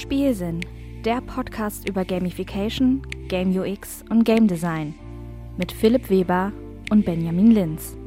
Spielsinn, 0.00 0.60
der 1.04 1.20
Podcast 1.20 1.86
über 1.86 2.06
Gamification, 2.06 3.02
Game 3.28 3.54
UX 3.54 4.02
und 4.08 4.24
Game 4.24 4.48
Design 4.48 4.94
mit 5.58 5.70
Philipp 5.70 6.08
Weber 6.08 6.52
und 6.90 7.04
Benjamin 7.04 7.50
Linz. 7.50 7.98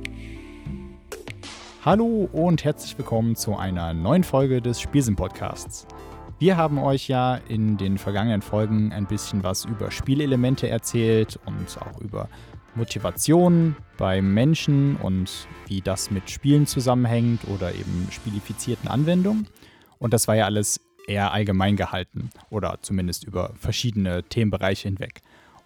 Hallo 1.85 2.27
und 2.31 2.63
herzlich 2.63 2.97
willkommen 2.97 3.35
zu 3.35 3.55
einer 3.55 3.93
neuen 3.93 4.23
Folge 4.23 4.59
des 4.59 4.81
Spielsinn 4.81 5.15
Podcasts. 5.15 5.85
Wir 6.39 6.57
haben 6.57 6.79
euch 6.79 7.09
ja 7.09 7.35
in 7.47 7.77
den 7.77 8.00
vergangenen 8.00 8.41
Folgen 8.41 8.91
ein 8.91 9.05
bisschen 9.05 9.44
was 9.44 9.64
über 9.64 9.91
Spielelemente 9.91 10.68
erzählt 10.68 11.39
und 11.46 11.78
auch 11.80 12.02
über 12.02 12.28
Motivation 12.73 13.75
bei 14.00 14.20
Menschen 14.20 14.96
und 14.96 15.48
wie 15.68 15.82
das 15.82 16.10
mit 16.10 16.32
Spielen 16.32 16.66
zusammenhängt 16.66 17.41
oder 17.54 17.71
eben 17.71 18.07
spielifizierten 18.10 18.89
Anwendungen. 18.89 19.48
Und 20.00 20.12
das 20.12 20.28
war 20.28 20.36
ja 20.36 20.46
alles 20.46 20.80
eher 21.07 21.31
allgemein 21.31 21.75
gehalten 21.75 22.29
oder 22.49 22.77
zumindest 22.81 23.23
über 23.23 23.51
verschiedene 23.59 24.23
Themenbereiche 24.23 24.87
hinweg. 24.87 25.21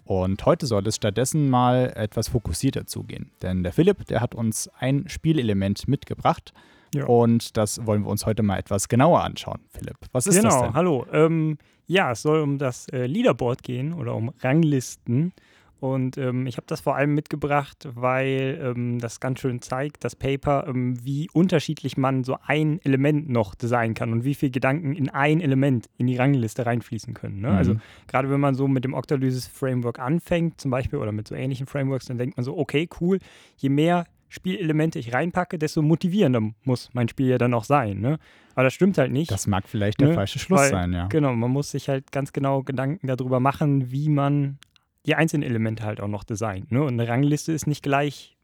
Und 0.05 0.45
heute 0.45 0.67
soll 0.67 0.87
es 0.87 0.95
stattdessen 0.95 1.49
mal 1.49 1.91
etwas 1.95 2.29
fokussierter 2.29 2.87
zugehen. 2.87 3.29
Denn 3.41 3.63
der 3.63 3.73
Philipp, 3.73 4.05
der 4.05 4.21
hat 4.21 4.35
uns 4.35 4.69
ein 4.79 5.09
Spielelement 5.09 5.87
mitgebracht. 5.87 6.53
Ja. 6.95 7.05
Und 7.05 7.57
das 7.57 7.85
wollen 7.85 8.03
wir 8.03 8.09
uns 8.09 8.25
heute 8.25 8.41
mal 8.41 8.57
etwas 8.57 8.87
genauer 8.87 9.23
anschauen. 9.23 9.59
Philipp, 9.69 9.97
was 10.13 10.25
ist 10.27 10.37
genau, 10.37 10.49
das 10.49 10.55
denn? 10.55 10.63
Genau, 10.67 10.75
hallo. 10.75 11.05
Ähm, 11.11 11.57
ja, 11.87 12.11
es 12.11 12.21
soll 12.21 12.39
um 12.39 12.57
das 12.57 12.87
äh, 12.89 13.05
Leaderboard 13.05 13.63
gehen 13.63 13.93
oder 13.93 14.15
um 14.15 14.31
Ranglisten. 14.41 15.33
Und 15.79 16.17
ähm, 16.17 16.47
ich 16.47 16.57
habe 16.57 16.65
das 16.67 16.81
vor 16.81 16.95
allem 16.95 17.13
mitgebracht, 17.13 17.87
weil 17.93 18.59
ähm, 18.61 18.99
das 18.99 19.19
ganz 19.19 19.39
schön 19.39 19.61
zeigt, 19.61 20.03
das 20.03 20.15
Paper, 20.15 20.65
ähm, 20.67 20.97
wie 21.03 21.29
unterschiedlich 21.33 21.97
man 21.97 22.23
so 22.23 22.37
ein 22.45 22.79
Element 22.83 23.29
noch 23.29 23.53
designen 23.53 23.93
kann 23.93 24.11
und 24.11 24.23
wie 24.23 24.33
viele 24.33 24.51
Gedanken 24.51 24.93
in 24.93 25.09
ein 25.09 25.39
Element 25.39 25.87
in 25.97 26.07
die 26.07 26.17
Rangliste 26.17 26.65
reinfließen 26.65 27.13
können. 27.13 27.41
Ne? 27.41 27.49
Also 27.49 27.73
mhm. 27.73 27.77
Also 27.77 27.81
gerade 28.07 28.29
wenn 28.29 28.39
man 28.39 28.55
so 28.55 28.69
mit 28.69 28.85
dem 28.85 28.93
Octalysis 28.93 29.45
Framework 29.45 29.99
anfängt, 29.99 30.61
zum 30.61 30.71
Beispiel, 30.71 30.99
oder 30.99 31.11
mit 31.11 31.27
so 31.27 31.35
ähnlichen 31.35 31.67
Frameworks, 31.67 32.05
dann 32.05 32.17
denkt 32.17 32.37
man 32.37 32.45
so, 32.45 32.57
okay, 32.57 32.87
cool, 33.01 33.19
je 33.57 33.67
mehr 33.67 34.05
Spielelemente 34.29 34.99
ich 34.99 35.13
reinpacke, 35.13 35.57
desto 35.57 35.81
motivierender 35.81 36.41
muss 36.65 36.89
mein 36.93 37.07
Spiel 37.07 37.27
ja 37.27 37.37
dann 37.37 37.53
auch 37.53 37.63
sein. 37.63 38.01
Ne? 38.01 38.19
Aber 38.55 38.65
das 38.65 38.73
stimmt 38.73 38.97
halt 38.97 39.11
nicht. 39.11 39.31
Das 39.31 39.47
mag 39.47 39.69
vielleicht 39.69 40.01
der 40.01 40.09
ne? 40.09 40.13
falsche 40.15 40.37
Schluss 40.37 40.59
Weil, 40.59 40.69
sein, 40.69 40.91
ja. 40.91 41.07
Genau, 41.07 41.33
man 41.33 41.49
muss 41.49 41.71
sich 41.71 41.87
halt 41.87 42.11
ganz 42.11 42.33
genau 42.33 42.61
Gedanken 42.61 43.07
darüber 43.07 43.39
machen, 43.39 43.89
wie 43.91 44.09
man 44.09 44.57
die 45.05 45.15
einzelnen 45.15 45.43
Elemente 45.43 45.83
halt 45.83 46.01
auch 46.01 46.07
noch 46.07 46.23
designt. 46.23 46.71
Ne? 46.71 46.83
Und 46.83 46.99
eine 46.99 47.07
Rangliste 47.07 47.51
ist 47.51 47.67
nicht 47.67 47.83
gleich 47.83 48.37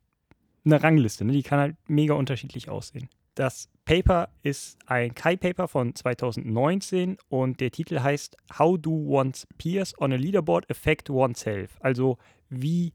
eine 0.65 0.81
Rangliste, 0.81 1.25
ne? 1.25 1.33
die 1.33 1.43
kann 1.43 1.59
halt 1.59 1.75
mega 1.87 2.13
unterschiedlich 2.13 2.69
aussehen. 2.69 3.09
Das 3.35 3.69
Paper 3.85 4.29
ist 4.43 4.77
ein 4.85 5.13
Kai-Paper 5.13 5.67
von 5.67 5.95
2019 5.95 7.17
und 7.29 7.59
der 7.59 7.71
Titel 7.71 7.99
heißt 7.99 8.37
How 8.57 8.77
do 8.79 8.91
one's 8.91 9.47
peers 9.57 9.99
on 9.99 10.13
a 10.13 10.15
leaderboard 10.15 10.69
affect 10.69 11.09
oneself? 11.09 11.77
Also 11.81 12.17
wie 12.49 12.93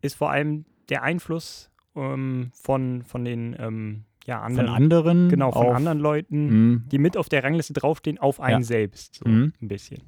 ist 0.00 0.14
vor 0.14 0.30
allem 0.30 0.64
der 0.88 1.02
Einfluss 1.02 1.70
ähm, 1.96 2.50
von, 2.54 3.02
von 3.02 3.24
den 3.24 3.56
ähm, 3.58 4.04
ja, 4.26 4.40
anderen, 4.40 4.66
von 4.66 4.74
anderen, 4.74 5.28
genau, 5.28 5.52
von 5.52 5.74
anderen 5.74 5.98
Leuten, 5.98 6.72
mm. 6.72 6.88
die 6.88 6.98
mit 6.98 7.16
auf 7.16 7.28
der 7.28 7.44
Rangliste 7.44 7.74
draufstehen, 7.74 8.18
auf 8.18 8.40
einen 8.40 8.62
ja. 8.62 8.66
selbst, 8.66 9.16
so 9.16 9.28
mm. 9.28 9.52
ein 9.60 9.68
bisschen. 9.68 10.02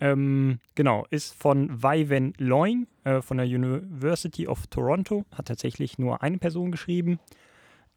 Ähm, 0.00 0.58
genau, 0.74 1.06
ist 1.10 1.34
von 1.34 1.82
Wai 1.82 2.08
Wen 2.08 2.34
Loing 2.38 2.86
äh, 3.04 3.20
von 3.22 3.36
der 3.36 3.46
University 3.46 4.46
of 4.48 4.66
Toronto. 4.66 5.24
Hat 5.34 5.46
tatsächlich 5.46 5.98
nur 5.98 6.22
eine 6.22 6.38
Person 6.38 6.70
geschrieben. 6.70 7.18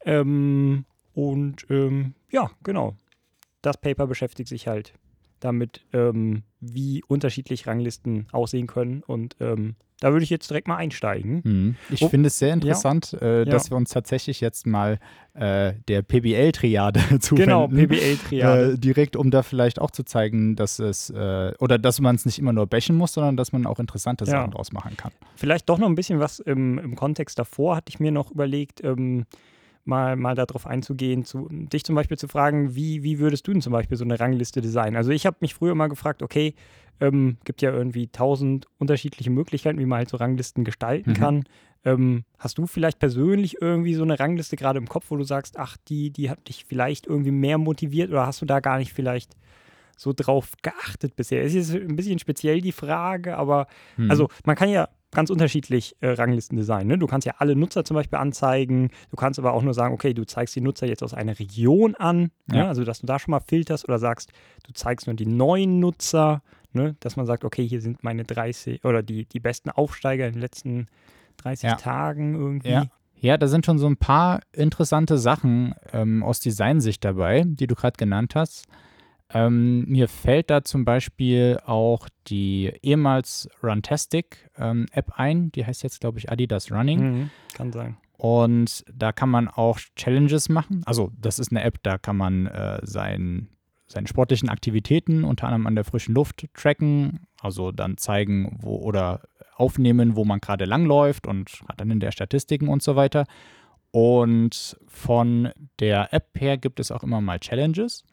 Ähm, 0.04 0.84
und 1.14 1.66
ähm, 1.70 2.14
ja, 2.30 2.50
genau. 2.62 2.94
Das 3.62 3.76
Paper 3.80 4.06
beschäftigt 4.06 4.48
sich 4.48 4.68
halt 4.68 4.94
damit, 5.40 5.82
ähm, 5.92 6.42
wie 6.60 7.02
unterschiedlich 7.06 7.66
Ranglisten 7.66 8.26
aussehen 8.32 8.66
können. 8.66 9.02
Und 9.06 9.36
ähm, 9.40 9.76
da 10.00 10.12
würde 10.12 10.22
ich 10.22 10.30
jetzt 10.30 10.48
direkt 10.48 10.68
mal 10.68 10.76
einsteigen. 10.76 11.40
Mhm. 11.44 11.76
Ich 11.90 12.02
oh, 12.02 12.08
finde 12.08 12.28
es 12.28 12.38
sehr 12.38 12.52
interessant, 12.52 13.16
ja, 13.20 13.40
äh, 13.40 13.44
dass 13.44 13.66
ja. 13.66 13.72
wir 13.72 13.76
uns 13.76 13.90
tatsächlich 13.90 14.40
jetzt 14.40 14.66
mal 14.66 14.98
äh, 15.34 15.74
der 15.88 16.02
PBL-Triade 16.02 17.00
zuwenden. 17.20 17.36
Genau, 17.36 17.68
PBL-Triade. 17.68 18.72
Äh, 18.72 18.78
direkt, 18.78 19.16
um 19.16 19.30
da 19.30 19.42
vielleicht 19.42 19.80
auch 19.80 19.90
zu 19.90 20.04
zeigen, 20.04 20.54
dass 20.54 20.78
es, 20.78 21.10
äh, 21.10 21.52
oder 21.58 21.78
dass 21.78 22.00
man 22.00 22.14
es 22.14 22.26
nicht 22.26 22.38
immer 22.38 22.52
nur 22.52 22.66
bashen 22.66 22.96
muss, 22.96 23.12
sondern 23.12 23.36
dass 23.36 23.52
man 23.52 23.66
auch 23.66 23.80
interessante 23.80 24.24
ja. 24.24 24.32
Sachen 24.32 24.52
draus 24.52 24.72
machen 24.72 24.96
kann. 24.96 25.12
Vielleicht 25.34 25.68
doch 25.68 25.78
noch 25.78 25.88
ein 25.88 25.96
bisschen 25.96 26.20
was 26.20 26.38
im, 26.38 26.78
im 26.78 26.94
Kontext 26.94 27.38
davor, 27.38 27.76
hatte 27.76 27.90
ich 27.90 27.98
mir 27.98 28.12
noch 28.12 28.30
überlegt. 28.30 28.82
Ähm, 28.84 29.26
mal, 29.88 30.16
mal 30.16 30.34
darauf 30.34 30.66
einzugehen, 30.66 31.24
zu, 31.24 31.48
dich 31.50 31.82
zum 31.82 31.96
Beispiel 31.96 32.18
zu 32.18 32.28
fragen, 32.28 32.74
wie, 32.76 33.02
wie 33.02 33.18
würdest 33.18 33.46
du 33.48 33.52
denn 33.52 33.62
zum 33.62 33.72
Beispiel 33.72 33.96
so 33.96 34.04
eine 34.04 34.20
Rangliste 34.20 34.60
designen? 34.60 34.96
Also 34.96 35.10
ich 35.10 35.26
habe 35.26 35.38
mich 35.40 35.54
früher 35.54 35.74
mal 35.74 35.88
gefragt, 35.88 36.22
okay, 36.22 36.54
ähm, 37.00 37.38
gibt 37.44 37.62
ja 37.62 37.72
irgendwie 37.72 38.08
tausend 38.08 38.66
unterschiedliche 38.78 39.30
Möglichkeiten, 39.30 39.78
wie 39.78 39.86
man 39.86 39.98
halt 39.98 40.08
so 40.08 40.16
Ranglisten 40.16 40.64
gestalten 40.64 41.10
mhm. 41.10 41.14
kann. 41.14 41.44
Ähm, 41.84 42.24
hast 42.38 42.58
du 42.58 42.66
vielleicht 42.66 42.98
persönlich 42.98 43.62
irgendwie 43.62 43.94
so 43.94 44.02
eine 44.02 44.18
Rangliste 44.18 44.56
gerade 44.56 44.78
im 44.78 44.88
Kopf, 44.88 45.06
wo 45.08 45.16
du 45.16 45.24
sagst, 45.24 45.58
ach, 45.58 45.76
die, 45.88 46.10
die 46.10 46.28
hat 46.28 46.48
dich 46.48 46.64
vielleicht 46.64 47.06
irgendwie 47.06 47.30
mehr 47.30 47.58
motiviert 47.58 48.10
oder 48.10 48.26
hast 48.26 48.42
du 48.42 48.46
da 48.46 48.60
gar 48.60 48.78
nicht 48.78 48.92
vielleicht 48.92 49.36
so 49.96 50.12
drauf 50.14 50.52
geachtet 50.62 51.16
bisher? 51.16 51.42
Es 51.42 51.54
ist 51.54 51.74
ein 51.74 51.96
bisschen 51.96 52.18
speziell 52.18 52.60
die 52.60 52.72
Frage, 52.72 53.36
aber 53.36 53.68
mhm. 53.96 54.10
also 54.10 54.28
man 54.44 54.56
kann 54.56 54.68
ja 54.68 54.88
ganz 55.10 55.30
unterschiedlich 55.30 55.96
äh, 56.00 56.10
Ranglisten 56.10 56.56
designen. 56.56 56.88
Ne? 56.88 56.98
Du 56.98 57.06
kannst 57.06 57.26
ja 57.26 57.34
alle 57.38 57.56
Nutzer 57.56 57.84
zum 57.84 57.94
Beispiel 57.94 58.18
anzeigen. 58.18 58.90
Du 59.10 59.16
kannst 59.16 59.38
aber 59.38 59.52
auch 59.54 59.62
nur 59.62 59.74
sagen, 59.74 59.94
okay, 59.94 60.12
du 60.12 60.24
zeigst 60.24 60.54
die 60.54 60.60
Nutzer 60.60 60.86
jetzt 60.86 61.02
aus 61.02 61.14
einer 61.14 61.38
Region 61.38 61.94
an. 61.94 62.30
Ja. 62.50 62.56
Ne? 62.56 62.68
Also, 62.68 62.84
dass 62.84 63.00
du 63.00 63.06
da 63.06 63.18
schon 63.18 63.32
mal 63.32 63.40
filterst 63.40 63.88
oder 63.88 63.98
sagst, 63.98 64.32
du 64.64 64.72
zeigst 64.72 65.06
nur 65.06 65.16
die 65.16 65.26
neuen 65.26 65.80
Nutzer. 65.80 66.42
Ne? 66.72 66.96
Dass 67.00 67.16
man 67.16 67.26
sagt, 67.26 67.44
okay, 67.44 67.66
hier 67.66 67.80
sind 67.80 68.04
meine 68.04 68.24
30 68.24 68.84
oder 68.84 69.02
die, 69.02 69.24
die 69.24 69.40
besten 69.40 69.70
Aufsteiger 69.70 70.26
in 70.26 70.34
den 70.34 70.40
letzten 70.40 70.86
30 71.38 71.70
ja. 71.70 71.76
Tagen 71.76 72.34
irgendwie. 72.34 72.70
Ja. 72.70 72.86
Ja, 73.20 73.36
da 73.36 73.48
sind 73.48 73.66
schon 73.66 73.78
so 73.78 73.86
ein 73.88 73.96
paar 73.96 74.42
interessante 74.52 75.18
Sachen 75.18 75.74
ähm, 75.92 76.22
aus 76.22 76.38
Designsicht 76.38 77.04
dabei, 77.04 77.42
die 77.44 77.66
du 77.66 77.74
gerade 77.74 77.96
genannt 77.96 78.36
hast. 78.36 78.66
Ähm, 79.32 79.84
mir 79.86 80.08
fällt 80.08 80.50
da 80.50 80.64
zum 80.64 80.84
Beispiel 80.84 81.58
auch 81.66 82.08
die 82.28 82.72
ehemals 82.82 83.48
Runtastic 83.62 84.50
ähm, 84.56 84.86
App 84.92 85.12
ein. 85.16 85.52
Die 85.52 85.66
heißt 85.66 85.82
jetzt, 85.82 86.00
glaube 86.00 86.18
ich, 86.18 86.30
Adidas 86.30 86.72
Running. 86.72 87.00
Mhm, 87.00 87.30
kann 87.54 87.72
sein. 87.72 87.96
Und 88.16 88.84
da 88.92 89.12
kann 89.12 89.28
man 89.28 89.48
auch 89.48 89.78
Challenges 89.96 90.48
machen. 90.48 90.82
Also, 90.86 91.12
das 91.16 91.38
ist 91.38 91.52
eine 91.52 91.62
App, 91.62 91.82
da 91.82 91.98
kann 91.98 92.16
man 92.16 92.46
äh, 92.46 92.80
sein, 92.82 93.48
seine 93.86 94.08
sportlichen 94.08 94.48
Aktivitäten 94.48 95.24
unter 95.24 95.46
anderem 95.46 95.66
an 95.66 95.76
der 95.76 95.84
frischen 95.84 96.14
Luft 96.14 96.46
tracken. 96.54 97.26
Also 97.40 97.70
dann 97.70 97.96
zeigen, 97.96 98.58
wo 98.60 98.76
oder 98.78 99.22
aufnehmen, 99.54 100.16
wo 100.16 100.24
man 100.24 100.40
gerade 100.40 100.64
langläuft 100.64 101.26
und 101.26 101.60
dann 101.76 101.90
in 101.90 102.00
der 102.00 102.12
Statistiken 102.12 102.68
und 102.68 102.82
so 102.82 102.96
weiter. 102.96 103.24
Und 103.90 104.76
von 104.86 105.50
der 105.78 106.12
App 106.12 106.38
her 106.38 106.56
gibt 106.56 106.80
es 106.80 106.90
auch 106.90 107.02
immer 107.02 107.20
mal 107.20 107.38
Challenges 107.38 108.04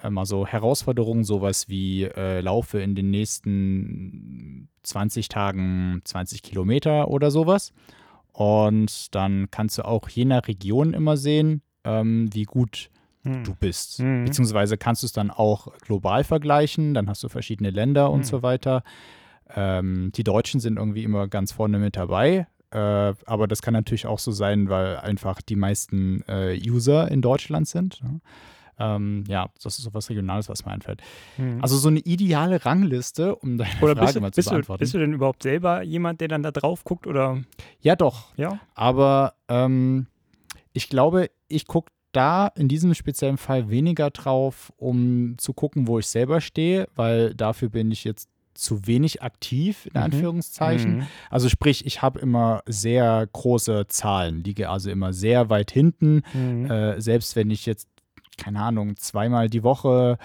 also 0.00 0.46
Herausforderungen, 0.46 1.24
sowas 1.24 1.68
wie 1.68 2.04
äh, 2.04 2.40
laufe 2.40 2.80
in 2.80 2.94
den 2.94 3.10
nächsten 3.10 4.68
20 4.82 5.28
Tagen 5.28 6.00
20 6.04 6.42
Kilometer 6.42 7.08
oder 7.08 7.30
sowas. 7.30 7.72
Und 8.32 9.14
dann 9.14 9.48
kannst 9.50 9.78
du 9.78 9.84
auch 9.84 10.08
je 10.08 10.24
nach 10.24 10.48
Region 10.48 10.92
immer 10.92 11.16
sehen, 11.16 11.62
ähm, 11.84 12.28
wie 12.32 12.44
gut 12.44 12.90
hm. 13.22 13.44
du 13.44 13.54
bist. 13.54 13.98
Hm. 13.98 14.24
Beziehungsweise 14.24 14.76
kannst 14.76 15.02
du 15.02 15.06
es 15.06 15.12
dann 15.12 15.30
auch 15.30 15.72
global 15.78 16.24
vergleichen, 16.24 16.94
dann 16.94 17.08
hast 17.08 17.22
du 17.22 17.28
verschiedene 17.28 17.70
Länder 17.70 18.10
und 18.10 18.20
hm. 18.20 18.24
so 18.24 18.42
weiter. 18.42 18.82
Ähm, 19.54 20.10
die 20.14 20.24
Deutschen 20.24 20.60
sind 20.60 20.78
irgendwie 20.78 21.04
immer 21.04 21.28
ganz 21.28 21.52
vorne 21.52 21.78
mit 21.78 21.96
dabei. 21.96 22.46
Äh, 22.70 23.14
aber 23.24 23.46
das 23.46 23.62
kann 23.62 23.72
natürlich 23.72 24.06
auch 24.06 24.18
so 24.18 24.32
sein, 24.32 24.68
weil 24.68 24.96
einfach 24.96 25.40
die 25.40 25.56
meisten 25.56 26.22
äh, 26.26 26.58
User 26.66 27.08
in 27.10 27.22
Deutschland 27.22 27.68
sind. 27.68 28.02
Ne? 28.02 28.20
Ähm, 28.78 29.24
ja, 29.28 29.48
das 29.62 29.78
ist 29.78 29.84
so 29.84 29.94
was 29.94 30.10
Regionales, 30.10 30.48
was 30.48 30.64
mir 30.64 30.72
einfällt. 30.72 31.02
Mhm. 31.36 31.58
Also 31.62 31.76
so 31.76 31.88
eine 31.88 32.00
ideale 32.00 32.64
Rangliste, 32.64 33.36
um 33.36 33.58
deine 33.58 33.70
oder 33.80 33.96
Frage 33.96 34.06
bist, 34.06 34.20
mal 34.20 34.32
zu 34.32 34.36
bist 34.36 34.50
beantworten. 34.50 34.78
Du, 34.78 34.82
bist 34.82 34.94
du 34.94 34.98
denn 34.98 35.12
überhaupt 35.12 35.42
selber 35.42 35.82
jemand, 35.82 36.20
der 36.20 36.28
dann 36.28 36.42
da 36.42 36.50
drauf 36.50 36.84
guckt? 36.84 37.06
Oder? 37.06 37.42
Ja, 37.80 37.96
doch. 37.96 38.32
Ja. 38.36 38.58
Aber 38.74 39.34
ähm, 39.48 40.06
ich 40.72 40.88
glaube, 40.88 41.30
ich 41.48 41.66
gucke 41.66 41.90
da 42.12 42.48
in 42.48 42.68
diesem 42.68 42.94
speziellen 42.94 43.36
Fall 43.36 43.70
weniger 43.70 44.10
drauf, 44.10 44.72
um 44.76 45.36
zu 45.38 45.52
gucken, 45.52 45.88
wo 45.88 45.98
ich 45.98 46.06
selber 46.06 46.40
stehe, 46.40 46.88
weil 46.94 47.34
dafür 47.34 47.68
bin 47.68 47.90
ich 47.90 48.04
jetzt 48.04 48.28
zu 48.54 48.86
wenig 48.86 49.22
aktiv, 49.22 49.86
in 49.86 49.92
mhm. 49.94 50.04
Anführungszeichen. 50.04 50.96
Mhm. 50.98 51.06
Also 51.28 51.48
sprich, 51.48 51.86
ich 51.86 52.02
habe 52.02 52.20
immer 52.20 52.62
sehr 52.66 53.28
große 53.32 53.86
Zahlen, 53.88 54.44
liege 54.44 54.70
also 54.70 54.90
immer 54.90 55.12
sehr 55.12 55.50
weit 55.50 55.72
hinten. 55.72 56.22
Mhm. 56.32 56.70
Äh, 56.70 57.00
selbst 57.00 57.36
wenn 57.36 57.50
ich 57.50 57.66
jetzt 57.66 57.88
keine 58.36 58.60
Ahnung, 58.60 58.96
zweimal 58.96 59.48
die 59.48 59.62
Woche 59.62 60.18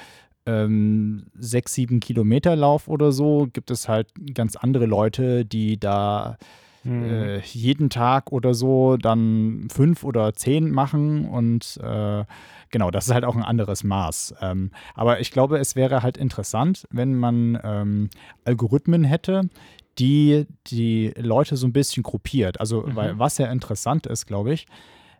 ähm, 0.45 1.27
sechs, 1.35 1.73
sieben 1.73 1.99
Kilometer 1.99 2.55
Lauf 2.55 2.87
oder 2.87 3.11
so, 3.11 3.47
gibt 3.51 3.71
es 3.71 3.87
halt 3.87 4.11
ganz 4.33 4.55
andere 4.55 4.85
Leute, 4.85 5.45
die 5.45 5.79
da 5.79 6.37
mhm. 6.83 7.03
äh, 7.03 7.39
jeden 7.39 7.89
Tag 7.89 8.31
oder 8.31 8.53
so 8.53 8.97
dann 8.97 9.67
fünf 9.71 10.03
oder 10.03 10.33
zehn 10.33 10.71
machen 10.71 11.25
und 11.25 11.79
äh, 11.83 12.23
genau, 12.71 12.91
das 12.91 13.07
ist 13.07 13.13
halt 13.13 13.25
auch 13.25 13.35
ein 13.35 13.43
anderes 13.43 13.83
Maß. 13.83 14.35
Ähm, 14.41 14.71
aber 14.95 15.19
ich 15.19 15.31
glaube, 15.31 15.57
es 15.59 15.75
wäre 15.75 16.03
halt 16.03 16.17
interessant, 16.17 16.87
wenn 16.89 17.15
man 17.15 17.59
ähm, 17.63 18.09
Algorithmen 18.45 19.03
hätte, 19.03 19.49
die 19.99 20.45
die 20.67 21.13
Leute 21.17 21.57
so 21.57 21.67
ein 21.67 21.73
bisschen 21.73 22.03
gruppiert. 22.03 22.59
Also, 22.59 22.81
mhm. 22.81 22.95
weil 22.95 23.19
was 23.19 23.37
ja 23.37 23.51
interessant 23.51 24.07
ist, 24.07 24.25
glaube 24.25 24.53
ich, 24.53 24.65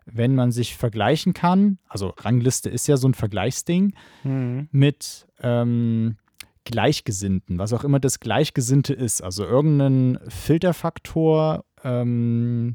wenn 0.06 0.34
man 0.34 0.52
sich 0.52 0.76
vergleichen 0.76 1.34
kann, 1.34 1.78
also 1.88 2.14
Rangliste 2.16 2.68
ist 2.70 2.86
ja 2.86 2.96
so 2.96 3.08
ein 3.08 3.14
Vergleichsding, 3.14 3.94
mhm. 4.24 4.68
mit 4.70 5.26
ähm, 5.40 6.16
Gleichgesinnten, 6.64 7.58
was 7.58 7.72
auch 7.72 7.84
immer 7.84 8.00
das 8.00 8.20
Gleichgesinnte 8.20 8.92
ist, 8.94 9.22
also 9.22 9.44
irgendeinen 9.44 10.18
Filterfaktor, 10.28 11.64
ähm, 11.84 12.74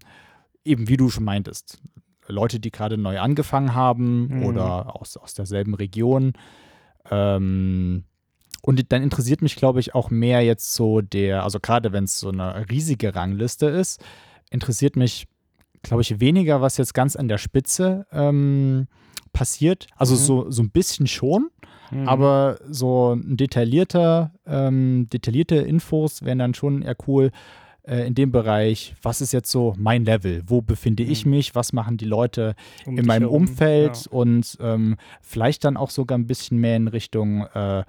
eben 0.63 0.87
wie 0.87 0.97
du 0.97 1.09
schon 1.09 1.23
meintest, 1.23 1.79
Leute, 2.27 2.59
die 2.59 2.71
gerade 2.71 2.97
neu 2.97 3.19
angefangen 3.19 3.75
haben 3.75 4.27
mhm. 4.27 4.45
oder 4.45 4.99
aus, 4.99 5.17
aus 5.17 5.33
derselben 5.33 5.75
Region. 5.75 6.33
Ähm, 7.11 8.05
und 8.61 8.91
dann 8.91 9.03
interessiert 9.03 9.43
mich, 9.43 9.55
glaube 9.55 9.79
ich, 9.79 9.93
auch 9.93 10.09
mehr 10.09 10.41
jetzt 10.41 10.73
so 10.73 11.01
der, 11.01 11.43
also 11.43 11.59
gerade 11.59 11.93
wenn 11.93 12.05
es 12.05 12.19
so 12.19 12.29
eine 12.29 12.67
riesige 12.69 13.13
Rangliste 13.13 13.67
ist, 13.67 14.03
interessiert 14.49 14.95
mich, 14.95 15.27
glaube 15.85 16.01
ich, 16.01 16.19
weniger, 16.19 16.61
was 16.61 16.77
jetzt 16.77 16.93
ganz 16.93 17.15
an 17.15 17.27
der 17.27 17.37
Spitze 17.37 18.05
ähm, 18.11 18.87
passiert. 19.33 19.87
Also 19.95 20.15
mhm. 20.15 20.19
so, 20.19 20.51
so 20.51 20.63
ein 20.63 20.71
bisschen 20.71 21.07
schon, 21.07 21.49
mhm. 21.91 22.07
aber 22.07 22.57
so 22.69 23.13
ein 23.13 23.37
detaillierter, 23.37 24.31
ähm, 24.45 25.07
detaillierte 25.11 25.55
Infos 25.55 26.23
wären 26.23 26.39
dann 26.39 26.53
schon 26.53 26.81
eher 26.81 26.95
cool 27.07 27.31
äh, 27.87 28.07
in 28.07 28.15
dem 28.15 28.31
Bereich, 28.31 28.95
was 29.01 29.21
ist 29.21 29.31
jetzt 29.31 29.51
so 29.51 29.73
mein 29.77 30.05
Level? 30.05 30.41
Wo 30.47 30.61
befinde 30.61 31.03
mhm. 31.03 31.11
ich 31.11 31.25
mich? 31.25 31.55
Was 31.55 31.73
machen 31.73 31.97
die 31.97 32.05
Leute 32.05 32.55
um 32.85 32.97
in 32.97 33.05
meinem 33.05 33.23
herum, 33.23 33.43
Umfeld? 33.43 34.05
Ja. 34.05 34.11
Und 34.11 34.57
ähm, 34.59 34.97
vielleicht 35.21 35.63
dann 35.63 35.77
auch 35.77 35.89
sogar 35.89 36.17
ein 36.17 36.27
bisschen 36.27 36.57
mehr 36.57 36.77
in 36.77 36.87
Richtung 36.87 37.45
äh, 37.53 37.83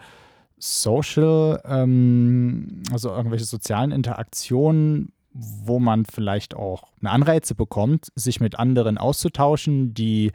Social, 0.59 1.61
ähm, 1.67 2.83
also 2.91 3.11
irgendwelche 3.11 3.45
sozialen 3.45 3.93
Interaktionen, 3.93 5.13
wo 5.39 5.79
man 5.79 6.05
vielleicht 6.05 6.55
auch 6.55 6.85
eine 7.01 7.11
Anreize 7.11 7.55
bekommt, 7.55 8.09
sich 8.15 8.41
mit 8.41 8.59
anderen 8.59 8.99
auszutauschen, 8.99 9.95
die 9.95 10.33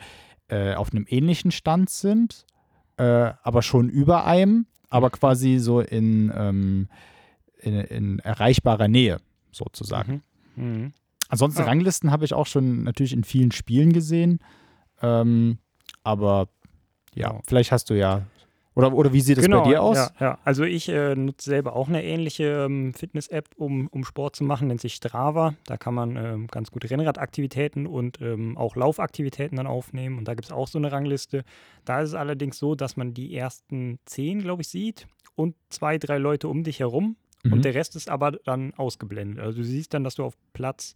äh, 0.47 0.73
auf 0.75 0.91
einem 0.91 1.05
ähnlichen 1.07 1.51
Stand 1.51 1.89
sind, 1.89 2.45
äh, 2.97 3.31
aber 3.41 3.61
schon 3.61 3.89
über 3.89 4.25
einem, 4.25 4.67
aber 4.89 5.09
quasi 5.09 5.57
so 5.59 5.79
in, 5.79 6.31
ähm, 6.35 6.87
in, 7.59 7.73
in 7.73 8.19
erreichbarer 8.19 8.87
Nähe 8.87 9.17
sozusagen. 9.51 10.23
Mhm. 10.55 10.65
Mhm. 10.65 10.93
Ansonsten 11.29 11.61
ah. 11.61 11.65
Ranglisten 11.65 12.11
habe 12.11 12.25
ich 12.25 12.33
auch 12.33 12.47
schon 12.47 12.83
natürlich 12.83 13.13
in 13.13 13.23
vielen 13.23 13.51
Spielen 13.51 13.93
gesehen, 13.93 14.39
ähm, 15.01 15.57
aber 16.03 16.49
ja, 17.15 17.29
genau. 17.29 17.41
vielleicht 17.47 17.71
hast 17.71 17.89
du 17.89 17.97
ja 17.97 18.25
oder, 18.73 18.93
oder 18.93 19.11
wie 19.11 19.19
sieht 19.19 19.37
es 19.37 19.45
genau, 19.45 19.63
bei 19.63 19.69
dir 19.69 19.81
aus? 19.81 19.97
Ja, 19.97 20.11
ja. 20.19 20.37
also 20.45 20.63
ich 20.63 20.87
äh, 20.87 21.13
nutze 21.15 21.49
selber 21.49 21.75
auch 21.75 21.89
eine 21.89 22.03
ähnliche 22.03 22.65
ähm, 22.65 22.93
Fitness-App, 22.93 23.49
um, 23.57 23.87
um 23.87 24.05
Sport 24.05 24.37
zu 24.37 24.45
machen, 24.45 24.69
nennt 24.69 24.79
sich 24.79 24.93
Strava. 24.93 25.55
Da 25.65 25.75
kann 25.75 25.93
man 25.93 26.15
ähm, 26.15 26.47
ganz 26.47 26.71
gut 26.71 26.89
Rennradaktivitäten 26.89 27.85
und 27.85 28.21
ähm, 28.21 28.57
auch 28.57 28.77
Laufaktivitäten 28.77 29.57
dann 29.57 29.67
aufnehmen. 29.67 30.17
Und 30.17 30.27
da 30.27 30.35
gibt 30.35 30.45
es 30.45 30.51
auch 30.53 30.69
so 30.69 30.77
eine 30.77 30.91
Rangliste. 30.91 31.43
Da 31.83 32.01
ist 32.01 32.09
es 32.09 32.15
allerdings 32.15 32.57
so, 32.59 32.75
dass 32.75 32.95
man 32.95 33.13
die 33.13 33.35
ersten 33.35 33.99
zehn, 34.05 34.39
glaube 34.39 34.61
ich, 34.61 34.69
sieht 34.69 35.07
und 35.35 35.55
zwei, 35.69 35.97
drei 35.97 36.17
Leute 36.17 36.47
um 36.47 36.63
dich 36.63 36.79
herum. 36.79 37.17
Mhm. 37.43 37.53
Und 37.53 37.65
der 37.65 37.73
Rest 37.73 37.97
ist 37.97 38.09
aber 38.09 38.31
dann 38.31 38.73
ausgeblendet. 38.75 39.43
Also 39.43 39.57
du 39.57 39.63
siehst 39.65 39.93
dann, 39.93 40.05
dass 40.05 40.15
du 40.15 40.23
auf 40.23 40.37
Platz 40.53 40.95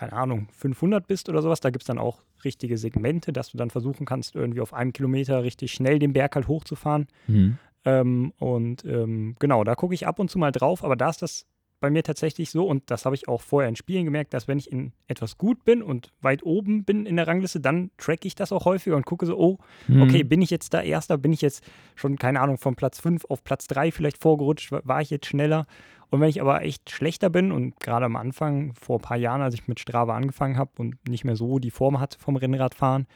keine 0.00 0.14
Ahnung, 0.14 0.48
500 0.52 1.06
bist 1.06 1.28
oder 1.28 1.42
sowas, 1.42 1.60
da 1.60 1.68
gibt 1.68 1.82
es 1.82 1.86
dann 1.86 1.98
auch 1.98 2.22
richtige 2.42 2.78
Segmente, 2.78 3.34
dass 3.34 3.50
du 3.50 3.58
dann 3.58 3.68
versuchen 3.68 4.06
kannst, 4.06 4.34
irgendwie 4.34 4.62
auf 4.62 4.72
einem 4.72 4.94
Kilometer 4.94 5.42
richtig 5.42 5.72
schnell 5.74 5.98
den 5.98 6.14
Berg 6.14 6.36
halt 6.36 6.48
hochzufahren. 6.48 7.06
Mhm. 7.26 7.58
Ähm, 7.84 8.32
und 8.38 8.82
ähm, 8.86 9.36
genau, 9.38 9.62
da 9.62 9.74
gucke 9.74 9.92
ich 9.92 10.06
ab 10.06 10.18
und 10.18 10.30
zu 10.30 10.38
mal 10.38 10.52
drauf, 10.52 10.84
aber 10.84 10.96
da 10.96 11.10
ist 11.10 11.20
das 11.20 11.44
bei 11.80 11.90
mir 11.90 12.02
tatsächlich 12.02 12.50
so, 12.50 12.66
und 12.66 12.90
das 12.90 13.06
habe 13.06 13.14
ich 13.14 13.28
auch 13.28 13.40
vorher 13.40 13.68
in 13.68 13.76
Spielen 13.76 14.04
gemerkt, 14.04 14.34
dass 14.34 14.48
wenn 14.48 14.58
ich 14.58 14.70
in 14.70 14.92
etwas 15.08 15.38
gut 15.38 15.64
bin 15.64 15.82
und 15.82 16.12
weit 16.20 16.42
oben 16.42 16.84
bin 16.84 17.06
in 17.06 17.16
der 17.16 17.26
Rangliste, 17.26 17.60
dann 17.60 17.90
tracke 17.96 18.28
ich 18.28 18.34
das 18.34 18.52
auch 18.52 18.66
häufiger 18.66 18.96
und 18.96 19.06
gucke 19.06 19.26
so, 19.26 19.38
oh, 19.38 19.58
mhm. 19.88 20.02
okay, 20.02 20.22
bin 20.22 20.42
ich 20.42 20.50
jetzt 20.50 20.74
da 20.74 20.82
Erster, 20.82 21.18
bin 21.18 21.32
ich 21.32 21.40
jetzt 21.40 21.64
schon, 21.94 22.16
keine 22.16 22.40
Ahnung, 22.40 22.58
von 22.58 22.76
Platz 22.76 23.00
5 23.00 23.24
auf 23.26 23.42
Platz 23.42 23.66
3 23.68 23.92
vielleicht 23.92 24.18
vorgerutscht, 24.18 24.72
war 24.72 25.00
ich 25.00 25.10
jetzt 25.10 25.26
schneller 25.26 25.66
und 26.10 26.20
wenn 26.20 26.28
ich 26.28 26.40
aber 26.40 26.62
echt 26.62 26.90
schlechter 26.90 27.30
bin 27.30 27.52
und 27.52 27.78
gerade 27.78 28.04
am 28.04 28.16
Anfang, 28.16 28.74
vor 28.74 28.98
ein 28.98 29.02
paar 29.02 29.16
Jahren, 29.16 29.42
als 29.42 29.54
ich 29.54 29.68
mit 29.68 29.78
Strava 29.78 30.16
angefangen 30.16 30.58
habe 30.58 30.72
und 30.78 30.96
nicht 31.08 31.24
mehr 31.24 31.36
so 31.36 31.58
die 31.58 31.70
Form 31.70 32.00
hatte 32.00 32.18
vom 32.18 32.36
Rennradfahren, 32.36 33.06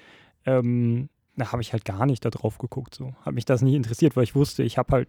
ähm, 0.47 1.09
da 1.37 1.51
habe 1.51 1.63
ich 1.63 1.73
halt 1.73 1.85
gar 1.85 2.07
nicht 2.07 2.25
da 2.25 2.31
drauf 2.31 2.59
geguckt. 2.59 2.95
So. 2.95 3.15
Hat 3.23 3.35
mich 3.35 3.45
das 3.45 3.63
nicht 3.63 3.75
interessiert, 3.75 4.17
weil 4.17 4.23
ich 4.23 4.35
wusste, 4.35 4.63
ich 4.63 4.79
habe 4.79 4.93
halt. 4.93 5.09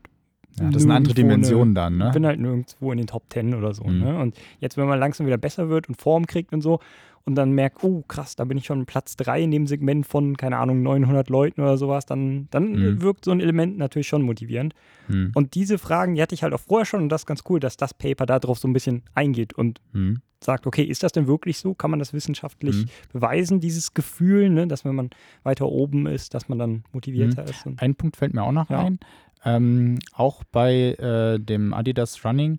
Ja, 0.59 0.69
das 0.69 0.83
ist 0.83 0.85
eine 0.85 0.95
andere 0.95 1.13
Dimension 1.13 1.69
eine, 1.69 1.73
dann, 1.73 1.97
ne? 1.97 2.07
Ich 2.07 2.13
bin 2.13 2.25
halt 2.25 2.39
nirgendwo 2.39 2.91
in 2.91 2.97
den 2.97 3.07
Top 3.07 3.29
Ten 3.29 3.53
oder 3.53 3.73
so. 3.73 3.83
Mhm. 3.83 3.99
Ne? 3.99 4.19
Und 4.19 4.37
jetzt, 4.59 4.77
wenn 4.77 4.87
man 4.87 4.99
langsam 4.99 5.27
wieder 5.27 5.37
besser 5.37 5.69
wird 5.69 5.89
und 5.89 5.95
Form 5.99 6.25
kriegt 6.27 6.53
und 6.53 6.61
so 6.61 6.79
und 7.25 7.35
dann 7.35 7.51
merkt, 7.51 7.83
oh 7.83 8.03
krass, 8.07 8.35
da 8.35 8.45
bin 8.45 8.57
ich 8.57 8.65
schon 8.65 8.85
Platz 8.85 9.17
3 9.17 9.41
in 9.41 9.51
dem 9.51 9.67
Segment 9.67 10.05
von, 10.05 10.37
keine 10.37 10.57
Ahnung, 10.57 10.83
900 10.83 11.29
Leuten 11.29 11.61
oder 11.61 11.77
sowas, 11.77 12.05
dann, 12.05 12.47
dann 12.51 12.71
mhm. 12.73 13.01
wirkt 13.01 13.25
so 13.25 13.31
ein 13.31 13.41
Element 13.41 13.77
natürlich 13.77 14.07
schon 14.07 14.21
motivierend. 14.21 14.73
Mhm. 15.07 15.31
Und 15.33 15.55
diese 15.55 15.77
Fragen, 15.77 16.15
die 16.15 16.21
hatte 16.21 16.35
ich 16.35 16.43
halt 16.43 16.53
auch 16.53 16.59
vorher 16.59 16.85
schon 16.85 17.01
und 17.01 17.09
das 17.09 17.23
ist 17.23 17.25
ganz 17.25 17.43
cool, 17.49 17.59
dass 17.59 17.77
das 17.77 17.93
Paper 17.93 18.25
darauf 18.25 18.59
so 18.59 18.67
ein 18.67 18.73
bisschen 18.73 19.01
eingeht 19.15 19.53
und 19.53 19.81
mhm. 19.93 20.21
sagt, 20.39 20.67
okay, 20.67 20.83
ist 20.83 21.01
das 21.01 21.13
denn 21.13 21.25
wirklich 21.25 21.57
so? 21.57 21.73
Kann 21.73 21.89
man 21.89 21.99
das 21.99 22.13
wissenschaftlich 22.13 22.85
mhm. 22.85 22.89
beweisen, 23.11 23.59
dieses 23.59 23.95
Gefühl, 23.95 24.51
ne, 24.51 24.67
dass 24.67 24.85
wenn 24.85 24.95
man 24.95 25.09
weiter 25.41 25.67
oben 25.67 26.05
ist, 26.05 26.35
dass 26.35 26.47
man 26.47 26.59
dann 26.59 26.83
motivierter 26.93 27.41
mhm. 27.41 27.49
ist? 27.49 27.67
Ein 27.77 27.95
Punkt 27.95 28.17
fällt 28.17 28.35
mir 28.35 28.43
auch 28.43 28.51
noch 28.51 28.69
ja. 28.69 28.83
ein. 28.83 28.99
Ähm, 29.45 29.99
auch 30.11 30.43
bei 30.51 30.95
äh, 30.95 31.39
dem 31.39 31.73
Adidas 31.73 32.25
Running 32.25 32.57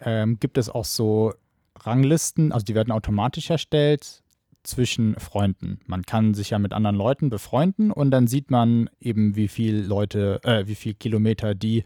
ähm, 0.00 0.38
gibt 0.40 0.58
es 0.58 0.68
auch 0.68 0.84
so 0.84 1.32
Ranglisten, 1.78 2.52
also 2.52 2.64
die 2.64 2.74
werden 2.74 2.92
automatisch 2.92 3.48
erstellt 3.50 4.22
zwischen 4.64 5.14
Freunden. 5.20 5.78
Man 5.86 6.02
kann 6.02 6.34
sich 6.34 6.50
ja 6.50 6.58
mit 6.58 6.72
anderen 6.72 6.96
Leuten 6.96 7.30
befreunden 7.30 7.92
und 7.92 8.10
dann 8.10 8.26
sieht 8.26 8.50
man 8.50 8.90
eben, 9.00 9.36
wie 9.36 9.48
viele 9.48 9.82
Leute, 9.82 10.40
äh, 10.42 10.66
wie 10.66 10.74
viele 10.74 10.96
Kilometer 10.96 11.54
die 11.54 11.84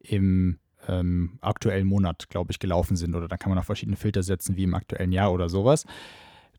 im 0.00 0.58
ähm, 0.88 1.38
aktuellen 1.40 1.86
Monat, 1.86 2.28
glaube 2.28 2.52
ich, 2.52 2.58
gelaufen 2.58 2.96
sind. 2.96 3.14
Oder 3.14 3.28
dann 3.28 3.38
kann 3.38 3.50
man 3.50 3.58
auch 3.58 3.64
verschiedene 3.64 3.96
Filter 3.96 4.22
setzen, 4.22 4.56
wie 4.56 4.64
im 4.64 4.74
aktuellen 4.74 5.12
Jahr 5.12 5.32
oder 5.32 5.48
sowas. 5.48 5.84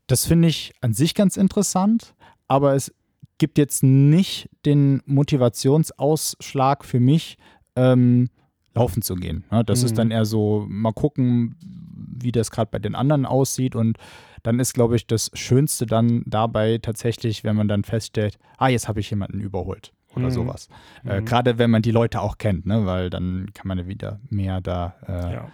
Das 0.06 0.26
finde 0.26 0.48
ich 0.48 0.72
an 0.80 0.94
sich 0.94 1.14
ganz 1.14 1.36
interessant, 1.36 2.14
aber 2.46 2.74
es 2.74 2.94
gibt 3.38 3.58
jetzt 3.58 3.82
nicht 3.82 4.48
den 4.66 5.02
Motivationsausschlag 5.06 6.84
für 6.84 7.00
mich, 7.00 7.38
ähm, 7.76 8.28
laufen 8.74 9.02
zu 9.02 9.14
gehen. 9.14 9.44
Das 9.66 9.80
mhm. 9.80 9.86
ist 9.86 9.98
dann 9.98 10.10
eher 10.10 10.24
so, 10.24 10.66
mal 10.68 10.92
gucken, 10.92 11.56
wie 11.60 12.32
das 12.32 12.50
gerade 12.50 12.70
bei 12.70 12.78
den 12.78 12.94
anderen 12.94 13.26
aussieht. 13.26 13.74
Und 13.74 13.98
dann 14.42 14.60
ist, 14.60 14.74
glaube 14.74 14.96
ich, 14.96 15.06
das 15.06 15.30
Schönste 15.34 15.86
dann 15.86 16.22
dabei 16.26 16.78
tatsächlich, 16.78 17.44
wenn 17.44 17.56
man 17.56 17.68
dann 17.68 17.84
feststellt, 17.84 18.38
ah, 18.56 18.68
jetzt 18.68 18.88
habe 18.88 19.00
ich 19.00 19.10
jemanden 19.10 19.40
überholt 19.40 19.92
oder 20.14 20.26
mhm. 20.26 20.30
sowas. 20.30 20.68
Äh, 21.04 21.20
mhm. 21.20 21.24
Gerade 21.24 21.58
wenn 21.58 21.70
man 21.70 21.82
die 21.82 21.90
Leute 21.90 22.20
auch 22.20 22.38
kennt, 22.38 22.66
ne? 22.66 22.86
weil 22.86 23.10
dann 23.10 23.50
kann 23.54 23.68
man 23.68 23.78
ja 23.78 23.86
wieder 23.86 24.20
mehr 24.30 24.60
da 24.60 24.94
äh, 25.06 25.32
ja. 25.32 25.50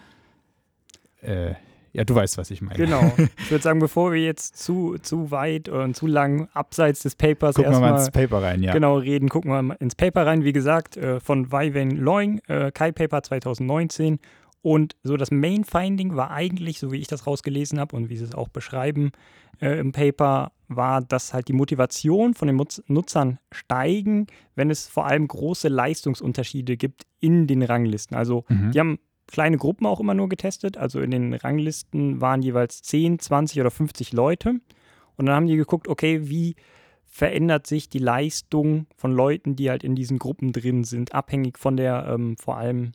Äh, 1.23 1.55
ja, 1.95 2.03
du 2.05 2.15
weißt, 2.15 2.39
was 2.39 2.51
ich 2.51 2.61
meine. 2.61 2.77
Genau. 2.77 3.13
Ich 3.45 3.51
würde 3.51 3.63
sagen, 3.63 3.79
bevor 3.79 4.13
wir 4.13 4.21
jetzt 4.21 4.57
zu, 4.57 4.97
zu 5.01 5.31
weit 5.31 5.69
und 5.69 5.95
zu 5.95 6.07
lang 6.07 6.49
abseits 6.53 7.01
des 7.01 7.15
Papers 7.15 7.55
gucken 7.55 7.73
wir 7.73 7.81
mal 7.81 7.97
ins 7.97 8.11
Paper 8.11 8.43
rein, 8.43 8.63
ja. 8.63 8.73
Genau, 8.73 8.99
reden, 8.99 9.29
gucken 9.29 9.51
wir 9.51 9.63
mal 9.63 9.77
ins 9.79 9.95
Paper 9.95 10.27
rein. 10.27 10.45
Wie 10.45 10.53
gesagt, 10.53 10.97
äh, 10.97 11.21
von 11.21 11.53
Wei 11.53 11.73
Wen 11.73 11.93
Loing, 11.93 12.41
äh, 12.49 12.73
Kai 12.73 12.91
Paper 12.91 13.23
2019. 13.23 14.19
Und 14.61 14.97
so 15.03 15.17
das 15.17 15.31
Main 15.31 15.65
Finding 15.65 16.17
war 16.17 16.31
eigentlich, 16.31 16.79
so 16.79 16.91
wie 16.91 16.97
ich 16.97 17.07
das 17.07 17.27
rausgelesen 17.27 17.79
habe 17.79 17.95
und 17.95 18.09
wie 18.09 18.17
sie 18.17 18.25
es 18.25 18.35
auch 18.35 18.49
beschreiben 18.49 19.13
äh, 19.61 19.79
im 19.79 19.93
Paper, 19.93 20.53
war, 20.69 21.03
dass 21.03 21.35
halt 21.35 21.49
die 21.49 21.53
Motivation 21.53 22.35
von 22.35 22.49
den 22.49 22.61
Nutzern 22.87 23.39
steigen, 23.53 24.27
wenn 24.57 24.71
es 24.71 24.89
vor 24.89 25.07
allem 25.07 25.29
große 25.29 25.69
Leistungsunterschiede 25.69 26.77
gibt 26.77 27.03
in 27.21 27.47
den 27.47 27.63
Ranglisten. 27.63 28.17
Also 28.17 28.45
mhm. 28.49 28.73
die 28.73 28.81
haben 28.81 28.99
kleine 29.27 29.57
Gruppen 29.57 29.87
auch 29.87 30.01
immer 30.01 30.15
nur 30.15 30.29
getestet. 30.29 30.77
Also 30.77 31.01
in 31.01 31.11
den 31.11 31.35
Ranglisten 31.35 32.21
waren 32.21 32.43
jeweils 32.43 32.83
10, 32.83 33.19
20 33.19 33.61
oder 33.61 33.71
50 33.71 34.13
Leute. 34.13 34.61
Und 35.17 35.27
dann 35.27 35.35
haben 35.35 35.47
die 35.47 35.57
geguckt, 35.57 35.89
okay, 35.89 36.29
wie 36.29 36.57
verändert 37.05 37.67
sich 37.67 37.89
die 37.89 38.01
Leistung 38.01 38.87
von 38.97 39.13
Leuten, 39.13 39.55
die 39.55 39.71
halt 39.71 39.85
in 39.85 39.95
diesen 39.95 40.19
Gruppen 40.19 40.53
drin 40.53 40.83
sind, 40.83 41.15
abhängig 41.15 41.59
von 41.59 41.77
der 41.77 42.07
ähm, 42.09 42.37
vor 42.37 42.57
allem 42.57 42.93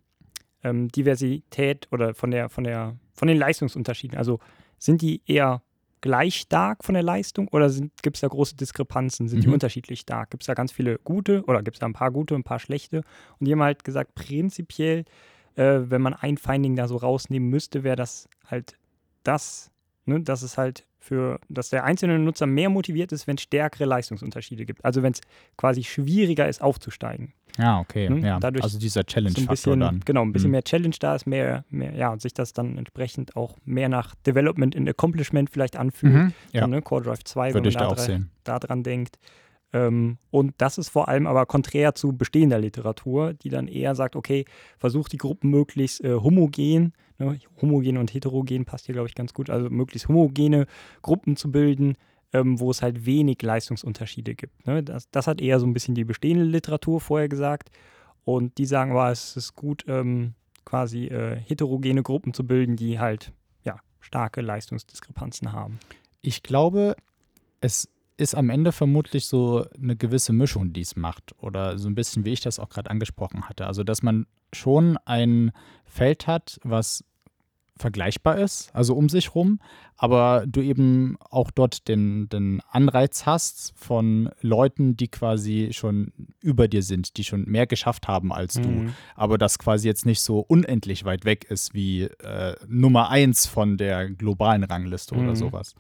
ähm, 0.64 0.90
Diversität 0.90 1.88
oder 1.92 2.14
von 2.14 2.32
der, 2.32 2.50
von 2.50 2.66
der, 2.66 2.98
von 3.14 3.28
den 3.28 3.38
Leistungsunterschieden. 3.38 4.18
Also 4.18 4.40
sind 4.78 5.02
die 5.02 5.22
eher 5.26 5.62
gleich 6.02 6.36
stark 6.36 6.84
von 6.84 6.94
der 6.94 7.04
Leistung 7.04 7.48
oder 7.50 7.72
gibt 8.02 8.18
es 8.18 8.22
da 8.22 8.28
große 8.28 8.56
Diskrepanzen? 8.56 9.28
Sind 9.28 9.40
mhm. 9.40 9.44
die 9.44 9.50
unterschiedlich 9.50 10.02
stark? 10.02 10.32
Gibt 10.32 10.44
es 10.44 10.48
da 10.48 10.54
ganz 10.54 10.72
viele 10.72 10.98
gute 11.00 11.44
oder 11.46 11.62
gibt 11.64 11.78
es 11.78 11.80
da 11.80 11.86
ein 11.86 11.94
paar 11.94 12.12
gute, 12.12 12.36
ein 12.36 12.44
paar 12.44 12.60
schlechte? 12.60 13.04
Und 13.40 13.48
die 13.48 13.52
haben 13.52 13.64
halt 13.64 13.84
gesagt, 13.84 14.16
prinzipiell 14.16 15.06
äh, 15.60 15.90
wenn 15.92 16.02
man 16.02 16.14
ein 16.14 16.38
Finding 16.38 16.76
da 16.76 16.88
so 16.88 16.98
rausnehmen 16.98 17.50
müsste, 17.50 17.84
wäre 17.84 17.96
das 17.96 18.30
halt 18.50 18.78
das 19.24 19.72
ne, 20.06 20.22
dass 20.22 20.42
es 20.42 20.58
halt 20.58 20.86
für, 20.98 21.40
dass 21.48 21.70
der 21.70 21.86
einzelne 21.86 22.20
Nutzer 22.20 22.46
mehr 22.46 22.70
motiviert 22.70 23.12
ist, 23.12 23.26
wenn 23.26 23.38
es 23.38 23.44
stärkere 23.44 23.86
Leistungsunterschiede 23.86 24.66
gibt. 24.66 24.84
Also 24.84 25.02
wenn 25.02 25.14
es 25.14 25.22
quasi 25.56 25.84
schwieriger 25.84 26.48
ist, 26.48 26.62
aufzusteigen. 26.62 27.34
Ja, 27.58 27.80
okay. 27.80 28.10
Ne? 28.10 28.26
Ja. 28.26 28.40
Dadurch 28.40 28.64
also 28.64 28.78
dieser 28.78 29.06
Challenge-Faktor 29.06 29.56
so 29.56 29.76
dann. 29.76 30.02
Genau, 30.06 30.22
ein 30.24 30.34
bisschen 30.34 30.50
mhm. 30.50 30.54
mehr 30.54 30.64
Challenge 30.64 30.96
da 31.00 31.16
ist, 31.16 31.26
mehr, 31.26 31.64
mehr, 31.70 31.94
ja, 31.96 32.12
und 32.12 32.22
sich 32.22 32.34
das 32.34 32.54
dann 32.54 32.78
entsprechend 32.78 33.36
auch 33.36 33.58
mehr 33.66 33.90
nach 33.90 34.14
Development 34.16 34.76
in 34.76 34.88
Accomplishment 34.88 35.50
vielleicht 35.50 35.78
anfühlt. 35.78 36.14
Mhm. 36.14 36.34
Ja. 36.52 36.62
So, 36.62 36.68
ne? 36.68 36.82
Core 36.82 37.04
Drive 37.04 37.24
2, 37.24 37.54
Würde 37.54 37.74
wenn 37.74 37.74
man 37.74 37.96
da, 37.96 38.06
dran, 38.06 38.30
da 38.44 38.60
dran 38.60 38.84
denkt. 38.84 39.20
Ähm, 39.72 40.18
und 40.32 40.54
das 40.58 40.78
ist 40.78 40.90
vor 40.90 41.08
allem 41.08 41.28
aber 41.28 41.46
konträr 41.46 41.94
zu 41.94 42.14
bestehender 42.14 42.60
Literatur, 42.60 43.34
die 43.34 43.50
dann 43.50 43.68
eher 43.68 43.96
sagt, 43.96 44.16
okay, 44.16 44.46
versucht 44.78 45.12
die 45.12 45.18
Gruppen 45.18 45.50
möglichst 45.50 46.04
äh, 46.04 46.16
homogen, 46.16 46.94
ne, 47.20 47.40
homogen 47.62 47.98
und 47.98 48.14
heterogen 48.14 48.66
passt 48.66 48.88
hier, 48.88 48.94
glaube 48.94 49.08
ich, 49.08 49.16
ganz 49.16 49.34
gut, 49.34 49.50
also 49.50 49.70
möglichst 49.70 50.08
homogene 50.08 50.66
Gruppen 51.02 51.36
zu 51.36 51.52
bilden, 51.52 51.96
ähm, 52.34 52.60
wo 52.60 52.72
es 52.72 52.82
halt 52.82 53.06
wenig 53.06 53.42
Leistungsunterschiede 53.42 54.36
gibt. 54.36 54.66
Ne? 54.66 54.84
Das, 54.84 55.10
das, 55.12 55.28
hat 55.28 55.42
eher 55.42 55.60
so 55.60 55.68
ein 55.68 55.74
bisschen 55.74 55.96
die 55.96 56.06
bestehende 56.06 56.44
Literatur 56.44 57.02
vorher 57.02 57.30
gesagt. 57.30 57.70
Und 58.24 58.58
die 58.58 58.66
sagen, 58.66 58.94
war 58.94 59.12
es 59.12 59.36
ist 59.38 59.56
gut, 59.56 59.86
ähm, 59.88 60.34
quasi 60.66 61.06
äh, 61.06 61.36
heterogene 61.36 62.04
Gruppen 62.04 62.34
zu 62.34 62.46
bilden, 62.46 62.76
die 62.76 63.00
halt 63.00 63.34
ja, 63.64 63.78
starke 64.00 64.42
Leistungsdiskrepanzen 64.42 65.52
haben. 65.52 65.80
Ich 66.22 66.44
glaube, 66.44 66.96
es 67.62 67.90
ist 68.20 68.36
am 68.36 68.50
Ende 68.50 68.72
vermutlich 68.72 69.26
so 69.26 69.66
eine 69.82 69.96
gewisse 69.96 70.34
Mischung, 70.34 70.74
die 70.74 70.82
es 70.82 70.96
macht. 70.96 71.34
Oder 71.40 71.78
so 71.78 71.88
ein 71.88 71.96
bisschen, 71.96 72.26
wie 72.26 72.34
ich 72.34 72.42
das 72.42 72.60
auch 72.60 72.70
gerade 72.70 72.90
angesprochen 72.90 73.48
hatte. 73.48 73.66
Also, 73.66 73.84
dass 73.84 74.04
man 74.04 74.28
schon 74.54 74.98
ein 75.06 75.52
Feld 75.86 76.28
hat, 76.28 76.60
was 76.64 77.04
vergleichbar 77.78 78.38
ist, 78.38 78.76
also 78.76 78.94
um 78.94 79.08
sich 79.08 79.34
rum, 79.36 79.62
aber 79.96 80.44
du 80.46 80.60
eben 80.60 81.16
auch 81.30 81.50
dort 81.50 81.88
den, 81.88 82.28
den 82.28 82.62
Anreiz 82.70 83.26
hast 83.26 83.74
von 83.78 84.30
Leuten, 84.42 84.98
die 84.98 85.08
quasi 85.08 85.70
schon 85.72 86.12
über 86.42 86.68
dir 86.68 86.84
sind, 86.84 87.16
die 87.16 87.24
schon 87.24 87.46
mehr 87.46 87.68
geschafft 87.68 88.10
haben 88.10 88.34
als 88.34 88.58
mhm. 88.58 88.64
du, 88.64 88.94
aber 89.16 89.38
das 89.38 89.60
quasi 89.60 89.88
jetzt 89.88 90.06
nicht 90.06 90.20
so 90.20 90.40
unendlich 90.40 91.06
weit 91.06 91.24
weg 91.24 91.46
ist 91.46 91.74
wie 91.74 92.02
äh, 92.02 92.56
Nummer 92.68 93.10
eins 93.10 93.46
von 93.46 93.78
der 93.78 94.10
globalen 94.10 94.66
Rangliste 94.66 95.16
mhm. 95.16 95.24
oder 95.24 95.36
sowas. 95.38 95.74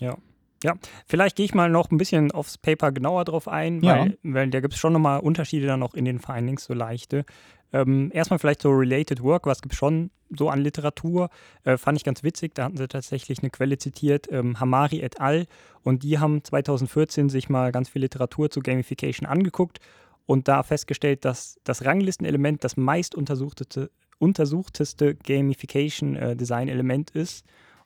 Ja. 0.00 0.18
Ja, 0.64 0.76
vielleicht 1.06 1.36
gehe 1.36 1.44
ich 1.44 1.52
mal 1.52 1.68
noch 1.68 1.90
ein 1.90 1.98
bisschen 1.98 2.32
aufs 2.32 2.56
Paper 2.56 2.90
genauer 2.90 3.26
drauf 3.26 3.48
ein, 3.48 3.82
weil, 3.82 4.08
ja. 4.08 4.14
weil 4.22 4.48
da 4.48 4.60
gibt 4.60 4.72
es 4.72 4.80
schon 4.80 4.94
nochmal 4.94 5.20
Unterschiede 5.20 5.66
dann 5.66 5.80
noch 5.80 5.92
in 5.92 6.06
den 6.06 6.18
Findings, 6.18 6.64
so 6.64 6.72
leichte. 6.72 7.26
Ähm, 7.74 8.10
erstmal 8.14 8.38
vielleicht 8.38 8.62
so 8.62 8.70
Related 8.70 9.22
Work, 9.22 9.44
was 9.44 9.60
gibt 9.60 9.74
es 9.74 9.78
schon 9.78 10.10
so 10.30 10.48
an 10.48 10.62
Literatur? 10.62 11.28
Äh, 11.64 11.76
fand 11.76 11.98
ich 11.98 12.04
ganz 12.04 12.22
witzig, 12.22 12.54
da 12.54 12.64
hatten 12.64 12.78
sie 12.78 12.88
tatsächlich 12.88 13.40
eine 13.40 13.50
Quelle 13.50 13.76
zitiert, 13.76 14.26
ähm, 14.32 14.58
Hamari 14.58 15.00
et 15.00 15.20
al. 15.20 15.44
Und 15.82 16.02
die 16.02 16.18
haben 16.18 16.42
2014 16.42 17.28
sich 17.28 17.50
mal 17.50 17.70
ganz 17.70 17.90
viel 17.90 18.00
Literatur 18.00 18.50
zu 18.50 18.60
Gamification 18.60 19.28
angeguckt 19.28 19.80
und 20.24 20.48
da 20.48 20.62
festgestellt, 20.62 21.26
dass 21.26 21.60
das 21.64 21.84
Ranglistenelement 21.84 22.64
das 22.64 22.78
meist 22.78 23.14
untersuchteste, 23.14 23.90
untersuchteste 24.18 25.14
Gamification-Design-Element 25.14 27.14
äh, 27.14 27.20
ist. 27.20 27.44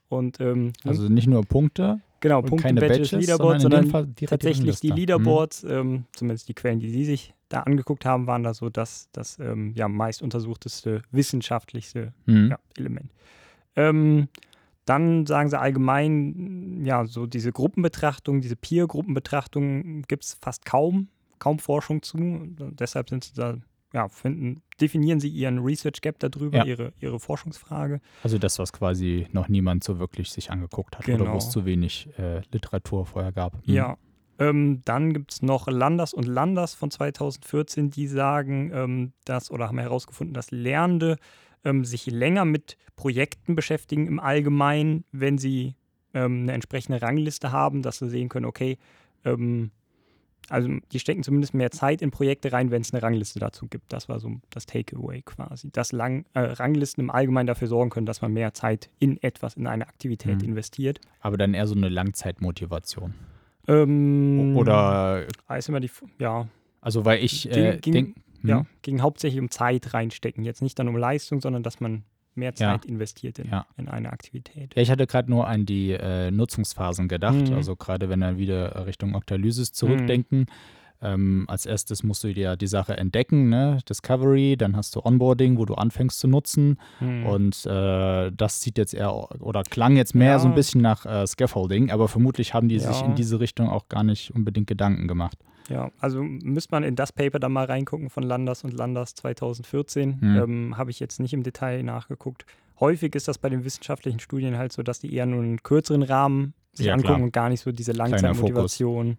Und, 0.09 0.41
ähm, 0.41 0.73
also 0.85 1.09
nicht 1.09 1.27
nur 1.27 1.45
Punkte, 1.45 2.01
Genau, 2.21 2.43
Punkte, 2.43 2.65
keine 2.67 2.81
Badges, 2.81 3.11
Badges 3.11 3.29
Leaderboards, 3.29 3.63
sondern, 3.63 3.91
sondern 3.91 4.15
tatsächlich 4.17 4.81
die 4.81 4.91
Leaderboards, 4.91 5.63
mhm. 5.63 5.71
ähm, 5.71 6.05
zumindest 6.13 6.49
die 6.49 6.55
Quellen, 6.55 6.81
die 6.81 6.91
Sie 6.91 7.05
sich 7.05 7.35
da 7.49 7.61
angeguckt 7.61 8.05
haben, 8.05 8.27
waren 8.27 8.43
da 8.43 8.55
so 8.55 8.71
das, 8.71 9.09
das 9.13 9.39
ähm, 9.39 9.73
ja, 9.75 9.89
meist 9.89 10.23
untersuchteste, 10.23 11.03
wissenschaftlichste 11.13 12.13
mhm. 12.27 12.51
ja, 12.51 12.59
Element. 12.77 13.13
Ähm, 13.77 14.29
dann 14.85 15.27
sagen 15.27 15.51
sie 15.51 15.59
allgemein, 15.59 16.85
ja, 16.85 17.05
so 17.07 17.27
diese 17.27 17.53
Gruppenbetrachtung, 17.53 18.41
diese 18.41 18.57
Peer-Gruppenbetrachtung 18.57 20.03
gibt 20.09 20.25
es 20.25 20.39
fast 20.41 20.65
kaum, 20.65 21.09
kaum 21.39 21.59
Forschung 21.59 22.03
zu. 22.03 22.19
Deshalb 22.73 23.11
sind 23.11 23.25
sie 23.25 23.35
da 23.35 23.59
ja, 23.93 24.09
finden, 24.09 24.63
definieren 24.81 25.21
Sie 25.21 25.29
Ihren 25.29 25.59
Research 25.59 26.01
Gap 26.01 26.19
darüber, 26.19 26.59
ja. 26.59 26.65
Ihre, 26.65 26.93
Ihre 27.01 27.19
Forschungsfrage. 27.19 28.01
Also 28.23 28.39
das, 28.39 28.59
was 28.59 28.73
quasi 28.73 29.27
noch 29.33 29.49
niemand 29.49 29.85
so 29.85 29.99
wirklich 29.99 30.31
sich 30.31 30.51
angeguckt 30.51 30.99
hat 30.99 31.07
genau. 31.07 31.25
oder 31.25 31.33
wo 31.33 31.39
es 31.39 31.51
zu 31.51 31.65
wenig 31.65 32.09
äh, 32.19 32.43
Literatur 32.53 33.07
vorher 33.07 33.33
gab. 33.33 33.67
Mhm. 33.67 33.75
Ja. 33.75 33.97
Ähm, 34.39 34.83
dann 34.85 35.13
gibt 35.15 35.33
es 35.33 35.43
noch 35.43 35.67
Landers 35.67 36.15
und 36.15 36.27
Landers 36.27 36.75
von 36.75 36.91
2014, 36.91 37.91
die 37.91 38.07
sagen, 38.07 38.71
ähm, 38.73 39.13
dass 39.25 39.51
oder 39.51 39.69
haben 39.69 39.79
herausgefunden, 39.79 40.33
dass 40.35 40.53
Lernende 40.53 41.17
ähm, 41.65 41.85
sich 41.85 42.07
länger 42.07 42.45
mit 42.45 42.77
Projekten 42.95 43.57
beschäftigen 43.57 44.07
im 44.07 44.21
Allgemeinen, 44.21 45.05
wenn 45.11 45.39
sie 45.39 45.75
ähm, 46.15 46.43
eine 46.43 46.53
entsprechende 46.53 47.03
Rangliste 47.03 47.51
haben, 47.51 47.83
dass 47.83 47.99
sie 47.99 48.09
sehen 48.09 48.29
können, 48.29 48.47
okay, 48.47 48.79
ähm, 49.25 49.73
also 50.49 50.69
die 50.93 50.99
stecken 50.99 51.23
zumindest 51.23 51.55
mehr 51.55 51.71
Zeit 51.71 52.03
in 52.03 52.11
Projekte 52.11 52.53
rein, 52.53 52.71
wenn 52.71 52.83
es 52.83 52.93
eine 52.93 53.03
Rangliste 53.03 53.39
dazu 53.39 53.67
gibt. 53.67 53.93
Das 53.93 54.09
war 54.09 54.21
so 54.21 54.41
das 54.51 54.67
Takeaway 54.67 55.23
quasi. 55.23 55.71
Dass 55.71 55.93
Lang, 55.93 56.25
äh, 56.35 56.41
Ranglisten 56.41 57.05
im 57.05 57.11
Allgemeinen 57.11 57.47
dafür 57.47 57.69
sorgen 57.69 57.91
können, 57.91 58.07
dass 58.07 58.23
man 58.23 58.33
mehr 58.33 58.55
Zeit 58.55 58.89
in 58.99 59.23
etwas, 59.23 59.55
in 59.55 59.67
eine 59.67 59.87
Aktivität 59.89 60.39
mhm. 60.39 60.49
investiert. 60.49 61.01
Aber 61.21 61.37
dann 61.37 61.55
eher 61.55 61.67
so 61.67 61.75
eine 61.75 61.89
Langzeitmotivation. 61.89 63.15
Ähm, 63.67 64.57
Oder. 64.57 65.27
Ist 65.57 65.69
immer 65.69 65.81
die, 65.81 65.91
ja. 66.19 66.49
Also 66.81 67.05
weil 67.05 67.23
ich 67.23 67.51
äh, 67.51 67.77
denke. 67.79 68.21
Ja, 68.45 68.61
hm? 68.61 68.67
ging 68.83 69.03
hauptsächlich 69.03 69.41
um 69.41 69.51
Zeit 69.51 69.95
reinstecken. 69.95 70.45
Jetzt 70.45 70.63
nicht 70.63 70.79
dann 70.79 70.87
um 70.87 70.97
Leistung, 70.97 71.41
sondern 71.41 71.65
dass 71.65 71.81
man 71.81 72.05
mehr 72.39 72.55
Zeit 72.55 72.85
ja. 72.85 72.91
investiert 72.91 73.39
in, 73.39 73.51
ja. 73.51 73.67
in, 73.77 73.89
eine 73.89 74.13
Aktivität. 74.13 74.75
Ja, 74.75 74.83
ich 74.83 74.91
hatte 74.91 75.07
gerade 75.07 75.31
nur 75.31 75.47
an 75.47 75.67
die 75.67 75.93
äh, 75.93 76.31
Nutzungsphasen 76.31 77.09
gedacht. 77.09 77.51
Mhm. 77.51 77.55
Also 77.55 77.77
gerade 77.77 78.09
wenn 78.09 78.21
wir 78.21 78.39
wieder 78.39 78.87
Richtung 78.87 79.15
Octalysis 79.15 79.73
zurückdenken. 79.73 80.41
Mhm. 80.41 80.47
Ähm, 81.01 81.45
als 81.47 81.65
erstes 81.65 82.03
musst 82.03 82.25
du 82.25 82.35
dir 82.35 82.57
die 82.57 82.67
Sache 82.67 82.97
entdecken, 82.97 83.49
ne? 83.49 83.79
Discovery, 83.89 84.57
dann 84.57 84.75
hast 84.75 84.97
du 84.97 85.05
Onboarding, 85.05 85.57
wo 85.57 85.65
du 85.65 85.75
anfängst 85.75 86.19
zu 86.19 86.27
nutzen. 86.27 86.79
Mhm. 86.99 87.27
Und 87.27 87.67
äh, 87.67 88.33
das 88.33 88.63
sieht 88.63 88.79
jetzt 88.79 88.95
eher 88.95 89.15
oder 89.41 89.63
klang 89.63 89.97
jetzt 89.97 90.17
mehr 90.17 90.33
ja. 90.33 90.39
so 90.41 90.49
ein 90.49 90.55
bisschen 90.55 90.81
nach 90.81 91.07
äh, 91.07 91.25
Scaffolding, 91.27 91.93
aber 91.93 92.09
vermutlich 92.09 92.53
haben 92.53 92.69
die 92.69 92.79
ja. 92.79 92.93
sich 92.93 93.03
in 93.03 93.15
diese 93.15 93.39
Richtung 93.39 93.69
auch 93.69 93.89
gar 93.89 94.03
nicht 94.03 94.35
unbedingt 94.35 94.67
Gedanken 94.67 95.07
gemacht. 95.07 95.39
Ja, 95.69 95.91
also 96.01 96.23
müsste 96.23 96.73
man 96.73 96.83
in 96.83 96.97
das 96.97 97.13
Paper 97.13 97.39
dann 97.39 97.53
mal 97.53 97.67
reingucken 97.67 98.09
von 98.09 98.23
Landers 98.23 98.65
und 98.65 98.73
Landers 98.73 99.15
2014. 99.15 100.19
Mhm. 100.21 100.37
Ähm, 100.37 100.79
Habe 100.79 100.91
ich 100.91 101.01
jetzt 101.01 101.21
nicht 101.21 101.35
im 101.35 101.43
Detail 101.43 101.83
nachgeguckt. 101.83 102.47
Häufig 102.81 103.15
ist 103.15 103.29
das 103.29 103.39
bei 103.39 103.49
den 103.49 103.65
wissenschaftlichen 103.65 104.21
Studien 104.21 104.57
halt 104.57 104.73
so, 104.73 104.83
dass 104.83 105.01
die 105.01 105.13
eher 105.13 105.27
nur 105.27 105.43
einen 105.43 105.63
kürzeren 105.63 106.03
Rahmen 106.03 106.55
sich 106.73 106.87
ja, 106.87 106.95
angucken 106.95 107.15
klar. 107.15 107.23
und 107.23 107.33
gar 107.33 107.49
nicht 107.51 107.61
so 107.61 107.73
diese 107.73 107.93
Langzeitmotivation, 107.93 109.19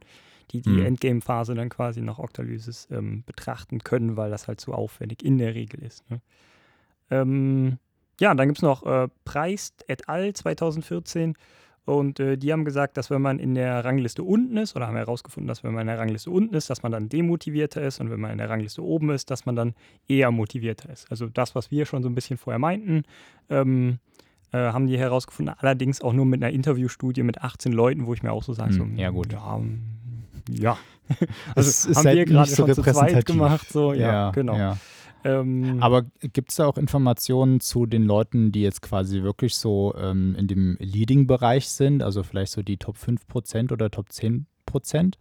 die 0.51 0.61
die 0.61 0.69
mhm. 0.69 0.85
Endgame-Phase 0.85 1.53
dann 1.53 1.69
quasi 1.69 2.01
nach 2.01 2.17
Octalysis 2.17 2.87
ähm, 2.91 3.23
betrachten 3.25 3.79
können, 3.79 4.17
weil 4.17 4.31
das 4.31 4.47
halt 4.47 4.59
so 4.59 4.73
aufwendig 4.73 5.23
in 5.23 5.37
der 5.37 5.53
Regel 5.53 5.83
ist. 5.83 6.09
Ne? 6.09 6.21
Ähm, 7.11 7.77
ja, 8.19 8.33
dann 8.33 8.47
gibt 8.47 8.59
es 8.59 8.63
noch 8.63 8.85
äh, 8.85 9.07
Preist 9.25 9.85
et 9.87 10.09
al. 10.09 10.33
2014. 10.33 11.35
Und 11.89 12.19
äh, 12.19 12.37
die 12.37 12.53
haben 12.53 12.65
gesagt, 12.65 12.97
dass 12.97 13.09
wenn 13.09 13.23
man 13.23 13.39
in 13.39 13.55
der 13.55 13.83
Rangliste 13.83 14.21
unten 14.21 14.57
ist, 14.57 14.75
oder 14.75 14.85
haben 14.85 14.95
herausgefunden, 14.95 15.47
dass 15.47 15.63
wenn 15.63 15.73
man 15.73 15.81
in 15.81 15.87
der 15.87 15.97
Rangliste 15.97 16.29
unten 16.29 16.53
ist, 16.53 16.69
dass 16.69 16.83
man 16.83 16.91
dann 16.91 17.09
demotivierter 17.09 17.81
ist 17.81 17.99
und 17.99 18.11
wenn 18.11 18.19
man 18.19 18.29
in 18.29 18.37
der 18.37 18.47
Rangliste 18.47 18.83
oben 18.83 19.09
ist, 19.09 19.31
dass 19.31 19.47
man 19.47 19.55
dann 19.55 19.73
eher 20.07 20.29
motivierter 20.29 20.91
ist. 20.91 21.09
Also 21.09 21.25
das, 21.25 21.55
was 21.55 21.71
wir 21.71 21.87
schon 21.87 22.03
so 22.03 22.09
ein 22.09 22.13
bisschen 22.13 22.37
vorher 22.37 22.59
meinten, 22.59 23.05
ähm, 23.49 23.97
äh, 24.51 24.57
haben 24.57 24.85
die 24.85 24.99
herausgefunden, 24.99 25.55
allerdings 25.57 26.03
auch 26.03 26.13
nur 26.13 26.27
mit 26.27 26.43
einer 26.43 26.53
Interviewstudie 26.53 27.23
mit 27.23 27.41
18 27.41 27.71
Leuten, 27.71 28.05
wo 28.05 28.13
ich 28.13 28.21
mir 28.21 28.33
auch 28.33 28.43
so 28.43 28.53
sage, 28.53 28.77
hm, 28.77 28.95
so, 28.95 29.01
ja 29.01 29.09
gut. 29.09 29.33
Ja, 29.33 29.59
ja. 30.47 30.77
also 31.55 31.95
haben 31.95 32.05
halt 32.05 32.17
wir 32.17 32.25
gerade 32.25 32.49
so 32.51 32.67
schon 32.67 32.75
zu 32.75 32.83
zweit 32.83 33.25
gemacht, 33.25 33.67
so, 33.67 33.93
ja, 33.93 34.11
ja 34.11 34.31
genau. 34.31 34.55
Ja. 34.55 34.77
Ähm, 35.23 35.77
Aber 35.81 36.03
gibt 36.21 36.51
es 36.51 36.57
da 36.57 36.65
auch 36.67 36.77
Informationen 36.77 37.59
zu 37.59 37.85
den 37.85 38.03
Leuten, 38.03 38.51
die 38.51 38.61
jetzt 38.61 38.81
quasi 38.81 39.23
wirklich 39.23 39.55
so 39.55 39.93
ähm, 39.97 40.35
in 40.35 40.47
dem 40.47 40.77
Leading-Bereich 40.79 41.67
sind, 41.67 42.03
also 42.03 42.23
vielleicht 42.23 42.53
so 42.53 42.61
die 42.61 42.77
Top 42.77 42.95
5% 42.95 43.71
oder 43.71 43.91
Top 43.91 44.07
10%? 44.09 45.15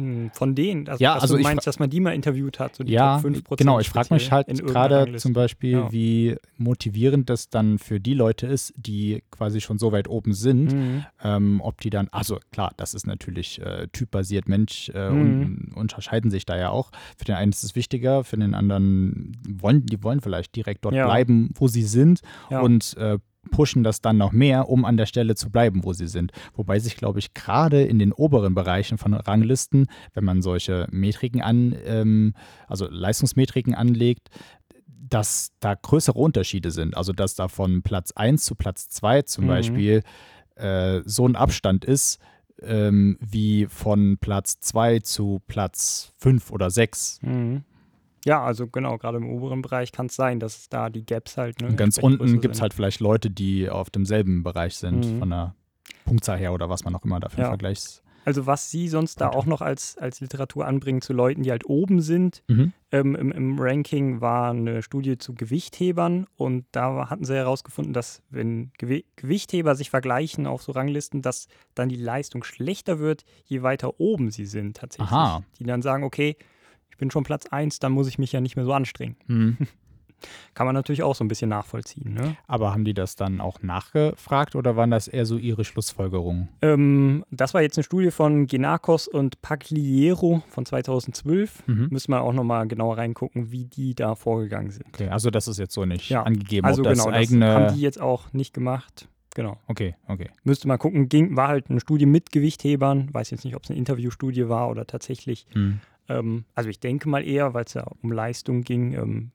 Hm, 0.00 0.30
von 0.32 0.54
denen, 0.54 0.88
also, 0.88 1.02
ja, 1.02 1.14
also 1.14 1.36
du 1.36 1.42
meinst, 1.42 1.66
dass 1.66 1.78
man 1.78 1.90
die 1.90 2.00
mal 2.00 2.14
interviewt 2.14 2.58
hat, 2.58 2.76
so 2.76 2.84
die 2.84 2.92
ja, 2.92 3.20
Top 3.20 3.30
5%. 3.30 3.56
Genau, 3.56 3.80
ich 3.80 3.88
frage 3.88 4.12
mich 4.14 4.32
halt 4.32 4.48
gerade 4.66 5.16
zum 5.16 5.32
Beispiel, 5.32 5.72
ja. 5.72 5.92
wie 5.92 6.36
motivierend 6.56 7.28
das 7.28 7.50
dann 7.50 7.78
für 7.78 8.00
die 8.00 8.14
Leute 8.14 8.46
ist, 8.46 8.72
die 8.76 9.22
quasi 9.30 9.60
schon 9.60 9.78
so 9.78 9.92
weit 9.92 10.08
oben 10.08 10.32
sind, 10.32 10.72
mhm. 10.72 11.04
ähm, 11.22 11.60
ob 11.62 11.80
die 11.80 11.90
dann, 11.90 12.08
also 12.10 12.38
klar, 12.52 12.72
das 12.76 12.94
ist 12.94 13.06
natürlich 13.06 13.60
äh, 13.60 13.88
typbasiert, 13.92 14.48
Mensch 14.48 14.90
äh, 14.94 15.10
mhm. 15.10 15.68
und 15.70 15.76
unterscheiden 15.76 16.30
sich 16.30 16.46
da 16.46 16.56
ja 16.56 16.70
auch. 16.70 16.90
Für 17.16 17.24
den 17.24 17.36
einen 17.36 17.52
ist 17.52 17.62
es 17.62 17.74
wichtiger, 17.74 18.24
für 18.24 18.36
den 18.36 18.54
anderen 18.54 19.36
wollen, 19.48 19.86
die 19.86 20.02
wollen 20.02 20.20
vielleicht 20.20 20.56
direkt 20.56 20.84
dort 20.84 20.94
ja. 20.94 21.04
bleiben, 21.04 21.50
wo 21.54 21.68
sie 21.68 21.82
sind 21.82 22.20
ja. 22.50 22.60
und 22.60 22.96
äh, 22.96 23.18
pushen 23.50 23.82
das 23.82 24.00
dann 24.00 24.18
noch 24.18 24.32
mehr, 24.32 24.68
um 24.68 24.84
an 24.84 24.96
der 24.96 25.06
Stelle 25.06 25.34
zu 25.34 25.50
bleiben, 25.50 25.84
wo 25.84 25.92
sie 25.92 26.06
sind. 26.06 26.32
Wobei 26.54 26.78
sich, 26.78 26.96
glaube 26.96 27.18
ich, 27.18 27.34
gerade 27.34 27.82
in 27.82 27.98
den 27.98 28.12
oberen 28.12 28.54
Bereichen 28.54 28.98
von 28.98 29.14
Ranglisten, 29.14 29.86
wenn 30.14 30.24
man 30.24 30.42
solche 30.42 30.86
Metriken 30.90 31.40
an, 31.40 31.74
ähm, 31.84 32.34
also 32.68 32.86
Leistungsmetriken 32.88 33.74
anlegt, 33.74 34.28
dass 34.86 35.52
da 35.60 35.74
größere 35.74 36.18
Unterschiede 36.18 36.70
sind. 36.70 36.96
Also 36.96 37.12
dass 37.12 37.34
da 37.34 37.48
von 37.48 37.82
Platz 37.82 38.12
1 38.12 38.44
zu 38.44 38.54
Platz 38.54 38.88
2 38.88 39.22
zum 39.22 39.44
mhm. 39.44 39.48
Beispiel 39.48 40.02
äh, 40.56 41.00
so 41.04 41.26
ein 41.26 41.36
Abstand 41.36 41.84
ist, 41.84 42.20
ähm, 42.62 43.18
wie 43.20 43.66
von 43.66 44.18
Platz 44.18 44.60
2 44.60 45.00
zu 45.00 45.40
Platz 45.46 46.12
5 46.18 46.50
oder 46.50 46.70
6. 46.70 47.20
Mhm. 47.22 47.64
Ja, 48.24 48.42
also 48.44 48.66
genau, 48.66 48.98
gerade 48.98 49.16
im 49.18 49.28
oberen 49.30 49.62
Bereich 49.62 49.92
kann 49.92 50.06
es 50.06 50.14
sein, 50.16 50.40
dass 50.40 50.68
da 50.68 50.90
die 50.90 51.04
Gaps 51.06 51.36
halt. 51.36 51.60
Ne, 51.60 51.68
Und 51.68 51.76
ganz 51.76 51.98
unten 51.98 52.40
gibt 52.40 52.54
es 52.54 52.60
halt 52.60 52.74
vielleicht 52.74 53.00
Leute, 53.00 53.30
die 53.30 53.68
auf 53.70 53.88
demselben 53.90 54.42
Bereich 54.42 54.76
sind, 54.76 55.10
Mhm. 55.14 55.18
von 55.18 55.30
der 55.30 55.54
Punktzahl 56.04 56.38
her 56.38 56.52
oder 56.52 56.68
was 56.68 56.84
man 56.84 56.94
auch 56.94 57.04
immer 57.04 57.20
dafür 57.20 57.44
Ja. 57.44 57.48
Vergleichs. 57.48 58.02
Also 58.26 58.44
was 58.46 58.70
Sie 58.70 58.86
sonst 58.88 59.22
da 59.22 59.30
auch 59.30 59.46
noch 59.46 59.62
als, 59.62 59.96
als 59.96 60.20
Literatur 60.20 60.66
anbringen 60.66 61.00
zu 61.00 61.14
Leuten, 61.14 61.42
die 61.42 61.50
halt 61.50 61.64
oben 61.64 62.02
sind, 62.02 62.42
Mhm. 62.48 62.74
ähm, 62.92 63.16
im, 63.16 63.32
im 63.32 63.58
Ranking 63.58 64.20
war 64.20 64.50
eine 64.50 64.82
Studie 64.82 65.16
zu 65.16 65.32
Gewichthebern 65.34 66.26
und 66.36 66.66
da 66.72 67.08
hatten 67.08 67.24
sie 67.24 67.34
herausgefunden, 67.34 67.94
dass 67.94 68.22
wenn 68.28 68.72
Gewi 68.76 69.06
Gewichtheber 69.16 69.74
sich 69.74 69.88
vergleichen 69.88 70.46
auf 70.46 70.62
so 70.62 70.72
Ranglisten, 70.72 71.22
dass 71.22 71.48
dann 71.74 71.88
die 71.88 71.96
Leistung 71.96 72.44
schlechter 72.44 72.98
wird, 72.98 73.24
je 73.46 73.62
weiter 73.62 73.98
oben 73.98 74.30
sie 74.30 74.44
sind 74.44 74.76
tatsächlich. 74.76 75.10
Aha. 75.10 75.42
Die 75.58 75.64
dann 75.64 75.80
sagen, 75.80 76.04
okay, 76.04 76.36
bin 77.00 77.10
schon 77.10 77.24
Platz 77.24 77.46
1, 77.46 77.80
dann 77.80 77.90
muss 77.92 78.06
ich 78.06 78.18
mich 78.18 78.30
ja 78.30 78.40
nicht 78.40 78.54
mehr 78.54 78.64
so 78.64 78.72
anstrengen. 78.72 79.16
Mhm. 79.26 79.56
Kann 80.54 80.66
man 80.66 80.74
natürlich 80.74 81.02
auch 81.02 81.14
so 81.14 81.24
ein 81.24 81.28
bisschen 81.28 81.48
nachvollziehen. 81.48 82.12
Ne? 82.12 82.36
Aber 82.46 82.72
haben 82.72 82.84
die 82.84 82.92
das 82.92 83.16
dann 83.16 83.40
auch 83.40 83.62
nachgefragt 83.62 84.54
oder 84.54 84.76
waren 84.76 84.90
das 84.90 85.08
eher 85.08 85.24
so 85.24 85.38
ihre 85.38 85.64
Schlussfolgerungen? 85.64 86.50
Ähm, 86.60 87.24
das 87.30 87.54
war 87.54 87.62
jetzt 87.62 87.78
eine 87.78 87.84
Studie 87.84 88.10
von 88.10 88.46
Genakos 88.46 89.08
und 89.08 89.40
Pagliero 89.40 90.42
von 90.50 90.66
2012. 90.66 91.66
Mhm. 91.66 91.88
Müssen 91.90 92.12
wir 92.12 92.20
auch 92.20 92.34
nochmal 92.34 92.68
genauer 92.68 92.98
reingucken, 92.98 93.50
wie 93.50 93.64
die 93.64 93.94
da 93.94 94.14
vorgegangen 94.14 94.70
sind. 94.70 94.88
Okay, 94.88 95.08
also 95.08 95.30
das 95.30 95.48
ist 95.48 95.58
jetzt 95.58 95.72
so 95.72 95.86
nicht 95.86 96.10
Ja. 96.10 96.22
angegeben, 96.24 96.66
Also 96.66 96.82
das 96.82 96.98
genau, 97.02 97.10
eigene. 97.16 97.46
das 97.46 97.54
haben 97.54 97.74
die 97.76 97.80
jetzt 97.80 98.00
auch 98.00 98.30
nicht 98.34 98.52
gemacht. 98.52 99.08
Genau. 99.36 99.56
okay, 99.68 99.94
okay. 100.08 100.28
Müsste 100.42 100.66
mal 100.66 100.76
gucken, 100.76 101.08
ging, 101.08 101.36
war 101.36 101.48
halt 101.48 101.70
eine 101.70 101.78
Studie 101.80 102.04
mit 102.04 102.32
Gewichthebern. 102.32 103.08
Weiß 103.14 103.30
jetzt 103.30 103.44
nicht, 103.44 103.54
ob 103.54 103.62
es 103.62 103.70
eine 103.70 103.78
Interviewstudie 103.78 104.48
war 104.48 104.68
oder 104.68 104.86
tatsächlich. 104.86 105.46
Mhm. 105.54 105.80
Ähm, 106.10 106.44
also 106.54 106.68
ich 106.68 106.80
denke 106.80 107.08
mal 107.08 107.26
eher, 107.26 107.54
weil 107.54 107.64
es 107.64 107.74
ja 107.74 107.84
um 108.02 108.12
Leistung 108.12 108.62
ging, 108.62 108.92
ähm, 108.92 109.30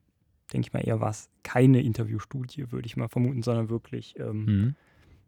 denke 0.53 0.67
ich 0.67 0.74
mal 0.74 0.82
eher 0.82 1.00
war 1.01 1.10
es 1.10 1.29
keine 1.44 1.82
Interviewstudie, 1.82 2.72
würde 2.72 2.86
ich 2.86 2.98
mal 2.98 3.08
vermuten, 3.10 3.41
sondern 3.41 3.70
wirklich 3.70 4.13
ähm, 4.20 4.46
Mhm. 4.46 4.75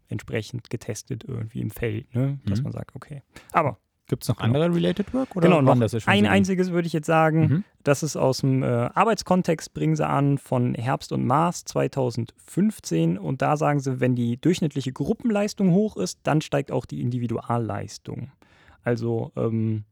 entsprechend 0.10 0.70
getestet 0.70 1.24
irgendwie 1.28 1.60
im 1.62 1.72
Feld, 1.72 2.14
ne? 2.14 2.40
dass 2.46 2.60
Mhm. 2.60 2.66
man 2.66 2.74
sagt, 2.74 2.96
okay. 2.96 3.24
Aber 3.52 3.78
Gibt 4.10 4.24
es 4.24 4.30
noch 4.30 4.38
Genau. 4.38 4.46
andere 4.46 4.74
Related 4.74 5.14
Work? 5.14 5.36
Oder 5.36 5.50
genau, 5.50 5.62
noch 5.62 5.82
ein 5.82 5.86
so 5.90 5.98
einziges 6.08 6.72
würde 6.72 6.88
ich 6.88 6.94
jetzt 6.94 7.08
sagen. 7.08 7.40
Mhm. 7.42 7.64
Das 7.84 8.04
ist 8.04 8.16
aus 8.16 8.38
dem 8.40 8.64
äh, 8.64 8.66
Arbeitskontext, 8.66 9.74
bringen 9.74 9.98
sie 9.98 10.08
an, 10.08 10.38
von 10.38 10.76
Herbst 10.76 11.12
und 11.12 11.26
Mars 11.26 11.66
2015. 11.66 13.18
Und 13.18 13.42
da 13.42 13.58
sagen 13.58 13.82
sie, 13.82 14.00
wenn 14.00 14.16
die 14.16 14.38
durchschnittliche 14.40 14.94
Gruppenleistung 14.94 15.72
hoch 15.72 15.98
ist, 15.98 16.20
dann 16.24 16.40
steigt 16.40 16.72
auch 16.72 16.86
die 16.86 17.02
Individualleistung. 17.02 18.32
Also 18.84 19.34
ähm, 19.36 19.84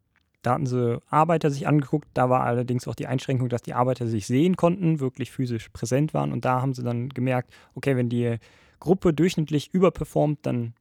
da 0.45 0.53
hatten 0.53 0.65
sie 0.65 0.99
Arbeiter 1.09 1.49
sich 1.49 1.67
angeguckt. 1.67 2.07
Da 2.13 2.29
war 2.29 2.41
allerdings 2.43 2.87
auch 2.87 2.95
die 2.95 3.07
Einschränkung, 3.07 3.49
dass 3.49 3.61
die 3.61 3.73
Arbeiter 3.73 4.07
sich 4.07 4.27
sehen 4.27 4.55
konnten, 4.55 4.99
wirklich 4.99 5.31
physisch 5.31 5.69
präsent 5.69 6.13
waren. 6.13 6.31
Und 6.31 6.45
da 6.45 6.61
haben 6.61 6.73
sie 6.73 6.83
dann 6.83 7.09
gemerkt, 7.09 7.53
okay, 7.73 7.95
wenn 7.95 8.09
die 8.09 8.37
Gruppe 8.79 9.13
durchschnittlich 9.13 9.73
überperformt, 9.73 10.39
dann 10.43 10.73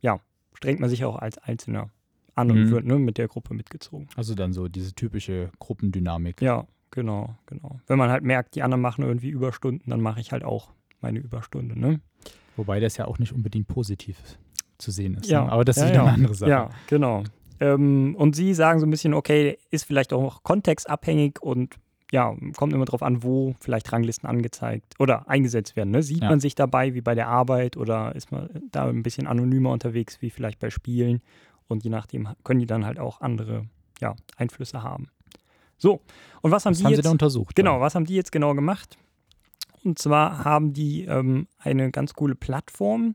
ja, 0.00 0.20
strengt 0.54 0.80
man 0.80 0.88
sich 0.90 1.04
auch 1.04 1.16
als 1.16 1.38
Einzelner 1.38 1.90
an 2.34 2.50
und 2.50 2.64
Mhm. 2.64 2.70
wird 2.70 2.84
ne, 2.86 2.98
mit 2.98 3.18
der 3.18 3.28
Gruppe 3.28 3.54
mitgezogen. 3.54 4.08
Also 4.16 4.34
dann 4.34 4.52
so 4.52 4.68
diese 4.68 4.94
typische 4.94 5.50
Gruppendynamik. 5.58 6.40
Ja, 6.40 6.66
genau, 6.90 7.36
genau. 7.46 7.80
Wenn 7.86 7.98
man 7.98 8.10
halt 8.10 8.24
merkt, 8.24 8.54
die 8.54 8.62
anderen 8.62 8.80
machen 8.80 9.04
irgendwie 9.04 9.28
Überstunden, 9.28 9.90
dann 9.90 10.00
mache 10.00 10.20
ich 10.20 10.32
halt 10.32 10.44
auch 10.44 10.70
meine 11.00 11.18
Überstunde, 11.18 11.78
ne? 11.78 12.00
Wobei 12.56 12.80
das 12.80 12.96
ja 12.96 13.06
auch 13.06 13.18
nicht 13.18 13.32
unbedingt 13.32 13.66
positiv 13.68 14.16
zu 14.78 14.90
sehen 14.90 15.14
ist. 15.14 15.28
Ja, 15.28 15.44
Ne? 15.44 15.52
Aber 15.52 15.64
das 15.64 15.76
ist 15.76 15.82
ja, 15.84 15.88
wieder 15.90 15.98
ja. 15.98 16.04
eine 16.04 16.12
andere 16.14 16.34
Sache. 16.34 16.50
Ja, 16.50 16.70
genau. 16.86 17.22
Ähm, 17.60 18.14
und 18.16 18.34
sie 18.36 18.54
sagen 18.54 18.80
so 18.80 18.86
ein 18.86 18.90
bisschen, 18.90 19.14
okay, 19.14 19.58
ist 19.70 19.84
vielleicht 19.84 20.12
auch 20.12 20.42
kontextabhängig 20.42 21.40
und 21.40 21.76
ja, 22.10 22.34
kommt 22.56 22.74
immer 22.74 22.84
drauf 22.84 23.02
an, 23.02 23.22
wo 23.22 23.54
vielleicht 23.60 23.90
Ranglisten 23.90 24.28
angezeigt 24.28 24.94
oder 24.98 25.28
eingesetzt 25.30 25.76
werden. 25.76 25.90
Ne? 25.92 26.02
Sieht 26.02 26.22
Ja. 26.22 26.28
man 26.28 26.40
sich 26.40 26.54
dabei 26.54 26.92
wie 26.92 27.00
bei 27.00 27.14
der 27.14 27.28
Arbeit 27.28 27.76
oder 27.78 28.14
ist 28.14 28.30
man 28.30 28.50
da 28.70 28.86
ein 28.86 29.02
bisschen 29.02 29.26
anonymer 29.26 29.70
unterwegs 29.70 30.20
wie 30.20 30.28
vielleicht 30.28 30.58
bei 30.58 30.68
Spielen? 30.68 31.22
Und 31.68 31.84
je 31.84 31.90
nachdem 31.90 32.28
können 32.44 32.60
die 32.60 32.66
dann 32.66 32.84
halt 32.84 32.98
auch 32.98 33.22
andere 33.22 33.64
ja, 34.00 34.14
Einflüsse 34.36 34.82
haben. 34.82 35.08
So, 35.78 36.02
und 36.42 36.50
was 36.50 36.66
haben 36.66 36.72
Was 36.72 36.78
die 36.80 36.84
haben 36.84 36.92
jetzt? 36.92 37.04
sie 37.04 37.10
untersucht? 37.10 37.56
Genau, 37.56 37.80
was 37.80 37.94
haben 37.94 38.04
die 38.04 38.14
jetzt 38.14 38.30
genau 38.30 38.54
gemacht? 38.54 38.98
Und 39.82 39.98
zwar 39.98 40.44
haben 40.44 40.74
die 40.74 41.06
ähm, 41.06 41.48
eine 41.58 41.90
ganz 41.90 42.12
coole 42.14 42.34
Plattform, 42.34 43.14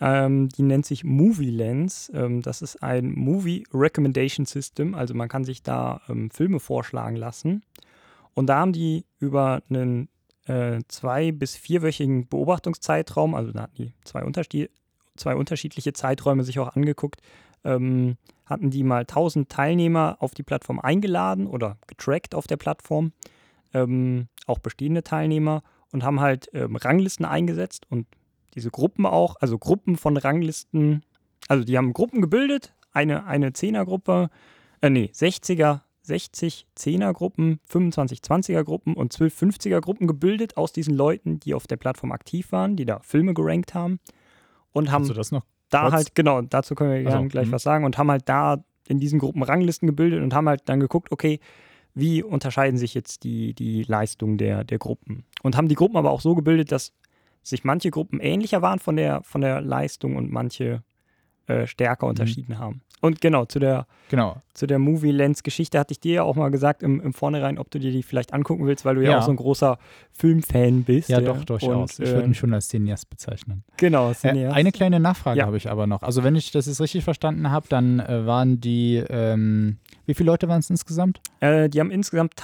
ähm, 0.00 0.48
die 0.50 0.62
nennt 0.62 0.86
sich 0.86 1.04
Movie 1.04 1.50
Lens. 1.50 2.10
Ähm, 2.14 2.42
das 2.42 2.62
ist 2.62 2.82
ein 2.82 3.12
Movie 3.12 3.64
Recommendation 3.72 4.46
System, 4.46 4.94
also 4.94 5.14
man 5.14 5.28
kann 5.28 5.44
sich 5.44 5.62
da 5.62 6.00
ähm, 6.08 6.30
Filme 6.30 6.60
vorschlagen 6.60 7.16
lassen. 7.16 7.62
Und 8.34 8.48
da 8.48 8.58
haben 8.58 8.72
die 8.72 9.06
über 9.18 9.62
einen 9.70 10.08
äh, 10.46 10.80
zwei- 10.88 11.32
bis 11.32 11.56
vierwöchigen 11.56 12.28
Beobachtungszeitraum, 12.28 13.34
also 13.34 13.52
da 13.52 13.62
hatten 13.62 13.76
die 13.76 13.92
zwei, 14.04 14.22
Unterschied 14.24 14.70
zwei 15.16 15.34
unterschiedliche 15.34 15.94
Zeiträume 15.94 16.44
sich 16.44 16.58
auch 16.58 16.76
angeguckt, 16.76 17.22
ähm, 17.64 18.16
hatten 18.44 18.70
die 18.70 18.84
mal 18.84 19.06
1000 19.06 19.48
Teilnehmer 19.48 20.16
auf 20.20 20.34
die 20.34 20.42
Plattform 20.42 20.78
eingeladen 20.78 21.46
oder 21.46 21.78
getrackt 21.86 22.34
auf 22.34 22.46
der 22.46 22.58
Plattform, 22.58 23.12
ähm, 23.74 24.28
auch 24.46 24.58
bestehende 24.58 25.02
Teilnehmer 25.02 25.62
und 25.90 26.04
haben 26.04 26.20
halt 26.20 26.48
ähm, 26.52 26.76
Ranglisten 26.76 27.24
eingesetzt 27.24 27.86
und 27.90 28.06
diese 28.56 28.70
Gruppen 28.70 29.06
auch, 29.06 29.36
also 29.40 29.58
Gruppen 29.58 29.96
von 29.96 30.16
Ranglisten, 30.16 31.04
also 31.46 31.62
die 31.62 31.76
haben 31.76 31.92
Gruppen 31.92 32.20
gebildet, 32.20 32.74
eine, 32.92 33.26
eine 33.26 33.50
10er-Gruppe, 33.50 34.30
äh, 34.80 34.90
nee, 34.90 35.10
60er, 35.12 35.82
60 36.02 36.66
10er-Gruppen, 36.76 37.60
25 37.66 38.20
20er-Gruppen 38.20 38.94
und 38.94 39.12
12 39.12 39.42
50er-Gruppen 39.42 40.06
gebildet 40.06 40.56
aus 40.56 40.72
diesen 40.72 40.94
Leuten, 40.94 41.38
die 41.40 41.54
auf 41.54 41.66
der 41.66 41.76
Plattform 41.76 42.12
aktiv 42.12 42.52
waren, 42.52 42.76
die 42.76 42.86
da 42.86 43.00
Filme 43.00 43.34
gerankt 43.34 43.74
haben 43.74 44.00
und 44.72 44.90
haben 44.90 45.04
da 45.68 45.82
kurz? 45.82 45.92
halt, 45.92 46.14
genau, 46.14 46.42
dazu 46.42 46.74
können 46.74 47.04
wir 47.04 47.10
Also, 47.10 47.28
gleich 47.28 47.48
mhm. 47.48 47.52
was 47.52 47.62
sagen 47.62 47.84
und 47.84 47.98
haben 47.98 48.10
halt 48.10 48.28
da 48.28 48.64
in 48.88 49.00
diesen 49.00 49.18
Gruppen 49.18 49.42
Ranglisten 49.42 49.86
gebildet 49.86 50.22
und 50.22 50.32
haben 50.32 50.48
halt 50.48 50.62
dann 50.66 50.80
geguckt, 50.80 51.10
okay, 51.10 51.40
wie 51.94 52.22
unterscheiden 52.22 52.78
sich 52.78 52.94
jetzt 52.94 53.24
die, 53.24 53.54
die 53.54 53.82
Leistungen 53.82 54.38
der, 54.38 54.64
der 54.64 54.78
Gruppen? 54.78 55.24
Und 55.42 55.56
haben 55.56 55.68
die 55.68 55.74
Gruppen 55.74 55.96
aber 55.96 56.10
auch 56.10 56.20
so 56.20 56.34
gebildet, 56.34 56.70
dass 56.70 56.92
sich 57.46 57.64
manche 57.64 57.90
Gruppen 57.90 58.20
ähnlicher 58.20 58.62
waren 58.62 58.78
von 58.78 58.96
der, 58.96 59.22
von 59.22 59.40
der 59.40 59.60
Leistung 59.60 60.16
und 60.16 60.30
manche 60.30 60.82
äh, 61.46 61.66
stärker 61.66 62.06
unterschieden 62.06 62.58
haben. 62.58 62.82
Und 63.02 63.20
genau, 63.20 63.44
zu 63.44 63.58
der, 63.58 63.86
Genau. 64.08 64.40
zu 64.54 64.66
der 64.66 64.78
Movie 64.78 65.10
Lens 65.10 65.42
Geschichte 65.42 65.78
hatte 65.78 65.92
ich 65.92 66.00
dir 66.00 66.14
ja 66.14 66.22
auch 66.22 66.34
mal 66.34 66.50
gesagt 66.50 66.82
im, 66.82 67.00
im 67.00 67.12
Vornherein, 67.12 67.58
ob 67.58 67.70
du 67.70 67.78
dir 67.78 67.92
die 67.92 68.02
vielleicht 68.02 68.32
angucken 68.32 68.66
willst, 68.66 68.84
weil 68.84 68.94
du 68.94 69.02
ja, 69.04 69.10
Ja. 69.12 69.18
auch 69.18 69.22
so 69.22 69.30
ein 69.30 69.36
großer 69.36 69.78
Filmfan 70.12 70.82
bist. 70.84 71.08
Ja, 71.10 71.20
ja. 71.20 71.26
doch, 71.26 71.44
durchaus. 71.44 71.98
Und, 71.98 72.04
ich 72.06 72.10
würde 72.12 72.22
ähm, 72.22 72.28
mich 72.30 72.38
schon 72.38 72.54
als 72.54 72.68
Cineast 72.68 73.08
bezeichnen. 73.10 73.64
Genau, 73.76 74.10
Äh, 74.10 74.14
Cineast. 74.14 74.56
eine 74.56 74.72
kleine 74.72 74.98
Nachfrage 74.98 75.40
Ja. 75.40 75.46
habe 75.46 75.56
ich 75.58 75.68
aber 75.70 75.86
noch. 75.86 76.02
Also 76.02 76.24
wenn 76.24 76.34
ich 76.36 76.50
das 76.52 76.66
jetzt 76.66 76.80
richtig 76.80 77.04
verstanden 77.04 77.50
habe, 77.50 77.66
dann 77.68 78.00
äh, 78.00 78.26
waren 78.26 78.60
die, 78.60 78.96
ähm, 79.10 79.76
wie 80.06 80.14
viele 80.14 80.30
Leute 80.30 80.48
waren 80.48 80.60
es 80.60 80.70
insgesamt? 80.70 81.20
Äh, 81.40 81.68
die 81.68 81.80
haben 81.80 81.90
insgesamt, 81.90 82.34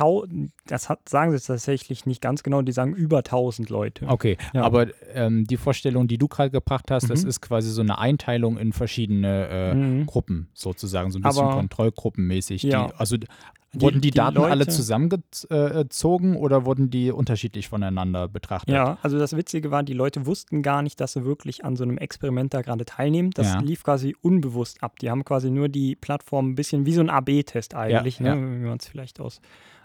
das 0.66 0.88
hat, 0.90 1.08
sagen 1.08 1.36
sie 1.36 1.44
tatsächlich 1.44 2.04
nicht 2.06 2.20
ganz 2.20 2.42
genau, 2.42 2.60
die 2.62 2.72
sagen 2.72 2.92
über 2.94 3.18
1000 3.18 3.70
Leute. 3.70 4.06
Okay, 4.06 4.36
aber 4.52 4.88
ähm, 5.14 5.44
die 5.46 5.56
Vorstellung, 5.56 6.08
die 6.08 6.18
du 6.18 6.28
gerade 6.28 6.50
gebracht 6.50 6.90
hast, 6.90 7.08
das 7.08 7.22
Mhm. 7.22 7.28
ist 7.28 7.40
quasi 7.40 7.70
so 7.70 7.80
eine 7.80 7.98
Einteilung 7.98 8.58
in 8.58 8.72
verschiedene 8.72 8.91
äh, 8.98 9.74
Mhm. 9.74 10.06
Gruppen 10.06 10.48
sozusagen, 10.54 11.10
so 11.10 11.18
ein 11.18 11.22
bisschen 11.22 11.44
Aber- 11.44 11.54
kontrollgruppenmäßig. 11.56 12.62
Ja. 12.64 12.88
Die, 12.88 12.94
also 12.96 13.16
Die- 13.16 13.26
wurden 13.74 14.00
die, 14.00 14.10
die 14.10 14.16
Daten 14.18 14.38
alle 14.38 14.64
Leute- 14.64 14.70
zusammengezogen 14.70 16.36
oder 16.36 16.64
wurden 16.64 16.90
die 16.90 17.10
unterschiedlich 17.10 17.68
voneinander 17.68 18.28
betrachtet? 18.28 18.74
Ja, 18.74 18.98
also 19.02 19.18
das 19.18 19.36
Witzige 19.36 19.70
war, 19.70 19.82
die 19.82 19.92
Leute 19.94 20.26
wussten 20.26 20.62
gar 20.62 20.82
nicht, 20.82 21.00
dass 21.00 21.14
sie 21.14 21.24
wirklich 21.24 21.64
an 21.64 21.76
so 21.76 21.84
einem 21.84 21.98
Experiment 21.98 22.52
da 22.54 22.62
gerade 22.62 22.84
teilnehmen. 22.84 23.30
Das 23.30 23.54
Ja. 23.54 23.60
lief 23.60 23.82
quasi 23.82 24.14
unbewusst 24.20 24.82
ab. 24.82 24.98
Die 24.98 25.10
haben 25.10 25.24
quasi 25.24 25.50
nur 25.50 25.68
die 25.68 25.96
Plattform 25.96 26.50
ein 26.50 26.54
bisschen 26.54 26.86
wie 26.86 26.92
so 26.92 27.00
ein 27.00 27.10
AB-Test 27.10 27.74
eigentlich, 27.74 28.18
Ja, 28.18 28.34
ne? 28.34 28.60
wie 28.60 28.66
man 28.66 28.78
es 28.78 28.86
vielleicht 28.88 29.20
aus, 29.20 29.40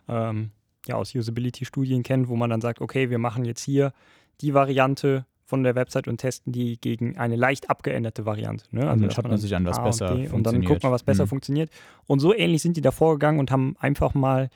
ähm, 0.07 0.51
ja, 0.87 0.95
aus 0.95 1.13
Usability-Studien 1.15 2.03
kennt, 2.03 2.27
wo 2.29 2.35
man 2.35 2.49
dann 2.49 2.61
sagt, 2.61 2.81
okay, 2.81 3.09
wir 3.09 3.19
machen 3.19 3.45
jetzt 3.45 3.63
hier 3.63 3.93
die 4.41 4.53
Variante 4.53 5.25
von 5.47 5.63
der 5.63 5.75
Website 5.75 6.07
und 6.07 6.17
testen 6.17 6.51
die 6.51 6.79
gegen 6.79 7.17
eine 7.17 7.37
leicht 7.37 7.69
abgeänderte 7.69 8.25
Variante. 8.25 8.65
Ne? 8.71 8.81
Und 8.81 8.87
dann 8.87 9.01
dass 9.01 9.13
schaut 9.15 9.23
man 9.23 9.31
dann 9.31 9.39
sich 9.39 9.55
an, 9.55 9.65
was 9.65 9.77
A 9.77 9.81
und 9.81 9.87
besser 9.87 10.15
B 10.15 10.27
Und 10.27 10.43
dann 10.45 10.61
guckt 10.63 10.83
man, 10.83 10.91
was 10.91 11.03
besser 11.03 11.23
Mhm. 11.23 11.29
funktioniert. 11.29 11.71
Und 12.05 12.19
so 12.19 12.35
ähnlich 12.35 12.61
sind 12.61 12.75
die 12.77 12.81
da 12.81 12.91
vorgegangen 12.91 13.39
und 13.39 13.49
haben 13.49 13.75
einfach 13.79 14.13
mal 14.13 14.49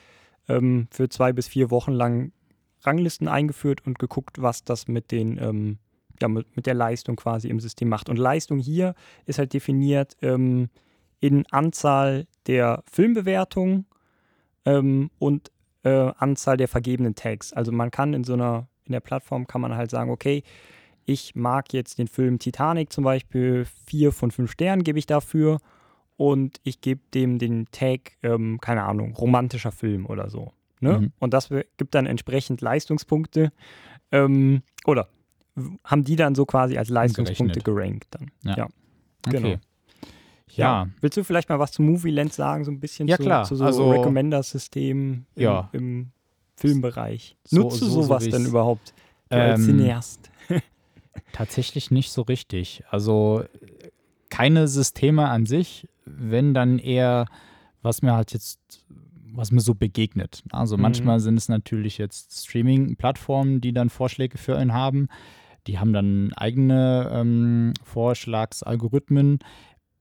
ähm, 0.50 0.88
für 0.92 1.08
zwei 1.08 1.32
bis 1.32 1.48
vier 1.48 1.72
Wochen 1.72 1.94
lang 1.94 2.34
Ranglisten 2.84 3.28
eingeführt 3.28 3.86
und 3.86 4.00
geguckt, 4.00 4.42
was 4.42 4.64
das 4.64 4.88
mit 4.88 5.12
den 5.12 5.38
ähm, 5.38 5.78
ja, 6.22 6.28
mit, 6.28 6.56
mit 6.56 6.66
der 6.66 6.74
Leistung 6.74 7.16
quasi 7.16 7.48
im 7.48 7.60
System 7.60 7.90
macht. 7.90 8.10
Und 8.10 8.18
Leistung 8.18 8.60
hier 8.60 8.94
ist 9.26 9.40
halt 9.40 9.54
definiert 9.54 10.18
ähm, 10.22 10.70
in 11.20 11.46
Anzahl 11.52 12.28
der 12.48 12.84
Filmbewertungen 12.92 13.86
ähm, 14.66 15.10
und 15.20 15.52
äh, 15.84 16.12
Anzahl 16.18 16.58
der 16.58 16.68
vergebenen 16.68 17.16
Tags. 17.16 17.54
Also 17.54 17.72
man 17.72 17.92
kann 17.92 18.14
in 18.14 18.24
so 18.24 18.34
einer, 18.34 18.68
in 18.86 18.92
der 18.92 19.00
Plattform 19.00 19.48
kann 19.48 19.62
man 19.62 19.76
halt 19.76 19.90
sagen, 19.90 20.12
okay, 20.12 20.44
ich 21.06 21.36
mag 21.36 21.74
jetzt 21.74 21.98
den 22.00 22.08
Film 22.08 22.40
Titanic 22.40 22.92
zum 22.92 23.04
Beispiel, 23.04 23.66
vier 23.86 24.12
von 24.12 24.32
fünf 24.32 24.52
Sternen 24.52 24.84
gebe 24.84 25.00
ich 25.00 25.06
dafür 25.06 25.60
und 26.18 26.60
ich 26.64 26.82
gebe 26.82 27.02
dem 27.14 27.40
den 27.40 27.68
Tag, 27.72 28.12
ähm, 28.24 28.60
keine 28.62 28.84
Ahnung, 28.84 29.14
romantischer 29.16 29.72
Film 29.72 30.06
oder 30.06 30.30
so. 30.30 30.52
Ne? 30.80 31.00
Mhm. 31.00 31.12
Und 31.20 31.34
das 31.34 31.50
gibt 31.78 31.96
dann 31.96 32.06
entsprechend 32.06 32.62
Leistungspunkte. 32.62 33.52
Ähm, 34.12 34.62
oder 34.86 35.10
haben 35.84 36.04
die 36.04 36.16
dann 36.16 36.34
so 36.36 36.46
quasi 36.46 36.78
als 36.78 36.90
Leistungspunkte 36.90 37.60
gerankt 37.62 38.08
dann. 38.12 38.32
Ja. 38.44 38.58
ja. 38.58 38.64
Okay. 39.28 39.38
Genau. 39.42 39.56
Ja. 40.54 40.88
Willst 41.00 41.16
du 41.18 41.24
vielleicht 41.24 41.50
mal 41.50 41.60
was 41.60 41.72
zu 41.72 41.82
Movie 41.82 42.10
Lens 42.12 42.36
sagen, 42.36 42.66
so 42.66 42.72
ein 42.72 42.80
bisschen 42.80 43.08
Ja, 43.08 43.18
zu, 43.18 43.24
klar. 43.24 43.46
zu 43.46 43.56
so 43.56 43.64
Also- 43.66 43.92
Recommender-System 43.92 45.26
im, 45.36 45.42
Ja. 45.44 45.70
im 45.72 46.12
Filmbereich? 46.56 47.38
So- 47.46 47.62
Nutzt 47.62 47.82
du 47.82 47.86
so- 47.86 47.92
so 47.92 48.02
sowas 48.04 48.28
denn 48.28 48.46
überhaupt 48.46 48.94
du 49.30 49.36
als 49.38 49.60
Ähm, 49.60 49.66
Cineast? 49.66 50.31
Tatsächlich 51.34 51.92
nicht 51.92 52.12
so 52.12 52.22
richtig. 52.24 52.84
Also 52.90 53.44
keine 54.30 54.68
Systeme 54.68 55.30
an 55.30 55.46
sich, 55.46 55.88
wenn 56.06 56.54
dann 56.54 56.80
eher, 56.80 57.26
was 57.82 58.02
mir 58.02 58.14
halt 58.14 58.34
jetzt, 58.34 58.60
was 59.34 59.52
mir 59.52 59.62
so 59.62 59.76
begegnet. 59.76 60.44
Also 60.52 60.78
Mhm. 60.78 60.84
manchmal 60.84 61.20
sind 61.20 61.38
es 61.38 61.50
natürlich 61.50 61.98
jetzt 61.98 62.46
Streaming-Plattformen, 62.46 63.62
die 63.62 63.74
dann 63.74 63.90
Vorschläge 63.90 64.38
für 64.38 64.58
einen 64.58 64.74
haben. 64.74 65.08
Die 65.68 65.80
haben 65.80 65.94
dann 65.94 66.34
eigene 66.34 67.10
ähm, 67.14 67.74
Vorschlagsalgorithmen. 67.84 69.40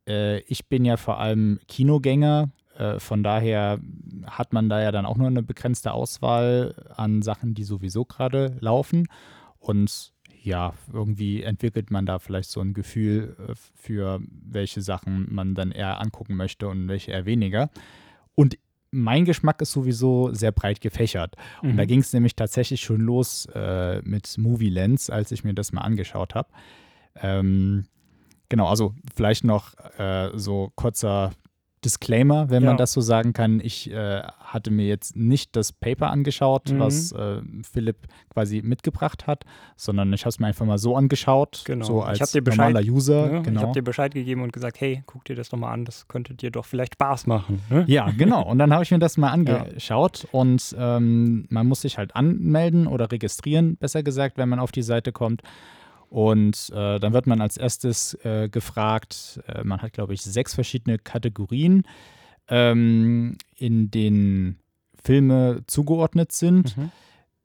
Äh, 0.09 0.41
ich 0.41 0.67
bin 0.69 0.85
ja 0.85 0.97
vor 0.97 1.19
allem 1.21 1.61
Kinogänger. 1.69 2.51
Äh, 2.77 2.99
von 2.99 3.23
daher 3.23 3.79
hat 4.27 4.53
man 4.53 4.69
da 4.69 4.81
ja 4.83 4.93
dann 4.93 5.07
auch 5.07 5.17
nur 5.17 5.27
eine 5.27 5.43
begrenzte 5.43 5.93
Auswahl 5.93 6.75
an 6.97 7.23
Sachen, 7.23 7.55
die 7.55 7.65
sowieso 7.65 8.05
gerade 8.05 8.57
laufen. 8.61 9.09
Und 9.59 10.13
ja, 10.43 10.73
irgendwie 10.93 11.43
entwickelt 11.43 11.91
man 11.91 12.07
da 12.07 12.19
vielleicht 12.19 12.51
so 12.51 12.61
ein 12.61 12.73
Gefühl 12.75 13.37
äh, 13.49 13.53
für 13.75 14.21
welche 14.31 14.81
Sachen 14.83 15.27
man 15.35 15.55
dann 15.55 15.71
eher 15.73 16.01
angucken 16.01 16.37
möchte 16.37 16.69
und 16.69 16.89
welche 16.89 17.13
eher 17.13 17.27
weniger. 17.27 17.71
Und 18.35 18.57
mein 18.91 19.25
Geschmack 19.25 19.61
ist 19.63 19.73
sowieso 19.73 20.33
sehr 20.33 20.51
breit 20.51 20.81
gefächert. 20.81 21.37
Und 21.63 21.75
Mhm. 21.75 21.77
da 21.77 21.85
ging 21.85 22.01
es 22.01 22.13
nämlich 22.13 22.35
tatsächlich 22.35 22.81
schon 22.81 23.01
los 23.01 23.47
äh, 23.55 24.01
mit 24.03 24.37
Movie 24.39 24.71
Lens, 24.71 25.11
als 25.11 25.31
ich 25.31 25.45
mir 25.45 25.55
das 25.55 25.73
mal 25.73 25.83
angeschaut 25.83 26.35
habe. 26.35 26.49
Ähm, 27.17 27.85
genau, 28.49 28.67
also 28.69 28.95
vielleicht 29.15 29.45
noch 29.45 29.75
äh, 29.99 30.31
so 30.35 30.73
kurzer 30.75 31.33
Disclaimer, 31.85 32.51
wenn 32.51 32.63
Ja. 32.63 32.71
man 32.71 32.77
das 32.79 32.93
so 32.93 33.01
sagen 33.01 33.33
kann. 33.33 33.61
Ich 33.61 33.91
äh, 33.91 34.23
hatte 34.53 34.71
mir 34.71 34.87
jetzt 34.87 35.17
nicht 35.17 35.57
das 35.57 35.73
Paper 35.73 36.11
angeschaut, 36.11 36.71
Mhm. 36.71 36.79
was 36.79 37.13
äh, 37.13 37.41
Philipp 37.63 38.07
quasi 38.33 38.63
mitgebracht 38.63 39.27
hat, 39.27 39.45
sondern 39.77 40.13
ich 40.13 40.23
habe 40.23 40.31
es 40.31 40.39
mir 40.39 40.47
einfach 40.49 40.67
mal 40.67 40.79
so 40.79 40.97
angeschaut, 40.97 41.63
Genau. 41.65 41.85
so 41.85 42.01
Ich 42.03 42.07
als 42.09 42.21
hab 42.21 42.29
dir 42.31 42.43
Bescheid- 42.43 42.73
normaler 42.73 42.87
User. 42.93 43.27
Ne? 43.29 43.39
Ich 43.39 43.45
Genau. 43.45 43.63
habe 43.63 43.73
dir 43.73 43.83
Bescheid 43.83 44.13
gegeben 44.15 44.43
und 44.43 44.53
gesagt, 44.53 44.81
hey, 44.81 45.03
guck 45.07 45.25
dir 45.25 45.37
das 45.37 45.49
doch 45.49 45.59
mal 45.59 45.71
an, 45.73 45.85
das 45.85 46.09
könnte 46.09 46.35
dir 46.35 46.51
doch 46.51 46.65
vielleicht 46.67 46.95
Spaß 46.95 47.27
machen. 47.27 47.61
Ne? 47.71 47.85
Ja, 47.89 48.11
genau. 48.11 48.43
Und 48.43 48.59
dann 48.59 48.73
habe 48.73 48.83
ich 48.83 48.91
mir 48.91 48.99
das 48.99 49.17
mal 49.17 49.31
angeschaut 49.77 50.27
und 50.33 50.75
ähm, 50.79 51.47
man 51.49 51.67
muss 51.67 51.83
sich 51.83 51.99
halt 51.99 52.15
anmelden 52.17 52.87
oder 52.87 53.11
registrieren, 53.11 53.77
besser 53.77 54.03
gesagt, 54.03 54.37
wenn 54.39 54.49
man 54.49 54.59
auf 54.61 54.73
die 54.73 54.83
Seite 54.83 55.13
kommt. 55.13 55.43
Und 56.09 56.71
äh, 56.75 56.99
dann 56.99 57.13
wird 57.13 57.29
man 57.29 57.41
als 57.41 57.57
erstes 57.57 58.15
äh, 58.25 58.49
gefragt, 58.49 59.41
äh, 59.47 59.63
man 59.63 59.81
hat, 59.81 59.93
glaube 59.93 60.13
ich, 60.13 60.23
sechs 60.23 60.55
verschiedene 60.55 60.99
Kategorien, 60.99 61.85
ähm, 62.51 63.37
in 63.57 63.91
denen 63.91 64.59
Filme 65.03 65.63
zugeordnet 65.67 66.33
sind. 66.33 66.77
Mhm. 66.77 66.91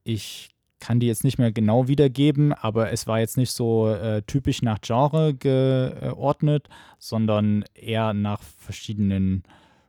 Ich 0.03 0.49
kann 0.79 0.99
die 0.99 1.07
jetzt 1.07 1.23
nicht 1.23 1.39
mehr 1.39 1.51
genau 1.51 1.87
wiedergeben, 1.87 2.53
aber 2.53 2.91
es 2.91 3.07
war 3.07 3.19
jetzt 3.19 3.37
nicht 3.37 3.51
so 3.51 3.89
äh, 3.89 4.21
typisch 4.23 4.61
nach 4.61 4.79
Genre 4.81 5.33
geordnet, 5.33 6.67
sondern 6.99 7.63
eher 7.73 8.13
nach 8.13 8.41
verschiedenen 8.41 9.43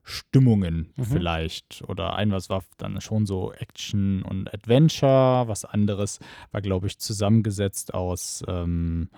Stimmungen 0.04 0.92
Mhm. 0.96 1.04
vielleicht. 1.04 1.82
Oder 1.88 2.14
ein 2.14 2.30
was 2.30 2.48
war 2.48 2.62
dann 2.78 3.00
schon 3.00 3.26
so 3.26 3.52
Action 3.52 4.22
und 4.22 4.52
Adventure, 4.54 5.48
was 5.48 5.64
anderes 5.64 6.20
war, 6.52 6.62
glaube 6.62 6.86
ich, 6.86 6.98
zusammengesetzt 6.98 7.92
aus 7.92 8.44
ähm, 8.46 9.08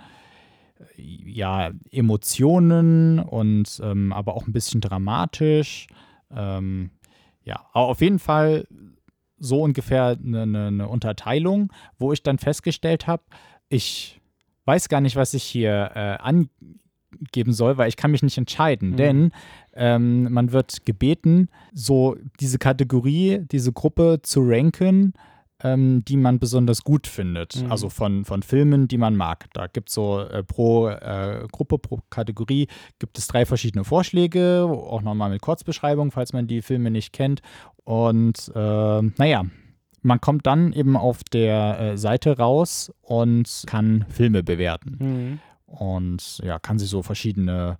ja, 0.96 1.70
Emotionen 1.90 3.18
und 3.18 3.80
ähm, 3.82 4.12
aber 4.12 4.34
auch 4.34 4.46
ein 4.46 4.52
bisschen 4.52 4.80
dramatisch. 4.80 5.86
Ähm, 6.30 6.90
ja, 7.44 7.64
aber 7.72 7.86
auf 7.88 8.00
jeden 8.00 8.18
Fall 8.18 8.66
so 9.38 9.62
ungefähr 9.62 10.16
eine, 10.22 10.42
eine, 10.42 10.66
eine 10.66 10.88
Unterteilung, 10.88 11.72
wo 11.98 12.12
ich 12.12 12.22
dann 12.22 12.38
festgestellt 12.38 13.06
habe, 13.06 13.22
ich 13.68 14.20
weiß 14.64 14.88
gar 14.88 15.00
nicht, 15.00 15.16
was 15.16 15.32
ich 15.34 15.44
hier 15.44 15.92
äh, 15.94 16.18
angeben 16.18 17.52
soll, 17.52 17.78
weil 17.78 17.88
ich 17.88 17.96
kann 17.96 18.10
mich 18.10 18.22
nicht 18.22 18.36
entscheiden, 18.38 18.90
Mhm. 18.90 18.96
denn 18.96 19.30
ähm, 19.74 20.32
man 20.32 20.52
wird 20.52 20.84
gebeten, 20.84 21.48
so 21.72 22.16
diese 22.40 22.58
Kategorie, 22.58 23.40
diese 23.50 23.72
Gruppe 23.72 24.20
zu 24.22 24.40
ranken, 24.42 25.14
ähm, 25.62 26.04
die 26.04 26.16
man 26.16 26.38
besonders 26.38 26.84
gut 26.84 27.06
findet. 27.06 27.62
Mhm. 27.62 27.70
Also 27.70 27.88
von, 27.88 28.24
von 28.24 28.42
Filmen, 28.42 28.88
die 28.88 28.98
man 28.98 29.16
mag. 29.16 29.46
Da 29.52 29.66
gibt 29.66 29.88
es 29.88 29.94
so 29.94 30.20
äh, 30.20 30.42
pro 30.44 30.88
äh, 30.88 31.46
Gruppe, 31.50 31.78
pro 31.78 32.00
Kategorie 32.10 32.68
gibt 32.98 33.18
es 33.18 33.26
drei 33.26 33.44
verschiedene 33.44 33.84
Vorschläge, 33.84 34.64
auch 34.64 35.02
nochmal 35.02 35.30
mit 35.30 35.40
Kurzbeschreibung, 35.40 36.10
falls 36.10 36.32
man 36.32 36.46
die 36.46 36.62
Filme 36.62 36.90
nicht 36.90 37.12
kennt. 37.12 37.42
Und 37.84 38.52
äh, 38.54 39.02
naja, 39.02 39.46
man 40.02 40.20
kommt 40.20 40.46
dann 40.46 40.72
eben 40.72 40.96
auf 40.96 41.24
der 41.24 41.80
äh, 41.80 41.98
Seite 41.98 42.36
raus 42.36 42.92
und 43.02 43.64
kann 43.66 44.04
Filme 44.08 44.42
bewerten. 44.42 44.96
Mhm. 44.98 45.38
Und 45.66 46.38
ja, 46.44 46.58
kann 46.58 46.78
sich 46.78 46.88
so 46.88 47.02
verschiedene 47.02 47.78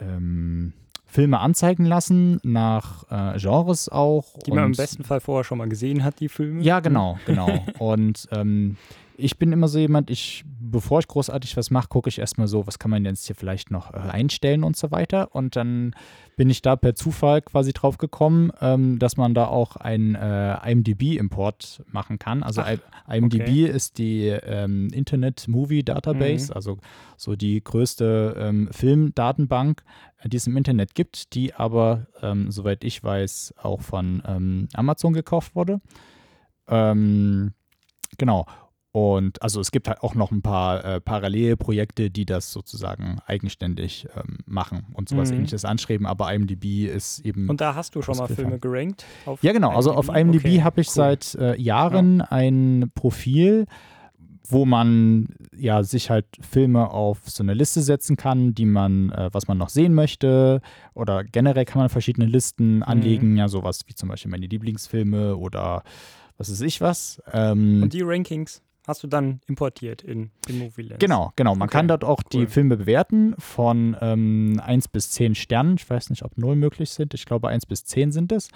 ähm, 0.00 0.74
Filme 1.14 1.38
anzeigen 1.38 1.84
lassen, 1.84 2.40
nach 2.42 3.04
äh, 3.08 3.38
Genres 3.38 3.88
auch. 3.88 4.24
Die 4.44 4.50
man 4.50 4.64
im 4.64 4.72
besten 4.72 5.04
Fall 5.04 5.20
vorher 5.20 5.44
schon 5.44 5.58
mal 5.58 5.68
gesehen 5.68 6.02
hat, 6.02 6.18
die 6.18 6.28
Filme. 6.28 6.60
ja, 6.60 6.80
genau, 6.80 7.18
genau. 7.24 7.64
Und 7.78 8.26
ähm, 8.32 8.76
ich 9.16 9.38
bin 9.38 9.52
immer 9.52 9.68
so 9.68 9.78
jemand, 9.78 10.10
ich, 10.10 10.44
bevor 10.46 10.98
ich 10.98 11.08
großartig 11.08 11.56
was 11.56 11.70
mache, 11.70 11.88
gucke 11.88 12.08
ich 12.08 12.18
erstmal 12.18 12.48
so, 12.48 12.66
was 12.66 12.78
kann 12.78 12.90
man 12.90 13.04
jetzt 13.04 13.26
hier 13.26 13.36
vielleicht 13.36 13.70
noch 13.70 13.92
äh, 13.92 13.98
einstellen 13.98 14.64
und 14.64 14.76
so 14.76 14.90
weiter. 14.90 15.34
Und 15.34 15.56
dann 15.56 15.94
bin 16.36 16.50
ich 16.50 16.62
da 16.62 16.74
per 16.76 16.94
Zufall 16.94 17.42
quasi 17.42 17.72
drauf 17.72 17.98
gekommen, 17.98 18.50
ähm, 18.60 18.98
dass 18.98 19.16
man 19.16 19.34
da 19.34 19.46
auch 19.46 19.76
einen 19.76 20.14
äh, 20.14 20.70
IMDb-Import 20.70 21.82
machen 21.92 22.18
kann. 22.18 22.42
Also 22.42 22.62
Ach, 22.62 22.76
IMDb 23.08 23.68
ist 23.68 23.98
die 23.98 24.26
ähm, 24.28 24.88
Internet 24.92 25.46
Movie 25.48 25.84
Database, 25.84 26.50
Mhm. 26.50 26.56
also 26.56 26.78
so 27.16 27.36
die 27.36 27.62
größte 27.62 28.34
ähm, 28.36 28.68
Filmdatenbank, 28.72 29.84
äh, 30.18 30.28
die 30.28 30.36
es 30.38 30.46
im 30.46 30.56
Internet 30.56 30.94
gibt, 30.94 31.34
die 31.34 31.54
aber, 31.54 32.06
ähm, 32.22 32.50
soweit 32.50 32.82
ich 32.82 33.02
weiß, 33.04 33.54
auch 33.62 33.80
von 33.80 34.22
ähm, 34.26 34.68
Amazon 34.74 35.12
gekauft 35.12 35.54
wurde. 35.54 35.80
Ähm, 36.66 37.52
genau. 38.18 38.46
Und 38.96 39.42
also 39.42 39.60
es 39.60 39.72
gibt 39.72 39.88
halt 39.88 40.02
auch 40.04 40.14
noch 40.14 40.30
ein 40.30 40.40
paar 40.40 40.84
äh, 40.84 41.00
Parallelprojekte, 41.00 42.12
die 42.12 42.24
das 42.26 42.52
sozusagen 42.52 43.18
eigenständig 43.26 44.06
ähm, 44.16 44.38
machen 44.46 44.86
und 44.92 45.08
sowas 45.08 45.30
Mhm. 45.32 45.38
ähnliches 45.38 45.64
anschreiben, 45.64 46.06
aber 46.06 46.32
IMDb 46.32 46.86
ist 46.86 47.18
eben. 47.26 47.48
Und 47.50 47.60
da 47.60 47.74
hast 47.74 47.96
du 47.96 48.02
schon 48.02 48.16
mal. 48.16 48.28
Filme 48.28 48.60
gerankt? 48.60 49.04
auf 49.26 49.42
ja, 49.42 49.52
genau. 49.52 49.70
Also 49.74 49.92
auf 49.92 50.08
IMDb 50.08 50.44
Okay, 50.44 50.62
habe 50.62 50.80
ich 50.80 50.86
cool. 50.90 50.92
seit 50.94 51.34
äh, 51.34 51.60
Jahren 51.60 52.20
ein 52.20 52.92
Profil, 52.94 53.66
wo 54.46 54.64
man 54.64 55.26
ja 55.56 55.82
sich 55.82 56.08
halt 56.10 56.26
Filme 56.40 56.88
auf 56.90 57.18
so 57.28 57.42
eine 57.42 57.54
Liste 57.54 57.82
setzen 57.82 58.16
kann, 58.16 58.54
die 58.54 58.64
man, 58.66 59.10
äh, 59.10 59.28
was 59.32 59.48
man 59.48 59.58
noch 59.58 59.70
sehen 59.70 59.94
möchte. 59.94 60.60
Oder 60.94 61.24
generell 61.24 61.64
kann 61.64 61.80
man 61.80 61.88
verschiedene 61.88 62.26
Listen 62.26 62.76
Mhm. 62.76 62.82
anlegen, 62.84 63.36
ja, 63.38 63.48
sowas 63.48 63.80
wie 63.88 63.94
zum 63.96 64.08
Beispiel 64.10 64.30
meine 64.30 64.46
Lieblingsfilme 64.46 65.36
oder 65.36 65.82
was 66.38 66.48
weiß 66.48 66.60
ich 66.60 66.80
was. 66.80 67.20
Ähm, 67.32 67.82
Und 67.82 67.92
die 67.92 68.02
Rankings 68.02 68.62
hast 68.86 69.02
du 69.02 69.06
dann 69.06 69.40
importiert 69.46 70.02
in, 70.02 70.30
in 70.48 70.58
Movie 70.58 70.82
Lens. 70.82 70.98
Genau, 71.00 71.32
genau. 71.36 71.54
Man 71.54 71.68
Okay, 71.68 71.78
kann 71.78 71.88
dort 71.88 72.04
auch 72.04 72.20
cool. 72.24 72.40
die 72.42 72.46
Filme 72.46 72.76
bewerten 72.76 73.34
von 73.38 73.96
ähm, 74.00 74.60
1 74.64 74.88
bis 74.88 75.10
10 75.10 75.34
Sternen. 75.34 75.76
Ich 75.78 75.88
weiß 75.88 76.10
nicht, 76.10 76.22
ob 76.24 76.36
0 76.36 76.56
möglich 76.56 76.90
sind. 76.90 77.14
Ich 77.14 77.24
glaube, 77.26 77.48
1 77.48 77.66
bis 77.66 77.84
10 77.84 78.12
sind 78.12 78.32
es. 78.32 78.48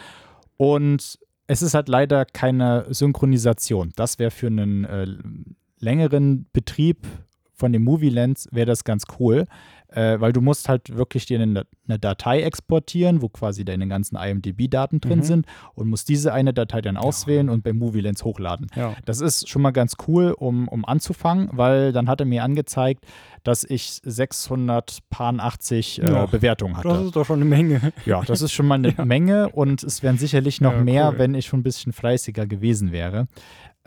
Und 0.57 1.19
es 1.47 1.63
ist 1.63 1.75
halt 1.75 1.89
leider 1.89 2.25
keine 2.27 2.87
Synchronisation. 2.91 3.93
Das 3.97 4.19
wäre 4.19 4.31
für 4.31 4.49
einen 4.49 4.85
äh, 4.85 5.07
längeren 5.79 6.47
Betrieb 6.53 7.07
von 7.55 7.73
dem 7.73 7.83
Movie 7.83 8.11
Lens 8.11 8.49
wäre 8.53 8.67
das 8.67 8.85
ganz 8.85 9.05
cool, 9.19 9.47
äh, 9.91 10.21
weil 10.21 10.33
du 10.33 10.41
musst 10.41 10.69
halt 10.69 10.95
wirklich 10.97 11.25
dir 11.27 11.41
eine, 11.41 11.67
eine 11.89 11.99
Datei 11.99 12.43
exportieren, 12.43 13.23
wo 13.23 13.29
quasi 13.29 13.65
deine 13.65 13.89
ganzen 13.89 14.17
IMDb-Daten 14.17 15.01
drin 15.01 15.21
Mhm. 15.21 15.23
sind 15.25 15.47
und 15.75 15.89
musst 15.89 16.09
diese 16.09 16.33
eine 16.33 16.53
Datei 16.53 16.81
dann 16.83 16.97
auswählen 16.97 17.49
und 17.49 17.63
bei 17.65 17.73
Movie 17.73 18.01
Lens 18.01 18.23
hochladen. 18.25 18.67
Ja. 18.77 18.95
Das 19.07 19.21
ist 19.21 19.49
schon 19.49 19.63
mal 19.63 19.71
ganz 19.71 19.97
cool, 20.07 20.33
um, 20.39 20.69
um 20.69 20.85
anzufangen, 20.85 21.49
weil 21.53 21.93
dann 21.93 22.09
hat 22.09 22.21
er 22.21 22.27
mir 22.27 22.45
angezeigt, 22.45 23.05
dass 23.45 23.65
ich 23.65 24.01
680 24.05 26.03
äh, 26.03 26.11
Ja, 26.11 26.27
Bewertungen 26.27 26.75
Das 26.75 26.85
hatte. 26.85 27.05
ist 27.07 27.17
doch 27.17 27.25
schon 27.25 27.37
eine 27.41 27.45
Menge. 27.49 27.93
Ja, 28.05 28.23
das 28.23 28.43
ist 28.43 28.53
schon 28.53 28.67
mal 28.67 28.75
eine 28.77 28.89
Ja. 28.99 29.05
Menge 29.05 29.49
und 29.51 29.83
es 29.83 30.03
wären 30.03 30.19
sicherlich 30.19 30.61
noch 30.61 30.73
Ja, 30.73 30.83
mehr, 30.85 31.09
cool. 31.13 31.19
wenn 31.19 31.35
ich 31.35 31.47
schon 31.47 31.61
ein 31.61 31.65
bisschen 31.65 31.93
fleißiger 31.93 32.47
gewesen 32.47 32.93
wäre. 32.93 33.27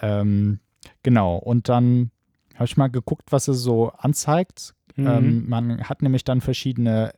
Ähm, 0.01 0.59
genau, 1.03 1.35
und 1.37 1.69
dann 1.69 2.11
habe 2.55 2.65
ich 2.65 2.77
mal 2.77 2.87
geguckt, 2.89 3.31
was 3.31 3.47
es 3.47 3.59
so 3.59 3.91
anzeigt. 3.97 4.73
Mhm. 4.95 5.07
Ähm, 5.07 5.49
man 5.49 5.83
hat 5.89 6.01
nämlich 6.01 6.23
dann 6.23 6.41
verschiedene 6.41 7.13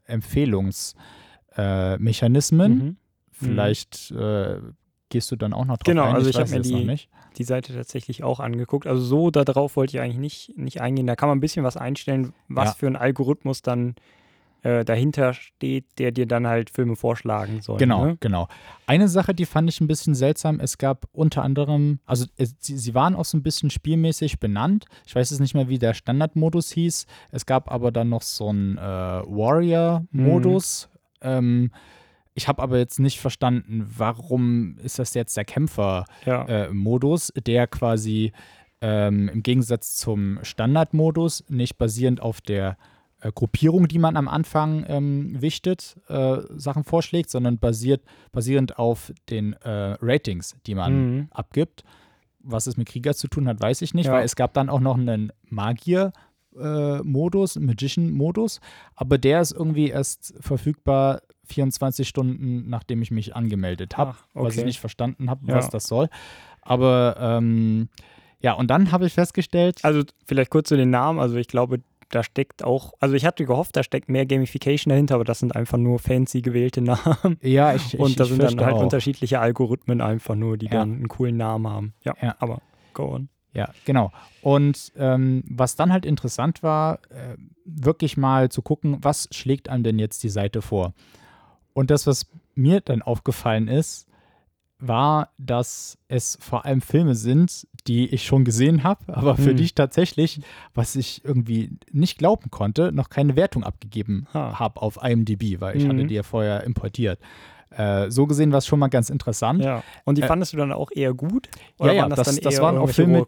Empfehlungsmechanismen. 1.58 2.72
Mhm. 2.78 2.98
Vielleicht 3.32 4.12
äh, 4.12 4.58
gehst 5.10 5.32
du 5.32 5.36
dann 5.36 5.54
auch 5.54 5.66
noch 5.66 5.78
drauf 5.78 5.86
Genau, 5.86 6.04
ein. 6.06 6.16
also 6.16 6.30
ich 6.30 6.36
hab 6.38 6.44
weiß 6.44 6.52
mir 6.52 6.62
die- 6.62 6.98
die 7.38 7.44
Seite 7.44 7.74
tatsächlich 7.74 8.24
auch 8.24 8.40
angeguckt. 8.40 8.86
Also 8.86 9.02
so 9.04 9.32
darauf 9.32 9.76
wollte 9.76 9.98
ich 9.98 10.02
eigentlich 10.04 10.20
nicht, 10.20 10.58
nicht 10.58 10.82
eingehen. 10.82 11.08
Da 11.08 11.16
kann 11.16 11.30
man 11.30 11.38
ein 11.40 11.42
bisschen 11.42 11.64
was 11.66 11.78
einstellen, 11.78 12.34
was 12.48 12.70
Ja. 12.70 12.74
für 12.76 12.88
ein 12.88 12.96
Algorithmus 12.96 13.64
dann 13.64 13.96
äh, 14.64 14.84
dahinter 14.86 15.34
steht, 15.34 15.86
der 16.00 16.12
dir 16.12 16.26
dann 16.26 16.48
halt 16.48 16.70
Filme 16.70 16.96
vorschlagen 16.96 17.62
soll. 17.62 17.78
Genau, 17.78 18.06
Ne? 18.06 18.18
genau. 18.20 18.48
Eine 18.88 19.08
Sache, 19.08 19.34
die 19.36 19.46
fand 19.46 19.70
ich 19.70 19.82
ein 19.82 19.88
bisschen 19.88 20.16
seltsam, 20.16 20.60
es 20.60 20.78
gab 20.78 21.06
unter 21.12 21.44
anderem, 21.44 22.00
also 22.06 22.26
es, 22.38 22.56
sie, 22.60 22.78
sie 22.78 22.96
waren 22.96 23.16
auch 23.16 23.26
so 23.26 23.38
ein 23.38 23.44
bisschen 23.44 23.70
spielmäßig 23.70 24.40
benannt. 24.40 24.86
Ich 25.06 25.16
weiß 25.16 25.30
jetzt 25.32 25.40
nicht 25.42 25.54
mehr, 25.54 25.70
wie 25.70 25.80
der 25.80 25.94
Standardmodus 25.94 26.72
hieß. 26.72 27.06
Es 27.32 27.46
gab 27.46 27.72
aber 27.72 27.92
dann 27.92 28.10
noch 28.10 28.22
so 28.22 28.50
einen 28.50 28.78
äh, 28.78 28.82
Warrior-Modus. 28.82 30.90
Mhm. 31.22 31.30
Ähm, 31.30 31.72
ich 32.36 32.48
habe 32.48 32.64
aber 32.64 32.80
jetzt 32.80 33.00
nicht 33.00 33.20
verstanden, 33.20 33.86
warum 33.98 34.78
ist 34.84 34.98
das 34.98 35.14
jetzt 35.14 35.38
der 35.38 35.46
Kämpfer-Modus, 35.46 37.32
Ja. 37.36 37.40
äh, 37.40 37.42
der 37.44 37.68
quasi 37.68 38.32
ähm, 38.82 39.30
im 39.30 39.44
Gegensatz 39.44 39.96
zum 39.98 40.40
Standardmodus 40.42 41.44
nicht 41.50 41.78
basierend 41.78 42.22
auf 42.22 42.42
der 42.42 42.76
äh, 43.24 43.32
Gruppierung, 43.34 43.88
die 43.88 44.00
man 44.00 44.16
am 44.18 44.28
Anfang 44.28 44.86
ähm, 44.88 45.42
wichtet, 45.42 45.96
äh, 46.08 46.38
Sachen 46.56 46.84
vorschlägt, 46.84 47.30
sondern 47.30 47.58
basiert, 47.58 48.04
basierend 48.32 48.78
auf 48.78 49.12
den 49.30 49.54
äh, 49.54 49.96
Ratings, 50.02 50.56
die 50.68 50.76
man 50.76 50.94
Mhm. 51.16 51.28
abgibt. 51.32 51.84
Was 52.46 52.68
es 52.68 52.76
mit 52.78 52.90
Krieger 52.90 53.14
zu 53.14 53.28
tun 53.30 53.48
hat, 53.48 53.62
weiß 53.62 53.82
ich 53.82 53.94
nicht, 53.94 54.08
Ja. 54.08 54.14
weil 54.14 54.26
es 54.26 54.36
gab 54.36 54.54
dann 54.54 54.70
auch 54.70 54.82
noch 54.82 54.98
einen 54.98 55.32
Magier-Modus, 56.56 57.58
einen 57.58 57.66
Magician-Modus, 57.68 58.60
aber 58.96 59.18
der 59.18 59.42
ist 59.42 59.52
irgendwie 59.54 59.90
erst 59.90 60.34
verfügbar 60.40 61.22
24 61.46 62.08
Stunden, 62.08 62.70
nachdem 62.70 63.02
ich 63.02 63.12
mich 63.12 63.36
angemeldet 63.36 63.98
habe, 63.98 64.12
Ach, 64.18 64.26
was 64.34 64.54
ich 64.54 64.60
okay. 64.60 64.68
nicht 64.68 64.80
verstanden 64.80 65.30
habe, 65.30 65.46
Ja. 65.48 65.56
was 65.56 65.70
das 65.70 65.86
soll. 65.88 66.10
Aber 66.62 67.16
ähm, 67.20 67.90
ja, 68.40 68.54
und 68.54 68.68
dann 68.70 68.92
habe 68.92 69.06
ich 69.06 69.14
festgestellt, 69.14 69.80
Also 69.84 70.04
vielleicht 70.26 70.50
kurz 70.52 70.70
zu 70.70 70.78
den 70.78 70.90
Namen. 70.90 71.20
Also 71.20 71.36
ich 71.36 71.48
glaube, 71.48 71.80
da 72.14 72.24
steckt 72.24 72.64
auch, 72.64 72.94
also 73.00 73.16
ich 73.16 73.26
hatte 73.26 73.46
gehofft, 73.46 73.76
da 73.76 73.84
steckt 73.84 74.10
mehr 74.10 74.26
Gamification 74.26 74.90
dahinter, 74.90 75.16
aber 75.16 75.24
das 75.24 75.40
sind 75.40 75.56
einfach 75.56 75.78
nur 75.78 76.00
fancy 76.00 76.42
gewählte 76.42 76.82
Namen. 76.82 77.38
ja, 77.42 77.74
ich, 77.74 77.94
ich, 77.94 78.00
Und 78.00 78.20
da 78.20 78.24
ich 78.24 78.30
sind 78.30 78.42
dann 78.44 78.60
halt 78.66 78.76
auch. 78.76 78.82
unterschiedliche 78.82 79.40
Algorithmen 79.40 80.02
einfach 80.02 80.36
nur, 80.36 80.58
die 80.58 80.66
Ja. 80.68 80.72
dann 80.74 80.94
einen 80.94 81.08
coolen 81.08 81.38
Namen 81.38 81.68
haben. 81.68 81.94
Ja, 82.04 82.14
Ja. 82.22 82.36
aber 82.40 82.62
go 82.94 83.14
on. 83.16 83.30
Ja, 83.54 83.70
genau. 83.86 84.12
Und 84.42 84.92
ähm, 84.98 85.44
was 85.48 85.76
dann 85.76 85.94
halt 85.94 86.06
interessant 86.06 86.64
war, 86.64 87.00
äh, 87.12 87.36
wirklich 87.66 88.18
mal 88.18 88.50
zu 88.50 88.62
gucken, 88.64 88.98
was 89.02 89.28
schlägt 89.32 89.70
einem 89.70 89.84
denn 89.84 90.00
jetzt 90.00 90.24
die 90.24 90.30
Seite 90.30 90.62
vor? 90.64 90.94
Und 91.74 91.92
das, 91.92 92.08
was 92.08 92.26
mir 92.56 92.82
dann 92.82 93.02
aufgefallen 93.02 93.68
ist, 93.68 94.08
war, 94.88 95.30
dass 95.38 95.98
es 96.08 96.38
vor 96.42 96.66
allem 96.66 96.82
Filme 96.82 97.16
sind, 97.16 97.68
die 97.88 98.08
ich 98.08 98.26
schon 98.26 98.44
gesehen 98.46 98.84
habe, 98.84 99.02
aber 99.16 99.36
für 99.36 99.52
Hm. 99.52 99.58
die 99.58 99.64
ich 99.64 99.76
tatsächlich, 99.76 100.42
was 100.74 100.96
ich 100.96 101.24
irgendwie 101.26 101.72
nicht 101.92 102.18
glauben 102.18 102.50
konnte, 102.52 102.92
noch 102.92 103.10
keine 103.10 103.36
Wertung 103.36 103.64
abgegeben 103.64 104.28
Ha. 104.34 104.60
habe 104.60 104.82
auf 104.82 105.00
IMDb, 105.04 105.60
weil 105.62 105.78
ich 105.78 105.84
Mhm. 105.86 105.90
hatte 105.90 106.06
die 106.06 106.16
ja 106.16 106.24
vorher 106.24 106.64
importiert. 106.64 107.20
Äh, 107.76 108.12
so 108.12 108.28
gesehen 108.28 108.52
war 108.52 108.60
es 108.60 108.68
schon 108.68 108.78
mal 108.78 108.88
ganz 108.90 109.10
interessant. 109.10 109.64
Ja. 109.64 109.82
Und 110.06 110.20
die 110.20 110.22
Äh, 110.22 110.28
fandest 110.28 110.54
du 110.54 110.58
dann 110.58 110.72
auch 110.72 110.92
eher 110.94 111.16
gut? 111.16 111.50
Oder 111.80 111.94
ja, 111.94 112.02
waren 112.04 112.12
das, 112.12 112.18
das- 112.18 112.28
dann 112.36 112.44
das 112.44 112.54
eher 112.54 112.62
waren 112.62 112.78
auch 112.78 112.90
Filme-? 112.90 113.26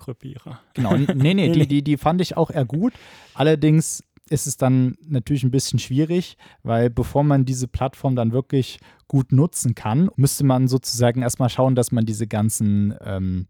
Genau, 0.75 0.95
nee, 0.95 1.33
nee, 1.33 1.49
die, 1.51 1.67
die, 1.67 1.81
die 1.83 1.97
fand 1.97 2.21
ich 2.21 2.37
auch 2.37 2.51
eher 2.51 2.65
gut. 2.65 2.93
Allerdings 3.33 4.03
ist 4.29 4.47
es 4.47 4.57
dann 4.57 4.95
natürlich 5.07 5.43
ein 5.43 5.51
bisschen 5.51 5.79
schwierig, 5.79 6.37
weil 6.63 6.89
bevor 6.89 7.23
man 7.23 7.45
diese 7.45 7.67
Plattform 7.67 8.15
dann 8.15 8.31
wirklich 8.31 8.79
gut 9.07 9.31
nutzen 9.31 9.75
kann, 9.75 10.09
müsste 10.15 10.43
man 10.43 10.67
sozusagen 10.67 11.21
erstmal 11.21 11.49
schauen, 11.49 11.75
dass 11.75 11.91
man 11.91 12.05
diese 12.05 12.25
ganzen 12.27 12.95
ähm, 13.01 13.47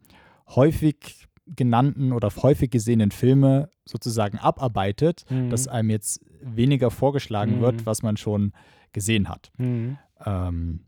häufig 0.49 1.27
genannten 1.47 2.11
oder 2.11 2.29
häufig 2.41 2.71
gesehenen 2.71 3.11
Filme 3.11 3.69
sozusagen 3.85 4.37
abarbeitet, 4.39 5.25
Mhm. 5.29 5.49
dass 5.49 5.67
einem 5.67 5.89
jetzt 5.91 6.19
weniger 6.41 6.91
vorgeschlagen 6.91 7.57
Mhm. 7.57 7.61
wird, 7.61 7.85
was 7.85 8.01
man 8.03 8.17
schon 8.17 8.51
gesehen 8.93 9.29
hat. 9.29 9.51
Mhm. 9.57 9.97
Ähm, 10.25 10.79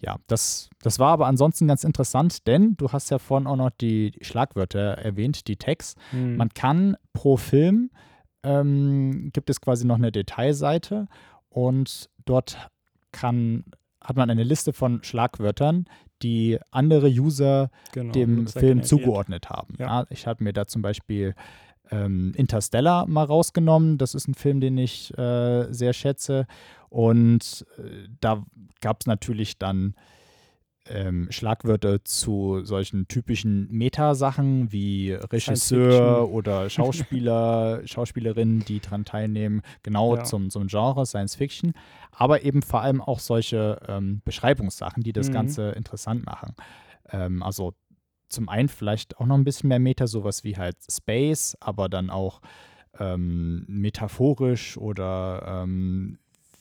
ja, 0.00 0.16
das, 0.28 0.70
das 0.82 0.98
war 0.98 1.10
aber 1.12 1.26
ansonsten 1.26 1.66
ganz 1.66 1.84
interessant, 1.84 2.46
denn 2.46 2.76
du 2.76 2.90
hast 2.92 3.10
ja 3.10 3.18
vorhin 3.18 3.46
auch 3.46 3.56
noch 3.56 3.70
die 3.70 4.12
Schlagwörter 4.22 4.80
erwähnt, 4.98 5.46
die 5.48 5.56
Tags. 5.56 5.94
Mhm. 6.12 6.36
Man 6.36 6.48
kann 6.50 6.96
pro 7.12 7.36
Film, 7.36 7.90
ähm, 8.42 9.30
gibt 9.32 9.50
es 9.50 9.60
quasi 9.60 9.86
noch 9.86 9.96
eine 9.96 10.12
Detailseite 10.12 11.08
und 11.48 12.08
dort 12.24 12.56
kann, 13.12 13.64
hat 14.02 14.16
man 14.16 14.30
eine 14.30 14.44
Liste 14.44 14.72
von 14.72 15.02
Schlagwörtern, 15.02 15.86
die 16.22 16.58
andere 16.70 17.08
User 17.08 17.70
genau, 17.92 18.12
dem 18.12 18.46
Film 18.46 18.82
zugeordnet 18.82 19.50
haben. 19.50 19.74
Ja. 19.78 20.00
Ja. 20.00 20.06
ich 20.10 20.26
habe 20.26 20.44
mir 20.44 20.52
da 20.52 20.66
zum 20.66 20.82
Beispiel 20.82 21.34
ähm, 21.90 22.32
Interstellar 22.36 23.06
mal 23.06 23.24
rausgenommen. 23.24 23.98
Das 23.98 24.14
ist 24.14 24.28
ein 24.28 24.34
Film, 24.34 24.60
den 24.60 24.78
ich 24.78 25.16
äh, 25.16 25.72
sehr 25.72 25.92
schätze. 25.92 26.46
Und 26.88 27.66
äh, 27.78 28.08
da 28.20 28.44
gab 28.80 29.00
es 29.00 29.06
natürlich 29.06 29.58
dann 29.58 29.94
ähm, 30.90 31.26
Schlagwörter 31.30 32.04
zu 32.04 32.64
solchen 32.64 33.08
typischen 33.08 33.68
Meta-Sachen 33.70 34.72
wie 34.72 35.12
Regisseur 35.12 36.28
oder 36.30 36.68
Schauspieler, 36.70 37.82
Schauspielerinnen, 37.86 38.60
die 38.60 38.80
daran 38.80 39.04
teilnehmen, 39.04 39.62
genau 39.82 40.16
Ja. 40.16 40.24
zum, 40.24 40.50
zum 40.50 40.66
Genre 40.66 41.06
Science 41.06 41.34
Fiction, 41.36 41.72
aber 42.12 42.42
eben 42.42 42.62
vor 42.62 42.82
allem 42.82 43.00
auch 43.00 43.18
solche 43.20 43.80
ähm, 43.88 44.22
Beschreibungssachen, 44.24 45.02
die 45.02 45.12
das 45.12 45.28
Mhm. 45.28 45.32
Ganze 45.32 45.70
interessant 45.70 46.24
machen. 46.26 46.54
Ähm, 47.10 47.42
also 47.42 47.74
zum 48.28 48.48
einen 48.48 48.68
vielleicht 48.68 49.18
auch 49.18 49.26
noch 49.26 49.36
ein 49.36 49.44
bisschen 49.44 49.68
mehr 49.68 49.78
Meta, 49.78 50.06
sowas 50.06 50.44
wie 50.44 50.56
halt 50.56 50.76
Space, 50.90 51.56
aber 51.60 51.88
dann 51.88 52.10
auch 52.10 52.40
ähm, 52.98 53.64
metaphorisch 53.68 54.76
oder 54.76 55.62
ähm, 55.64 56.18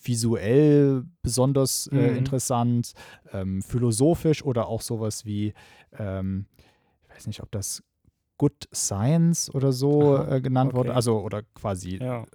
visuell 0.07 1.03
besonders 1.21 1.87
äh, 1.91 1.95
Mhm. 2.11 2.15
interessant, 2.17 2.93
ähm, 3.33 3.61
philosophisch 3.61 4.43
oder 4.43 4.67
auch 4.67 4.81
sowas 4.81 5.25
wie, 5.25 5.53
ähm, 5.97 6.45
ich 7.09 7.15
weiß 7.15 7.27
nicht, 7.27 7.43
ob 7.43 7.51
das 7.51 7.83
Good 8.37 8.67
Science 8.73 9.53
oder 9.53 9.71
so 9.71 10.15
Aha, 10.15 10.35
äh, 10.35 10.41
genannt 10.41 10.73
wurde, 10.73 10.89
okay. 10.89 10.95
also 10.95 11.19
oder 11.21 11.41
quasi 11.55 11.97
Ja. 11.97 12.23
äh, 12.23 12.25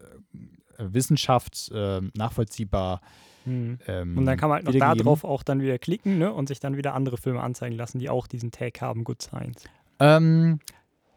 Wissenschaft 0.78 1.70
äh, 1.72 2.00
nachvollziehbar. 2.16 3.00
Mhm. 3.44 3.78
Ähm, 3.87 4.18
Und 4.18 4.26
dann 4.26 4.37
kann 4.37 4.48
man 4.48 4.64
halt 4.64 4.66
noch 4.80 4.94
darauf 4.96 5.24
auch 5.24 5.42
dann 5.42 5.61
wieder 5.61 5.78
klicken 5.78 6.18
ne? 6.18 6.32
und 6.32 6.48
sich 6.48 6.61
dann 6.61 6.76
wieder 6.76 6.94
andere 6.94 7.16
Filme 7.18 7.40
anzeigen 7.40 7.76
lassen, 7.76 7.98
die 7.98 8.08
auch 8.08 8.26
diesen 8.26 8.50
Tag 8.50 8.80
haben, 8.80 9.04
Good 9.04 9.22
Science. 9.22 9.64
Ähm, 9.98 10.58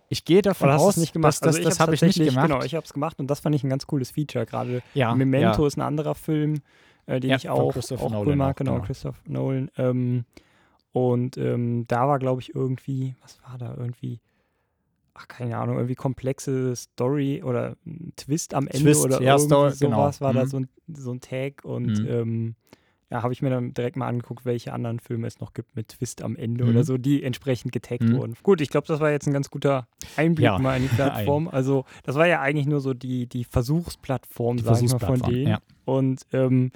ich 0.09 0.25
gehe 0.25 0.41
davon 0.41 0.69
hast 0.69 0.81
aus, 0.81 0.97
es 0.97 1.01
nicht 1.01 1.13
gemacht? 1.13 1.33
das, 1.41 1.41
Also 1.41 1.59
das 1.63 1.73
hab's 1.73 1.79
habe 1.79 1.95
ich 1.95 2.01
nicht 2.01 2.19
gemacht. 2.19 2.47
Genau, 2.47 2.63
ich 2.63 2.75
habe 2.75 2.85
es 2.85 2.93
gemacht 2.93 3.19
und 3.19 3.27
das 3.27 3.39
fand 3.39 3.55
ich 3.55 3.63
ein 3.63 3.69
ganz 3.69 3.87
cooles 3.87 4.11
Feature. 4.11 4.45
Gerade 4.45 4.81
ja, 4.93 5.13
Memento 5.15 5.61
ja. 5.63 5.67
ist 5.67 5.77
ein 5.77 5.81
anderer 5.81 6.15
Film, 6.15 6.61
äh, 7.05 7.19
den 7.19 7.31
Ja, 7.31 7.37
ich 7.37 7.49
auch, 7.49 7.75
auch 7.75 7.91
cool 8.01 8.09
Nolan 8.11 8.37
mag. 8.37 8.55
auch, 8.55 8.57
Genau, 8.57 8.73
genau. 8.75 8.85
Christopher 8.85 9.19
Nolan. 9.25 9.71
Ähm, 9.77 10.25
und 10.91 11.37
ähm, 11.37 11.85
da 11.87 12.07
war, 12.07 12.19
glaube 12.19 12.41
ich, 12.41 12.55
irgendwie, 12.55 13.15
was 13.21 13.41
war 13.43 13.57
da 13.57 13.75
irgendwie? 13.77 14.19
Ach, 15.13 15.27
keine 15.27 15.57
Ahnung, 15.57 15.75
irgendwie 15.77 15.95
komplexe 15.95 16.75
Story 16.75 17.41
oder 17.43 17.75
ein 17.85 18.11
Twist 18.17 18.53
am 18.53 18.67
Ende 18.67 18.79
Twist, 18.91 19.03
oder 19.05 19.21
ja, 19.21 19.33
irgendwie 19.33 19.45
Story, 19.45 19.71
sowas 19.71 20.19
genau. 20.19 20.25
war 20.25 20.33
da 20.33 20.43
Mhm. 20.43 20.47
so 20.47 20.57
ein, 20.59 20.69
so 20.93 21.11
ein 21.11 21.21
Tag 21.21 21.63
und 21.63 21.99
Mhm. 22.03 22.07
ähm, 22.09 22.55
ja, 23.11 23.21
habe 23.23 23.33
ich 23.33 23.41
mir 23.41 23.49
dann 23.51 23.73
direkt 23.73 23.95
mal 23.97 24.07
angeguckt, 24.07 24.45
welche 24.45 24.73
anderen 24.73 24.99
Filme 24.99 25.27
es 25.27 25.39
noch 25.39 25.53
gibt 25.53 25.75
mit 25.75 25.89
Twist 25.89 26.21
am 26.21 26.35
Ende 26.35 26.63
Mhm. 26.63 26.69
oder 26.71 26.83
so, 26.83 26.97
die 26.97 27.23
entsprechend 27.23 27.71
getaggt 27.71 28.03
Mhm. 28.03 28.13
wurden. 28.13 28.35
Gut, 28.43 28.61
ich 28.61 28.69
glaube, 28.69 28.87
das 28.87 28.99
war 28.99 29.11
jetzt 29.11 29.27
ein 29.27 29.33
ganz 29.33 29.49
guter 29.51 29.87
Einblick 30.17 30.45
Ja, 30.45 30.57
mal 30.59 30.77
in 30.77 30.83
die 30.83 30.89
Plattform. 30.95 31.47
Also, 31.47 31.85
das 32.03 32.15
war 32.15 32.27
ja 32.27 32.41
eigentlich 32.41 32.65
nur 32.67 32.79
so 32.81 32.93
die, 32.93 33.27
die 33.27 33.43
Versuchsplattform, 33.43 34.57
Die 34.57 34.63
sag 34.63 34.81
ich 34.81 34.89
mal, 34.91 34.99
von 34.99 35.21
denen. 35.21 35.47
ja. 35.47 35.59
Und 35.85 36.21
ähm, 36.33 36.71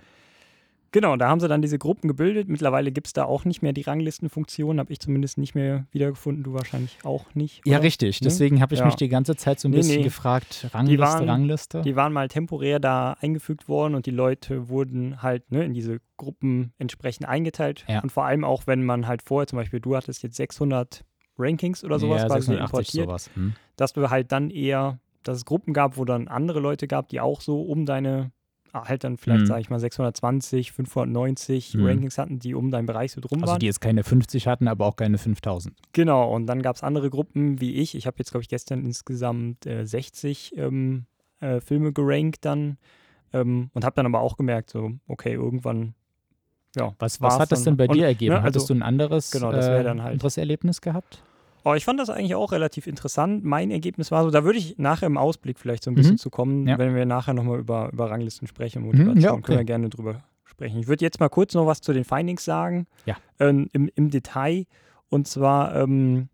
genau, 0.92 1.16
da 1.16 1.30
haben 1.30 1.40
sie 1.40 1.48
dann 1.48 1.62
diese 1.62 1.78
Gruppen 1.78 2.08
gebildet. 2.08 2.48
Mittlerweile 2.50 2.92
gibt 2.92 3.08
es 3.08 3.14
da 3.14 3.26
auch 3.26 3.46
nicht 3.46 3.62
mehr 3.62 3.74
die 3.74 3.82
Ranglistenfunktion, 3.82 4.80
habe 4.80 4.92
ich 4.92 5.00
zumindest 5.00 5.38
nicht 5.38 5.56
mehr 5.56 5.86
wiedergefunden, 5.92 6.44
du 6.44 6.54
wahrscheinlich 6.54 6.98
auch 7.04 7.26
nicht. 7.36 7.62
Ja, 7.66 7.78
oder? 7.78 7.84
richtig. 7.86 8.22
Ne? 8.22 8.26
Deswegen 8.26 8.62
habe 8.62 8.74
ich 8.74 8.80
Ja. 8.80 8.86
mich 8.86 8.96
die 8.96 9.10
ganze 9.10 9.36
Zeit 9.36 9.60
so 9.60 9.68
ein 9.68 9.72
Nee, 9.72 9.78
bisschen 9.78 9.98
nee. 9.98 10.04
gefragt, 10.04 10.68
Rangliste, 10.74 11.02
waren- 11.02 11.30
Rangliste. 11.30 11.82
Die 11.82 11.96
waren 11.96 12.14
mal 12.14 12.28
temporär 12.28 12.80
da 12.80 13.14
eingefügt 13.22 13.68
worden 13.68 13.96
und 13.96 14.06
die 14.06 14.12
Leute 14.12 14.70
wurden 14.70 15.22
halt 15.22 15.52
ne, 15.52 15.64
in 15.64 15.74
diese 15.74 16.00
Gruppen 16.18 16.74
entsprechend 16.78 17.28
eingeteilt. 17.28 17.86
Ja. 17.88 18.02
Und 18.02 18.12
vor 18.12 18.26
allem 18.26 18.44
auch, 18.44 18.68
wenn 18.68 18.84
man 18.84 19.08
halt 19.08 19.22
vorher, 19.22 19.48
zum 19.48 19.58
Beispiel, 19.58 19.80
du 19.80 19.96
hattest 19.96 20.24
jetzt 20.24 20.36
600 20.36 21.04
Rankings 21.38 21.84
oder 21.84 22.00
sowas 22.00 22.22
ja, 22.24 22.28
quasi 22.28 22.48
86 22.48 22.60
importiert, 23.00 23.06
sowas. 23.08 23.30
Hm. 23.36 23.54
dass 23.78 23.94
du 23.94 24.10
halt 24.10 24.32
dann 24.32 24.50
eher, 24.50 25.00
dass 25.24 25.38
es 25.38 25.46
Gruppen 25.46 25.74
gab, 25.74 25.96
wo 25.98 26.04
dann 26.04 26.28
andere 26.28 26.60
Leute 26.60 26.88
gab, 26.88 27.08
die 27.10 27.22
auch 27.22 27.40
so 27.42 27.62
um 27.62 27.86
deine 27.86 28.32
halt 28.74 29.04
dann 29.04 29.18
vielleicht, 29.18 29.42
Mhm. 29.42 29.46
sage 29.48 29.62
ich 29.62 29.70
mal, 29.70 29.80
620, 29.80 30.72
590 30.72 31.74
Mhm. 31.76 31.86
Rankings 31.86 32.18
hatten, 32.18 32.40
die 32.40 32.54
um 32.56 32.72
deinen 32.72 32.86
Bereich 32.86 33.12
so 33.12 33.22
drum 33.22 33.42
Also 33.42 33.52
waren. 33.54 33.60
die 33.60 33.66
jetzt 33.66 33.82
keine 33.82 34.04
50 34.04 34.48
hatten, 34.48 34.68
aber 34.68 34.86
auch 34.86 34.96
keine 34.96 35.18
5000. 35.18 35.76
Genau, 35.94 36.34
und 36.34 36.46
dann 36.48 36.62
gab 36.62 36.76
es 36.76 36.84
andere 36.84 37.10
Gruppen 37.10 37.60
wie 37.62 37.76
ich. 37.76 37.96
Ich 37.96 38.06
habe 38.08 38.16
jetzt, 38.20 38.32
glaube 38.32 38.44
ich, 38.44 38.50
gestern 38.50 38.86
insgesamt 38.86 39.66
äh, 39.66 39.86
60 39.86 40.54
ähm, 40.58 41.06
äh, 41.40 41.60
Filme 41.62 41.94
gerankt 41.94 42.46
dann 42.46 42.78
ähm, 43.34 43.70
und 43.74 43.84
habe 43.86 43.96
dann 43.96 44.06
aber 44.06 44.22
auch 44.22 44.38
gemerkt, 44.38 44.70
so, 44.70 44.92
okay, 45.08 45.34
irgendwann, 45.34 45.94
ja. 46.76 46.94
Was, 47.00 47.22
was 47.22 47.40
hat 47.40 47.52
das 47.52 47.64
dann. 47.64 47.76
denn 47.76 47.88
bei 47.88 47.88
Und, 47.92 47.96
dir 47.98 48.06
ergeben? 48.06 48.36
ne, 48.36 48.42
Hattest 48.42 48.66
also- 48.66 48.74
du 48.74 48.80
ein 48.80 48.84
anderes, 48.84 49.32
Genau, 49.32 49.52
das 49.52 49.68
wär 49.68 49.80
äh, 49.80 49.84
dann 49.84 50.02
halt- 50.04 50.14
anderes 50.14 50.38
Erlebnis 50.38 50.82
gehabt? 50.82 51.24
Aber 51.64 51.76
ich 51.78 51.86
fand 51.86 52.00
das 52.00 52.10
eigentlich 52.10 52.36
auch 52.36 52.52
relativ 52.52 52.88
interessant. 52.88 53.44
Mein 53.44 53.70
Ergebnis 53.72 54.12
war 54.12 54.24
so, 54.24 54.32
da 54.32 54.44
würde 54.44 54.58
ich 54.60 54.78
nachher 54.78 55.08
im 55.08 55.18
Ausblick 55.18 55.60
vielleicht 55.60 55.84
so 55.84 55.92
ein 55.92 55.96
bisschen 55.96 56.14
Mhm. 56.14 56.18
zu 56.20 56.30
kommen, 56.30 56.68
Ja. 56.68 56.78
wenn 56.78 56.96
wir 56.96 57.06
nachher 57.06 57.34
nochmal 57.34 57.60
über, 57.60 57.90
über 57.92 58.10
Ranglisten 58.10 58.48
sprechen, 58.48 58.82
Mhm, 58.82 58.88
Motivation, 58.88 59.22
ja, 59.22 59.34
okay. 59.34 59.42
können 59.42 59.58
wir 59.60 59.66
gerne 59.66 59.90
drüber 59.90 60.24
sprechen. 60.46 60.80
Ich 60.80 60.88
würde 60.88 61.04
jetzt 61.06 61.20
mal 61.20 61.30
kurz 61.30 61.54
noch 61.54 61.66
was 61.66 61.82
zu 61.82 61.94
den 61.94 62.06
Findings 62.06 62.44
sagen, 62.46 62.88
Ja. 63.06 63.18
ähm, 63.40 63.68
im, 63.74 63.90
im 63.96 64.10
Detail. 64.10 64.66
Und 65.10 65.28
zwar 65.28 65.76
ähm, 65.76 66.30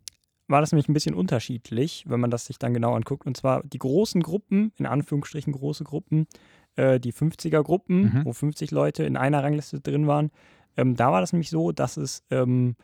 war 0.48 0.62
das 0.62 0.72
nämlich 0.72 0.88
ein 0.90 0.94
bisschen 0.94 1.16
unterschiedlich, 1.16 2.04
wenn 2.08 2.20
man 2.20 2.30
das 2.30 2.46
sich 2.46 2.60
dann 2.60 2.74
genau 2.74 2.94
anguckt. 2.94 3.26
Und 3.26 3.36
zwar 3.36 3.64
die 3.64 3.80
großen 3.80 4.22
Gruppen, 4.22 4.72
in 4.78 4.86
Anführungsstrichen 4.86 5.54
große 5.54 5.84
Gruppen, 5.84 6.28
äh, 6.76 7.00
die 7.00 7.12
50er-Gruppen, 7.14 8.02
Mhm. 8.04 8.26
wo 8.26 8.34
50 8.34 8.70
Leute 8.72 9.04
in 9.04 9.18
einer 9.18 9.44
Rangliste 9.44 9.80
drin 9.80 10.08
waren. 10.08 10.30
Ähm, 10.78 10.96
da 10.96 11.12
war 11.12 11.22
das 11.22 11.34
nämlich 11.34 11.50
so, 11.50 11.72
dass 11.72 11.98
es 11.98 12.24
ähm, 12.32 12.76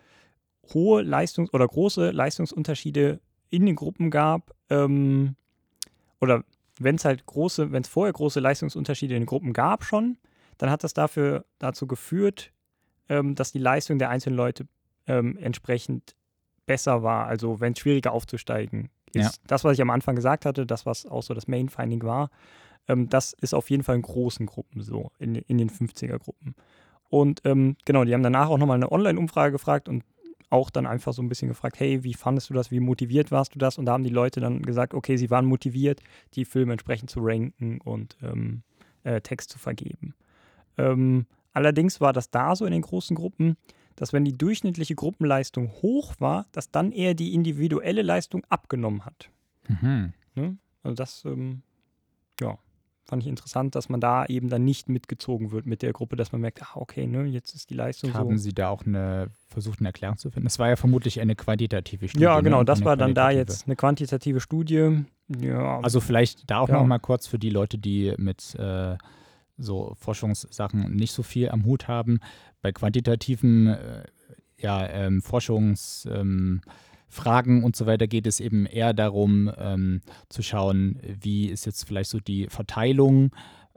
hohe 0.73 1.01
Leistungs- 1.01 1.53
oder 1.53 1.67
große 1.67 2.11
Leistungsunterschiede 2.11 3.19
in 3.49 3.65
den 3.65 3.75
Gruppen 3.75 4.09
gab. 4.09 4.55
Ähm, 4.69 5.35
oder 6.19 6.43
wenn 6.79 6.95
es 6.95 7.05
halt 7.05 7.25
große, 7.25 7.71
wenn 7.71 7.83
es 7.83 7.89
vorher 7.89 8.13
große 8.13 8.39
Leistungsunterschiede 8.39 9.15
in 9.15 9.21
den 9.21 9.27
Gruppen 9.27 9.53
gab 9.53 9.83
schon, 9.83 10.17
dann 10.57 10.69
hat 10.69 10.83
das 10.83 10.93
dafür 10.93 11.45
dazu 11.59 11.87
geführt, 11.87 12.51
ähm, 13.09 13.35
dass 13.35 13.51
die 13.51 13.59
Leistung 13.59 13.99
der 13.99 14.09
einzelnen 14.09 14.37
Leute 14.37 14.67
ähm, 15.07 15.37
entsprechend 15.37 16.15
besser 16.65 17.03
war. 17.03 17.27
Also 17.27 17.59
wenn 17.59 17.73
es 17.73 17.79
schwieriger 17.79 18.11
aufzusteigen 18.11 18.89
ist. 19.13 19.37
Ja. 19.37 19.43
Das, 19.47 19.63
was 19.63 19.73
ich 19.73 19.81
am 19.81 19.89
Anfang 19.89 20.15
gesagt 20.15 20.45
hatte, 20.45 20.65
das, 20.65 20.85
was 20.85 21.05
auch 21.05 21.23
so 21.23 21.33
das 21.33 21.47
Main-Finding 21.47 22.03
war, 22.03 22.29
ähm, 22.87 23.09
das 23.09 23.33
ist 23.33 23.53
auf 23.53 23.69
jeden 23.69 23.83
Fall 23.83 23.95
in 23.95 24.01
großen 24.01 24.45
Gruppen 24.45 24.81
so, 24.81 25.11
in, 25.19 25.35
in 25.35 25.57
den 25.57 25.69
50er-Gruppen. 25.69 26.55
Und 27.09 27.41
ähm, 27.43 27.75
genau, 27.85 28.05
die 28.05 28.13
haben 28.13 28.23
danach 28.23 28.49
auch 28.49 28.57
nochmal 28.57 28.77
eine 28.77 28.91
Online-Umfrage 28.91 29.51
gefragt 29.51 29.89
und 29.89 30.03
auch 30.51 30.69
dann 30.69 30.85
einfach 30.85 31.13
so 31.13 31.21
ein 31.21 31.29
bisschen 31.29 31.47
gefragt, 31.47 31.79
hey, 31.79 32.03
wie 32.03 32.13
fandest 32.13 32.49
du 32.49 32.53
das, 32.53 32.71
wie 32.71 32.79
motiviert 32.79 33.31
warst 33.31 33.55
du 33.55 33.59
das? 33.59 33.77
Und 33.77 33.85
da 33.85 33.93
haben 33.93 34.03
die 34.03 34.09
Leute 34.09 34.39
dann 34.39 34.61
gesagt, 34.61 34.93
okay, 34.93 35.17
sie 35.17 35.29
waren 35.29 35.45
motiviert, 35.45 36.01
die 36.33 36.45
Filme 36.45 36.73
entsprechend 36.73 37.09
zu 37.09 37.21
ranken 37.21 37.79
und 37.81 38.17
ähm, 38.21 38.63
äh, 39.03 39.21
Text 39.21 39.49
zu 39.49 39.59
vergeben. 39.59 40.13
Ähm, 40.77 41.25
allerdings 41.53 42.01
war 42.01 42.13
das 42.13 42.29
da 42.29 42.55
so 42.55 42.65
in 42.65 42.71
den 42.71 42.81
großen 42.81 43.15
Gruppen, 43.15 43.57
dass 43.95 44.13
wenn 44.13 44.25
die 44.25 44.37
durchschnittliche 44.37 44.95
Gruppenleistung 44.95 45.71
hoch 45.81 46.15
war, 46.19 46.45
dass 46.51 46.71
dann 46.71 46.91
eher 46.91 47.13
die 47.13 47.33
individuelle 47.33 48.01
Leistung 48.01 48.43
abgenommen 48.49 49.05
hat. 49.05 49.29
Mhm. 49.67 50.13
Ne? 50.35 50.57
Also 50.83 50.95
das, 50.95 51.23
ähm, 51.25 51.61
ja, 52.39 52.57
fand 53.03 53.23
ich 53.23 53.29
interessant, 53.29 53.75
dass 53.75 53.89
man 53.89 53.99
da 53.99 54.25
eben 54.25 54.49
dann 54.49 54.63
nicht 54.63 54.87
mitgezogen 54.89 55.51
wird 55.51 55.65
mit 55.65 55.81
der 55.81 55.91
Gruppe, 55.91 56.15
dass 56.15 56.31
man 56.31 56.41
merkt, 56.41 56.61
ah, 56.61 56.69
okay, 56.75 57.07
ne, 57.07 57.25
jetzt 57.25 57.53
ist 57.55 57.69
die 57.69 57.73
Leistung 57.73 58.13
Haben 58.13 58.37
so. 58.37 58.43
Sie 58.43 58.53
da 58.53 58.69
auch 58.69 58.85
eine, 58.85 59.29
versucht, 59.49 59.79
eine 59.79 59.89
Erklärung 59.89 60.17
zu 60.17 60.29
finden? 60.31 60.45
Das 60.45 60.59
war 60.59 60.69
ja 60.69 60.75
vermutlich 60.75 61.19
eine 61.19 61.35
quantitative 61.35 62.07
Studie. 62.07 62.23
Ja, 62.23 62.37
ne, 62.37 62.43
genau, 62.43 62.59
und 62.61 62.69
das 62.69 62.83
war 62.85 62.95
dann 62.95 63.13
da 63.13 63.31
jetzt 63.31 63.65
eine 63.65 63.75
quantitative 63.75 64.39
Studie. 64.39 65.03
Ja, 65.39 65.79
Also 65.81 65.99
vielleicht 65.99 66.49
da 66.49 66.59
auch 66.59 66.69
Ja. 66.69 66.75
noch 66.79 66.85
mal 66.85 66.99
kurz 66.99 67.27
für 67.27 67.39
die 67.39 67.49
Leute, 67.49 67.77
die 67.77 68.13
mit 68.17 68.55
äh, 68.55 68.97
so 69.57 69.93
Forschungssachen 69.99 70.95
nicht 70.95 71.11
so 71.13 71.23
viel 71.23 71.49
am 71.49 71.65
Hut 71.65 71.87
haben. 71.87 72.19
Bei 72.61 72.71
quantitativen 72.71 73.67
äh, 73.67 74.03
ja, 74.57 74.87
ähm, 74.87 75.21
Forschungsfragen 75.21 76.21
ähm, 76.21 76.61
und 77.63 77.75
so 77.75 77.85
weiter 77.85 78.07
geht 78.07 78.25
es 78.25 78.39
eben 78.39 78.65
eher 78.65 78.93
darum, 78.93 79.51
ähm, 79.57 80.01
zu 80.29 80.41
schauen, 80.41 80.99
wie 81.03 81.47
ist 81.47 81.65
jetzt 81.65 81.83
vielleicht 81.83 82.09
so 82.09 82.19
die 82.19 82.47
Verteilung, 82.47 83.31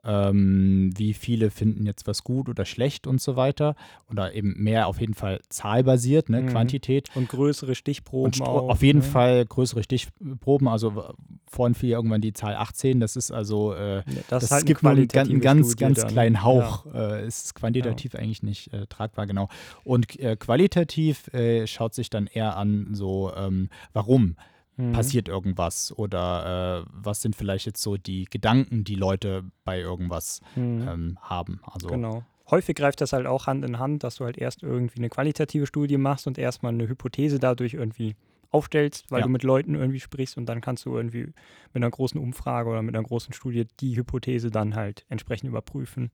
ähm, 0.04 0.90
wie 0.96 1.14
viele 1.14 1.50
finden 1.50 1.86
jetzt 1.86 2.06
was 2.06 2.24
gut 2.24 2.48
oder 2.48 2.64
schlecht 2.64 3.06
und 3.06 3.20
so 3.20 3.36
weiter. 3.36 3.74
Oder 4.10 4.34
eben 4.34 4.54
mehr 4.62 4.86
auf 4.86 5.00
jeden 5.00 5.14
Fall 5.14 5.40
zahlbasiert, 5.48 6.28
ne, 6.28 6.42
Mhm. 6.42 6.48
Quantität. 6.48 7.08
und 7.14 7.28
größere 7.28 7.74
Stichproben 7.74 8.32
Und 8.40 8.42
auch. 8.42 8.68
auf 8.68 8.82
jeden 8.82 8.98
ne? 9.00 9.04
Fall 9.04 9.44
größere 9.46 9.82
Stichproben. 9.82 10.68
Also 10.68 11.04
vorhin 11.46 11.74
fiel 11.74 11.90
irgendwann 11.90 12.20
die 12.20 12.32
Zahl 12.32 12.54
18. 12.56 13.00
Das 13.00 13.16
ist 13.16 13.30
also, 13.30 13.72
äh, 13.74 13.96
Ja, 13.98 14.02
das, 14.28 14.44
ist 14.44 14.50
halt 14.50 14.66
gibt 14.66 14.82
nur 14.82 14.92
einen, 14.92 15.08
ganz, 15.08 15.28
Studie 15.68 15.84
ganz 15.84 16.00
dann. 16.00 16.08
kleinen 16.10 16.34
Ja. 16.36 16.42
Hauch. 16.42 16.86
Äh, 16.92 17.20
es 17.22 17.44
ist 17.44 17.54
quantitativ 17.54 18.14
eigentlich 18.14 18.42
nicht 18.42 18.72
äh, 18.72 18.86
tragbar, 18.86 19.26
genau. 19.26 19.48
Und 19.84 20.18
äh, 20.20 20.36
qualitativ 20.36 21.28
äh, 21.32 21.66
schaut 21.66 21.94
sich 21.94 22.10
dann 22.10 22.26
eher 22.26 22.56
an, 22.56 22.88
so, 22.92 23.32
ähm, 23.36 23.68
warum 23.92 24.36
Mhm. 24.76 24.92
passiert 24.92 25.28
irgendwas 25.28 25.96
oder 25.96 26.84
äh, 26.84 26.90
was 26.92 27.22
sind 27.22 27.36
vielleicht 27.36 27.66
jetzt 27.66 27.80
so 27.82 27.96
die 27.96 28.24
Gedanken, 28.24 28.82
die 28.84 28.96
Leute 28.96 29.44
bei 29.64 29.78
irgendwas 29.80 30.40
Mhm. 30.56 30.88
ähm, 30.88 31.18
haben. 31.22 31.60
Also, 31.64 31.86
Genau. 31.88 32.24
Häufig 32.50 32.74
greift 32.76 33.00
das 33.00 33.12
halt 33.12 33.26
auch 33.26 33.46
Hand 33.46 33.64
in 33.64 33.78
Hand, 33.78 34.02
dass 34.04 34.16
du 34.16 34.24
halt 34.24 34.36
erst 34.36 34.62
irgendwie 34.62 34.98
eine 34.98 35.08
qualitative 35.08 35.66
Studie 35.66 35.96
machst 35.96 36.26
und 36.26 36.36
erstmal 36.38 36.72
eine 36.72 36.88
Hypothese 36.88 37.38
dadurch 37.38 37.72
irgendwie 37.74 38.16
aufstellst, 38.50 39.10
weil 39.10 39.20
Ja. 39.20 39.24
du 39.26 39.30
mit 39.30 39.42
Leuten 39.44 39.74
irgendwie 39.74 39.98
sprichst 40.00 40.36
und 40.36 40.46
dann 40.46 40.60
kannst 40.60 40.84
du 40.84 40.94
irgendwie 40.94 41.22
mit 41.24 41.34
einer 41.76 41.90
großen 41.90 42.20
Umfrage 42.20 42.68
oder 42.68 42.82
mit 42.82 42.94
einer 42.94 43.02
großen 43.04 43.32
Studie 43.32 43.66
die 43.80 43.96
Hypothese 43.96 44.50
dann 44.50 44.74
halt 44.74 45.04
entsprechend 45.08 45.48
überprüfen. 45.48 46.10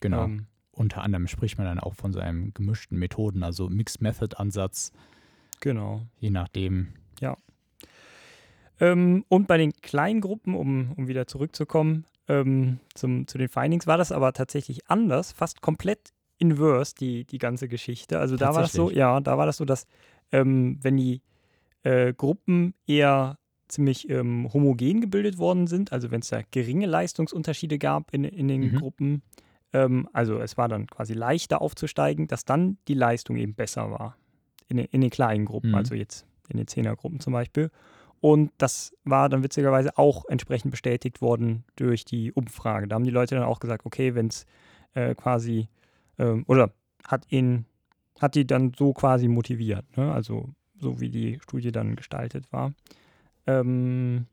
genau. 0.00 0.24
Ähm, 0.24 0.46
Unter 0.72 1.02
anderem 1.02 1.26
spricht 1.28 1.56
man 1.58 1.66
dann 1.66 1.80
auch 1.80 1.94
von 1.94 2.12
so 2.12 2.20
einem 2.20 2.52
gemischten 2.54 2.98
Methoden, 2.98 3.42
also 3.42 3.68
Mixed 3.68 4.00
Method 4.02 4.36
Ansatz, 4.36 4.92
genau. 5.60 6.02
je 6.18 6.30
nachdem. 6.30 6.88
Ähm, 8.80 9.24
und 9.28 9.46
bei 9.46 9.56
den 9.58 9.72
kleinen 9.72 10.20
Gruppen, 10.20 10.54
um, 10.54 10.92
um 10.96 11.06
wieder 11.08 11.26
zurückzukommen 11.26 12.04
ähm, 12.28 12.80
zum, 12.94 13.26
zu 13.28 13.38
den 13.38 13.48
Findings, 13.48 13.86
war 13.86 13.98
das 13.98 14.12
aber 14.12 14.32
tatsächlich 14.32 14.88
anders, 14.90 15.32
fast 15.32 15.60
komplett 15.60 16.12
inverse, 16.38 16.94
die, 16.98 17.24
die 17.24 17.38
ganze 17.38 17.68
Geschichte. 17.68 18.18
Also 18.18 18.36
da 18.36 18.54
war 18.54 18.62
das 18.62 18.72
so, 18.72 18.90
ja, 18.90 19.20
da 19.20 19.38
war 19.38 19.46
das 19.46 19.58
so, 19.58 19.64
dass 19.64 19.86
ähm, 20.32 20.78
wenn 20.82 20.96
die 20.96 21.22
äh, 21.84 22.12
Gruppen 22.12 22.74
eher 22.86 23.38
ziemlich 23.68 24.10
ähm, 24.10 24.52
homogen 24.52 25.00
gebildet 25.00 25.38
worden 25.38 25.66
sind, 25.66 25.92
also 25.92 26.10
wenn 26.10 26.20
es 26.20 26.28
da 26.28 26.40
geringe 26.50 26.86
Leistungsunterschiede 26.86 27.78
gab 27.78 28.12
in, 28.12 28.24
in 28.24 28.48
den 28.48 28.62
Mhm. 28.62 28.72
Gruppen, 28.74 29.22
ähm, 29.72 30.08
also 30.12 30.38
es 30.40 30.56
war 30.56 30.68
dann 30.68 30.86
quasi 30.86 31.14
leichter 31.14 31.62
aufzusteigen, 31.62 32.26
dass 32.26 32.44
dann 32.44 32.78
die 32.88 32.94
Leistung 32.94 33.36
eben 33.36 33.54
besser 33.54 33.90
war 33.90 34.16
in, 34.68 34.76
den- 34.78 34.86
in 34.86 35.00
den 35.00 35.10
kleinen 35.10 35.44
Gruppen, 35.44 35.70
Mhm. 35.70 35.76
also 35.76 35.94
jetzt 35.94 36.26
in 36.48 36.56
den 36.58 36.66
Zehnergruppen 36.66 37.20
zum 37.20 37.32
Beispiel. 37.32 37.70
Und 38.20 38.52
das 38.58 38.94
war 39.04 39.28
dann 39.28 39.42
witzigerweise 39.42 39.96
auch 39.98 40.24
entsprechend 40.28 40.70
bestätigt 40.70 41.20
worden 41.20 41.64
durch 41.76 42.04
die 42.04 42.32
Umfrage. 42.32 42.88
Da 42.88 42.94
haben 42.94 43.04
die 43.04 43.10
Leute 43.10 43.34
dann 43.34 43.44
auch 43.44 43.60
gesagt, 43.60 43.84
okay, 43.84 44.14
wenn 44.14 44.28
es 44.28 44.46
äh, 44.94 45.14
quasi, 45.14 45.68
ähm, 46.18 46.44
oder 46.46 46.72
hat 47.06 47.26
ihn, 47.30 47.66
hat 48.20 48.34
die 48.34 48.46
dann 48.46 48.72
so 48.76 48.92
quasi 48.92 49.28
motiviert, 49.28 49.84
ne? 49.96 50.12
also 50.12 50.50
so 50.78 51.00
wie 51.00 51.10
die 51.10 51.38
Studie 51.40 51.72
dann 51.72 51.96
gestaltet 51.96 52.50
war. 52.52 52.72
Ähm, 53.46 54.26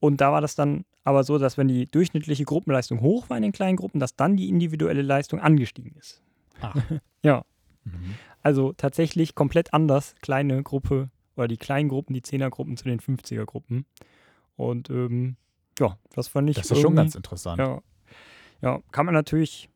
und 0.00 0.20
da 0.20 0.32
war 0.32 0.40
das 0.40 0.54
dann 0.54 0.84
aber 1.02 1.24
so, 1.24 1.38
dass 1.38 1.58
wenn 1.58 1.68
die 1.68 1.86
durchschnittliche 1.86 2.44
Gruppenleistung 2.44 3.00
hoch 3.00 3.28
war 3.30 3.36
in 3.36 3.42
den 3.42 3.52
kleinen 3.52 3.76
Gruppen, 3.76 4.00
dass 4.00 4.16
dann 4.16 4.36
die 4.36 4.48
individuelle 4.48 5.02
Leistung 5.02 5.40
angestiegen 5.40 5.94
ist. 5.98 6.22
Ach. 6.60 6.74
Ja. 7.22 7.46
Mhm. 7.84 8.16
Also 8.42 8.74
tatsächlich 8.74 9.34
komplett 9.34 9.72
anders, 9.72 10.14
kleine 10.20 10.62
Gruppe 10.62 11.08
oder 11.36 11.48
die 11.48 11.56
kleinen 11.56 11.88
Gruppen, 11.88 12.14
die 12.14 12.22
Zehnergruppen 12.22 12.76
zu 12.76 12.84
den 12.84 13.00
50er-Gruppen. 13.00 13.86
Und 14.56 14.90
ähm, 14.90 15.36
ja, 15.78 15.98
das 16.14 16.28
fand 16.28 16.50
ich. 16.50 16.56
Das 16.56 16.70
ist 16.70 16.80
schon 16.80 16.94
ganz 16.96 17.14
interessant. 17.14 17.58
Ja. 17.58 17.82
ja, 18.62 18.80
kann 18.92 19.06
man 19.06 19.14
natürlich 19.14 19.68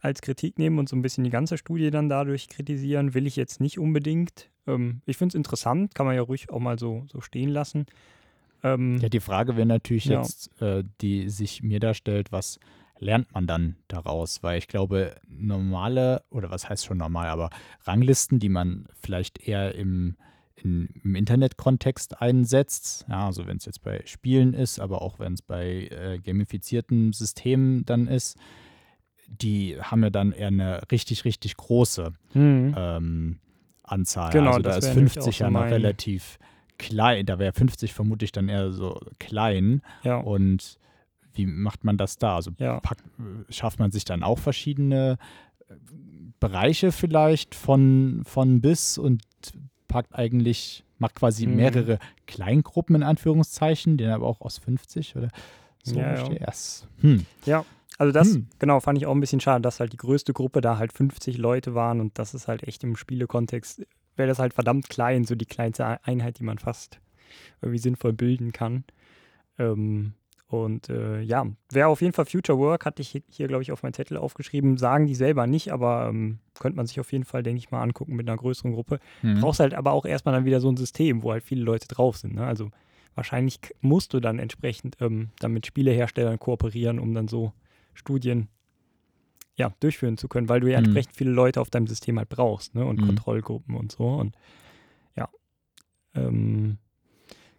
als 0.00 0.20
Kritik 0.20 0.58
nehmen 0.58 0.78
und 0.78 0.88
so 0.88 0.96
ein 0.96 1.02
bisschen 1.02 1.24
die 1.24 1.30
ganze 1.30 1.56
Studie 1.56 1.90
dann 1.90 2.08
dadurch 2.08 2.48
kritisieren. 2.48 3.14
Will 3.14 3.26
ich 3.26 3.36
jetzt 3.36 3.60
nicht 3.60 3.78
unbedingt. 3.78 4.50
Ähm, 4.66 5.00
ich 5.06 5.16
finde 5.16 5.32
es 5.32 5.34
interessant, 5.34 5.94
kann 5.94 6.06
man 6.06 6.14
ja 6.14 6.22
ruhig 6.22 6.50
auch 6.50 6.60
mal 6.60 6.78
so, 6.78 7.04
so 7.10 7.20
stehen 7.20 7.48
lassen. 7.48 7.86
Ähm, 8.62 8.98
Ja, 8.98 9.08
die 9.08 9.20
Frage 9.20 9.56
wäre 9.56 9.66
natürlich 9.66 10.06
Ja. 10.06 10.18
jetzt, 10.20 10.60
äh, 10.60 10.84
die 11.00 11.28
sich 11.30 11.62
mir 11.62 11.80
da 11.80 11.94
stellt, 11.94 12.32
was 12.32 12.60
lernt 12.98 13.32
man 13.32 13.46
dann 13.46 13.76
daraus? 13.88 14.42
Weil 14.42 14.58
ich 14.58 14.68
glaube, 14.68 15.16
normale, 15.26 16.22
oder 16.30 16.50
was 16.50 16.68
heißt 16.68 16.84
schon 16.86 16.98
normal, 16.98 17.28
aber 17.28 17.50
Ranglisten, 17.84 18.38
die 18.38 18.48
man 18.48 18.86
vielleicht 19.00 19.46
eher 19.46 19.74
im, 19.74 20.16
in, 20.56 20.88
im 21.02 21.14
Internetkontext 21.16 22.20
einsetzt, 22.20 23.06
ja, 23.08 23.26
also 23.26 23.46
wenn 23.46 23.56
es 23.56 23.64
jetzt 23.64 23.82
bei 23.82 24.02
Spielen 24.06 24.54
ist, 24.54 24.78
aber 24.78 25.02
auch 25.02 25.18
wenn 25.18 25.34
es 25.34 25.42
bei 25.42 25.88
äh, 25.90 26.18
gamifizierten 26.22 27.12
Systemen 27.12 27.84
dann 27.84 28.06
ist, 28.06 28.38
die 29.26 29.76
haben 29.80 30.02
ja 30.02 30.10
dann 30.10 30.32
eher 30.32 30.48
eine 30.48 30.82
richtig, 30.92 31.24
richtig 31.24 31.56
große 31.56 32.12
hm, 32.32 32.74
ähm, 32.76 33.38
Anzahl. 33.82 34.30
Genau, 34.32 34.50
also 34.52 34.62
da 34.62 34.76
ist 34.76 34.84
wäre 34.84 34.94
nämlich 34.96 35.14
50 35.14 35.34
auch 35.36 35.40
ja 35.40 35.50
noch 35.50 35.60
mein- 35.60 35.72
relativ 35.72 36.38
klein. 36.78 37.26
Da 37.26 37.38
wäre 37.38 37.52
50 37.52 37.92
vermutlich 37.92 38.32
dann 38.32 38.48
eher 38.48 38.72
so 38.72 39.00
klein. 39.18 39.82
ja. 40.02 40.16
Und 40.18 40.78
wie 41.32 41.46
macht 41.46 41.82
man 41.84 41.96
das 41.96 42.16
da? 42.18 42.36
Also 42.36 42.52
Ja. 42.58 42.78
packt, 42.80 43.02
äh, 43.18 43.52
schafft 43.52 43.80
man 43.80 43.90
sich 43.90 44.04
dann 44.04 44.22
auch 44.22 44.38
verschiedene 44.38 45.18
äh, 45.68 45.74
Bereiche 46.38 46.92
vielleicht 46.92 47.54
von, 47.56 48.22
von 48.24 48.60
bis 48.60 48.98
und 48.98 49.22
packt 49.94 50.12
eigentlich, 50.16 50.82
macht 50.98 51.14
quasi 51.14 51.46
Mhm. 51.46 51.54
mehrere 51.54 51.98
Kleingruppen 52.26 52.96
in 52.96 53.02
Anführungszeichen, 53.04 53.96
die 53.96 54.02
dann 54.04 54.14
aber 54.14 54.26
auch 54.26 54.40
aus 54.40 54.58
50 54.58 55.14
oder 55.14 55.28
so 55.84 56.00
Ja, 56.00 56.14
ja. 56.32 56.52
Hm. 57.00 57.24
Also 57.96 58.10
das, 58.12 58.34
Hm. 58.34 58.48
genau, 58.58 58.80
fand 58.80 58.98
ich 58.98 59.06
auch 59.06 59.14
ein 59.14 59.20
bisschen 59.20 59.38
schade, 59.38 59.62
dass 59.62 59.78
halt 59.78 59.92
die 59.92 59.96
größte 59.96 60.32
Gruppe 60.32 60.60
da 60.60 60.78
halt 60.78 60.92
50 60.92 61.38
Leute 61.38 61.76
waren 61.76 62.00
und 62.00 62.18
das 62.18 62.34
ist 62.34 62.48
halt 62.48 62.64
echt 62.64 62.82
im 62.82 62.96
Spielekontext, 62.96 63.86
wäre 64.16 64.26
das 64.28 64.40
halt 64.40 64.52
verdammt 64.52 64.88
klein, 64.88 65.24
so 65.24 65.36
die 65.36 65.46
kleinste 65.46 65.86
Ei- 65.86 66.00
Einheit, 66.02 66.40
die 66.40 66.44
man 66.44 66.58
fast 66.58 66.98
irgendwie 67.62 67.78
sinnvoll 67.78 68.12
bilden 68.12 68.50
kann. 68.50 68.82
Ähm, 69.60 70.14
und 70.62 70.88
äh, 70.88 71.20
ja, 71.20 71.46
wäre 71.72 71.88
auf 71.88 72.00
jeden 72.00 72.12
Fall 72.12 72.26
Future 72.26 72.58
Work, 72.58 72.86
hatte 72.86 73.02
ich 73.02 73.14
hi- 73.14 73.24
hier, 73.28 73.48
glaube 73.48 73.62
ich, 73.62 73.72
auf 73.72 73.82
meinen 73.82 73.94
Zettel 73.94 74.16
aufgeschrieben. 74.16 74.76
Sagen 74.78 75.06
die 75.06 75.14
selber 75.14 75.46
nicht, 75.46 75.72
aber 75.72 76.06
ähm, 76.08 76.38
könnte 76.60 76.76
man 76.76 76.86
sich 76.86 77.00
auf 77.00 77.10
jeden 77.12 77.24
Fall, 77.24 77.42
denke 77.42 77.58
ich 77.58 77.70
mal, 77.70 77.82
angucken 77.82 78.14
mit 78.14 78.28
einer 78.28 78.36
größeren 78.36 78.72
Gruppe. 78.72 79.00
Hm. 79.22 79.40
Brauchst 79.40 79.60
halt 79.60 79.74
aber 79.74 79.92
auch 79.92 80.04
erstmal 80.06 80.34
dann 80.34 80.44
wieder 80.44 80.60
so 80.60 80.68
ein 80.70 80.76
System, 80.76 81.22
wo 81.22 81.32
halt 81.32 81.42
viele 81.42 81.62
Leute 81.64 81.88
drauf 81.88 82.16
sind. 82.18 82.34
Ne? 82.36 82.46
Also 82.46 82.70
wahrscheinlich 83.14 83.58
musst 83.80 84.14
du 84.14 84.20
dann 84.20 84.38
entsprechend 84.38 84.96
ähm, 85.00 85.30
dann 85.40 85.52
mit 85.52 85.66
Spieleherstellern 85.66 86.38
kooperieren, 86.38 86.98
um 86.98 87.14
dann 87.14 87.28
so 87.28 87.52
Studien 87.94 88.48
ja, 89.56 89.72
durchführen 89.80 90.16
zu 90.18 90.26
können, 90.28 90.48
weil 90.48 90.60
du 90.60 90.66
ja 90.70 90.78
Mhm. 90.78 90.84
entsprechend 90.86 91.14
viele 91.16 91.30
Leute 91.30 91.60
auf 91.60 91.70
deinem 91.70 91.86
System 91.86 92.18
halt 92.18 92.28
brauchst 92.28 92.74
ne? 92.74 92.84
und 92.84 93.00
Mhm. 93.00 93.06
Kontrollgruppen 93.06 93.76
und 93.76 93.92
so. 93.92 94.08
Und 94.08 94.36
ja. 95.16 95.28
Ähm, 96.16 96.78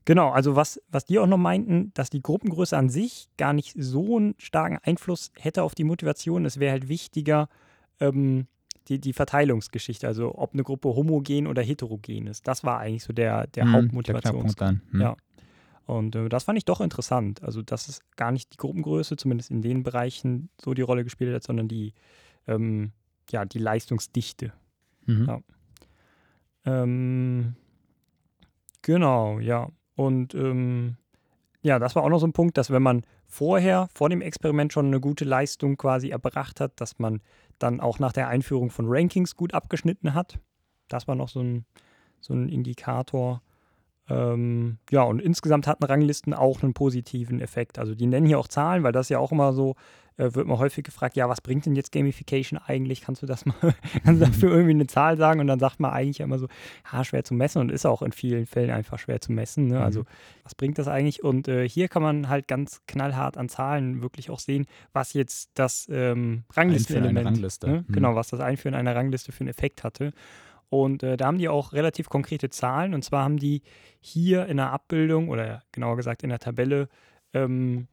genau, 0.06 0.32
also 0.32 0.56
was, 0.56 0.82
was 0.90 1.06
die 1.06 1.20
auch 1.20 1.28
noch 1.28 1.38
meinten, 1.38 1.92
dass 1.94 2.10
die 2.10 2.22
Gruppengröße 2.22 2.78
an 2.78 2.90
sich 2.90 3.28
gar 3.38 3.54
nicht 3.54 3.76
so 3.78 4.18
einen 4.18 4.36
starken 4.38 4.80
Einfluss 4.84 5.32
hätte 5.38 5.64
auf 5.64 5.76
die 5.76 5.84
Motivation. 5.84 6.46
Es 6.46 6.60
wäre 6.60 6.72
halt 6.72 6.88
wichtiger, 6.88 7.50
ähm, 8.00 8.48
die, 8.88 9.00
die 9.00 9.14
Verteilungsgeschichte, 9.14 10.08
also 10.08 10.36
ob 10.36 10.54
eine 10.54 10.64
Gruppe 10.64 10.90
homogen 10.90 11.48
oder 11.48 11.62
heterogen 11.62 12.28
ist. 12.28 12.48
Das 12.48 12.64
war 12.64 12.80
eigentlich 12.80 13.04
so 13.04 13.14
der, 13.14 13.48
der 13.48 13.66
Hm, 13.66 13.74
Hauptmotivations. 13.74 14.56
Knackpunkt 14.56 14.62
dann. 14.62 14.82
Hm. 14.92 15.02
Ja. 15.02 15.18
Und 15.86 16.16
äh, 16.16 16.30
das 16.30 16.44
fand 16.44 16.58
ich 16.58 16.66
doch 16.66 16.82
interessant. 16.82 17.44
Also, 17.44 17.62
dass 17.62 17.88
es 17.88 18.02
gar 18.16 18.32
nicht 18.32 18.54
die 18.54 18.58
Gruppengröße, 18.58 19.18
zumindest 19.18 19.52
in 19.52 19.62
den 19.62 19.84
Bereichen, 19.84 20.50
so 20.60 20.74
die 20.74 20.82
Rolle 20.82 21.04
gespielt 21.04 21.34
hat, 21.34 21.44
sondern 21.44 21.68
die, 21.68 21.94
ähm, 22.48 22.92
ja, 23.30 23.46
die 23.46 23.60
Leistungsdichte. 23.60 24.54
Mhm. 25.06 25.26
Ja. 25.28 25.40
Ähm, 26.66 27.56
genau, 28.82 29.40
ja. 29.40 29.70
Und 29.96 30.36
ähm, 30.36 30.98
ja, 31.62 31.80
das 31.80 31.96
war 31.96 32.04
auch 32.04 32.10
noch 32.10 32.20
so 32.20 32.28
ein 32.28 32.34
Punkt, 32.34 32.58
dass 32.58 32.70
wenn 32.70 32.84
man 32.84 33.04
vorher, 33.26 33.90
vor 33.94 34.10
dem 34.10 34.22
Experiment 34.22 34.72
schon 34.72 34.88
eine 34.88 35.00
gute 35.00 35.26
Leistung 35.26 35.78
quasi 35.78 36.10
erbracht 36.10 36.60
hat, 36.60 36.80
dass 36.80 37.00
man 37.00 37.22
dann 37.58 37.80
auch 37.80 38.00
nach 38.00 38.14
der 38.14 38.28
Einführung 38.28 38.70
von 38.70 38.86
Rankings 38.88 39.36
gut 39.36 39.54
abgeschnitten 39.54 40.14
hat. 40.14 40.40
Das 40.90 41.08
war 41.08 41.16
noch 41.16 41.30
so 41.30 41.40
ein, 41.40 41.66
so 42.22 42.34
ein 42.34 42.50
Indikator. 42.50 43.42
Ähm, 44.10 44.78
ja, 44.92 45.04
und 45.04 45.20
insgesamt 45.20 45.66
hatten 45.66 45.84
Ranglisten 45.84 46.34
auch 46.34 46.62
einen 46.62 46.74
positiven 46.74 47.42
Effekt. 47.42 47.80
Also 47.80 47.96
die 47.96 48.06
nennen 48.06 48.28
hier 48.28 48.38
auch 48.38 48.48
Zahlen, 48.48 48.84
weil 48.84 48.92
das 48.92 49.10
ja 49.10 49.18
auch 49.18 49.32
immer 49.32 49.54
so, 49.54 49.76
wird 50.18 50.48
man 50.48 50.58
häufig 50.60 50.84
gefragt, 50.86 51.16
ja, 51.18 51.28
was 51.28 51.42
bringt 51.42 51.66
denn 51.66 51.76
jetzt 51.76 51.92
Gamification 51.92 52.58
eigentlich? 52.58 53.02
Kannst 53.02 53.22
du 53.22 53.26
das 53.26 53.46
mal, 53.46 53.56
kannst 54.04 54.22
du 54.22 54.26
dafür 54.26 54.52
irgendwie 54.52 54.72
eine 54.72 54.88
Zahl 54.88 55.18
sagen? 55.18 55.40
Und 55.42 55.48
dann 55.48 55.60
sagt 55.60 55.80
man 55.80 55.92
eigentlich 55.92 56.22
immer 56.22 56.40
so, 56.40 56.48
ha, 56.92 57.04
schwer 57.04 57.24
zu 57.24 57.34
messen 57.34 57.60
und 57.60 57.70
ist 57.72 57.86
auch 57.86 58.02
in 58.02 58.12
vielen 58.14 58.46
Fällen 58.46 58.72
einfach 58.72 58.98
schwer 59.00 59.20
zu 59.20 59.32
messen. 59.32 59.68
Ne? 59.68 59.82
Also 59.82 60.02
Mhm. 60.02 60.06
was 60.44 60.56
bringt 60.56 60.78
das 60.78 60.88
eigentlich? 60.88 61.24
Und 61.24 61.48
äh, 61.48 61.68
hier 61.68 61.88
kann 61.90 62.02
man 62.02 62.30
halt 62.30 62.48
ganz 62.48 62.82
knallhart 62.88 63.38
an 63.38 63.50
Zahlen 63.50 64.02
wirklich 64.02 64.30
auch 64.30 64.40
sehen, 64.40 64.66
was 64.94 65.14
jetzt 65.14 65.52
das 65.56 65.88
ähm, 65.92 66.44
Ranglistenelement, 66.54 67.26
Rangliste. 67.28 67.70
ne? 67.70 67.86
Mhm. 67.88 67.94
genau, 67.94 68.16
was 68.16 68.30
das 68.30 68.40
Einführen 68.40 68.76
einer 68.76 68.96
Rangliste 68.96 69.32
für 69.32 69.42
einen 69.42 69.50
Effekt 69.50 69.84
hatte. 69.84 70.14
Und 70.70 71.04
äh, 71.04 71.16
da 71.16 71.28
haben 71.28 71.38
die 71.38 71.48
auch 71.48 71.74
relativ 71.74 72.10
konkrete 72.10 72.50
Zahlen. 72.50 72.94
Und 72.94 73.04
zwar 73.04 73.24
haben 73.24 73.38
die 73.38 73.62
hier 74.00 74.48
in 74.48 74.58
der 74.58 74.72
Abbildung 74.72 75.30
oder 75.30 75.62
genauer 75.72 75.96
gesagt 75.96 76.24
in 76.24 76.30
der 76.30 76.40
Tabelle 76.40 76.90
ähm, 77.34 77.88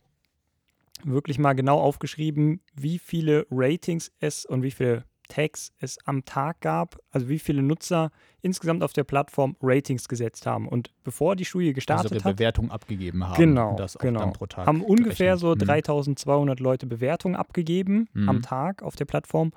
wirklich 1.05 1.39
mal 1.39 1.53
genau 1.55 1.79
aufgeschrieben, 1.81 2.61
wie 2.75 2.99
viele 2.99 3.47
Ratings 3.51 4.13
es 4.21 4.45
und 4.47 4.63
wie 4.63 4.71
viele 4.71 5.05
Tags 5.29 5.73
es 5.79 5.97
am 6.05 6.25
Tag 6.27 6.61
gab, 6.61 6.99
also 7.11 7.29
wie 7.29 7.39
viele 7.39 7.63
Nutzer 7.63 8.11
insgesamt 8.43 8.83
auf 8.83 8.93
der 8.93 9.05
Plattform 9.05 9.57
Ratings 9.63 10.07
gesetzt 10.09 10.45
haben. 10.47 10.69
Und 10.69 10.91
bevor 11.05 11.37
die 11.37 11.45
Studie 11.47 11.69
Also 11.69 11.75
gestartet 11.77 12.13
ihre 12.13 12.25
hat, 12.25 12.37
Bewertung 12.37 12.71
abgegeben 12.71 13.27
haben. 13.27 13.37
Genau, 13.37 13.77
das 13.77 13.97
genau. 13.99 14.21
dann 14.21 14.33
pro 14.35 14.47
Tag 14.47 14.67
haben 14.67 14.83
ungefähr 14.83 15.39
so 15.39 15.55
gerechnet. 15.55 15.69
Mhm. 15.69 15.73
3200 15.73 16.61
Leute 16.61 16.87
Bewertungen 16.87 17.37
abgegeben 17.37 18.09
Mhm. 18.13 18.29
am 18.29 18.43
Tag 18.43 18.83
auf 18.83 18.95
der 18.95 19.07
Plattform 19.07 19.53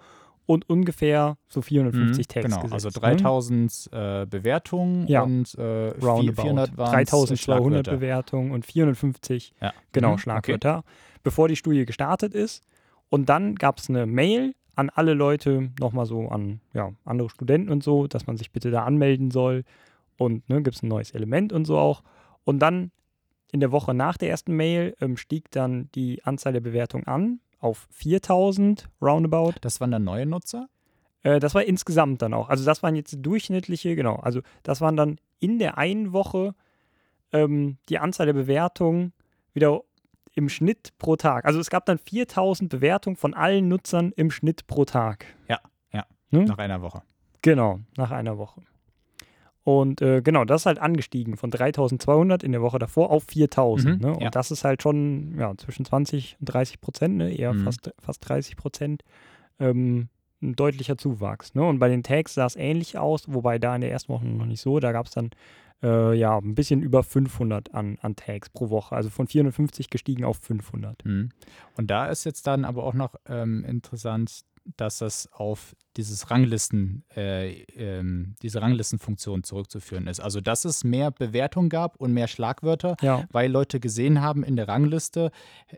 und 0.46 0.70
ungefähr 0.70 1.38
so 1.50 1.62
450 1.62 2.28
Mhm, 2.28 2.30
Tags 2.30 2.46
Genau, 2.46 2.62
gesetzt. 2.62 2.74
also 2.74 2.88
ne? 2.90 3.16
3000 3.16 3.90
äh, 3.92 4.26
Bewertungen 4.28 5.08
Ja. 5.08 5.24
und 5.24 5.56
äh, 5.56 5.62
Roundabout. 5.90 6.42
400 6.44 6.78
waren 6.78 6.92
3200 6.92 7.90
Bewertungen 7.90 8.52
und 8.52 8.66
450 8.66 9.54
Ja. 9.60 9.74
genau 9.92 10.12
Mhm, 10.14 10.18
Schlagwörter, 10.20 10.84
bevor 11.26 11.50
die 11.50 11.58
Studie 11.58 11.86
gestartet 11.86 12.34
ist. 12.34 12.64
Und 13.10 13.28
dann 13.28 13.56
gab 13.56 13.80
es 13.80 13.90
eine 13.90 14.06
Mail 14.06 14.56
an 14.76 14.90
alle 14.90 15.14
Leute, 15.14 15.72
nochmal 15.80 16.06
so 16.06 16.30
an 16.30 16.62
ja, 16.74 16.92
andere 17.04 17.30
Studenten 17.30 17.70
und 17.70 17.84
so, 17.84 18.08
dass 18.08 18.28
man 18.28 18.38
sich 18.38 18.52
bitte 18.52 18.72
da 18.72 18.86
anmelden 18.86 19.32
soll. 19.32 19.64
Und 20.18 20.48
ne, 20.48 20.62
gibt 20.62 20.78
es 20.78 20.84
ein 20.84 20.88
neues 20.88 21.12
Element 21.12 21.52
und 21.52 21.66
so 21.66 21.78
auch. 21.78 22.04
Und 22.46 22.60
dann 22.60 22.92
in 23.52 23.60
der 23.60 23.72
Woche 23.72 23.94
nach 23.94 24.18
der 24.18 24.30
ersten 24.30 24.56
Mail 24.56 24.96
ähm, 25.02 25.18
stieg 25.18 25.50
dann 25.52 25.90
die 25.96 26.24
Anzahl 26.24 26.54
der 26.54 26.62
Bewertungen 26.62 27.08
an 27.08 27.40
auf 27.60 27.88
4000 27.92 28.88
roundabout. 29.02 29.54
Das 29.62 29.82
waren 29.82 29.92
dann 29.92 30.04
neue 30.04 30.26
Nutzer? 30.26 30.68
Äh, 31.24 31.40
das 31.40 31.56
war 31.56 31.64
insgesamt 31.64 32.22
dann 32.22 32.34
auch. 32.34 32.50
Also 32.50 32.66
das 32.66 32.84
waren 32.84 32.96
jetzt 32.96 33.18
durchschnittliche, 33.20 33.96
genau. 33.96 34.18
Also 34.18 34.42
das 34.62 34.80
waren 34.82 34.96
dann 34.96 35.18
in 35.40 35.58
der 35.58 35.78
einen 35.78 36.14
Woche 36.14 36.54
ähm, 37.32 37.78
die 37.90 37.98
Anzahl 37.98 38.28
der 38.28 38.34
Bewertungen 38.34 39.14
wieder 39.54 39.82
im 40.36 40.50
Schnitt 40.50 40.94
pro 41.00 41.16
Tag. 41.16 41.46
Also 41.46 41.60
es 41.60 41.70
gab 41.70 41.86
dann 41.86 41.98
4000 41.98 42.70
Bewertungen 42.70 43.16
von 43.16 43.34
allen 43.34 43.68
Nutzern 43.68 44.12
im 44.16 44.30
Schnitt 44.32 44.68
pro 44.68 44.86
Tag. 44.86 45.26
Hm? 46.32 46.46
Nach 46.46 46.58
einer 46.58 46.82
Woche. 46.82 47.02
Genau, 47.42 47.80
nach 47.98 48.12
einer 48.12 48.38
Woche. 48.38 48.62
Und 49.64 50.02
äh, 50.02 50.22
genau, 50.22 50.46
das 50.46 50.62
ist 50.62 50.66
halt 50.68 50.80
angestiegen 50.80 51.38
von 51.38 51.50
3200 51.50 52.44
in 52.44 52.52
der 52.52 52.62
Woche 52.62 52.78
davor 52.78 53.10
auf 53.10 53.24
4000. 53.24 53.96
Mhm, 53.96 54.08
ne? 54.08 54.14
Und 54.14 54.22
ja. 54.22 54.30
das 54.30 54.52
ist 54.52 54.64
halt 54.64 54.84
schon 54.84 55.36
ja, 55.40 55.56
zwischen 55.58 55.86
20 55.86 56.38
und 56.40 56.46
30 56.46 56.82
Prozent, 56.82 57.18
ne? 57.18 57.34
eher 57.34 57.54
Mhm. 57.54 57.64
fast, 57.64 57.92
fast 58.00 58.30
30 58.30 58.58
Prozent. 58.58 59.04
Ähm, 59.60 60.10
ein 60.42 60.56
deutlicher 60.56 60.98
Zuwachs. 60.98 61.56
Ne? 61.56 61.64
Und 61.64 61.80
bei 61.80 61.88
den 61.90 62.04
Tags 62.04 62.36
sah 62.36 62.46
es 62.46 62.56
ähnlich 62.56 62.98
aus, 62.98 63.24
wobei 63.28 63.58
da 63.58 63.74
in 63.74 63.82
der 63.82 63.92
ersten 63.92 64.14
Woche 64.14 64.26
noch 64.28 64.46
nicht 64.46 64.62
so. 64.62 64.80
Da 64.80 64.92
gab 64.92 65.08
es 65.08 65.14
dann 65.14 65.32
äh, 65.84 66.14
ja 66.18 66.38
ein 66.38 66.56
bisschen 66.56 66.82
über 66.82 67.04
500 67.04 67.74
an, 67.74 67.98
an 68.02 68.16
Tags 68.16 68.50
pro 68.50 68.70
Woche. 68.70 68.96
Also 68.96 69.10
von 69.10 69.28
450 69.28 69.90
gestiegen 69.90 70.24
auf 70.24 70.38
500. 70.38 71.06
Mhm. 71.06 71.30
Und 71.76 71.92
da 71.92 72.08
ist 72.08 72.24
jetzt 72.24 72.48
dann 72.48 72.66
aber 72.66 72.84
auch 72.84 72.94
noch 72.94 73.16
ähm, 73.28 73.64
interessant, 73.64 74.46
dass 74.78 74.98
das 74.98 75.30
auf 75.32 75.76
dieses 75.96 76.30
Ranglisten, 76.30 77.04
äh, 77.16 77.62
ähm, 77.76 78.36
diese 78.42 78.62
Ranglistenfunktion 78.62 79.44
zurückzuführen 79.44 80.08
ist. 80.08 80.20
Also 80.20 80.42
dass 80.42 80.66
es 80.66 80.84
mehr 80.84 81.12
Bewertung 81.12 81.70
gab 81.70 81.96
und 81.98 82.14
mehr 82.14 82.28
Schlagwörter, 82.28 82.98
Ja, 83.02 83.26
weil 83.32 83.52
Leute 83.52 83.80
gesehen 83.80 84.22
haben 84.22 84.44
in 84.44 84.56
der 84.56 84.68
Rangliste, 84.68 85.32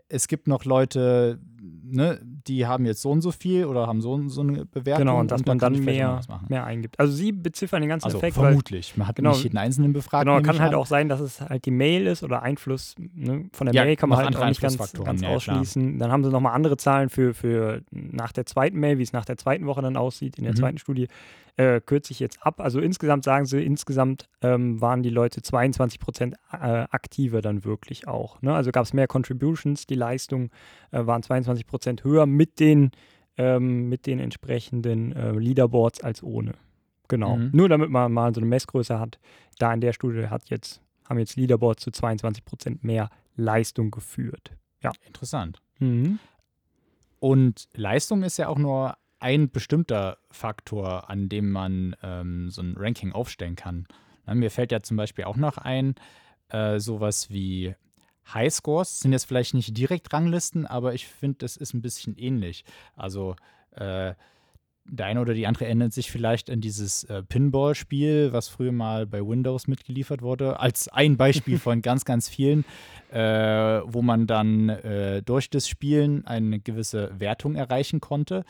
es 0.08 0.26
gibt 0.26 0.48
noch 0.48 0.64
Leute, 0.64 1.38
ne, 1.60 2.20
die 2.48 2.66
haben 2.66 2.86
jetzt 2.86 3.02
so 3.02 3.10
und 3.10 3.20
so 3.20 3.30
viel 3.30 3.66
oder 3.66 3.86
haben 3.86 4.00
so, 4.00 4.12
und 4.12 4.28
so 4.30 4.40
eine 4.40 4.64
Bewertung. 4.64 5.06
genau. 5.06 5.20
Und 5.20 5.30
dass 5.30 5.44
man 5.44 5.58
kann 5.58 5.74
dann 5.74 5.84
mehr, 5.84 6.20
mehr 6.48 6.64
eingibt. 6.64 6.98
Also 6.98 7.12
sie 7.12 7.32
beziffern 7.32 7.80
den 7.82 7.88
ganzen 7.90 8.06
Also 8.06 8.18
Effekt, 8.18 8.34
vermutlich. 8.34 8.96
Man 8.96 9.06
hat 9.06 9.16
genau, 9.16 9.30
nicht 9.30 9.44
jeden 9.44 9.58
Einzelnen 9.58 9.92
befragt. 9.92 10.24
Genau, 10.26 10.40
kann 10.40 10.58
halt 10.60 10.72
an. 10.72 10.78
auch 10.80 10.86
sein, 10.86 11.08
dass 11.08 11.20
es 11.20 11.40
halt 11.40 11.64
die 11.66 11.70
Mail 11.70 12.06
ist 12.06 12.22
oder 12.22 12.42
Einfluss 12.42 12.94
ne? 12.98 13.50
von 13.52 13.66
der 13.66 13.74
Ja, 13.74 13.84
Mail 13.84 13.96
kann 13.96 14.08
man 14.08 14.18
halt 14.18 14.36
auch 14.36 14.46
nicht 14.48 14.60
ganz, 14.60 14.76
ganz 14.78 14.92
ja, 14.96 15.12
klar. 15.28 15.30
ausschließen. 15.36 15.98
Dann 15.98 16.10
haben 16.10 16.24
sie 16.24 16.30
nochmal 16.30 16.54
andere 16.54 16.76
Zahlen 16.76 17.10
für, 17.10 17.34
für 17.34 17.82
nach 17.90 18.32
der 18.32 18.46
zweiten 18.46 18.78
Mail, 18.80 18.98
wie 18.98 19.02
es 19.02 19.12
nach 19.12 19.24
der 19.24 19.36
zweiten 19.36 19.66
Woche 19.66 19.82
dann 19.82 19.96
aussieht, 19.96 20.38
in 20.38 20.44
der 20.44 20.54
Mhm. 20.54 20.56
zweiten 20.58 20.78
Studie. 20.78 21.08
Äh, 21.58 21.80
kürze 21.80 22.12
ich 22.12 22.20
jetzt 22.20 22.40
ab. 22.46 22.60
Also 22.60 22.78
insgesamt 22.78 23.24
sagen 23.24 23.44
sie, 23.44 23.60
insgesamt 23.60 24.28
ähm, 24.42 24.80
waren 24.80 25.02
die 25.02 25.10
Leute 25.10 25.42
22 25.42 25.98
Prozent 25.98 26.36
äh, 26.52 26.86
aktiver 26.88 27.42
dann 27.42 27.64
wirklich 27.64 28.06
auch. 28.06 28.40
Ne? 28.42 28.54
Also 28.54 28.70
gab 28.70 28.84
es 28.84 28.92
mehr 28.92 29.08
Contributions, 29.08 29.84
die 29.84 29.96
Leistungen 29.96 30.50
äh, 30.92 31.04
waren 31.04 31.20
22 31.20 31.66
Prozent 31.66 32.04
höher 32.04 32.26
mit 32.26 32.60
den, 32.60 32.92
ähm, 33.36 33.88
mit 33.88 34.06
den 34.06 34.20
entsprechenden 34.20 35.10
äh, 35.16 35.32
Leaderboards 35.32 36.00
als 36.00 36.22
ohne. 36.22 36.52
Genau. 37.08 37.34
Mhm. 37.34 37.50
Nur 37.52 37.68
damit 37.68 37.90
man 37.90 38.12
mal 38.12 38.32
so 38.32 38.40
eine 38.40 38.48
Messgröße 38.48 39.00
hat. 39.00 39.18
Da 39.58 39.74
in 39.74 39.80
der 39.80 39.92
Studie 39.92 40.28
hat 40.28 40.50
jetzt, 40.50 40.80
haben 41.08 41.18
jetzt 41.18 41.34
Leaderboards 41.34 41.82
zu 41.82 41.90
22 41.90 42.44
Prozent 42.44 42.84
mehr 42.84 43.10
Leistung 43.34 43.90
geführt. 43.90 44.52
Interessant. 45.04 45.58
Mhm. 45.80 46.20
Und 47.18 47.68
Leistung 47.74 48.22
ist 48.22 48.36
ja 48.36 48.46
auch 48.46 48.58
nur 48.58 48.94
ein 49.20 49.50
bestimmter 49.50 50.18
Faktor, 50.30 51.10
an 51.10 51.28
dem 51.28 51.50
man 51.50 51.96
ähm, 52.02 52.50
so 52.50 52.62
ein 52.62 52.74
Ranking 52.76 53.12
aufstellen 53.12 53.56
kann. 53.56 53.86
Na, 54.26 54.34
mir 54.34 54.50
fällt 54.50 54.72
ja 54.72 54.80
zum 54.80 54.96
Beispiel 54.96 55.24
auch 55.24 55.36
noch 55.36 55.58
ein, 55.58 55.94
äh, 56.48 56.78
sowas 56.78 57.30
wie 57.30 57.74
Highscores 58.32 59.00
sind 59.00 59.12
jetzt 59.12 59.24
vielleicht 59.24 59.54
nicht 59.54 59.76
direkt 59.76 60.12
Ranglisten, 60.12 60.66
aber 60.66 60.94
ich 60.94 61.06
finde, 61.06 61.38
das 61.38 61.56
ist 61.56 61.72
ein 61.72 61.80
bisschen 61.80 62.16
ähnlich. 62.18 62.64
Also 62.94 63.36
äh, 63.72 64.14
der 64.90 65.06
eine 65.06 65.20
oder 65.20 65.34
die 65.34 65.46
andere 65.46 65.66
erinnert 65.66 65.92
sich 65.92 66.10
vielleicht 66.10 66.50
an 66.50 66.60
dieses 66.60 67.04
äh, 67.04 67.22
Pinball-Spiel, 67.22 68.32
was 68.32 68.48
früher 68.48 68.72
mal 68.72 69.06
bei 69.06 69.20
Windows 69.20 69.66
mitgeliefert 69.66 70.22
wurde, 70.22 70.60
als 70.60 70.88
ein 70.88 71.16
Beispiel 71.16 71.58
von 71.58 71.82
ganz, 71.82 72.04
ganz 72.04 72.28
vielen, 72.28 72.64
äh, 73.10 73.18
wo 73.84 74.02
man 74.02 74.26
dann 74.26 74.68
äh, 74.68 75.22
durch 75.22 75.50
das 75.50 75.68
Spielen 75.68 76.26
eine 76.26 76.58
gewisse 76.58 77.18
Wertung 77.18 77.54
erreichen 77.54 78.00
konnte. 78.00 78.44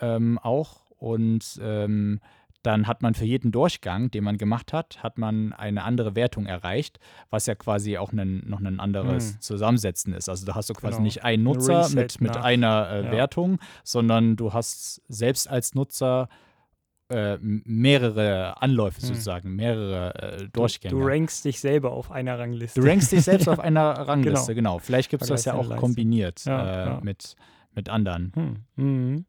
Ähm, 0.00 0.38
auch 0.38 0.90
und 0.98 1.58
ähm, 1.62 2.20
dann 2.62 2.86
hat 2.86 3.00
man 3.02 3.14
für 3.14 3.24
jeden 3.24 3.52
Durchgang, 3.52 4.10
den 4.10 4.24
man 4.24 4.36
gemacht 4.36 4.72
hat, 4.72 5.02
hat 5.02 5.16
man 5.16 5.52
eine 5.52 5.82
andere 5.84 6.14
Wertung 6.14 6.46
erreicht, 6.46 6.98
was 7.30 7.46
ja 7.46 7.54
quasi 7.54 7.96
auch 7.96 8.12
ein, 8.12 8.42
noch 8.46 8.60
ein 8.60 8.80
anderes 8.80 9.32
hm. 9.32 9.40
Zusammensetzen 9.40 10.12
ist. 10.12 10.28
Also 10.28 10.44
da 10.44 10.54
hast 10.54 10.68
du 10.68 10.74
quasi 10.74 10.96
genau. 10.96 11.04
nicht 11.04 11.24
einen 11.24 11.42
Nutzer 11.42 11.88
mit, 11.90 12.20
mit 12.20 12.36
einer 12.36 12.90
äh, 12.90 13.04
ja. 13.06 13.12
Wertung, 13.12 13.58
sondern 13.82 14.36
du 14.36 14.52
hast 14.52 15.00
selbst 15.08 15.48
als 15.48 15.74
Nutzer 15.74 16.28
äh, 17.08 17.38
mehrere 17.40 18.60
Anläufe 18.60 19.00
hm. 19.00 19.08
sozusagen, 19.08 19.56
mehrere 19.56 20.14
äh, 20.42 20.48
Durchgänge. 20.52 20.94
Du, 20.94 21.00
du 21.00 21.06
rankst 21.06 21.44
dich 21.44 21.60
selber 21.60 21.92
auf 21.92 22.10
einer 22.10 22.38
Rangliste. 22.38 22.80
Du 22.80 22.86
rankst 22.86 23.10
dich 23.10 23.22
selbst 23.22 23.48
auf 23.48 23.58
einer 23.60 23.92
Rangliste, 23.92 24.54
genau. 24.54 24.74
genau. 24.74 24.78
Vielleicht 24.80 25.10
gibt 25.10 25.22
es 25.22 25.28
das 25.28 25.46
ja 25.46 25.54
auch 25.54 25.76
kombiniert 25.76 26.44
ja, 26.44 26.98
äh. 26.98 27.00
Mit, 27.02 27.36
mit 27.74 27.88
anderen. 27.88 28.32
Hm. 28.34 28.56
Mhm. 28.76 29.24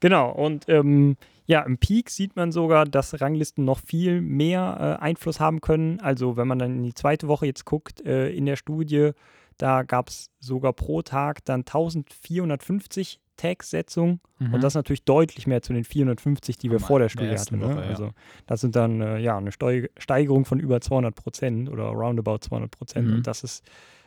Genau, 0.00 0.30
und 0.30 0.68
ähm, 0.68 1.16
ja, 1.46 1.62
im 1.62 1.78
Peak 1.78 2.10
sieht 2.10 2.36
man 2.36 2.52
sogar, 2.52 2.84
dass 2.84 3.20
Ranglisten 3.20 3.64
noch 3.64 3.80
viel 3.80 4.20
mehr 4.20 4.98
äh, 5.00 5.02
Einfluss 5.02 5.40
haben 5.40 5.60
können. 5.60 5.98
Also 6.00 6.36
wenn 6.36 6.46
man 6.46 6.58
dann 6.58 6.76
in 6.76 6.82
die 6.82 6.94
zweite 6.94 7.26
Woche 7.26 7.46
jetzt 7.46 7.64
guckt, 7.64 8.04
äh, 8.04 8.30
in 8.30 8.44
der 8.44 8.56
Studie, 8.56 9.12
da 9.56 9.82
gab 9.82 10.08
es 10.08 10.30
sogar 10.40 10.74
pro 10.74 11.00
Tag 11.02 11.44
dann 11.46 11.60
1450 11.60 13.18
Tags-Setzungen 13.38 14.20
mhm. 14.38 14.54
und 14.54 14.62
das 14.62 14.74
natürlich 14.74 15.04
deutlich 15.04 15.46
mehr 15.46 15.62
zu 15.62 15.72
den 15.72 15.84
450, 15.84 16.58
die 16.58 16.70
wir 16.70 16.80
vor 16.80 16.98
der 16.98 17.08
Studie 17.08 17.38
hatten. 17.38 17.58
Ne? 17.58 17.68
Woche, 17.68 17.82
ja. 17.82 17.88
Also 17.88 18.10
das 18.46 18.60
sind 18.60 18.76
dann 18.76 19.00
äh, 19.00 19.18
ja 19.18 19.38
eine 19.38 19.52
Steu 19.52 19.86
Steigerung 19.96 20.44
von 20.44 20.60
über 20.60 20.82
200 20.82 21.14
Prozent 21.14 21.70
oder 21.70 21.84
roundabout 21.84 22.38
200 22.42 22.70
Prozent 22.70 23.08
mhm. 23.08 23.14
und 23.14 23.26
das 23.26 23.42
ist 23.42 23.64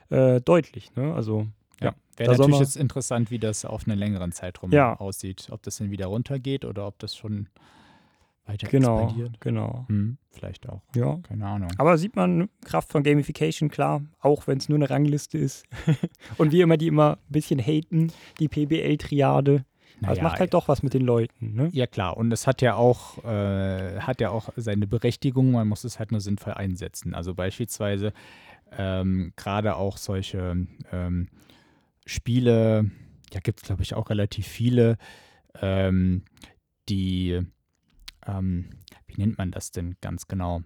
äh, 0.09 0.41
deutlich. 0.41 0.93
Ne? 0.95 1.13
Also 1.15 1.47
ja, 1.81 1.93
wäre 2.17 2.37
natürlich 2.37 2.59
jetzt 2.59 2.77
interessant, 2.77 3.31
wie 3.31 3.39
das 3.39 3.65
auf 3.65 3.87
einen 3.87 3.97
längeren 3.97 4.31
Zeitraum 4.31 4.71
ja. 4.71 4.95
aussieht. 4.99 5.47
Ob 5.51 5.63
das 5.63 5.77
dann 5.77 5.91
wieder 5.91 6.07
runtergeht 6.07 6.65
oder 6.65 6.87
ob 6.87 6.99
das 6.99 7.15
schon 7.15 7.47
weiter 8.45 8.67
genau, 8.67 9.03
expandiert. 9.03 9.41
Genau, 9.41 9.85
hm, 9.87 10.17
vielleicht 10.29 10.67
auch. 10.69 10.81
Ja. 10.95 11.19
Keine 11.23 11.45
Ahnung. 11.45 11.69
Aber 11.77 11.97
sieht 11.97 12.15
man 12.15 12.49
Kraft 12.65 12.91
von 12.91 13.03
Gamification, 13.03 13.69
klar, 13.69 14.01
auch 14.19 14.47
wenn 14.47 14.57
es 14.57 14.69
nur 14.69 14.77
eine 14.77 14.89
Rangliste 14.89 15.37
ist. 15.37 15.65
Und 16.37 16.51
wie 16.51 16.61
immer, 16.61 16.77
die 16.77 16.87
immer 16.87 17.13
ein 17.13 17.31
bisschen 17.31 17.59
haten, 17.59 18.11
die 18.39 18.47
PBL-Triade. 18.47 19.65
Naja, 19.99 20.15
das 20.15 20.23
macht 20.23 20.39
halt 20.39 20.53
doch 20.55 20.67
was 20.67 20.81
mit 20.81 20.95
den 20.95 21.03
Leuten, 21.03 21.53
ne? 21.53 21.69
Ja, 21.73 21.85
klar. 21.85 22.17
Und 22.17 22.31
es 22.31 22.47
hat 22.47 22.63
ja 22.63 22.73
auch, 22.73 23.23
äh, 23.23 23.99
hat 23.99 24.19
ja 24.19 24.31
auch 24.31 24.49
seine 24.55 24.87
Berechtigung, 24.87 25.51
man 25.51 25.67
muss 25.67 25.83
es 25.83 25.99
halt 25.99 26.11
nur 26.11 26.21
sinnvoll 26.21 26.53
einsetzen. 26.53 27.13
Also 27.13 27.35
beispielsweise 27.35 28.11
ähm, 28.75 29.33
gerade 29.35 29.75
auch 29.75 29.97
solche 29.97 30.65
ähm, 30.91 31.27
Spiele, 32.11 32.91
ja, 33.33 33.39
gibt 33.39 33.61
es 33.61 33.65
glaube 33.65 33.83
ich 33.83 33.93
auch 33.93 34.09
relativ 34.09 34.47
viele, 34.47 34.97
ähm, 35.59 36.23
die, 36.89 37.39
ähm, 38.25 38.69
wie 39.07 39.21
nennt 39.21 39.37
man 39.37 39.51
das 39.51 39.71
denn 39.71 39.95
ganz 40.01 40.27
genau? 40.27 40.61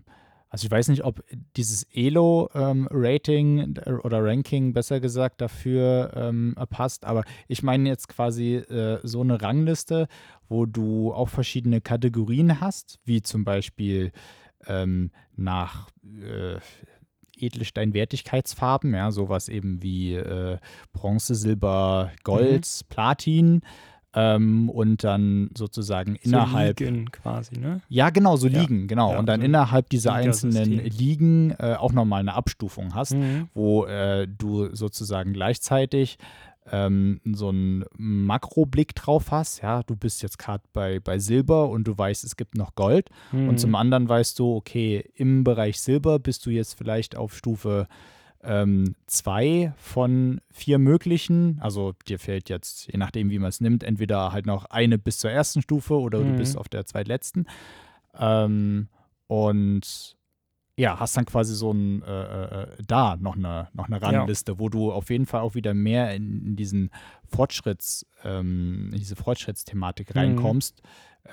Also 0.50 0.66
ich 0.68 0.72
weiß 0.72 0.88
nicht, 0.88 1.04
ob 1.04 1.22
dieses 1.58 1.84
Elo-Rating 1.92 3.76
ähm, 3.86 4.00
oder 4.04 4.24
Ranking 4.24 4.74
besser 4.74 5.00
gesagt 5.00 5.42
dafür 5.42 6.14
ähm, 6.16 6.56
passt, 6.70 7.04
aber 7.04 7.26
ich 7.48 7.62
meine 7.62 7.90
jetzt 7.90 8.08
quasi 8.08 8.56
äh, 8.56 9.00
so 9.04 9.22
eine 9.22 9.42
Rangliste, 9.42 10.08
wo 10.48 10.66
du 10.66 11.14
auch 11.14 11.30
verschiedene 11.30 11.82
Kategorien 11.82 12.62
hast, 12.62 13.00
wie 13.04 13.22
zum 13.22 13.44
Beispiel 13.44 14.12
ähm, 14.66 15.12
nach 15.36 15.90
äh, 16.04 16.60
Edelstein-Wertigkeitsfarben, 17.38 18.94
ja, 18.94 19.12
sowas 19.12 19.50
eben 19.50 19.82
wie 19.82 20.16
äh, 20.16 20.58
Bronze, 20.94 21.36
Silber, 21.36 22.12
Gold, 22.24 22.68
mhm. 22.68 22.88
Platin. 22.90 23.62
Ähm, 24.18 24.70
und 24.70 25.04
dann 25.04 25.50
sozusagen 25.58 26.16
so 26.24 26.30
innerhalb. 26.30 26.80
Ligen 26.80 27.12
quasi, 27.12 27.60
ne? 27.60 27.82
Ja, 27.90 28.12
genau, 28.12 28.38
so 28.38 28.48
ja. 28.48 28.62
Ligen, 28.62 28.88
genau. 28.88 29.12
Ja, 29.12 29.20
und 29.20 29.26
dann 29.26 29.42
so 29.42 29.46
innerhalb 29.46 29.90
dieser 29.90 30.14
einzelnen 30.14 30.86
Ligen 30.86 31.52
äh, 31.60 31.76
auch 31.78 31.92
nochmal 31.92 32.22
eine 32.22 32.34
Abstufung 32.34 32.96
hast, 32.96 33.14
mhm. 33.14 33.50
wo 33.54 33.84
äh, 33.86 34.26
du 34.26 34.74
sozusagen 34.74 35.34
gleichzeitig 35.34 36.18
ähm, 36.72 37.22
so 37.24 37.50
einen 37.50 37.86
Makroblick 37.98 38.96
drauf 38.96 39.32
hast. 39.32 39.62
Ja, 39.62 39.84
du 39.84 39.96
bist 39.96 40.24
jetzt 40.24 40.40
gerade 40.40 40.64
bei, 40.74 41.00
bei 41.00 41.20
Silber 41.20 41.70
und 41.70 41.86
du 41.86 41.98
weißt, 41.98 42.24
es 42.24 42.36
gibt 42.36 42.56
noch 42.56 42.76
Gold. 42.76 43.10
Mhm. 43.32 43.50
Und 43.50 43.60
zum 43.60 43.76
anderen 43.76 44.10
weißt 44.10 44.40
du, 44.40 44.56
okay, 44.56 45.10
im 45.16 45.44
Bereich 45.44 45.80
Silber 45.80 46.20
bist 46.20 46.46
du 46.46 46.50
jetzt 46.50 46.78
vielleicht 46.78 47.16
auf 47.16 47.36
Stufe 47.36 47.88
ähm, 48.44 48.96
zwei 49.08 49.74
von 49.78 50.42
vier 50.52 50.78
möglichen. 50.78 51.60
Also 51.62 51.94
dir 52.08 52.20
fehlt 52.20 52.50
jetzt, 52.50 52.88
je 52.92 52.98
nachdem, 52.98 53.30
wie 53.30 53.40
man 53.40 53.50
es 53.50 53.62
nimmt, 53.62 53.84
entweder 53.84 54.32
halt 54.32 54.46
noch 54.46 54.66
eine 54.66 54.98
bis 54.98 55.20
zur 55.20 55.32
ersten 55.32 55.62
Stufe 55.62 55.96
oder 55.96 56.20
mhm. 56.20 56.32
du 56.32 56.38
bist 56.38 56.58
auf 56.58 56.70
der 56.70 56.86
zweitletzten. 56.86 57.48
Ähm, 58.18 58.88
und 59.28 60.15
ja, 60.78 61.00
hast 61.00 61.16
dann 61.16 61.26
quasi 61.26 61.56
so 61.56 61.72
ein, 61.72 62.02
äh, 62.04 62.64
äh, 62.64 62.68
da 62.86 63.16
noch 63.18 63.36
eine, 63.36 63.70
noch 63.74 63.88
eine 63.88 64.02
Rangliste, 64.02 64.54
ja. 64.54 64.60
wo 64.60 64.70
du 64.70 64.92
auf 64.92 65.10
jeden 65.10 65.26
Fall 65.26 65.42
auch 65.42 65.56
wieder 65.56 65.74
mehr 65.74 66.14
in, 66.14 66.46
in 66.46 66.56
diesen 66.56 66.92
Fortschritts, 67.26 68.06
ähm, 68.24 68.90
in 68.92 69.00
diese 69.00 69.16
Fortschrittsthematik 69.16 70.14
mhm. 70.14 70.20
reinkommst. 70.20 70.82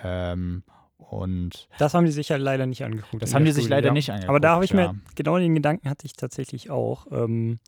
Ähm, 0.03 0.63
und 0.97 1.69
das 1.79 1.95
haben 1.95 2.07
die 2.07 2.13
sich 2.13 2.29
ja 2.29 2.37
leider 2.37 2.67
nicht 2.67 2.85
angeguckt. 2.85 3.23
Das 3.23 3.35
haben 3.35 3.45
die 3.45 3.53
sich 3.53 3.69
leider 3.69 3.89
ja. 3.89 3.93
nicht 3.93 4.11
angeguckt. 4.11 4.29
Aber 4.29 4.41
da 4.41 4.55
habe 4.55 4.65
ich 4.65 4.71
ja. 4.71 4.93
mir, 4.93 5.01
genau 5.17 5.37
den 5.39 5.55
Gedanken 5.55 5.91
hatte 5.91 6.07
ich 6.07 6.15
tatsächlich 6.15 6.71
auch. 6.71 7.07
Ähm, 7.11 7.59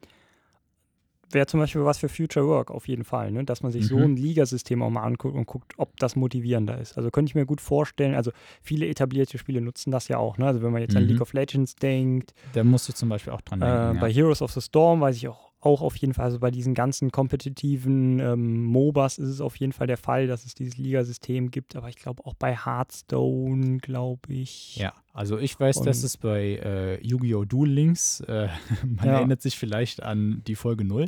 wäre 1.34 1.46
zum 1.46 1.60
Beispiel 1.60 1.84
was 1.84 1.98
für 1.98 2.08
Future 2.08 2.46
Work 2.46 2.70
auf 2.70 2.88
jeden 2.88 3.04
Fall, 3.04 3.32
ne? 3.32 3.44
dass 3.44 3.62
man 3.62 3.72
sich 3.72 3.84
mhm. 3.84 3.88
so 3.88 3.96
ein 3.98 4.16
Ligasystem 4.16 4.82
auch 4.82 4.90
mal 4.90 5.02
anguckt 5.02 5.34
und 5.34 5.46
guckt, 5.46 5.72
ob 5.76 5.96
das 5.98 6.16
motivierender 6.16 6.80
ist. 6.80 6.96
Also 6.96 7.10
könnte 7.10 7.30
ich 7.30 7.34
mir 7.34 7.46
gut 7.46 7.60
vorstellen, 7.60 8.14
also 8.14 8.30
viele 8.62 8.86
etablierte 8.86 9.38
Spiele 9.38 9.60
nutzen 9.60 9.90
das 9.90 10.08
ja 10.08 10.18
auch. 10.18 10.38
Ne? 10.38 10.46
Also 10.46 10.62
wenn 10.62 10.72
man 10.72 10.80
jetzt 10.80 10.92
mhm. 10.92 10.98
an 10.98 11.04
League 11.04 11.20
of 11.20 11.32
Legends 11.32 11.76
denkt. 11.76 12.34
Da 12.54 12.64
musst 12.64 12.88
du 12.88 12.92
zum 12.92 13.08
Beispiel 13.08 13.32
auch 13.32 13.40
dran 13.42 13.60
denken. 13.60 13.74
Äh, 13.74 13.94
ja. 13.94 14.00
Bei 14.00 14.12
Heroes 14.12 14.42
of 14.42 14.52
the 14.52 14.60
Storm 14.60 15.00
weiß 15.00 15.16
ich 15.16 15.28
auch 15.28 15.53
auch 15.64 15.82
auf 15.82 15.96
jeden 15.96 16.14
Fall, 16.14 16.26
also 16.26 16.38
bei 16.38 16.50
diesen 16.50 16.74
ganzen 16.74 17.10
kompetitiven 17.10 18.20
ähm, 18.20 18.64
MOBAs 18.64 19.18
ist 19.18 19.28
es 19.28 19.40
auf 19.40 19.56
jeden 19.56 19.72
Fall 19.72 19.86
der 19.86 19.96
Fall, 19.96 20.26
dass 20.26 20.44
es 20.44 20.54
dieses 20.54 20.76
Ligasystem 20.76 21.50
gibt, 21.50 21.76
aber 21.76 21.88
ich 21.88 21.96
glaube 21.96 22.24
auch 22.26 22.34
bei 22.34 22.56
Hearthstone, 22.56 23.78
glaube 23.78 24.32
ich. 24.32 24.76
Ja, 24.76 24.92
also 25.12 25.38
ich 25.38 25.58
weiß, 25.58 25.78
Und, 25.78 25.86
dass 25.86 26.02
es 26.02 26.16
bei 26.16 26.60
äh, 26.62 27.06
Yu-Gi-Oh! 27.06 27.44
Duel 27.44 27.70
Links, 27.70 28.20
äh, 28.20 28.48
man 28.86 29.06
ja. 29.06 29.14
erinnert 29.14 29.42
sich 29.42 29.58
vielleicht 29.58 30.02
an 30.02 30.42
die 30.46 30.54
Folge 30.54 30.84
0, 30.84 31.06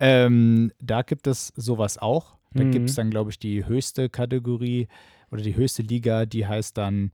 ähm, 0.00 0.72
da 0.80 1.02
gibt 1.02 1.26
es 1.26 1.52
sowas 1.56 1.98
auch. 1.98 2.36
Da 2.54 2.64
mhm. 2.64 2.70
gibt 2.70 2.88
es 2.88 2.94
dann, 2.94 3.10
glaube 3.10 3.30
ich, 3.30 3.38
die 3.38 3.66
höchste 3.66 4.08
Kategorie 4.08 4.88
oder 5.30 5.42
die 5.42 5.56
höchste 5.56 5.82
Liga, 5.82 6.24
die 6.24 6.46
heißt 6.46 6.78
dann 6.78 7.10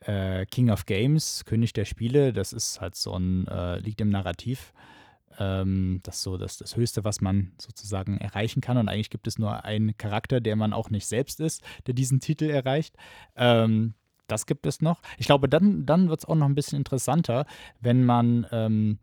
äh, 0.00 0.46
King 0.46 0.70
of 0.70 0.86
Games, 0.86 1.44
König 1.44 1.72
der 1.72 1.84
Spiele. 1.84 2.32
Das 2.32 2.52
ist 2.52 2.80
halt 2.80 2.94
so 2.94 3.14
ein, 3.14 3.46
äh, 3.48 3.78
liegt 3.80 4.00
im 4.00 4.10
Narrativ. 4.10 4.72
Ähm, 5.38 6.00
das 6.02 6.16
ist 6.16 6.22
so 6.22 6.36
das, 6.36 6.58
das 6.58 6.76
Höchste, 6.76 7.04
was 7.04 7.20
man 7.20 7.52
sozusagen 7.60 8.18
erreichen 8.18 8.60
kann. 8.60 8.76
Und 8.76 8.88
eigentlich 8.88 9.10
gibt 9.10 9.26
es 9.26 9.38
nur 9.38 9.64
einen 9.64 9.96
Charakter, 9.96 10.40
der 10.40 10.56
man 10.56 10.72
auch 10.72 10.90
nicht 10.90 11.06
selbst 11.06 11.40
ist, 11.40 11.62
der 11.86 11.94
diesen 11.94 12.20
Titel 12.20 12.50
erreicht. 12.50 12.96
Ähm, 13.36 13.94
das 14.28 14.46
gibt 14.46 14.66
es 14.66 14.80
noch. 14.80 15.00
Ich 15.16 15.26
glaube, 15.26 15.48
dann, 15.48 15.86
dann 15.86 16.08
wird 16.08 16.20
es 16.20 16.24
auch 16.26 16.34
noch 16.34 16.46
ein 16.46 16.54
bisschen 16.54 16.78
interessanter, 16.78 17.46
wenn 17.80 18.04
man, 18.04 18.46
ähm, 18.52 18.98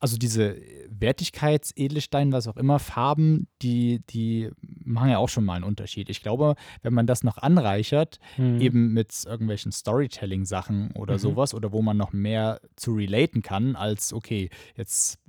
also 0.00 0.16
diese 0.16 0.56
Wertigkeits-Edelstein, 0.88 2.32
was 2.32 2.48
auch 2.48 2.56
immer, 2.56 2.80
Farben, 2.80 3.46
die, 3.62 4.00
die 4.10 4.50
machen 4.60 5.10
ja 5.10 5.18
auch 5.18 5.28
schon 5.28 5.44
mal 5.44 5.54
einen 5.54 5.64
Unterschied. 5.64 6.10
Ich 6.10 6.22
glaube, 6.22 6.56
wenn 6.82 6.92
man 6.92 7.06
das 7.06 7.22
noch 7.22 7.38
anreichert, 7.38 8.18
mhm. 8.36 8.60
eben 8.60 8.92
mit 8.92 9.14
irgendwelchen 9.24 9.70
Storytelling-Sachen 9.70 10.90
oder 10.96 11.14
mhm. 11.14 11.18
sowas, 11.18 11.54
oder 11.54 11.70
wo 11.70 11.82
man 11.82 11.96
noch 11.96 12.12
mehr 12.12 12.60
zu 12.74 12.94
relaten 12.94 13.42
kann, 13.42 13.76
als, 13.76 14.12
okay, 14.12 14.50
jetzt 14.74 15.21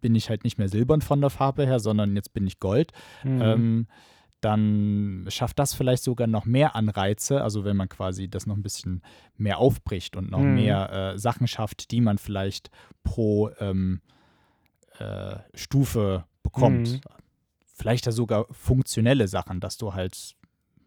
bin 0.00 0.14
ich 0.14 0.30
halt 0.30 0.44
nicht 0.44 0.58
mehr 0.58 0.68
silbern 0.68 1.00
von 1.00 1.20
der 1.20 1.30
Farbe 1.30 1.66
her, 1.66 1.80
sondern 1.80 2.14
jetzt 2.16 2.32
bin 2.32 2.46
ich 2.46 2.60
Gold. 2.60 2.92
Mhm. 3.24 3.42
Ähm, 3.42 3.86
dann 4.40 5.26
schafft 5.28 5.58
das 5.58 5.74
vielleicht 5.74 6.04
sogar 6.04 6.28
noch 6.28 6.44
mehr 6.44 6.76
Anreize, 6.76 7.42
also 7.42 7.64
wenn 7.64 7.76
man 7.76 7.88
quasi 7.88 8.28
das 8.28 8.46
noch 8.46 8.56
ein 8.56 8.62
bisschen 8.62 9.02
mehr 9.36 9.58
aufbricht 9.58 10.16
und 10.16 10.30
noch 10.30 10.38
mhm. 10.38 10.54
mehr 10.54 10.92
äh, 10.92 11.18
Sachen 11.18 11.48
schafft, 11.48 11.90
die 11.90 12.00
man 12.00 12.18
vielleicht 12.18 12.70
pro 13.02 13.50
ähm, 13.58 14.00
äh, 14.98 15.36
Stufe 15.54 16.24
bekommt. 16.42 16.92
Mhm. 16.92 17.00
Vielleicht 17.74 18.06
da 18.06 18.12
sogar 18.12 18.46
funktionelle 18.50 19.28
Sachen, 19.28 19.60
dass 19.60 19.76
du 19.76 19.94
halt 19.94 20.36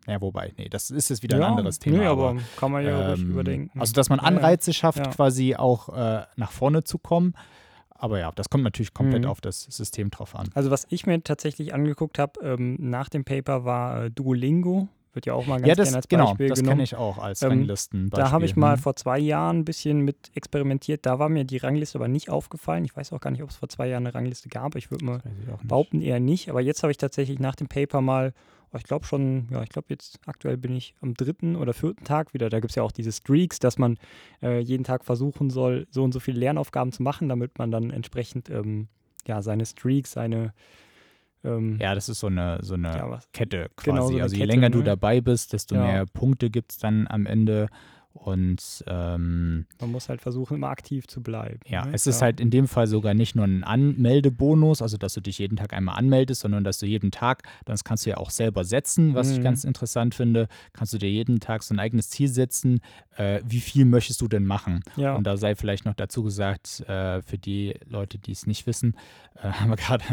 ja, 0.08 0.20
wobei, 0.20 0.52
nee, 0.58 0.68
das 0.68 0.90
ist 0.90 1.10
jetzt 1.10 1.22
wieder 1.22 1.38
ja, 1.38 1.46
ein 1.46 1.52
anderes 1.52 1.78
Thema. 1.78 1.98
Nee, 1.98 2.06
aber, 2.06 2.30
aber 2.32 2.42
kann 2.58 2.72
man 2.72 2.84
ja 2.84 3.14
ähm, 3.14 3.32
überdenken. 3.32 3.80
Also, 3.80 3.94
dass 3.94 4.10
man 4.10 4.20
Anreize 4.20 4.74
schafft, 4.74 4.98
ja. 4.98 5.06
quasi 5.06 5.56
auch 5.56 5.90
äh, 5.90 6.26
nach 6.38 6.52
vorne 6.52 6.84
zu 6.84 6.98
kommen 6.98 7.36
aber 8.02 8.20
ja, 8.20 8.32
das 8.36 8.50
kommt 8.50 8.64
natürlich 8.64 8.94
komplett 8.94 9.24
Mhm. 9.24 9.30
auf 9.30 9.40
das 9.42 9.62
System 9.64 10.10
drauf 10.12 10.36
an. 10.36 10.50
Also 10.54 10.72
was 10.72 10.86
ich 10.90 11.06
mir 11.06 11.24
tatsächlich 11.24 11.74
angeguckt 11.74 12.20
habe 12.20 12.40
ähm, 12.44 12.76
nach 12.80 13.10
dem 13.10 13.24
Paper 13.24 13.64
war 13.66 14.06
äh, 14.06 14.12
Duolingo. 14.12 14.88
Wird 15.14 15.26
ja 15.26 15.34
auch 15.34 15.46
mal 15.46 15.58
ganz 15.58 15.68
Ja, 15.68 15.76
das, 15.76 15.88
gerne 15.88 15.98
als 15.98 16.08
genau, 16.08 16.26
Beispiel 16.28 16.48
das 16.48 16.60
genommen. 16.60 16.72
kenne 16.76 16.84
ich 16.84 16.96
auch 16.96 17.18
als 17.18 17.42
Ähm, 17.42 17.50
Ranglisten. 17.50 18.10
Da 18.12 18.32
habe 18.32 18.46
ich 18.46 18.56
mal 18.56 18.76
Hm. 18.78 18.82
vor 18.82 18.96
zwei 18.96 19.20
Jahren 19.20 19.60
ein 19.60 19.66
bisschen 19.66 20.00
mit 20.02 20.32
experimentiert. 20.36 21.06
Da 21.06 21.20
war 21.20 21.28
mir 21.28 21.44
die 21.44 21.58
Rangliste 21.58 21.98
aber 21.98 22.08
nicht 22.08 22.30
aufgefallen. 22.30 22.86
Ich 22.86 22.96
weiß 22.96 23.12
auch 23.12 23.20
gar 23.20 23.30
nicht, 23.32 23.44
ob 23.44 23.50
es 23.50 23.58
vor 23.58 23.68
zwei 23.68 23.88
Jahren 23.90 24.06
eine 24.08 24.16
Rangliste 24.16 24.48
gab. 24.48 24.76
Ich 24.78 24.90
würde 24.90 25.04
mal 25.04 25.22
ich 25.62 25.68
behaupten 25.68 26.02
eher 26.02 26.22
nicht. 26.22 26.50
Aber 26.50 26.62
jetzt 26.62 26.82
habe 26.84 26.92
ich 26.92 26.98
tatsächlich 26.98 27.40
nach 27.40 27.56
dem 27.58 27.68
Paper 27.68 28.00
mal, 28.00 28.34
oh, 28.74 28.78
ich 28.78 28.84
glaube 28.84 29.06
schon, 29.06 29.48
ja, 29.52 29.64
ich 29.64 29.70
glaube 29.70 29.88
jetzt 29.90 30.20
aktuell 30.26 30.58
bin 30.58 30.76
ich 30.76 30.94
am 31.02 31.14
dritten 31.14 31.56
oder 31.56 31.74
vierten 31.74 32.04
Tag 32.04 32.34
wieder. 32.34 32.50
Da 32.50 32.60
gibt 32.60 32.72
es 32.72 32.76
ja 32.76 32.84
auch 32.84 32.92
diese 32.92 33.12
Streaks, 33.12 33.60
dass 33.60 33.78
man 33.78 33.98
äh, 34.42 34.60
jeden 34.60 34.84
Tag 34.84 35.06
versuchen 35.06 35.50
soll, 35.50 35.88
so 35.90 36.04
und 36.04 36.12
so 36.14 36.20
viele 36.20 36.40
Lernaufgaben 36.40 36.92
zu 36.92 37.04
machen, 37.04 37.30
damit 37.30 37.58
man 37.60 37.72
dann 37.72 37.92
entsprechend 37.92 38.50
ähm, 38.50 38.88
ja, 39.28 39.42
seine 39.42 39.66
Streaks, 39.66 40.14
seine 40.14 40.54
ähm, 41.44 41.78
Ja, 41.80 41.96
das 41.96 42.10
ist 42.10 42.20
so 42.20 42.28
eine, 42.28 42.60
so 42.62 42.76
eine 42.76 42.90
ja, 42.90 43.20
Kette 43.34 43.70
quasi. 43.76 43.92
Genau, 43.92 44.08
so 44.08 44.14
eine 44.14 44.24
also 44.24 44.36
je 44.36 44.42
Kette, 44.42 44.54
länger 44.54 44.70
du 44.70 44.80
ne? 44.80 44.84
dabei 44.86 45.22
bist, 45.22 45.54
desto 45.54 45.76
Ja. 45.76 45.82
mehr 45.84 46.06
Punkte 46.06 46.50
gibt 46.50 46.72
es 46.72 46.78
dann 46.78 47.08
am 47.08 47.26
Ende. 47.26 47.68
Und 48.14 48.84
ähm, 48.88 49.66
man 49.80 49.92
muss 49.92 50.10
halt 50.10 50.22
versuchen, 50.22 50.56
immer 50.58 50.70
aktiv 50.70 51.08
zu 51.08 51.24
bleiben. 51.24 51.60
ja, 51.66 51.86
ne? 51.86 51.94
es 51.94 52.08
ist 52.08 52.20
ja. 52.20 52.26
halt 52.26 52.40
in 52.42 52.50
dem 52.50 52.68
Fall 52.68 52.86
sogar 52.88 53.14
nicht 53.14 53.36
nur 53.36 53.46
ein 53.46 53.64
Anmeldebonus, 53.64 54.82
also 54.82 54.98
dass 54.98 55.14
du 55.14 55.22
dich 55.22 55.40
jeden 55.40 55.56
Tag 55.56 55.74
einmal 55.74 55.98
anmeldest, 55.98 56.42
sondern 56.42 56.64
dass 56.64 56.78
du 56.80 56.86
jeden 56.86 57.12
Tag, 57.12 57.44
das 57.66 57.84
kannst 57.84 58.06
du 58.06 58.10
ja 58.12 58.18
auch 58.18 58.30
selber 58.30 58.64
setzen, 58.64 59.16
was 59.16 59.32
ich 59.32 59.40
Mhm. 59.40 59.44
ganz 59.44 59.64
interessant 59.64 60.14
finde, 60.14 60.48
kannst 60.74 60.94
du 60.94 60.98
dir 60.98 61.10
jeden 61.10 61.40
Tag 61.40 61.64
so 61.64 61.74
ein 61.74 61.80
eigenes 61.80 62.10
Ziel 62.10 62.28
setzen, 62.28 62.82
äh, 63.16 63.42
wie 63.46 63.60
viel 63.62 63.86
möchtest 63.86 64.22
du 64.22 64.28
denn 64.28 64.46
machen? 64.46 64.82
Ja. 64.98 65.16
Und 65.16 65.26
da 65.26 65.38
sei 65.38 65.56
vielleicht 65.56 65.86
noch 65.86 65.94
dazu 65.94 66.22
gesagt, 66.24 66.82
äh, 66.88 67.22
für 67.22 67.38
die 67.38 67.76
Leute, 67.88 68.18
die 68.20 68.32
es 68.34 68.46
nicht 68.46 68.68
wissen, 68.68 68.96
äh, 69.36 69.50
haben 69.52 69.70
wir 69.70 69.78
gerade 69.78 70.04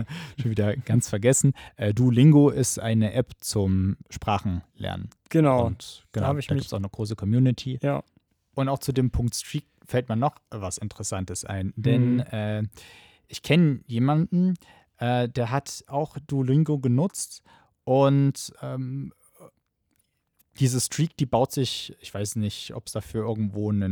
schon 0.40 0.50
wieder 0.50 0.76
ganz 0.76 1.08
vergessen, 1.08 1.52
äh, 1.76 1.92
Duolingo 1.92 2.50
ist 2.50 2.78
eine 2.78 3.12
App 3.12 3.32
zum 3.40 3.96
Sprachenlernen. 4.08 5.10
Genau. 5.28 5.66
Und 5.66 6.04
genau, 6.12 6.28
da 6.28 6.32
mich- 6.34 6.48
gibt 6.48 6.60
es 6.60 6.72
auch 6.72 6.78
eine 6.78 6.88
große 6.88 7.16
Community. 7.16 7.78
Ja. 7.82 8.02
Und 8.54 8.68
auch 8.68 8.78
zu 8.78 8.92
dem 8.92 9.10
Punkt 9.10 9.34
Streak 9.34 9.64
fällt 9.86 10.08
mir 10.08 10.16
noch 10.16 10.36
was 10.50 10.78
Interessantes 10.78 11.44
ein. 11.44 11.72
Denn 11.76 12.16
Mhm. 12.16 12.20
äh, 12.32 12.62
ich 13.28 13.42
kenne 13.42 13.80
jemanden, 13.86 14.54
äh, 14.98 15.28
der 15.28 15.50
hat 15.50 15.84
auch 15.86 16.16
Duolingo 16.26 16.78
genutzt 16.78 17.42
und 17.84 18.52
ähm, 18.62 19.12
diese 20.58 20.80
Streak, 20.80 21.16
die 21.16 21.26
baut 21.26 21.52
sich, 21.52 21.96
ich 22.00 22.12
weiß 22.12 22.36
nicht, 22.36 22.74
ob 22.74 22.86
es 22.86 22.92
dafür 22.92 23.22
irgendwo 23.26 23.70
ein 23.70 23.82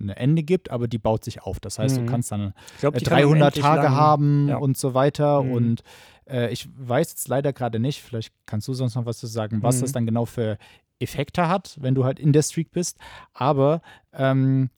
eine 0.00 0.16
Ende 0.16 0.42
gibt, 0.42 0.70
aber 0.70 0.88
die 0.88 0.98
baut 0.98 1.24
sich 1.24 1.42
auf. 1.42 1.60
Das 1.60 1.78
heißt, 1.78 1.96
Mhm. 2.00 2.06
du 2.06 2.10
kannst 2.12 2.30
dann 2.32 2.40
äh, 2.40 2.52
man 2.82 2.92
300 2.94 3.46
endlich 3.48 3.62
Tage 3.64 3.82
lang- 3.82 3.94
haben 3.94 4.48
ja. 4.48 4.56
und 4.58 4.76
so 4.78 4.94
weiter. 4.94 5.42
Mhm. 5.42 5.52
Und 5.52 5.82
äh, 6.28 6.50
ich 6.52 6.68
weiß 6.76 7.10
jetzt 7.10 7.28
leider 7.28 7.52
gerade 7.52 7.78
nicht, 7.78 8.00
vielleicht 8.02 8.32
kannst 8.46 8.68
du 8.68 8.74
sonst 8.74 8.94
noch 8.94 9.06
was 9.06 9.18
zu 9.18 9.26
sagen, 9.26 9.62
was 9.62 9.76
Mhm. 9.76 9.80
das 9.82 9.92
dann 9.92 10.06
genau 10.06 10.24
für 10.24 10.56
Effekte 11.00 11.48
hat, 11.48 11.76
wenn 11.80 11.94
du 11.94 12.04
halt 12.04 12.20
in 12.20 12.32
der 12.32 12.42
Streak 12.42 12.70
bist. 12.70 12.96
Aber 13.32 13.82
ähm, 14.12 14.70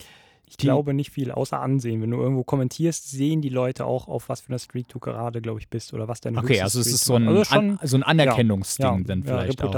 Ich 0.49 0.57
die- 0.57 0.65
glaube 0.67 0.95
nicht 0.95 1.11
viel, 1.11 1.31
außer 1.33 1.61
Ansehen. 1.61 2.01
Wenn 2.01 2.11
du 2.13 2.17
irgendwo 2.19 2.45
kommentierst, 2.45 3.11
sehen 3.11 3.43
die 3.43 3.49
Leute 3.51 3.85
auch, 3.85 4.09
auf 4.09 4.29
was 4.29 4.41
für 4.41 4.49
einer 4.49 4.59
Streak 4.59 4.89
du 4.89 4.99
gerade, 4.99 5.43
glaube 5.43 5.61
ich, 5.61 5.69
bist 5.69 5.93
oder 5.93 6.09
was 6.09 6.21
deine 6.21 6.39
okay, 6.39 6.63
also 6.63 6.81
es 6.81 6.87
Streak 6.87 6.95
ist 6.95 7.05
so 7.05 7.15
ein, 7.17 7.29
also 7.29 7.45
schon, 7.45 7.71
an, 7.71 7.79
so 7.83 7.97
ein 7.97 8.03
Anerkennungsding 8.05 9.05
dann 9.05 9.21
ja, 9.21 9.25
vielleicht 9.27 9.63
auch. 9.63 9.75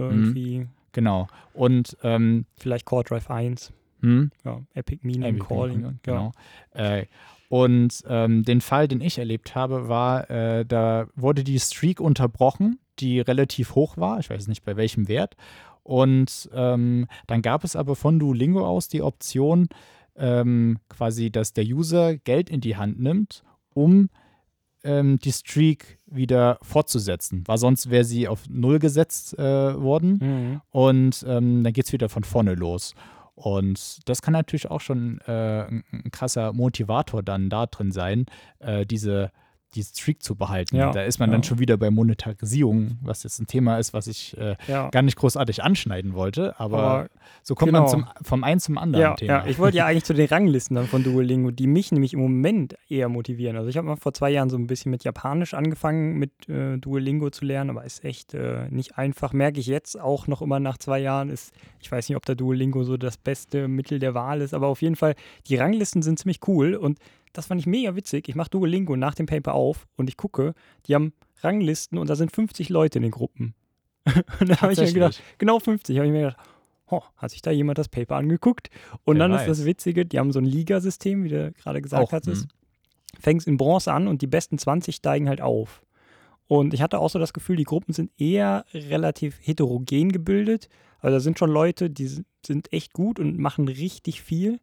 Mhm. 0.00 0.68
Genau. 0.92 1.26
Und 1.54 1.96
ähm, 2.02 2.46
vielleicht 2.56 2.84
Core 2.86 3.04
Drive 3.04 3.30
1, 3.30 3.72
hm, 4.00 4.30
ja, 4.44 4.60
Epic 4.74 5.00
Meaning 5.02 5.36
Epic 5.36 5.46
Calling. 5.46 5.76
Meaning, 5.80 6.00
Ja. 6.06 6.12
genau. 6.12 6.32
Äh, 6.72 7.06
und 7.48 8.02
ähm, 8.08 8.44
den 8.44 8.60
Fall, 8.62 8.88
den 8.88 9.00
ich 9.02 9.18
erlebt 9.18 9.54
habe, 9.54 9.88
war, 9.88 10.30
äh, 10.30 10.64
da 10.64 11.06
wurde 11.16 11.44
die 11.44 11.60
Streak 11.60 12.00
unterbrochen, 12.00 12.78
die 12.98 13.20
relativ 13.20 13.74
hoch 13.74 13.96
war. 13.98 14.18
Ich 14.20 14.30
weiß 14.30 14.48
nicht 14.48 14.64
bei 14.64 14.76
welchem 14.76 15.06
Wert. 15.08 15.36
Und 15.82 16.48
ähm, 16.54 17.06
dann 17.26 17.42
gab 17.42 17.64
es 17.64 17.76
aber 17.76 17.94
von 17.96 18.18
Duolingo 18.18 18.66
aus 18.66 18.88
die 18.88 19.02
Option, 19.02 19.68
ähm, 20.16 20.78
quasi, 20.88 21.30
dass 21.30 21.52
der 21.52 21.64
User 21.64 22.16
Geld 22.16 22.48
in 22.50 22.60
die 22.60 22.76
Hand 22.76 23.00
nimmt, 23.00 23.42
um 23.74 24.08
ähm, 24.84 25.18
die 25.18 25.32
Streak 25.32 25.98
wieder 26.06 26.58
fortzusetzen. 26.62 27.44
Weil 27.46 27.58
sonst 27.58 27.90
wäre 27.90 28.04
sie 28.04 28.28
auf 28.28 28.48
Null 28.48 28.78
gesetzt 28.78 29.38
äh, 29.38 29.42
worden. 29.42 30.18
Mhm. 30.20 30.60
Und 30.70 31.24
ähm, 31.28 31.64
dann 31.64 31.72
geht 31.72 31.86
es 31.86 31.92
wieder 31.92 32.08
von 32.08 32.24
vorne 32.24 32.54
los. 32.54 32.94
Und 33.34 34.08
das 34.08 34.22
kann 34.22 34.32
natürlich 34.32 34.70
auch 34.70 34.80
schon 34.80 35.20
äh, 35.26 35.62
ein, 35.62 35.84
ein 35.90 36.10
krasser 36.10 36.52
Motivator 36.52 37.22
dann 37.22 37.48
da 37.48 37.66
drin 37.66 37.90
sein, 37.90 38.26
äh, 38.58 38.84
diese, 38.84 39.32
die 39.74 39.82
Streak 39.82 40.22
zu 40.22 40.34
behalten. 40.34 40.76
Ja, 40.76 40.90
da 40.92 41.02
ist 41.02 41.18
man 41.18 41.30
dann 41.30 41.40
ja. 41.42 41.48
schon 41.48 41.58
wieder 41.58 41.76
bei 41.76 41.90
Monetarisierung, 41.90 42.98
was 43.02 43.22
jetzt 43.22 43.40
ein 43.40 43.46
Thema 43.46 43.78
ist, 43.78 43.92
was 43.92 44.06
ich 44.06 44.36
äh, 44.38 44.56
Ja. 44.66 44.90
gar 44.90 45.02
nicht 45.02 45.16
großartig 45.16 45.62
anschneiden 45.62 46.14
wollte. 46.14 46.58
Aber, 46.60 46.78
Aber 46.78 47.08
so 47.42 47.54
kommt 47.54 47.72
man 47.72 47.82
genau. 47.82 47.90
zum, 47.90 48.06
vom 48.22 48.44
einen 48.44 48.60
zum 48.60 48.78
anderen 48.78 49.16
Thema. 49.16 49.32
ja, 49.32 49.46
ich 49.46 49.58
wollte 49.58 49.78
ja 49.78 49.86
eigentlich 49.92 50.04
zu 50.04 50.14
den 50.14 50.28
Ranglisten 50.28 50.76
dann 50.76 50.86
von 50.86 51.02
Duolingo, 51.02 51.50
die 51.50 51.66
mich 51.66 51.90
nämlich 51.92 52.12
im 52.12 52.20
Moment 52.20 52.76
eher 52.88 53.08
motivieren. 53.08 53.56
Also 53.56 53.68
ich 53.68 53.76
habe 53.76 53.86
mal 53.86 53.96
vor 53.96 54.12
zwei 54.14 54.30
Jahren 54.30 54.50
so 54.50 54.56
ein 54.56 54.66
bisschen 54.66 54.90
mit 54.90 55.04
Japanisch 55.04 55.54
angefangen, 55.54 56.18
mit 56.18 56.48
äh, 56.48 56.76
Duolingo 56.78 57.30
zu 57.30 57.44
lernen, 57.44 57.70
aber 57.70 57.84
ist 57.84 58.04
echt 58.04 58.34
äh, 58.34 58.68
nicht 58.70 58.98
einfach. 58.98 59.32
Merke 59.32 59.60
ich 59.60 59.66
jetzt 59.66 59.98
auch 60.00 60.26
noch 60.26 60.42
immer 60.42 60.60
nach 60.60 60.78
zwei 60.78 60.98
Jahren. 60.98 61.30
Ist, 61.30 61.52
ich 61.80 61.90
weiß 61.90 62.08
nicht, 62.08 62.16
ob 62.16 62.26
da 62.26 62.34
Duolingo 62.34 62.84
so 62.84 62.96
das 62.96 63.16
beste 63.16 63.68
Mittel 63.68 63.98
der 63.98 64.14
Wahl 64.14 64.40
ist, 64.40 64.54
aber 64.54 64.66
auf 64.66 64.82
jeden 64.82 64.96
Fall, 64.96 65.14
die 65.46 65.56
Ranglisten 65.56 66.02
sind 66.02 66.18
ziemlich 66.18 66.40
cool 66.46 66.74
und 66.74 66.98
das 67.32 67.46
fand 67.46 67.60
ich 67.60 67.66
mega 67.66 67.94
witzig. 67.96 68.28
Ich 68.28 68.34
mache 68.34 68.50
Duolingo 68.50 68.96
nach 68.96 69.14
dem 69.14 69.26
Paper 69.26 69.54
auf 69.54 69.86
und 69.96 70.08
ich 70.08 70.16
gucke, 70.16 70.54
die 70.86 70.94
haben 70.94 71.12
Ranglisten 71.40 71.98
und 71.98 72.08
da 72.10 72.16
sind 72.16 72.32
50 72.32 72.68
Leute 72.68 72.98
in 72.98 73.02
den 73.02 73.10
Gruppen. 73.10 73.54
und 74.40 74.48
da 74.48 74.60
habe 74.60 74.72
ich 74.72 74.80
mir 74.80 74.92
gedacht, 74.92 75.22
genau 75.38 75.58
50, 75.58 75.96
habe 75.96 76.06
ich 76.06 76.12
mir 76.12 76.22
gedacht, 76.22 76.38
oh, 76.88 77.02
hat 77.16 77.30
sich 77.30 77.42
da 77.42 77.50
jemand 77.50 77.78
das 77.78 77.88
Paper 77.88 78.16
angeguckt? 78.16 78.70
Und 79.04 79.16
Wer 79.16 79.24
dann 79.24 79.32
weiß. 79.32 79.42
ist 79.42 79.58
das 79.58 79.64
Witzige, 79.66 80.04
die 80.04 80.18
haben 80.18 80.32
so 80.32 80.40
ein 80.40 80.44
Ligasystem, 80.44 81.24
wie 81.24 81.28
du 81.28 81.52
gerade 81.52 81.80
gesagt 81.80 82.02
Auch, 82.02 82.12
hattest. 82.12 82.46
mhm. 82.46 83.20
Fängst 83.20 83.46
in 83.46 83.56
Bronze 83.56 83.92
an 83.92 84.08
und 84.08 84.22
die 84.22 84.26
besten 84.26 84.58
20 84.58 84.96
steigen 84.96 85.28
halt 85.28 85.40
auf. 85.40 85.82
Und 86.48 86.74
ich 86.74 86.82
hatte 86.82 86.98
auch 86.98 87.10
so 87.10 87.18
das 87.18 87.32
Gefühl, 87.32 87.56
die 87.56 87.64
Gruppen 87.64 87.92
sind 87.92 88.10
eher 88.18 88.64
relativ 88.74 89.38
heterogen 89.40 90.12
gebildet. 90.12 90.68
Also 91.00 91.16
da 91.16 91.20
sind 91.20 91.38
schon 91.38 91.50
Leute, 91.50 91.88
die 91.90 92.08
sind 92.44 92.72
echt 92.72 92.92
gut 92.92 93.18
und 93.18 93.38
machen 93.38 93.68
richtig 93.68 94.22
viel. 94.22 94.60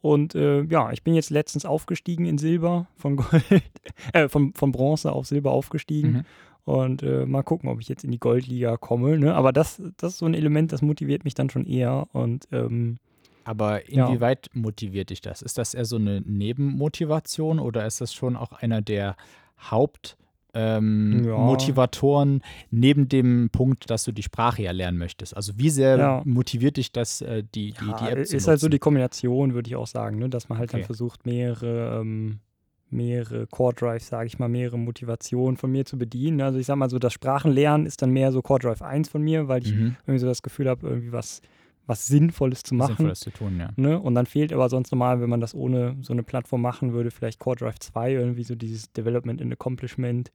Und 0.00 0.34
äh, 0.34 0.62
ja, 0.62 0.92
ich 0.92 1.02
bin 1.02 1.14
jetzt 1.14 1.30
letztens 1.30 1.64
aufgestiegen 1.64 2.24
in 2.24 2.38
Silber, 2.38 2.86
von 2.96 3.16
Gold, 3.16 3.44
äh, 4.12 4.28
von, 4.28 4.52
von 4.54 4.72
Bronze 4.72 5.12
auf 5.12 5.26
Silber 5.26 5.50
aufgestiegen. 5.52 6.10
Mhm. 6.12 6.24
Und 6.64 7.02
äh, 7.02 7.24
mal 7.24 7.42
gucken, 7.42 7.70
ob 7.70 7.80
ich 7.80 7.88
jetzt 7.88 8.04
in 8.04 8.10
die 8.10 8.18
Goldliga 8.20 8.76
komme. 8.76 9.18
Ne? 9.18 9.34
Aber 9.34 9.52
das, 9.52 9.80
das 9.96 10.12
ist 10.12 10.18
so 10.18 10.26
ein 10.26 10.34
Element, 10.34 10.70
das 10.70 10.82
motiviert 10.82 11.24
mich 11.24 11.34
dann 11.34 11.48
schon 11.50 11.64
eher. 11.66 12.06
Und 12.12 12.46
ähm, 12.52 12.98
Aber 13.44 13.90
Ja. 13.90 14.06
inwieweit 14.06 14.50
motiviert 14.52 15.08
dich 15.08 15.22
das? 15.22 15.40
Ist 15.40 15.56
das 15.56 15.72
eher 15.72 15.86
so 15.86 15.96
eine 15.96 16.20
Nebenmotivation 16.20 17.58
oder 17.58 17.86
ist 17.86 18.00
das 18.00 18.12
schon 18.12 18.36
auch 18.36 18.52
einer 18.52 18.82
der 18.82 19.16
Hauptmotivatoren 20.54 21.24
Ja. 21.24 21.38
Motivatoren 21.38 22.42
neben 22.70 23.08
dem 23.08 23.50
Punkt, 23.50 23.90
dass 23.90 24.04
du 24.04 24.12
die 24.12 24.22
Sprache 24.22 24.62
ja 24.62 24.72
lernen 24.72 24.98
möchtest? 24.98 25.36
Also 25.36 25.52
wie 25.56 25.70
sehr 25.70 25.98
Ja. 25.98 26.22
motiviert 26.24 26.76
dich 26.76 26.92
das, 26.92 27.20
äh, 27.20 27.42
die, 27.54 27.72
die, 27.72 27.90
ja, 27.90 27.96
die 27.98 28.08
App 28.10 28.18
ist 28.18 28.30
zu 28.30 28.36
nutzen? 28.36 28.48
halt 28.48 28.60
so 28.60 28.68
die 28.68 28.78
Kombination, 28.78 29.54
würde 29.54 29.68
ich 29.68 29.76
auch 29.76 29.86
sagen, 29.86 30.18
ne? 30.18 30.28
dass 30.28 30.48
man 30.48 30.58
halt 30.58 30.72
dann 30.72 30.80
Okay. 30.80 30.86
versucht, 30.86 31.26
mehrere, 31.26 32.00
ähm, 32.00 32.40
mehrere 32.90 33.46
Core 33.46 33.74
Drives, 33.74 34.08
sage 34.08 34.26
ich 34.26 34.38
mal, 34.38 34.48
mehrere 34.48 34.78
Motivationen 34.78 35.56
von 35.58 35.70
mir 35.70 35.84
zu 35.84 35.98
bedienen. 35.98 36.40
Also 36.40 36.58
ich 36.58 36.66
sage 36.66 36.78
mal 36.78 36.88
so, 36.88 36.98
das 36.98 37.12
Sprachenlernen 37.12 37.86
ist 37.86 38.00
dann 38.00 38.10
mehr 38.10 38.32
so 38.32 38.40
Core 38.40 38.60
Drive 38.60 38.80
1 38.82 39.08
von 39.10 39.22
mir, 39.22 39.48
weil 39.48 39.62
ich 39.62 39.74
mhm. 39.74 39.96
irgendwie 40.06 40.18
so 40.20 40.26
das 40.26 40.42
Gefühl 40.42 40.68
habe, 40.68 40.88
irgendwie 40.88 41.12
was, 41.12 41.42
was 41.88 42.06
Sinnvolles 42.06 42.62
zu 42.62 42.74
machen. 42.74 42.96
Sinnvolles 42.96 43.20
zu 43.20 43.30
tun, 43.30 43.58
ja. 43.58 43.70
Ne? 43.76 43.98
Und 43.98 44.14
dann 44.14 44.26
fehlt 44.26 44.52
aber 44.52 44.68
sonst 44.68 44.92
normal, 44.92 45.20
wenn 45.20 45.30
man 45.30 45.40
das 45.40 45.54
ohne 45.54 45.96
so 46.02 46.12
eine 46.12 46.22
Plattform 46.22 46.62
machen 46.62 46.92
würde, 46.92 47.10
vielleicht 47.10 47.40
Core 47.40 47.56
Drive 47.56 47.78
2, 47.80 48.12
irgendwie 48.12 48.44
so 48.44 48.54
dieses 48.54 48.92
Development 48.92 49.40
and 49.42 49.52
Accomplishment. 49.52 50.30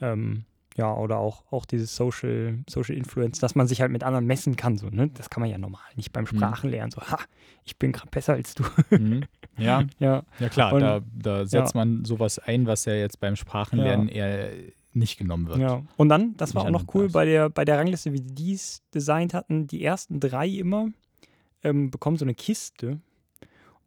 Ähm, 0.00 0.44
ja, 0.76 0.94
oder 0.94 1.18
auch, 1.18 1.42
auch 1.50 1.64
dieses 1.66 1.96
Social, 1.96 2.58
Social 2.68 2.94
Influence, 2.96 3.40
dass 3.40 3.54
man 3.54 3.66
sich 3.66 3.80
halt 3.80 3.90
mit 3.90 4.04
anderen 4.04 4.26
messen 4.26 4.54
kann. 4.56 4.76
So, 4.78 4.88
ne? 4.88 5.08
Das 5.14 5.28
kann 5.28 5.40
man 5.40 5.50
ja 5.50 5.58
normal 5.58 5.82
nicht 5.96 6.12
beim 6.12 6.26
Sprachenlernen. 6.26 6.90
So, 6.92 7.00
ha, 7.00 7.18
ich 7.64 7.76
bin 7.76 7.92
gerade 7.92 8.10
besser 8.10 8.34
als 8.34 8.54
du. 8.54 8.62
Mhm. 8.90 9.24
Ja, 9.58 9.82
ja, 9.98 10.22
ja 10.38 10.48
klar, 10.48 10.72
Und- 10.72 10.80
da, 10.80 11.00
da 11.12 11.44
setzt 11.46 11.74
man 11.74 12.04
sowas 12.04 12.38
ein, 12.38 12.66
was 12.66 12.84
ja 12.84 12.94
jetzt 12.94 13.20
beim 13.20 13.36
Sprachenlernen 13.36 14.08
eher 14.08 14.50
nicht 14.92 15.18
genommen 15.18 15.46
wird. 15.48 15.58
ja. 15.58 15.82
Und 15.96 16.08
dann, 16.08 16.34
das 16.36 16.54
war 16.54 16.64
auch 16.64 16.70
noch 16.70 16.84
cool, 16.94 17.08
bei 17.08 17.24
der, 17.24 17.48
bei 17.48 17.64
der 17.64 17.78
Rangliste, 17.78 18.12
wie 18.12 18.20
die 18.20 18.54
es 18.54 18.82
designt 18.94 19.34
hatten, 19.34 19.66
die 19.66 19.84
ersten 19.84 20.18
drei 20.20 20.48
immer 20.48 20.88
ähm, 21.62 21.90
bekommen 21.90 22.16
so 22.16 22.24
eine 22.24 22.34
Kiste. 22.34 22.98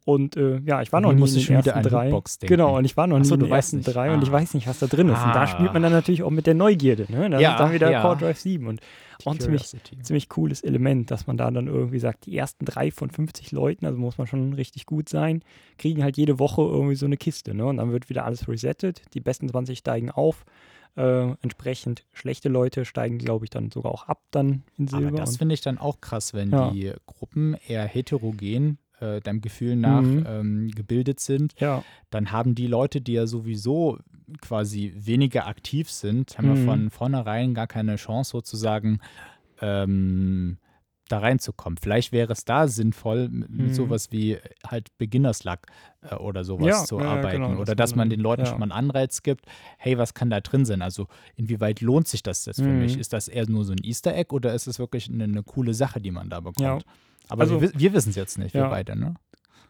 Und 0.06 0.36
äh, 0.36 0.60
ja, 0.66 0.82
ich 0.82 0.92
war 0.92 1.00
noch 1.00 1.14
nie 1.14 1.22
in 1.22 1.34
den 1.34 1.56
ersten 1.56 1.82
drei. 1.82 2.10
Genau, 2.42 2.78
und 2.78 2.84
ich 2.84 2.98
war 2.98 3.08
noch 3.08 3.18
nie 3.20 3.24
so, 3.26 3.36
in 3.36 3.40
den 3.42 3.52
ersten 3.54 3.78
nicht. 3.78 3.86
drei 3.96 4.14
und 4.14 4.22
ich 4.22 4.30
Ah. 4.30 4.34
weiß 4.34 4.54
nicht, 4.54 4.68
was 4.68 4.80
da 4.80 4.88
drin 4.88 5.08
ist. 5.08 5.24
Und 5.24 5.34
da 5.34 5.48
spielt 5.48 5.72
man 5.72 5.82
dann 5.82 5.94
natürlich 5.94 6.24
auch 6.24 6.30
mit 6.30 6.46
der 6.46 6.56
Neugierde. 6.56 7.06
Ne? 7.10 7.30
Da 7.30 7.40
Ja, 7.40 7.54
ist 7.54 7.60
dann 7.60 7.72
wieder 7.72 7.90
ja. 7.90 8.02
Core 8.02 8.18
Drive 8.18 8.38
7 8.40 8.68
und 8.68 8.82
auch 9.24 9.32
ein 9.32 9.40
ziemlich, 9.40 9.64
ziemlich 10.02 10.28
cooles 10.28 10.62
Element, 10.62 11.10
dass 11.10 11.26
man 11.26 11.38
da 11.38 11.50
dann 11.52 11.68
irgendwie 11.68 12.00
sagt, 12.00 12.26
die 12.26 12.36
ersten 12.38 12.66
drei 12.66 12.92
von 12.92 13.12
50 13.12 13.54
Leuten, 13.54 13.86
also 13.86 13.98
muss 13.98 14.18
man 14.18 14.28
schon 14.28 14.52
richtig 14.54 14.86
gut 14.86 15.08
sein, 15.08 15.42
kriegen 15.78 16.04
halt 16.04 16.18
jede 16.18 16.38
Woche 16.38 16.62
irgendwie 16.64 16.96
so 16.96 17.06
eine 17.06 17.16
Kiste. 17.16 17.54
Ne? 17.54 17.66
Und 17.66 17.78
dann 17.78 17.94
wird 17.94 18.10
wieder 18.10 18.26
alles 18.26 18.50
resettet. 18.50 19.04
Die 19.14 19.22
besten 19.22 19.48
20 19.48 19.78
steigen 19.80 20.12
auf. 20.12 20.44
Äh, 20.96 21.32
entsprechend 21.42 22.06
schlechte 22.14 22.50
Leute 22.50 22.86
steigen, 22.86 23.18
glaube 23.18 23.46
ich, 23.46 23.50
dann 23.50 23.72
sogar 23.72 23.92
auch 23.92 24.08
ab 24.08 24.22
dann 24.30 24.64
in 24.78 24.88
Silber. 24.88 25.08
Aber 25.08 25.18
das 25.18 25.38
finde 25.38 25.54
ich 25.56 25.62
dann 25.62 25.80
auch 25.80 26.02
krass, 26.02 26.34
wenn 26.36 26.52
Ja. 26.52 26.70
die 26.72 26.94
Gruppen 27.08 27.56
eher 27.68 27.86
heterogen 27.86 28.78
äh, 29.00 29.20
deinem 29.20 29.42
Gefühl 29.42 29.76
nach 29.76 30.04
Mhm. 30.04 30.24
ähm, 30.28 30.72
gebildet 30.72 31.20
sind, 31.20 31.56
ja, 31.60 31.84
dann 32.12 32.32
haben 32.32 32.54
die 32.54 32.68
Leute, 32.68 33.02
die 33.02 33.14
ja 33.14 33.26
sowieso 33.26 33.98
quasi 34.40 34.94
weniger 34.96 35.48
aktiv 35.48 35.90
sind, 35.90 36.38
haben 36.38 36.46
ja 36.46 36.54
Mhm. 36.54 36.58
von 36.66 36.90
vornherein 36.92 37.54
gar 37.56 37.68
keine 37.68 37.96
Chance 37.96 38.30
sozusagen 38.32 39.00
ähm, 39.62 40.58
da 41.14 41.20
reinzukommen. 41.20 41.78
Vielleicht 41.78 42.12
wäre 42.12 42.34
es 42.34 42.46
da 42.46 42.68
sinnvoll, 42.68 43.30
mit, 43.30 43.50
Mhm. 43.50 43.74
sowas 43.74 44.12
wie 44.12 44.38
halt 44.68 44.90
Beginners 44.98 45.44
Luck 45.44 45.60
äh, 46.02 46.16
oder 46.16 46.44
sowas 46.44 46.68
Ja, 46.68 46.84
zu 46.86 46.98
ja, 47.00 47.04
ja, 47.06 47.10
arbeiten. 47.12 47.44
genau, 47.44 47.62
oder 47.62 47.76
dass 47.76 47.92
dass 47.92 47.96
man 47.96 48.10
den 48.10 48.20
Leuten 48.20 48.44
ja. 48.44 48.48
schon 48.50 48.60
mal 48.60 48.64
einen 48.66 48.72
Anreiz 48.72 49.24
gibt, 49.24 49.46
hey, 49.78 49.98
was 49.98 50.14
kann 50.14 50.30
da 50.30 50.42
drin 50.42 50.66
sein? 50.66 50.82
Also 50.82 51.08
inwieweit 51.36 51.82
lohnt 51.82 52.08
sich 52.08 52.24
das 52.24 52.46
jetzt 52.46 52.62
für 52.62 52.68
Mhm. 52.68 52.80
mich? 52.80 52.98
Ist 52.98 53.14
das 53.14 53.28
eher 53.28 53.50
nur 53.50 53.64
so 53.66 53.74
ein 53.74 53.84
Easter 53.84 54.16
Egg 54.16 54.34
oder 54.34 54.54
ist 54.54 54.68
es 54.68 54.80
wirklich 54.80 55.10
eine, 55.10 55.26
eine 55.26 55.44
coole 55.44 55.74
Sache, 55.74 56.00
die 56.02 56.12
man 56.12 56.30
da 56.30 56.40
bekommt? 56.40 56.86
Aber 57.30 57.42
Also- 57.42 57.62
wir, 57.62 57.74
wi- 57.74 57.80
wir 57.80 57.94
wissen 57.94 58.10
es 58.12 58.16
jetzt 58.16 58.38
nicht, 58.38 58.54
wir 58.54 58.62
Ja. 58.62 58.70
beide, 58.70 58.98
ne? 58.98 59.16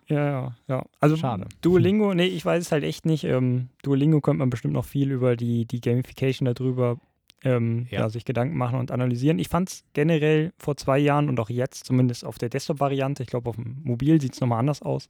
Ja, 0.10 0.26
ja, 0.30 0.56
ja. 0.68 0.84
Also 1.00 1.16
Schade. 1.16 1.46
Duolingo, 1.62 2.14
nee, 2.14 2.26
ich 2.26 2.44
weiß 2.46 2.62
es 2.66 2.72
halt 2.74 2.84
echt 2.84 3.06
nicht. 3.06 3.24
Ähm, 3.24 3.70
Duolingo 3.84 4.20
könnte 4.20 4.40
man 4.40 4.50
bestimmt 4.50 4.74
noch 4.74 4.84
viel 4.86 5.12
über 5.12 5.36
die, 5.38 5.66
die 5.66 5.80
Gamification 5.80 6.46
darüber 6.54 6.98
ähm, 7.44 7.88
Ja. 7.90 8.02
ja. 8.02 8.10
sich 8.10 8.26
Gedanken 8.26 8.58
machen 8.58 8.80
und 8.80 8.92
analysieren. 8.92 9.40
Ich 9.40 9.50
fand 9.50 9.70
es 9.70 9.84
generell 9.94 10.54
vor 10.58 10.78
zwei 10.78 10.98
Jahren 11.00 11.30
und 11.30 11.40
auch 11.40 11.50
jetzt, 11.50 11.86
zumindest 11.86 12.26
auf 12.26 12.38
der 12.38 12.50
Desktop-Variante, 12.50 13.24
ich 13.24 13.30
glaube 13.30 13.50
auf 13.50 13.56
dem 13.56 13.82
Mobil 13.84 14.20
sieht 14.22 14.34
es 14.34 14.42
nochmal 14.42 14.60
anders 14.60 14.82
aus, 14.82 15.08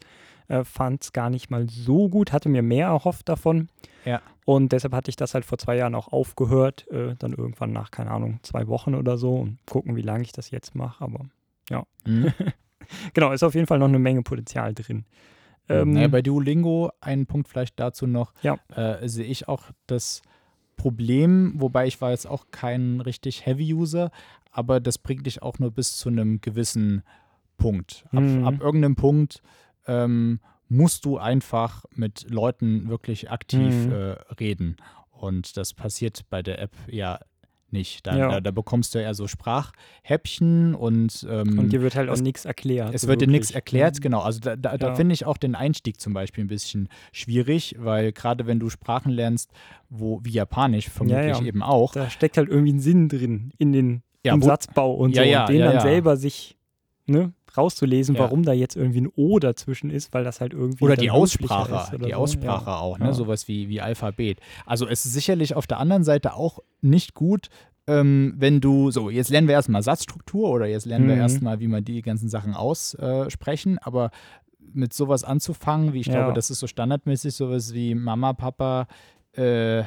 äh, 0.47 0.63
fand 0.63 1.03
es 1.03 1.13
gar 1.13 1.29
nicht 1.29 1.49
mal 1.49 1.69
so 1.69 2.09
gut, 2.09 2.31
hatte 2.31 2.49
mir 2.49 2.61
mehr 2.63 2.87
erhofft 2.87 3.29
davon. 3.29 3.69
Ja. 4.05 4.21
Und 4.45 4.71
deshalb 4.73 4.93
hatte 4.93 5.09
ich 5.09 5.15
das 5.15 5.33
halt 5.33 5.45
vor 5.45 5.57
zwei 5.57 5.77
Jahren 5.77 5.95
auch 5.95 6.09
aufgehört, 6.11 6.85
äh, 6.91 7.15
dann 7.17 7.33
irgendwann 7.33 7.71
nach, 7.71 7.91
keine 7.91 8.11
Ahnung, 8.11 8.39
zwei 8.43 8.67
Wochen 8.67 8.95
oder 8.95 9.17
so 9.17 9.35
und 9.35 9.57
gucken, 9.65 9.95
wie 9.95 10.01
lange 10.01 10.23
ich 10.23 10.31
das 10.33 10.51
jetzt 10.51 10.75
mache. 10.75 11.03
Aber 11.03 11.25
Mhm. 12.05 12.33
genau, 13.13 13.31
ist 13.31 13.43
auf 13.43 13.55
jeden 13.55 13.67
Fall 13.67 13.79
noch 13.79 13.87
eine 13.87 13.99
Menge 13.99 14.21
Potenzial 14.23 14.73
drin. 14.73 15.05
Ähm, 15.69 15.93
naja, 15.93 16.09
bei 16.09 16.21
Duolingo, 16.21 16.91
einen 16.99 17.25
Punkt 17.25 17.47
vielleicht 17.47 17.79
dazu 17.79 18.05
noch, 18.05 18.33
Ja. 18.41 18.57
äh, 18.75 19.07
sehe 19.07 19.23
ich 19.25 19.47
auch 19.47 19.63
das 19.87 20.21
Problem, 20.83 21.53
wobei 21.55 21.87
ich 21.87 22.01
war 22.01 22.11
jetzt 22.11 22.27
auch 22.27 22.47
kein 22.51 22.99
richtig 22.99 23.45
Heavy-User, 23.45 24.11
aber 24.51 24.81
das 24.81 24.97
bringt 24.97 25.25
dich 25.25 25.41
auch 25.41 25.57
nur 25.57 25.71
bis 25.71 25.95
zu 25.95 26.09
einem 26.09 26.41
gewissen 26.41 27.03
Punkt. 27.55 28.03
Ab, 28.11 28.21
Mhm. 28.23 28.43
ab 28.43 28.55
irgendeinem 28.59 28.97
Punkt 28.97 29.41
ähm, 29.87 30.41
musst 30.67 31.05
du 31.05 31.17
einfach 31.17 31.85
mit 31.95 32.29
Leuten 32.29 32.89
wirklich 32.89 33.31
aktiv 33.31 33.85
Mhm. 33.87 33.91
äh, 33.93 34.11
reden. 34.41 34.75
Und 35.11 35.55
das 35.55 35.73
passiert 35.73 36.25
bei 36.29 36.41
der 36.41 36.59
App 36.59 36.75
ja 36.87 37.19
nicht. 37.73 38.07
Da, 38.07 38.17
Ja. 38.17 38.27
da, 38.29 38.41
da 38.41 38.51
bekommst 38.51 38.95
du 38.95 38.99
eher 38.99 39.13
so 39.13 39.27
Sprachhäppchen 39.27 40.75
und, 40.75 41.25
ähm, 41.29 41.59
Und 41.59 41.73
dir 41.73 41.81
wird 41.81 41.95
halt 41.95 42.09
auch 42.09 42.19
nichts 42.21 42.45
erklärt. 42.45 42.93
es 42.93 43.01
so 43.01 43.07
wird 43.07 43.21
dir 43.21 43.27
nichts 43.27 43.51
erklärt, 43.51 43.95
ne? 43.95 43.99
genau. 44.01 44.21
Also 44.21 44.39
da, 44.39 44.55
da, 44.55 44.77
da 44.77 44.87
Ja. 44.89 44.95
finde 44.95 45.13
ich 45.13 45.25
auch 45.25 45.37
den 45.37 45.55
Einstieg 45.55 45.99
zum 45.99 46.13
Beispiel 46.13 46.43
ein 46.43 46.47
bisschen 46.47 46.89
schwierig, 47.11 47.75
weil 47.79 48.11
gerade 48.11 48.45
wenn 48.47 48.59
du 48.59 48.69
Sprachen 48.69 49.11
lernst, 49.11 49.51
wo 49.89 50.19
wie 50.23 50.31
Japanisch 50.31 50.89
vermutlich 50.89 51.39
ja. 51.39 51.43
eben 51.43 51.61
auch, 51.63 51.93
Da 51.93 52.09
steckt 52.09 52.37
halt 52.37 52.49
irgendwie 52.49 52.73
ein 52.73 52.79
Sinn 52.79 53.09
drin 53.09 53.51
in 53.57 53.71
den 53.71 54.03
im 54.23 54.41
Satzbau 54.41 54.93
und 54.93 55.15
so. 55.15 55.21
und 55.21 55.49
den 55.49 55.59
dann 55.59 55.81
selber 55.81 56.15
sich 56.15 56.55
ne, 57.07 57.33
rauszulesen, 57.57 58.15
Ja. 58.15 58.21
warum 58.21 58.43
da 58.43 58.53
jetzt 58.53 58.75
irgendwie 58.75 59.01
ein 59.01 59.09
O 59.15 59.39
dazwischen 59.39 59.89
ist, 59.89 60.13
weil 60.13 60.23
das 60.23 60.41
halt 60.41 60.53
irgendwie. 60.53 60.83
oder 60.83 60.95
die 60.95 61.11
Aussprache, 61.11 61.95
oder 61.95 62.05
die 62.05 62.11
so. 62.11 62.17
Aussprache 62.17 62.69
ja. 62.71 62.77
auch, 62.77 62.99
ne? 62.99 63.05
Ja. 63.07 63.13
sowas 63.13 63.47
wie, 63.47 63.69
wie 63.69 63.81
Alphabet. 63.81 64.39
Also 64.65 64.87
es 64.87 65.05
ist 65.05 65.13
sicherlich 65.13 65.55
auf 65.55 65.67
der 65.67 65.79
anderen 65.79 66.03
Seite 66.03 66.33
auch 66.33 66.59
nicht 66.81 67.13
gut, 67.13 67.49
ähm, 67.85 68.33
wenn 68.37 68.61
du, 68.61 68.91
so, 68.91 69.09
jetzt 69.09 69.29
lernen 69.29 69.47
wir 69.47 69.55
erstmal 69.55 69.83
Satzstruktur 69.83 70.49
oder 70.49 70.65
jetzt 70.67 70.85
lernen 70.85 71.07
wir 71.07 71.15
Mhm. 71.15 71.21
erstmal, 71.21 71.59
wie 71.59 71.67
man 71.67 71.83
die 71.83 72.01
ganzen 72.01 72.29
Sachen 72.29 72.53
aussprechen, 72.53 73.77
aber 73.79 74.09
mit 74.73 74.93
sowas 74.93 75.23
anzufangen, 75.23 75.93
wie 75.93 75.99
ich 75.99 76.09
glaube, 76.09 76.33
das 76.33 76.49
ist 76.49 76.59
so 76.59 76.67
standardmäßig, 76.67 77.35
sowas 77.35 77.73
wie 77.73 77.93
Mama, 77.93 78.33
Papa, 78.33 78.87
äh, 79.35 79.83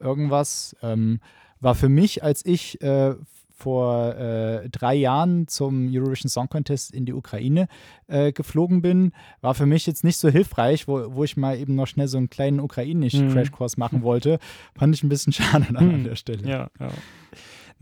irgendwas, 0.00 0.74
ähm, 0.82 1.20
war 1.60 1.74
für 1.74 1.88
mich, 1.90 2.24
als 2.24 2.44
ich 2.46 2.80
äh, 2.80 3.14
vor 3.60 4.14
äh, 4.16 4.68
drei 4.70 4.94
Jahren 4.94 5.46
zum 5.48 5.88
Eurovision 5.92 6.28
Song 6.30 6.48
Contest 6.48 6.92
in 6.92 7.04
die 7.04 7.12
Ukraine 7.12 7.68
äh, 8.08 8.32
geflogen 8.32 8.80
bin, 8.82 9.12
war 9.42 9.54
für 9.54 9.66
mich 9.66 9.86
jetzt 9.86 10.02
nicht 10.02 10.16
so 10.16 10.28
hilfreich, 10.30 10.88
wo, 10.88 11.14
wo 11.14 11.24
ich 11.24 11.36
mal 11.36 11.58
eben 11.58 11.74
noch 11.74 11.86
schnell 11.86 12.08
so 12.08 12.16
einen 12.18 12.30
kleinen 12.30 12.56
Mhm. 12.56 12.64
ukrainisch-Crashkurs 12.64 13.76
machen 13.76 14.02
wollte. 14.02 14.38
Fand 14.78 14.94
ich 14.94 15.02
ein 15.02 15.08
bisschen 15.10 15.32
schade 15.34 15.66
dann 15.66 15.76
an 15.76 16.00
Mhm. 16.00 16.04
der 16.04 16.16
Stelle. 16.16 16.48
Ja, 16.48 16.70
ja. 16.80 16.90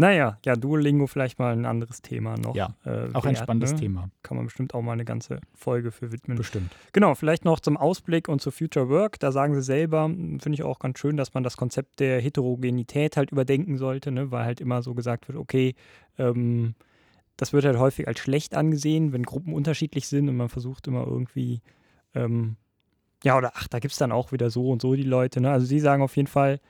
Naja, 0.01 0.39
ja, 0.45 0.55
Duolingo 0.55 1.09
vielleicht 1.09 1.41
mal 1.41 1.53
ein 1.53 1.67
anderes 1.67 2.03
Thema 2.03 2.37
noch. 2.39 2.55
Ja, 2.55 2.77
äh, 2.85 3.09
Auch 3.15 3.25
ein 3.25 3.35
wert, 3.35 3.43
spannendes 3.43 3.73
ne? 3.73 3.81
Thema, 3.81 4.11
Kann 4.23 4.37
man 4.37 4.47
bestimmt 4.47 4.73
auch 4.73 4.81
mal 4.81 4.93
eine 4.93 5.05
ganze 5.05 5.41
Folge 5.55 5.91
für 5.91 6.13
widmen. 6.13 6.37
bestimmt. 6.37 6.71
Genau, 6.93 7.17
vielleicht 7.17 7.45
noch 7.45 7.59
zum 7.59 7.77
Ausblick 7.77 8.29
und 8.29 8.41
zu 8.41 8.53
Future 8.53 8.89
Work. 8.89 9.19
Da 9.19 9.33
sagen 9.33 9.55
sie 9.57 9.63
selber, 9.63 10.07
finde 10.07 10.53
ich 10.53 10.63
auch 10.63 10.79
ganz 10.79 11.01
schön, 11.01 11.17
dass 11.17 11.35
man 11.35 11.43
das 11.43 11.57
Konzept 11.57 11.99
der 11.99 12.21
Heterogenität 12.21 13.17
halt 13.17 13.33
überdenken 13.33 13.77
sollte, 13.77 14.13
ne? 14.13 14.31
weil 14.31 14.45
halt 14.45 14.61
immer 14.61 14.83
so 14.83 14.95
gesagt 14.95 15.27
wird, 15.27 15.37
okay, 15.37 15.75
ähm, 16.17 16.77
das 17.37 17.53
wird 17.53 17.65
halt 17.65 17.79
häufig 17.79 18.07
als 18.07 18.21
schlecht 18.21 18.55
angesehen, 18.55 19.13
wenn 19.13 19.25
Gruppen 19.25 19.53
unterschiedlich 19.53 20.07
sind 20.07 20.29
und 20.29 20.37
man 20.37 20.49
versucht 20.49 20.87
immer 20.87 21.07
irgendwie, 21.07 21.61
ähm, 22.15 22.57
ja, 23.25 23.37
oder 23.37 23.53
ach, 23.57 23.67
da 23.67 23.81
gibt 23.81 23.93
es 23.93 23.99
dann 23.99 24.13
auch 24.13 24.31
wieder 24.31 24.49
so 24.51 24.71
und 24.71 24.81
so 24.81 24.95
die 24.95 25.03
Leute. 25.03 25.41
Ne? 25.41 25.51
Also 25.51 25.67
sie 25.67 25.81
sagen 25.81 26.03
auf 26.03 26.17
jeden 26.17 26.29
Fall, 26.29 26.61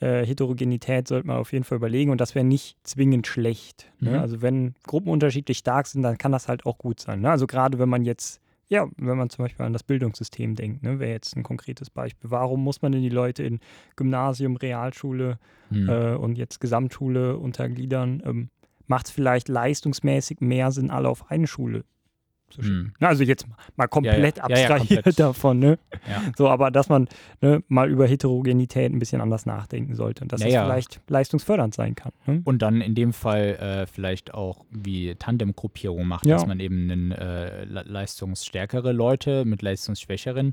äh, 0.00 0.24
Heterogenität 0.26 1.08
sollte 1.08 1.26
man 1.26 1.36
auf 1.36 1.52
jeden 1.52 1.64
Fall 1.64 1.76
überlegen 1.76 2.10
und 2.10 2.20
das 2.20 2.34
wäre 2.34 2.44
nicht 2.44 2.76
zwingend 2.82 3.26
schlecht. 3.26 3.90
Mhm. 4.00 4.10
Ne? 4.10 4.20
Also 4.20 4.42
wenn 4.42 4.74
Gruppen 4.84 5.08
unterschiedlich 5.10 5.58
stark 5.58 5.86
sind, 5.86 6.02
dann 6.02 6.18
kann 6.18 6.32
das 6.32 6.48
halt 6.48 6.66
auch 6.66 6.78
gut 6.78 7.00
sein. 7.00 7.20
Ne? 7.20 7.30
Also 7.30 7.46
gerade 7.46 7.78
wenn 7.78 7.88
man 7.88 8.04
jetzt, 8.04 8.40
ja, 8.68 8.88
wenn 8.96 9.16
man 9.18 9.30
zum 9.30 9.44
Beispiel 9.44 9.64
an 9.66 9.72
das 9.72 9.82
Bildungssystem 9.82 10.54
denkt, 10.54 10.82
ne, 10.82 10.98
wäre 10.98 11.12
jetzt 11.12 11.36
ein 11.36 11.42
konkretes 11.42 11.90
Beispiel. 11.90 12.30
Warum 12.30 12.64
muss 12.64 12.82
man 12.82 12.92
denn 12.92 13.02
die 13.02 13.08
Leute 13.10 13.42
in 13.42 13.60
Gymnasium, 13.96 14.56
Realschule 14.56 15.38
Hm. 15.70 15.88
äh, 15.88 16.14
und 16.14 16.36
jetzt 16.36 16.60
Gesamtschule 16.60 17.36
untergliedern? 17.36 18.22
Ähm, 18.26 18.48
Macht 18.88 19.06
es 19.06 19.12
vielleicht 19.12 19.48
leistungsmäßig 19.48 20.40
mehr 20.40 20.70
Sinn, 20.72 20.90
alle 20.90 21.08
auf 21.08 21.30
eine 21.30 21.46
Schule 21.46 21.84
zu 22.52 22.62
schicken? 22.62 22.76
Hm. 22.86 22.92
Na, 23.00 23.08
Also 23.08 23.24
jetzt 23.24 23.46
mal 23.76 23.86
komplett 23.88 24.38
Ja, 24.38 24.48
ja. 24.48 24.56
Ja, 24.56 24.56
ja, 24.58 24.68
abstrahiert 24.68 25.04
komplett. 25.04 25.18
davon, 25.20 25.58
ne? 25.58 25.78
So, 26.36 26.48
aber 26.48 26.70
dass 26.70 26.88
man 26.88 27.08
ne, 27.40 27.62
mal 27.68 27.90
über 27.90 28.06
Heterogenität 28.06 28.92
ein 28.92 28.98
bisschen 28.98 29.20
anders 29.20 29.46
nachdenken 29.46 29.94
sollte 29.94 30.24
und 30.24 30.32
dass 30.32 30.40
es 30.40 30.52
vielleicht 30.64 31.00
leistungsfördernd 31.08 31.74
sein 31.74 31.94
kann. 31.94 32.12
Ne? 32.26 32.42
Und 32.44 32.62
dann 32.62 32.80
in 32.80 32.94
dem 32.94 33.12
Fall 33.12 33.56
äh, 33.56 33.86
vielleicht 33.86 34.34
auch 34.34 34.64
wie 34.70 35.14
Tandemgruppierung 35.16 36.06
macht, 36.06 36.26
dass 36.26 36.46
man 36.46 36.60
eben 36.60 36.90
einen, 36.90 37.12
äh, 37.12 37.64
le- 37.64 37.84
leistungsstärkere 37.86 38.92
Leute 38.92 39.44
mit 39.44 39.62
leistungsschwächeren 39.62 40.52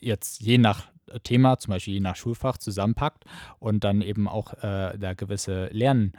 jetzt 0.00 0.40
je 0.42 0.58
nach 0.58 0.86
Thema, 1.22 1.58
zum 1.58 1.72
Beispiel 1.72 1.94
je 1.94 2.00
nach 2.00 2.16
Schulfach 2.16 2.56
zusammenpackt 2.58 3.24
und 3.58 3.84
dann 3.84 4.00
eben 4.02 4.26
auch 4.26 4.52
äh, 4.54 4.96
da 4.98 5.12
gewisse 5.14 5.66
Lern, 5.70 6.12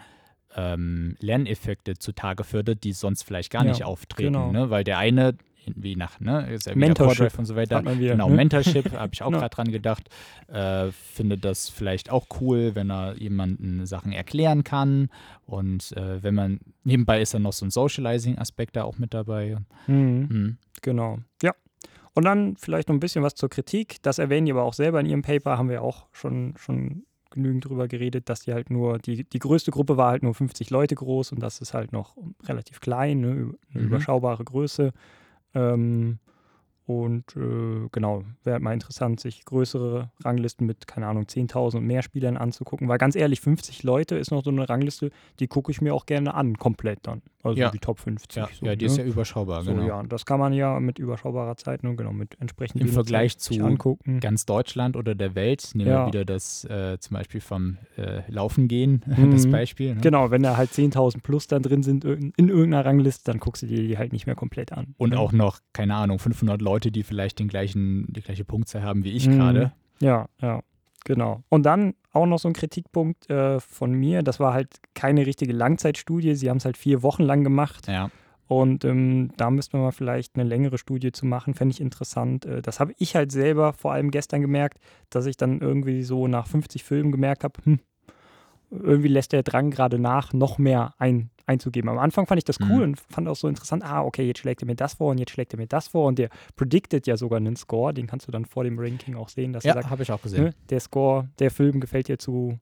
ähm, 0.56 1.16
Lerneffekte 1.20 1.98
zutage 1.98 2.44
fördert, 2.44 2.84
die 2.84 2.94
sonst 2.94 3.24
vielleicht 3.24 3.52
gar 3.52 3.64
Ja, 3.64 3.72
nicht 3.72 3.84
auftreten, 3.84 4.34
genau. 4.34 4.52
ne? 4.52 4.70
weil 4.70 4.84
der 4.84 4.98
eine 4.98 5.36
wie 5.76 5.96
nach, 5.96 6.20
ne, 6.20 6.52
ist 6.54 6.68
ja 6.68 6.76
Mentorship 6.76 7.38
und 7.40 7.46
so 7.46 7.56
weiter, 7.56 7.84
wieder, 7.98 8.14
Genau, 8.14 8.30
ne? 8.30 8.36
Mentorship, 8.36 8.92
habe 8.94 9.10
ich 9.14 9.22
auch 9.24 9.32
gerade 9.32 9.50
dran 9.50 9.72
gedacht. 9.72 10.10
Äh, 10.48 10.92
finde 10.92 11.38
das 11.38 11.70
vielleicht 11.70 12.12
auch 12.12 12.28
cool, 12.40 12.76
wenn 12.76 12.92
er 12.92 13.18
jemanden 13.18 13.86
Sachen 13.86 14.12
erklären 14.12 14.64
kann. 14.64 15.10
Und 15.46 15.92
äh, 15.98 16.22
wenn 16.22 16.36
man, 16.36 16.60
nebenbei 16.84 17.22
ist 17.22 17.34
dann 17.34 17.42
noch 17.44 17.54
so 17.54 17.66
ein 17.66 17.72
Socializing-Aspekt 17.72 18.76
da 18.76 18.84
auch 18.84 18.98
mit 18.98 19.14
dabei. 19.14 19.58
Mhm. 19.88 20.28
Mhm. 20.30 20.58
Genau. 20.82 21.20
Ja. 21.42 21.54
Und 22.14 22.26
dann 22.26 22.56
vielleicht 22.58 22.88
noch 22.88 22.96
ein 22.96 23.00
bisschen 23.00 23.24
was 23.24 23.36
zur 23.36 23.50
Kritik. 23.50 24.02
Das 24.04 24.20
erwähnen 24.20 24.46
die 24.46 24.52
aber 24.52 24.64
auch 24.64 24.74
selber 24.74 25.00
in 25.00 25.06
ihrem 25.06 25.22
Paper, 25.22 25.58
haben 25.58 25.70
wir 25.70 25.82
auch 25.82 26.06
schon, 26.12 26.54
schon 26.58 27.06
genügend 27.36 27.66
drüber 27.66 27.88
geredet, 27.88 28.28
dass 28.30 28.40
die 28.42 28.54
halt 28.54 28.70
nur, 28.72 28.98
die, 28.98 29.24
die 29.24 29.40
größte 29.40 29.70
Gruppe 29.72 29.96
war 29.98 30.10
halt 30.10 30.24
nur 30.24 30.34
50 30.34 30.72
Leute 30.72 30.96
groß 30.96 31.32
und 31.32 31.40
das 31.42 31.60
ist 31.62 31.74
halt 31.76 31.92
noch 31.92 32.18
relativ 32.48 32.80
klein, 32.80 33.20
ne, 33.22 33.28
eine 33.30 33.54
Mhm. 33.74 33.86
überschaubare 33.88 34.44
Größe. 34.44 34.92
Ähm, 35.54 36.18
Und 36.88 37.36
äh, 37.36 37.88
genau, 37.92 38.24
wäre 38.44 38.60
mal 38.60 38.74
interessant, 38.74 39.20
sich 39.20 39.44
größere 39.46 40.12
Ranglisten 40.24 40.68
mit, 40.68 40.86
keine 40.86 41.08
Ahnung, 41.08 41.24
10.000 41.24 41.78
und 41.78 41.86
mehr 41.86 42.04
Spielern 42.04 42.38
anzugucken. 42.38 42.88
Weil 42.88 43.00
ganz 43.00 43.16
ehrlich, 43.16 43.42
50 43.42 43.82
Leute 43.84 44.16
ist 44.16 44.30
noch 44.32 44.44
so 44.44 44.52
eine 44.52 44.70
Rangliste, 44.70 45.10
die 45.40 45.48
gucke 45.48 45.72
ich 45.72 45.82
mir 45.82 45.96
auch 45.96 46.06
gerne 46.06 46.36
an, 46.36 46.58
komplett 46.58 47.00
dann. 47.04 47.24
Also 47.42 47.60
Ja. 47.60 47.70
die 47.72 47.80
Top 47.80 48.00
50. 48.00 48.36
Ja, 48.38 48.50
so, 48.54 48.66
ja, 48.66 48.76
die 48.76 48.86
ne? 48.86 48.92
ist 48.92 48.98
ja 48.98 49.04
überschaubar, 49.04 49.64
so, 49.64 49.72
genau. 49.74 49.86
ja, 49.88 50.04
das 50.04 50.26
kann 50.26 50.40
man 50.40 50.54
ja 50.54 50.80
mit 50.80 50.98
überschaubarer 51.00 51.58
Zeit, 51.58 51.84
ne, 51.84 51.96
genau, 51.96 52.12
mit 52.12 52.40
entsprechend 52.40 52.82
Im 52.82 52.88
Vergleich 52.88 53.38
zu 53.38 53.54
angucken. 53.64 54.20
Ganz 54.20 54.46
Deutschland 54.46 54.96
oder 54.96 55.14
der 55.16 55.34
Welt, 55.36 55.72
nehmen 55.74 55.90
Ja. 55.90 56.02
wir 56.04 56.08
wieder 56.08 56.26
das 56.26 56.66
äh, 56.66 56.98
zum 57.00 57.16
Beispiel 57.16 57.42
vom 57.42 57.78
äh, 57.98 58.22
Laufen 58.32 58.68
gehen, 58.68 59.04
Mhm. 59.18 59.32
das 59.32 59.50
Beispiel. 59.50 59.96
Ne? 59.96 60.02
Genau, 60.02 60.30
wenn 60.32 60.42
da 60.44 60.58
halt 60.58 60.72
10.000 60.72 61.22
plus 61.22 61.48
dann 61.48 61.62
drin 61.64 61.82
sind 61.84 62.04
in 62.06 62.32
in 62.38 62.50
irgendeiner 62.50 62.86
Rangliste, 62.86 63.24
dann 63.32 63.40
guckst 63.40 63.62
du 63.64 63.68
dir 63.68 63.82
die 63.88 63.98
halt 63.98 64.12
nicht 64.12 64.26
mehr 64.28 64.36
komplett 64.36 64.72
an. 64.72 64.94
Und 64.98 65.12
ne? 65.12 65.20
auch 65.20 65.32
noch, 65.32 65.60
keine 65.74 65.96
Ahnung, 65.96 66.18
500 66.20 66.62
Leute, 66.62 66.75
die 66.80 67.04
vielleicht 67.04 67.40
den 67.40 67.48
gleichen, 67.48 68.08
die 68.12 68.22
gleiche 68.22 68.46
Punktzahl 68.46 68.84
haben 68.84 69.04
wie 69.04 69.12
ich 69.12 69.28
Mhm. 69.28 69.38
gerade. 69.38 69.72
Ja, 70.02 70.28
ja, 70.42 70.62
genau. 71.06 71.44
Und 71.50 71.64
dann 71.66 71.94
auch 72.12 72.26
noch 72.26 72.40
so 72.40 72.48
ein 72.50 72.54
Kritikpunkt 72.54 73.30
äh, 73.30 73.60
von 73.60 73.94
mir, 73.94 74.24
das 74.24 74.40
war 74.40 74.54
halt 74.54 74.76
keine 74.94 75.26
richtige 75.26 75.54
Langzeitstudie, 75.54 76.36
sie 76.36 76.50
haben 76.50 76.58
es 76.58 76.66
halt 76.66 76.78
vier 76.78 77.04
Wochen 77.04 77.24
lang 77.24 77.44
gemacht 77.44 77.88
Ja. 77.88 78.10
und 78.48 78.86
ähm, 78.86 79.32
da 79.38 79.50
müsste 79.52 79.76
man 79.78 79.86
mal 79.88 79.92
vielleicht 79.92 80.36
eine 80.36 80.44
längere 80.48 80.78
Studie 80.78 81.12
zu 81.12 81.26
machen, 81.26 81.54
fände 81.54 81.74
ich 81.74 81.82
interessant. 81.82 82.46
Äh, 82.46 82.62
das 82.62 82.80
habe 82.80 82.94
ich 82.98 83.16
halt 83.16 83.32
selber 83.32 83.74
vor 83.74 83.92
allem 83.94 84.12
gestern 84.12 84.42
gemerkt, 84.42 84.80
dass 85.10 85.26
ich 85.26 85.36
dann 85.38 85.60
irgendwie 85.62 86.04
so 86.04 86.28
nach 86.28 86.48
50 86.48 86.84
Filmen 86.84 87.12
gemerkt 87.12 87.44
habe, 87.44 87.60
hm, 87.64 87.80
irgendwie 88.72 89.08
lässt 89.10 89.32
der 89.34 89.44
Drang 89.44 89.70
gerade 89.72 90.00
nach, 90.00 90.34
noch 90.34 90.58
mehr 90.58 90.94
ein, 90.98 91.30
einzugeben. 91.46 91.90
Am 91.90 92.00
Anfang 92.00 92.26
fand 92.26 92.40
ich 92.40 92.44
das 92.44 92.60
cool 92.62 92.78
Mhm. 92.78 92.82
und 92.94 93.00
fand 93.00 93.28
auch 93.28 93.36
so 93.36 93.48
interessant, 93.48 93.84
ah, 93.84 94.02
okay, 94.04 94.26
jetzt 94.26 94.40
schlägt 94.40 94.64
er 94.64 94.66
mir 94.66 94.76
das 94.76 94.96
vor 94.96 95.12
und 95.12 95.20
jetzt 95.20 95.32
schlägt 95.32 95.54
er 95.54 95.60
mir 95.60 95.68
das 95.68 95.88
vor 95.90 96.08
und 96.08 96.18
der 96.18 96.30
predicted 96.56 97.06
ja 97.08 97.18
sogar 97.18 97.38
einen 97.38 97.56
Score, 97.56 97.94
den 97.94 98.08
kannst 98.08 98.28
du 98.28 98.32
dann 98.32 98.46
vor 98.46 98.64
dem 98.64 98.80
Ranking 98.80 99.16
auch 99.16 99.30
sehen, 99.30 99.54
dass 99.54 99.64
er 99.64 99.70
Ja, 99.70 99.74
sagt, 99.76 99.90
habe 99.90 100.04
ich 100.04 100.12
auch 100.12 100.22
gesehen. 100.22 100.46
ne, 100.46 100.54
der 100.70 100.80
Score, 100.80 101.30
der 101.40 101.52
Film 101.52 101.80
gefällt 101.80 102.08
dir 102.08 102.18
zu, 102.18 102.60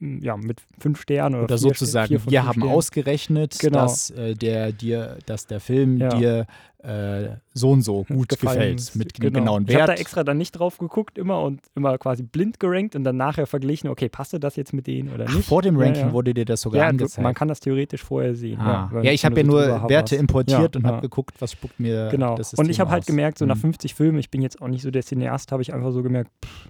ja, 0.00 0.36
mit 0.36 0.60
fünf 0.78 1.00
Sternen 1.00 1.36
oder, 1.36 1.44
Oder 1.44 1.58
vier 1.58 1.68
sozusagen, 1.70 2.08
vier 2.20 2.30
wir 2.30 2.44
haben 2.44 2.52
Sternen. 2.60 2.70
ausgerechnet, 2.70 3.58
Genau. 3.60 3.78
dass, 3.82 4.10
äh, 4.10 4.34
der, 4.34 4.72
dir, 4.72 5.18
dass 5.26 5.46
der 5.46 5.58
Film 5.60 5.96
Ja. 5.98 6.08
dir 6.10 6.46
äh, 6.84 7.30
so 7.52 7.70
und 7.72 7.82
so 7.82 8.04
gut 8.08 8.28
gefallen 8.28 8.76
gefällt, 8.76 8.94
mit 8.94 9.14
Genau. 9.14 9.40
genauen 9.40 9.64
Ich 9.66 9.74
habe 9.74 9.88
Wert. 9.88 9.98
da 9.98 10.00
extra 10.00 10.22
dann 10.22 10.36
nicht 10.38 10.52
drauf 10.52 10.78
geguckt 10.78 11.18
immer 11.18 11.42
und 11.42 11.60
immer 11.74 11.98
quasi 11.98 12.22
blind 12.22 12.60
gerankt 12.60 12.94
und 12.94 13.02
dann 13.02 13.16
nachher 13.16 13.46
verglichen, 13.48 13.88
okay, 13.90 14.08
passte 14.08 14.38
das 14.38 14.54
jetzt 14.54 14.72
mit 14.72 14.86
denen 14.86 15.12
oder 15.12 15.24
Ach, 15.28 15.34
nicht? 15.34 15.48
vor 15.48 15.62
dem 15.62 15.76
Ja, 15.80 15.86
Ranking 15.86 16.06
ja. 16.08 16.12
wurde 16.12 16.32
dir 16.32 16.44
das 16.44 16.60
sogar 16.60 16.82
ja, 16.82 16.88
angezeigt. 16.88 17.22
man 17.24 17.34
kann 17.34 17.48
das 17.48 17.58
theoretisch 17.58 18.04
vorher 18.04 18.36
sehen. 18.36 18.60
ah. 18.60 18.88
ja, 19.02 19.10
ich 19.10 19.24
habe 19.24 19.40
ja 19.40 19.44
nur 19.46 19.62
Werte 19.66 19.82
hoverst. 19.82 20.12
importiert 20.12 20.74
Ja, 20.74 20.78
und 20.78 20.82
ja. 20.84 20.92
habe 20.92 21.00
geguckt, 21.00 21.34
was 21.40 21.52
spuckt 21.52 21.80
mir 21.80 22.08
Genau. 22.10 22.36
das 22.36 22.52
Und 22.52 22.58
System 22.58 22.70
ich 22.70 22.78
habe 22.80 22.90
halt 22.90 23.06
gemerkt, 23.06 23.38
so 23.38 23.46
nach 23.46 23.56
Mhm. 23.56 23.60
50 23.60 23.94
Filmen, 23.94 24.18
ich 24.18 24.30
bin 24.30 24.42
jetzt 24.42 24.60
auch 24.62 24.68
nicht 24.68 24.82
so 24.82 24.90
der 24.92 25.02
Cineast, 25.02 25.50
habe 25.50 25.62
ich 25.62 25.72
einfach 25.74 25.90
so 25.90 26.02
gemerkt, 26.04 26.30
pff, 26.44 26.68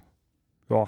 ja, 0.69 0.85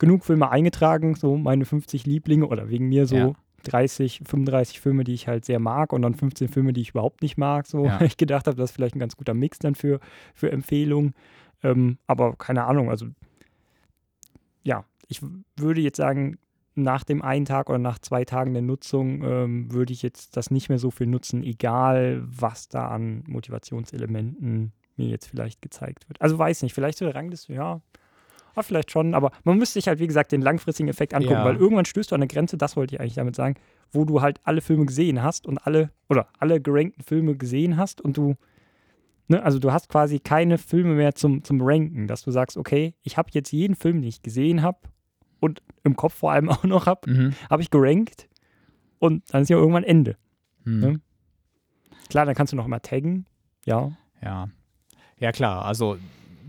genug 0.00 0.24
Filme 0.24 0.50
eingetragen, 0.50 1.14
so 1.14 1.36
meine 1.36 1.64
50 1.64 2.06
Lieblinge 2.06 2.48
oder 2.48 2.68
wegen 2.68 2.88
mir 2.88 3.06
so 3.06 3.16
Ja. 3.16 3.32
30, 3.64 4.22
35 4.24 4.80
Filme, 4.80 5.04
die 5.04 5.12
ich 5.12 5.28
halt 5.28 5.44
sehr 5.44 5.60
mag 5.60 5.92
und 5.92 6.00
dann 6.02 6.14
15 6.14 6.48
Filme, 6.48 6.72
die 6.72 6.80
ich 6.80 6.90
überhaupt 6.90 7.22
nicht 7.22 7.36
mag. 7.36 7.66
So, 7.66 7.84
Ja. 7.84 8.00
ich 8.00 8.16
gedacht 8.16 8.46
habe, 8.48 8.56
das 8.56 8.70
ist 8.70 8.74
vielleicht 8.74 8.96
ein 8.96 9.00
ganz 9.00 9.16
guter 9.16 9.34
Mix 9.34 9.58
dann 9.60 9.74
für, 9.76 10.00
für 10.34 10.50
Empfehlungen. 10.50 11.14
Ähm, 11.62 11.98
aber 12.06 12.34
keine 12.36 12.64
Ahnung, 12.64 12.88
also 12.90 13.06
ja, 14.62 14.84
ich 15.08 15.20
würde 15.56 15.80
jetzt 15.82 15.98
sagen, 15.98 16.38
nach 16.74 17.04
dem 17.04 17.20
einen 17.20 17.44
Tag 17.44 17.68
oder 17.68 17.78
nach 17.78 17.98
zwei 17.98 18.24
Tagen 18.24 18.54
der 18.54 18.62
Nutzung 18.62 19.22
ähm, 19.22 19.72
würde 19.72 19.92
ich 19.92 20.02
jetzt 20.02 20.36
das 20.38 20.50
nicht 20.50 20.70
mehr 20.70 20.78
so 20.78 20.90
viel 20.90 21.06
nutzen, 21.06 21.42
egal 21.42 22.22
was 22.24 22.68
da 22.68 22.88
an 22.88 23.24
Motivationselementen 23.26 24.72
mir 24.96 25.08
jetzt 25.08 25.26
vielleicht 25.26 25.60
gezeigt 25.60 26.08
wird. 26.08 26.20
Also 26.22 26.38
weiß 26.38 26.62
nicht, 26.62 26.72
vielleicht 26.72 26.96
so 26.96 27.04
der 27.04 27.14
Rangliste, 27.14 27.52
ja, 27.52 27.82
ah, 28.54 28.62
vielleicht 28.62 28.90
schon, 28.90 29.14
aber 29.14 29.30
man 29.44 29.58
müsste 29.58 29.74
sich 29.74 29.88
halt, 29.88 29.98
wie 29.98 30.06
gesagt, 30.06 30.32
den 30.32 30.42
langfristigen 30.42 30.88
Effekt 30.88 31.14
angucken, 31.14 31.34
Ja. 31.34 31.44
weil 31.44 31.56
irgendwann 31.56 31.84
stößt 31.84 32.10
du 32.10 32.14
an 32.14 32.20
eine 32.20 32.28
Grenze, 32.28 32.56
das 32.56 32.76
wollte 32.76 32.94
ich 32.94 33.00
eigentlich 33.00 33.14
damit 33.14 33.36
sagen, 33.36 33.54
wo 33.92 34.04
du 34.04 34.20
halt 34.20 34.40
alle 34.44 34.60
Filme 34.60 34.86
gesehen 34.86 35.22
hast 35.22 35.46
und 35.46 35.58
alle, 35.66 35.90
oder 36.08 36.28
alle 36.38 36.60
gerankten 36.60 37.02
Filme 37.02 37.36
gesehen 37.36 37.76
hast 37.76 38.00
und 38.00 38.16
du, 38.16 38.34
ne, 39.28 39.42
also 39.42 39.58
du 39.58 39.72
hast 39.72 39.88
quasi 39.88 40.18
keine 40.20 40.58
Filme 40.58 40.94
mehr 40.94 41.14
zum, 41.14 41.42
zum 41.44 41.60
Ranken, 41.62 42.06
dass 42.06 42.22
du 42.22 42.30
sagst, 42.30 42.56
okay, 42.56 42.94
ich 43.02 43.16
habe 43.16 43.30
jetzt 43.32 43.52
jeden 43.52 43.74
Film, 43.74 44.00
den 44.00 44.08
ich 44.08 44.22
gesehen 44.22 44.62
habe 44.62 44.78
und 45.40 45.62
im 45.84 45.96
Kopf 45.96 46.14
vor 46.14 46.32
allem 46.32 46.48
auch 46.50 46.64
noch 46.64 46.86
habe, 46.86 47.10
Mhm. 47.10 47.34
habe 47.48 47.62
ich 47.62 47.70
gerankt 47.70 48.28
und 48.98 49.22
dann 49.32 49.42
ist 49.42 49.48
ja 49.50 49.56
irgendwann 49.56 49.84
Ende. 49.84 50.16
Mhm. 50.64 50.80
Ne? 50.80 51.00
Klar, 52.08 52.26
dann 52.26 52.34
kannst 52.34 52.52
du 52.52 52.56
noch 52.56 52.66
mal 52.66 52.80
taggen, 52.80 53.26
ja. 53.64 53.92
Ja. 54.22 54.48
Ja, 55.18 55.32
klar. 55.32 55.64
Also 55.64 55.96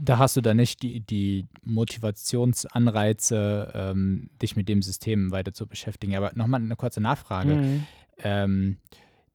da 0.04 0.18
hast 0.18 0.36
du 0.36 0.42
dann 0.42 0.58
nicht 0.58 0.82
die, 0.82 1.02
die 1.02 1.48
Motivationsanreize, 1.64 3.72
ähm, 3.74 4.30
dich 4.42 4.56
mit 4.56 4.68
dem 4.68 4.82
System 4.82 5.32
weiter 5.32 5.54
zu 5.54 5.68
beschäftigen. 5.68 6.16
Aber 6.16 6.32
nochmal 6.34 6.62
eine 6.62 6.76
kurze 6.76 7.02
Nachfrage. 7.02 7.56
Mhm. 7.56 7.84
Ähm, 8.18 8.78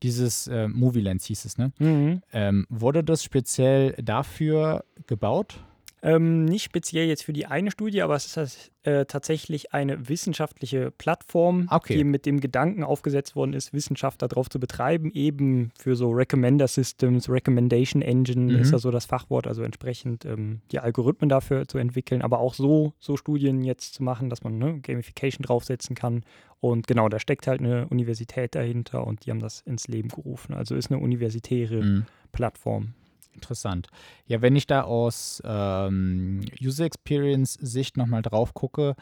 dieses 0.02 0.48
äh, 0.48 0.68
Movie 0.68 1.00
Lens 1.00 1.24
hieß 1.26 1.44
es, 1.44 1.56
ne? 1.56 1.72
Mhm. 1.78 2.22
Ähm, 2.32 2.66
wurde 2.68 3.04
das 3.04 3.22
speziell 3.22 3.92
dafür 4.02 4.84
gebaut? 5.06 5.60
Ähm, 6.06 6.44
nicht 6.44 6.62
speziell 6.62 7.08
jetzt 7.08 7.24
für 7.24 7.32
die 7.32 7.46
eine 7.46 7.72
Studie, 7.72 8.00
aber 8.02 8.14
es 8.14 8.36
ist 8.36 8.70
äh, 8.84 9.06
tatsächlich 9.06 9.74
eine 9.74 10.08
wissenschaftliche 10.08 10.92
Plattform, 10.92 11.66
Okay. 11.68 11.96
die 11.96 12.04
mit 12.04 12.26
dem 12.26 12.38
Gedanken 12.38 12.84
aufgesetzt 12.84 13.34
worden 13.34 13.54
ist, 13.54 13.72
Wissenschaft 13.72 14.22
darauf 14.22 14.48
zu 14.48 14.60
betreiben, 14.60 15.10
eben 15.12 15.72
für 15.76 15.96
so 15.96 16.10
Recommender 16.12 16.68
Systems, 16.68 17.28
Recommendation 17.28 18.02
Engine 18.02 18.52
Mhm. 18.52 18.58
ist 18.60 18.72
da 18.72 18.78
so 18.78 18.92
das 18.92 19.04
Fachwort, 19.04 19.48
also 19.48 19.62
entsprechend 19.62 20.24
ähm, 20.24 20.60
die 20.70 20.78
Algorithmen 20.78 21.28
dafür 21.28 21.66
zu 21.66 21.78
entwickeln, 21.78 22.22
aber 22.22 22.38
auch 22.38 22.54
so, 22.54 22.92
so 23.00 23.16
Studien 23.16 23.64
jetzt 23.64 23.94
zu 23.94 24.04
machen, 24.04 24.30
dass 24.30 24.44
man 24.44 24.58
ne, 24.58 24.78
Gamification 24.80 25.42
draufsetzen 25.42 25.96
kann. 25.96 26.22
Und 26.60 26.86
genau, 26.86 27.08
da 27.08 27.18
steckt 27.18 27.48
halt 27.48 27.60
eine 27.60 27.88
Universität 27.88 28.54
dahinter 28.54 29.04
und 29.06 29.26
die 29.26 29.30
haben 29.30 29.40
das 29.40 29.60
ins 29.62 29.88
Leben 29.88 30.08
gerufen. 30.10 30.54
Also 30.54 30.76
ist 30.76 30.92
eine 30.92 31.00
universitäre 31.02 31.82
Mhm. 31.82 32.06
Plattform. 32.30 32.94
Interessant. 33.36 33.88
Ja, 34.26 34.42
wenn 34.42 34.56
ich 34.56 34.66
da 34.66 34.82
aus 34.82 35.40
ähm, 35.44 36.40
User 36.60 36.84
Experience 36.86 37.54
Sicht 37.54 37.96
nochmal 37.96 38.22
drauf 38.22 38.54
gucke, 38.54 38.96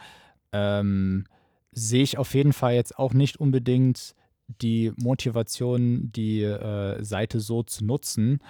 ähm, 0.53 1.24
sehe 1.72 2.03
ich 2.03 2.18
auf 2.18 2.35
jeden 2.35 2.53
Fall 2.53 2.74
jetzt 2.74 2.99
auch 2.99 3.14
nicht 3.14 3.39
unbedingt 3.41 4.14
die 4.61 4.93
Motivation, 4.97 6.11
die 6.12 6.43
äh, 6.43 7.03
Seite 7.03 7.41
so 7.41 7.62
zu 7.62 7.85
nutzen, 7.85 8.41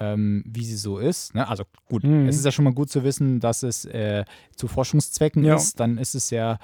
ähm, 0.00 0.42
wie 0.46 0.64
sie 0.64 0.76
so 0.76 0.98
ist. 0.98 1.34
Ne? 1.34 1.46
Also 1.48 1.64
gut, 1.88 2.02
Mhm. 2.02 2.26
es 2.26 2.36
ist 2.36 2.44
ja 2.44 2.50
schon 2.50 2.64
mal 2.64 2.74
gut 2.74 2.90
zu 2.90 3.04
wissen, 3.04 3.38
dass 3.38 3.62
es 3.62 3.84
äh, 3.84 4.24
zu 4.56 4.66
Forschungszwecken 4.66 5.44
Ja. 5.44 5.54
ist. 5.54 5.78
Dann 5.78 5.96
ist 5.98 6.14
es 6.16 6.30
ja 6.30 6.58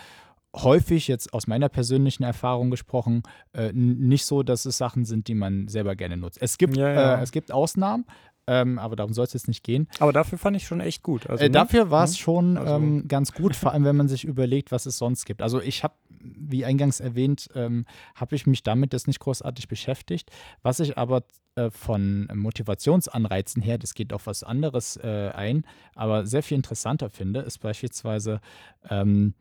häufig, 0.53 1.07
jetzt 1.07 1.33
aus 1.33 1.47
meiner 1.47 1.69
persönlichen 1.69 2.25
Erfahrung 2.25 2.71
gesprochen, 2.73 3.23
äh, 3.53 3.73
nicht 3.73 4.27
so, 4.27 4.43
dass 4.43 4.65
es 4.67 4.77
Sachen 4.79 5.05
sind, 5.05 5.29
die 5.29 5.35
man 5.37 5.69
selber 5.69 5.95
gerne 5.95 6.17
nutzt. 6.17 6.43
Es 6.43 6.59
gibt, 6.59 6.77
Ja, 6.77 6.93
ja. 6.93 7.19
Äh, 7.21 7.23
es 7.23 7.31
gibt 7.31 7.53
Ausnahmen, 7.53 8.05
ähm, 8.47 8.79
aber 8.79 8.97
darum 8.97 9.13
soll 9.13 9.25
es 9.25 9.33
jetzt 9.33 9.49
nicht 9.49 9.63
gehen. 9.63 9.89
Aber 9.99 10.13
dafür 10.13 10.39
fand 10.39 10.57
ich 10.57 10.67
schon 10.67 10.81
echt 10.81 11.03
gut. 11.03 11.29
Also, 11.29 11.45
äh, 11.45 11.49
ne? 11.49 11.53
dafür 11.53 11.91
war 11.91 12.05
es 12.05 12.19
schon 12.19 12.57
Also- 12.57 12.75
ähm, 12.75 13.07
ganz 13.09 13.33
gut, 13.33 13.55
vor 13.55 13.73
allem 13.73 13.85
wenn 13.85 13.97
man 13.97 14.09
sich 14.09 14.25
überlegt, 14.25 14.73
was 14.73 14.87
es 14.87 14.99
sonst 14.99 15.25
gibt. 15.27 15.43
Also 15.43 15.61
ich 15.61 15.85
habe, 15.85 15.95
wie 16.21 16.65
eingangs 16.65 17.01
erwähnt, 17.01 17.49
ähm, 17.55 17.85
habe 18.15 18.35
ich 18.37 18.47
mich 18.47 18.63
damit 18.63 18.93
jetzt 18.93 19.07
nicht 19.07 19.21
großartig 19.21 19.69
beschäftigt. 19.69 20.31
Was 20.63 20.81
ich 20.81 20.99
aber 20.99 21.23
äh, 21.55 21.71
von 21.71 22.29
Motivationsanreizen 22.35 23.63
her, 23.63 23.79
das 23.79 23.95
geht 23.95 24.13
auf 24.13 24.27
was 24.27 24.43
anderes 24.43 24.97
äh, 24.97 25.31
ein, 25.35 25.65
aber 25.95 26.27
sehr 26.27 26.43
viel 26.43 26.57
interessanter 26.57 27.11
finde, 27.11 27.41
ist 27.41 27.59
beispielsweise 27.59 28.41
ähm, 28.89 29.35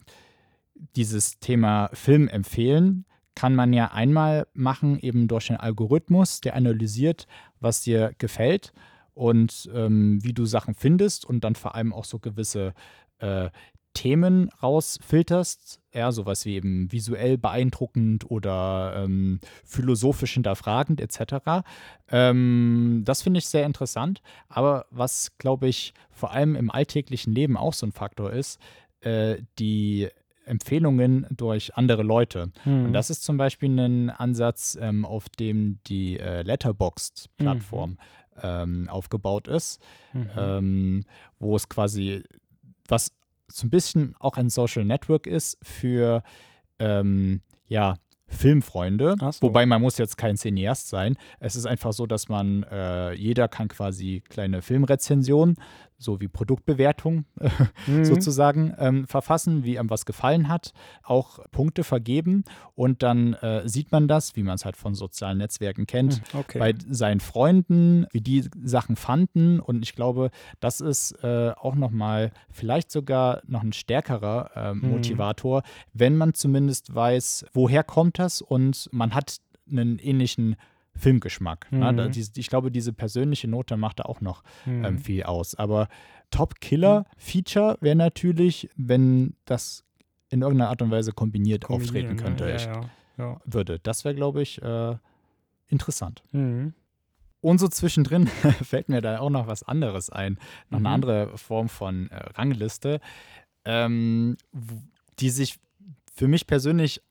dieses 0.96 1.40
Thema 1.40 1.90
Film 1.94 2.28
empfehlen. 2.28 3.06
Kann 3.40 3.56
man 3.56 3.72
ja 3.72 3.94
einmal 3.94 4.48
machen, 4.54 5.00
eben 5.00 5.30
durch 5.30 5.50
einen 5.50 5.62
Algorithmus, 5.62 6.42
der 6.42 6.58
analysiert, 6.58 7.26
was 7.62 7.80
dir 7.80 8.12
gefällt 8.18 8.74
und 9.14 9.70
ähm, 9.74 10.22
wie 10.22 10.34
du 10.34 10.46
Sachen 10.46 10.76
findest 10.76 11.24
und 11.24 11.46
dann 11.46 11.56
vor 11.56 11.74
allem 11.74 11.94
auch 11.94 12.04
so 12.04 12.20
gewisse 12.20 12.74
äh, 13.20 13.50
Themen 13.94 14.50
rausfilterst, 14.62 15.80
ja, 15.94 16.12
sowas 16.12 16.44
wie 16.44 16.56
eben 16.56 16.92
visuell 16.92 17.38
beeindruckend 17.38 18.30
oder 18.30 19.06
ähm, 19.06 19.40
philosophisch 19.64 20.34
hinterfragend 20.34 21.00
etc. 21.00 21.64
Ähm, 22.10 23.04
das 23.06 23.22
finde 23.22 23.38
ich 23.38 23.48
sehr 23.48 23.66
interessant. 23.66 24.22
Aber 24.50 24.86
was, 24.92 25.38
glaube 25.38 25.70
ich, 25.70 25.94
vor 26.12 26.32
allem 26.32 26.58
im 26.58 26.70
alltäglichen 26.70 27.34
Leben 27.34 27.56
auch 27.56 27.74
so 27.74 27.86
ein 27.86 27.94
Faktor 27.94 28.34
ist, 28.34 28.60
äh, 29.00 29.38
die 29.60 30.10
Empfehlungen 30.50 31.26
durch 31.30 31.76
andere 31.76 32.04
Leute. 32.04 32.52
Mhm. 32.66 32.86
Und 32.86 32.94
das 32.94 33.10
ist 33.10 33.24
zum 33.24 33.38
Beispiel 33.38 33.80
ein 33.80 34.10
Ansatz, 34.10 34.78
ähm, 34.82 35.06
auf 35.06 35.30
dem 35.30 35.80
die 35.88 36.20
äh, 36.20 36.42
Letterboxd-Plattform 36.42 37.98
ähm, 38.42 38.90
aufgebaut 38.90 39.48
ist, 39.48 39.82
Mhm. 40.14 40.30
ähm, 40.38 41.04
wo 41.40 41.56
es 41.56 41.70
quasi, 41.70 42.24
was 42.88 43.12
so 43.48 43.68
ein 43.68 43.70
bisschen 43.70 44.16
auch 44.20 44.38
ein 44.38 44.50
Social 44.50 44.86
Network 44.86 45.28
ist 45.28 45.58
für 45.62 46.24
ähm, 46.80 47.42
ja, 47.68 47.96
Filmfreunde. 48.28 49.16
So. 49.20 49.42
Wobei 49.48 49.66
man 49.66 49.82
muss 49.82 49.98
jetzt 49.98 50.18
kein 50.18 50.38
Cineast 50.38 50.88
sein. 50.88 51.18
Es 51.40 51.56
ist 51.56 51.66
einfach 51.66 51.94
so, 51.94 52.06
dass 52.06 52.30
man, 52.30 52.64
äh, 52.64 53.14
jeder 53.14 53.48
kann 53.48 53.68
quasi 53.68 54.24
kleine 54.30 54.62
Filmrezensionen 54.62 55.56
sowie 56.00 56.28
Produktbewertung 56.28 57.26
Mhm. 57.86 58.04
sozusagen 58.06 58.74
ähm, 58.80 59.06
verfassen, 59.08 59.64
wie 59.64 59.78
einem 59.78 59.90
was 59.90 60.06
gefallen 60.06 60.48
hat, 60.48 60.74
auch 61.04 61.40
Punkte 61.52 61.84
vergeben 61.84 62.44
und 62.74 63.04
dann 63.04 63.34
äh, 63.36 63.68
sieht 63.68 63.92
man 63.92 64.08
das, 64.08 64.36
wie 64.36 64.44
man 64.44 64.56
es 64.56 64.66
halt 64.66 64.78
von 64.78 64.96
sozialen 64.96 65.38
Netzwerken 65.38 65.86
kennt, 65.86 66.16
Hm, 66.16 66.40
Okay. 66.40 66.60
bei 66.60 66.74
seinen 66.90 67.20
Freunden, 67.20 68.06
wie 68.12 68.22
die 68.22 68.46
Sachen 68.64 68.96
fanden. 68.96 69.60
Und 69.60 69.84
ich 69.84 69.94
glaube, 69.94 70.32
das 70.60 70.80
ist 70.82 71.12
äh, 71.24 71.52
auch 71.58 71.76
nochmal 71.76 72.32
vielleicht 72.50 72.92
sogar 72.92 73.42
noch 73.46 73.62
ein 73.64 73.74
stärkerer 73.74 74.52
äh, 74.56 74.74
Mhm. 74.74 74.90
Motivator, 74.90 75.64
wenn 75.94 76.16
man 76.18 76.34
zumindest 76.34 76.96
weiß, 76.96 77.46
woher 77.54 77.84
kommt 77.84 78.20
das 78.20 78.42
und 78.42 78.88
man 78.92 79.14
hat 79.14 79.38
einen 79.70 80.00
ähnlichen 80.00 80.56
Filmgeschmack. 81.00 81.72
Ne? 81.72 81.92
Mhm. 81.92 81.98
Da, 81.98 82.08
die, 82.08 82.26
ich 82.36 82.48
glaube, 82.50 82.72
diese 82.72 82.94
persönliche 82.94 83.48
Note 83.48 83.78
macht 83.78 84.00
da 84.00 84.04
auch 84.04 84.22
noch 84.22 84.44
Hm. 84.66 84.84
ähm, 84.86 84.98
viel 85.00 85.24
aus. 85.24 85.56
Aber 85.56 85.88
Top-Killer-Feature 86.32 87.78
wäre 87.82 87.96
natürlich, 87.96 88.70
wenn 88.76 89.36
das 89.46 89.84
in 90.30 90.42
irgendeiner 90.42 90.70
Art 90.70 90.82
und 90.82 90.92
Weise 90.92 91.12
kombiniert 91.12 91.70
auftreten 91.70 92.16
Kombinieren, 92.18 92.38
könnte. 92.38 92.46
ne? 92.46 92.52
Ja, 92.52 92.82
ja. 92.82 92.90
ja. 93.18 93.42
würde. 93.46 93.80
Das 93.80 94.06
wäre, 94.06 94.16
glaube 94.16 94.42
ich, 94.42 94.62
äh, 94.62 94.96
interessant. 95.68 96.24
Mhm. 96.32 96.74
Und 97.42 97.60
so 97.60 97.68
zwischendrin 97.68 98.28
fällt 98.64 98.90
mir 98.90 99.02
da 99.02 99.20
auch 99.20 99.30
noch 99.30 99.48
was 99.48 99.64
anderes 99.64 100.10
ein. 100.10 100.38
Noch 100.70 100.80
eine 100.80 100.90
Mhm. 100.90 100.94
andere 100.94 101.38
Form 101.38 101.70
von 101.70 102.10
äh, 102.12 102.18
Rangliste, 102.36 103.00
ähm, 103.66 104.38
die 105.20 105.30
sich 105.30 105.58
für 106.14 106.28
mich 106.28 106.48
persönlich 106.48 107.02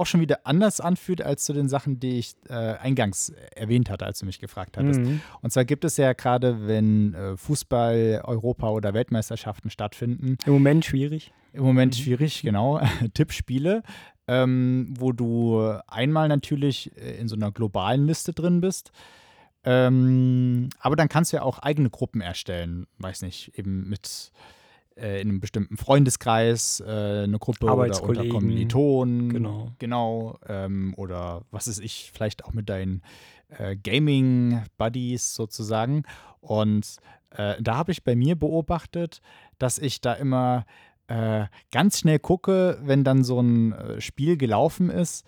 auch 0.00 0.06
schon 0.06 0.20
wieder 0.20 0.40
anders 0.46 0.80
anfühlt 0.80 1.22
als 1.22 1.44
zu 1.44 1.52
den 1.52 1.68
Sachen, 1.68 2.00
die 2.00 2.18
ich 2.18 2.34
äh, 2.48 2.54
eingangs 2.54 3.32
erwähnt 3.54 3.90
hatte, 3.90 4.06
als 4.06 4.18
du 4.18 4.26
mich 4.26 4.40
gefragt 4.40 4.76
hattest. 4.76 5.00
Mhm. 5.00 5.20
Und 5.42 5.52
zwar 5.52 5.64
gibt 5.64 5.84
es 5.84 5.96
ja 5.96 6.12
gerade, 6.14 6.66
wenn 6.66 7.14
äh, 7.14 7.36
Fußball, 7.36 8.22
Europa 8.24 8.70
oder 8.70 8.94
Weltmeisterschaften 8.94 9.70
stattfinden, 9.70 10.36
Im 10.46 10.52
Moment 10.52 10.84
schwierig. 10.84 11.32
im 11.52 11.62
Moment 11.62 11.96
Mhm. 11.96 12.02
schwierig, 12.02 12.42
genau, 12.42 12.80
Tippspiele, 13.14 13.82
ähm, 14.26 14.94
wo 14.98 15.12
du 15.12 15.60
einmal 15.86 16.28
natürlich 16.28 16.90
äh, 16.96 17.18
in 17.20 17.28
so 17.28 17.36
einer 17.36 17.52
globalen 17.52 18.06
Liste 18.06 18.32
drin 18.32 18.60
bist. 18.60 18.90
Ähm, 19.62 20.70
aber 20.78 20.96
dann 20.96 21.08
kannst 21.08 21.32
du 21.32 21.36
ja 21.36 21.42
auch 21.42 21.58
eigene 21.58 21.90
Gruppen 21.90 22.20
erstellen, 22.22 22.86
weiß 22.98 23.22
nicht, 23.22 23.58
eben 23.58 23.88
mit 23.88 24.32
äh, 24.96 25.20
in 25.20 25.28
einem 25.28 25.40
bestimmten 25.40 25.76
Freundeskreis 25.76 26.80
äh, 26.80 27.24
eine 27.24 27.38
Gruppe 27.38 27.66
oder 27.66 28.02
unter. 28.02 28.28
Kommilitonen. 28.28 29.32
Genau. 29.32 29.72
Genau. 29.78 30.38
Ähm, 30.48 30.94
oder 30.96 31.42
was 31.50 31.68
ist 31.68 31.80
ich, 31.80 32.10
vielleicht 32.12 32.44
auch 32.44 32.52
mit 32.52 32.68
deinen 32.68 33.02
äh, 33.48 33.76
Gaming-Buddies 33.76 35.34
sozusagen. 35.34 36.04
Und 36.40 36.96
äh, 37.30 37.54
da 37.60 37.76
habe 37.76 37.92
ich 37.92 38.04
bei 38.04 38.16
mir 38.16 38.36
beobachtet, 38.36 39.20
dass 39.58 39.78
ich 39.78 40.00
da 40.00 40.14
immer 40.14 40.64
äh, 41.08 41.46
ganz 41.72 41.98
schnell 41.98 42.18
gucke, 42.18 42.78
wenn 42.82 43.04
dann 43.04 43.24
so 43.24 43.40
ein 43.40 43.72
äh, 43.72 44.00
Spiel 44.00 44.36
gelaufen 44.36 44.90
ist, 44.90 45.26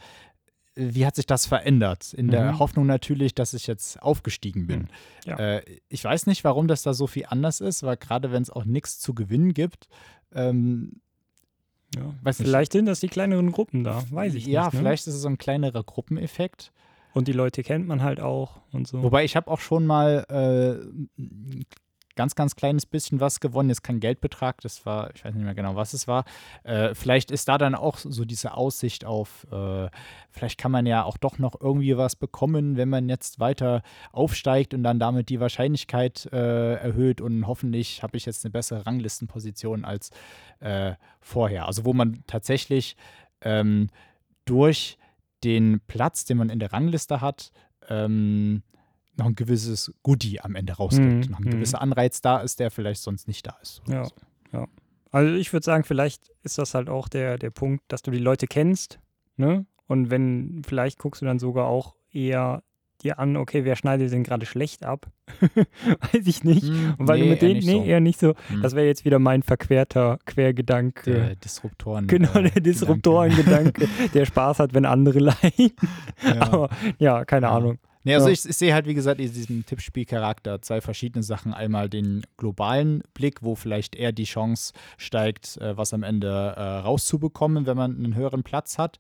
wie 0.74 1.04
hat 1.06 1.16
sich 1.16 1.26
das 1.26 1.46
verändert? 1.46 2.14
In 2.14 2.28
der 2.28 2.52
Mhm. 2.52 2.58
Hoffnung 2.58 2.86
natürlich, 2.86 3.34
dass 3.34 3.52
ich 3.54 3.66
jetzt 3.66 4.00
aufgestiegen 4.02 4.66
bin. 4.66 4.80
Mhm. 4.80 4.88
Ja. 5.26 5.36
Äh, 5.38 5.62
ich 5.88 6.02
weiß 6.02 6.26
nicht, 6.26 6.44
warum 6.44 6.66
das 6.68 6.82
da 6.82 6.94
so 6.94 7.06
viel 7.06 7.26
anders 7.28 7.60
ist, 7.60 7.82
weil 7.82 7.96
gerade 7.96 8.32
wenn 8.32 8.42
es 8.42 8.50
auch 8.50 8.64
nichts 8.64 8.98
zu 9.00 9.14
gewinnen 9.14 9.52
gibt, 9.54 9.88
ähm, 10.34 11.00
Ja. 11.94 12.14
Weiß 12.22 12.38
nicht. 12.38 12.48
Vielleicht 12.48 12.72
sind 12.72 12.86
das 12.86 13.00
die 13.00 13.08
kleineren 13.08 13.52
Gruppen 13.52 13.84
da, 13.84 14.02
weiß 14.10 14.34
ich 14.34 14.46
ja, 14.46 14.64
nicht. 14.64 14.72
ne? 14.74 14.78
vielleicht 14.80 15.06
ist 15.06 15.14
es 15.14 15.20
so 15.20 15.28
ein 15.28 15.36
kleinerer 15.36 15.82
Gruppeneffekt. 15.84 16.72
Und 17.12 17.28
die 17.28 17.32
Leute 17.34 17.62
kennt 17.62 17.86
man 17.86 18.02
halt 18.02 18.20
auch 18.20 18.62
und 18.72 18.88
so. 18.88 19.02
Wobei 19.02 19.24
ich 19.26 19.36
habe 19.36 19.50
auch 19.50 19.60
schon 19.60 19.84
mal 19.84 20.24
äh, 20.30 21.22
ganz, 22.16 22.34
ganz 22.34 22.56
kleines 22.56 22.86
bisschen 22.86 23.20
was 23.20 23.40
gewonnen. 23.40 23.68
Jetzt 23.68 23.82
kein 23.82 24.00
Geldbetrag, 24.00 24.60
das 24.60 24.84
war, 24.86 25.10
ich 25.14 25.24
weiß 25.24 25.34
nicht 25.34 25.44
mehr 25.44 25.54
genau, 25.54 25.76
was 25.76 25.92
es 25.92 26.08
war. 26.08 26.24
Äh, 26.64 26.94
vielleicht 26.94 27.30
ist 27.30 27.48
da 27.48 27.58
dann 27.58 27.74
auch 27.74 27.98
so 27.98 28.24
diese 28.24 28.54
Aussicht 28.54 29.04
auf, 29.04 29.46
äh, 29.50 29.88
vielleicht 30.30 30.58
kann 30.58 30.72
man 30.72 30.86
ja 30.86 31.04
auch 31.04 31.16
doch 31.16 31.38
noch 31.38 31.60
irgendwie 31.60 31.96
was 31.96 32.16
bekommen, 32.16 32.76
wenn 32.76 32.88
man 32.88 33.08
jetzt 33.08 33.40
weiter 33.40 33.82
aufsteigt 34.12 34.74
und 34.74 34.82
dann 34.82 34.98
damit 34.98 35.28
die 35.28 35.40
Wahrscheinlichkeit 35.40 36.28
äh, 36.32 36.74
erhöht 36.74 37.20
und 37.20 37.46
hoffentlich 37.46 38.02
habe 38.02 38.16
ich 38.16 38.26
jetzt 38.26 38.44
eine 38.44 38.52
bessere 38.52 38.86
Ranglistenposition 38.86 39.84
als 39.84 40.10
äh, 40.60 40.94
vorher. 41.20 41.66
Also 41.66 41.84
wo 41.84 41.92
man 41.92 42.22
tatsächlich 42.26 42.96
ähm, 43.40 43.88
durch 44.44 44.98
den 45.44 45.80
Platz, 45.86 46.24
den 46.24 46.38
man 46.38 46.50
in 46.50 46.58
der 46.58 46.72
Rangliste 46.72 47.20
hat, 47.20 47.52
ähm, 47.88 48.62
noch 49.16 49.26
ein 49.26 49.34
gewisses 49.34 49.92
Goodie 50.02 50.40
am 50.40 50.54
Ende 50.54 50.72
rausgibt. 50.74 51.26
Mhm, 51.26 51.30
Noch 51.32 51.38
ein 51.40 51.44
mhm. 51.44 51.50
gewisser 51.50 51.80
Anreiz 51.82 52.20
da 52.22 52.38
ist, 52.40 52.60
der 52.60 52.70
vielleicht 52.70 53.02
sonst 53.02 53.28
nicht 53.28 53.46
da 53.46 53.56
ist. 53.60 53.82
Ja. 53.88 54.04
so. 54.04 54.14
Also 55.10 55.34
ich 55.34 55.52
würde 55.52 55.64
sagen, 55.64 55.84
vielleicht 55.84 56.30
ist 56.42 56.56
das 56.56 56.74
halt 56.74 56.88
auch 56.88 57.06
der, 57.08 57.36
der 57.36 57.50
Punkt, 57.50 57.84
dass 57.88 58.00
du 58.00 58.10
die 58.10 58.18
Leute 58.18 58.46
kennst, 58.46 58.98
ne? 59.36 59.66
Und 59.86 60.08
wenn, 60.10 60.62
vielleicht 60.66 60.98
guckst 60.98 61.20
du 61.20 61.26
dann 61.26 61.38
sogar 61.38 61.66
auch 61.66 61.94
eher 62.10 62.62
dir 63.02 63.18
an, 63.18 63.36
okay, 63.36 63.66
wer 63.66 63.76
schneidet 63.76 64.10
denn 64.10 64.22
gerade 64.22 64.46
schlecht 64.46 64.84
ab? 64.84 65.08
Weiß 66.12 66.26
ich 66.26 66.44
nicht. 66.44 66.62
Hm, 66.62 66.94
Und 66.96 67.08
weil 67.08 67.18
nee, 67.18 67.24
du 67.24 67.30
mit 67.30 67.42
denen, 67.42 67.54
nicht 67.56 67.66
nee, 67.66 67.72
so. 67.74 67.84
eher 67.84 68.00
nicht 68.00 68.20
so. 68.20 68.34
Hm. 68.48 68.62
Das 68.62 68.74
wäre 68.74 68.86
jetzt 68.86 69.04
wieder 69.04 69.18
mein 69.18 69.42
verquerter 69.42 70.18
Quergedanke. 70.24 71.12
der 71.12 71.36
Disruptoren. 71.36 72.06
genau, 72.06 72.32
äh, 72.32 72.50
der 72.50 72.62
Disruptorengedanke, 72.62 73.88
der 74.14 74.24
Spaß 74.24 74.60
hat, 74.60 74.72
wenn 74.72 74.86
andere 74.86 75.18
leiden. 75.42 75.72
Ja. 76.24 76.40
Aber 76.40 76.70
ja, 76.98 77.24
keine 77.26 77.46
Ja. 77.46 77.56
Ahnung. 77.56 77.78
Nee, 78.04 78.14
also 78.14 78.26
Ja. 78.26 78.32
ich, 78.32 78.44
ich 78.44 78.56
sehe 78.56 78.74
halt, 78.74 78.86
wie 78.86 78.94
gesagt, 78.94 79.20
in 79.20 79.32
diesem 79.32 79.64
Tippspielcharakter 79.66 80.60
zwei 80.62 80.80
verschiedene 80.80 81.22
Sachen. 81.22 81.54
Einmal 81.54 81.88
den 81.88 82.22
globalen 82.36 83.02
Blick, 83.14 83.42
wo 83.42 83.54
vielleicht 83.54 83.94
eher 83.94 84.12
die 84.12 84.24
Chance 84.24 84.72
steigt, 84.96 85.56
äh, 85.58 85.76
was 85.76 85.94
am 85.94 86.02
Ende 86.02 86.28
äh, 86.28 86.60
rauszubekommen, 86.60 87.66
wenn 87.66 87.76
man 87.76 87.96
einen 87.96 88.14
höheren 88.14 88.42
Platz 88.42 88.78
hat. 88.78 88.98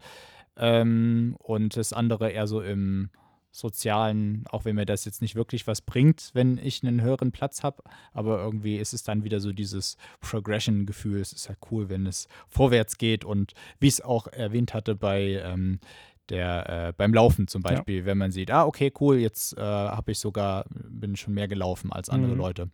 Ähm, 0.56 1.36
und 1.38 1.76
das 1.76 1.92
andere 1.92 2.30
eher 2.30 2.46
so 2.46 2.60
im 2.60 3.10
sozialen, 3.54 4.44
auch 4.48 4.64
wenn 4.64 4.76
mir 4.76 4.86
das 4.86 5.04
jetzt 5.04 5.20
nicht 5.20 5.34
wirklich 5.34 5.66
was 5.66 5.82
bringt, 5.82 6.30
wenn 6.32 6.56
ich 6.56 6.82
einen 6.82 7.02
höheren 7.02 7.32
Platz 7.32 7.62
habe, 7.62 7.82
aber 8.14 8.42
irgendwie 8.42 8.78
ist 8.78 8.94
es 8.94 9.02
dann 9.02 9.24
wieder 9.24 9.40
so 9.40 9.52
dieses 9.52 9.98
Progression-Gefühl. 10.20 11.20
Es 11.20 11.34
ist 11.34 11.48
halt 11.50 11.58
cool, 11.70 11.90
wenn 11.90 12.06
es 12.06 12.28
vorwärts 12.48 12.96
geht 12.96 13.26
und 13.26 13.52
wie 13.78 13.88
ich 13.88 13.94
es 13.94 14.00
auch 14.00 14.26
erwähnt 14.26 14.72
hatte 14.72 14.94
bei 14.94 15.42
ähm, 15.44 15.80
der 16.28 16.88
äh, 16.88 16.92
beim 16.96 17.12
Laufen 17.12 17.48
zum 17.48 17.62
Ja. 17.62 17.70
Beispiel, 17.70 18.04
wenn 18.04 18.18
man 18.18 18.30
sieht, 18.30 18.50
ah, 18.50 18.64
okay, 18.64 18.92
cool, 19.00 19.16
jetzt 19.18 19.56
äh, 19.56 19.60
habe 19.60 20.12
ich 20.12 20.18
sogar, 20.18 20.64
bin 20.70 21.16
schon 21.16 21.34
mehr 21.34 21.48
gelaufen 21.48 21.92
als 21.92 22.08
andere 22.08 22.32
Mhm. 22.32 22.38
Leute 22.38 22.70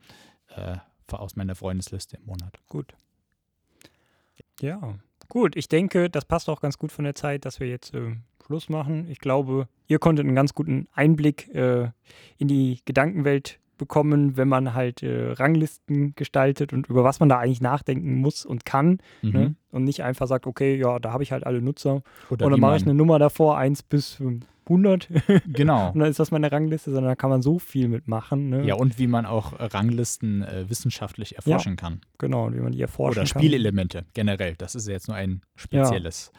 äh, 0.54 0.76
aus 1.10 1.36
meiner 1.36 1.54
Freundesliste 1.54 2.16
im 2.18 2.26
Monat. 2.26 2.58
Gut. 2.68 2.94
Ja, 4.60 4.94
gut. 5.28 5.56
Ich 5.56 5.68
denke, 5.68 6.10
das 6.10 6.24
passt 6.24 6.48
auch 6.48 6.60
ganz 6.60 6.78
gut 6.78 6.92
von 6.92 7.04
der 7.04 7.14
Zeit, 7.14 7.44
dass 7.44 7.60
wir 7.60 7.68
jetzt 7.68 7.94
äh, 7.94 8.16
Schluss 8.46 8.68
machen. 8.68 9.08
Ich 9.10 9.18
glaube, 9.18 9.68
ihr 9.86 9.98
konntet 9.98 10.26
einen 10.26 10.34
ganz 10.34 10.54
guten 10.54 10.88
Einblick 10.92 11.48
äh, 11.54 11.90
in 12.38 12.48
die 12.48 12.80
Gedankenwelt 12.84 13.58
bekommen, 13.78 14.36
wenn 14.36 14.48
man 14.48 14.74
halt 14.74 15.02
äh, 15.02 15.32
Ranglisten 15.32 16.14
gestaltet 16.14 16.72
und 16.72 16.88
über 16.88 17.04
was 17.04 17.20
man 17.20 17.28
da 17.28 17.38
eigentlich 17.38 17.60
nachdenken 17.60 18.16
muss 18.16 18.44
und 18.44 18.66
kann. 18.66 18.98
Ne? 19.22 19.54
Und 19.70 19.84
nicht 19.84 20.02
einfach 20.02 20.26
sagt, 20.26 20.46
okay, 20.46 20.76
ja, 20.76 20.98
da 20.98 21.12
habe 21.12 21.22
ich 21.22 21.32
halt 21.32 21.46
alle 21.46 21.62
Nutzer 21.62 22.02
Oder 22.30 22.46
und 22.46 22.52
dann 22.52 22.60
mache 22.60 22.76
ich 22.76 22.82
eine 22.82 22.94
Nummer 22.94 23.18
davor, 23.18 23.56
1 23.56 23.84
bis 23.84 24.20
ähm, 24.20 24.40
100 24.68 25.08
Genau. 25.46 25.90
und 25.92 26.00
dann 26.00 26.10
ist 26.10 26.20
das 26.20 26.30
meine 26.30 26.52
Rangliste, 26.52 26.90
sondern 26.90 27.12
da 27.12 27.16
kann 27.16 27.30
man 27.30 27.42
so 27.42 27.58
viel 27.58 27.88
mitmachen. 27.88 28.50
Ne? 28.50 28.66
Ja, 28.66 28.74
und 28.74 28.98
wie 28.98 29.06
man 29.06 29.26
auch 29.26 29.58
äh, 29.58 29.64
Ranglisten 29.64 30.42
äh, 30.42 30.68
wissenschaftlich 30.68 31.36
erforschen 31.36 31.76
kann. 31.76 32.00
Genau, 32.18 32.46
und 32.46 32.56
wie 32.56 32.60
man 32.60 32.72
die 32.72 32.82
erforschen 32.82 33.22
Oder 33.22 33.30
kann. 33.30 33.40
Spielelemente 33.40 34.04
generell. 34.14 34.54
Das 34.56 34.74
ist 34.74 34.86
ja 34.86 34.94
jetzt 34.94 35.08
nur 35.08 35.16
ein 35.16 35.42
spezielles. 35.56 36.32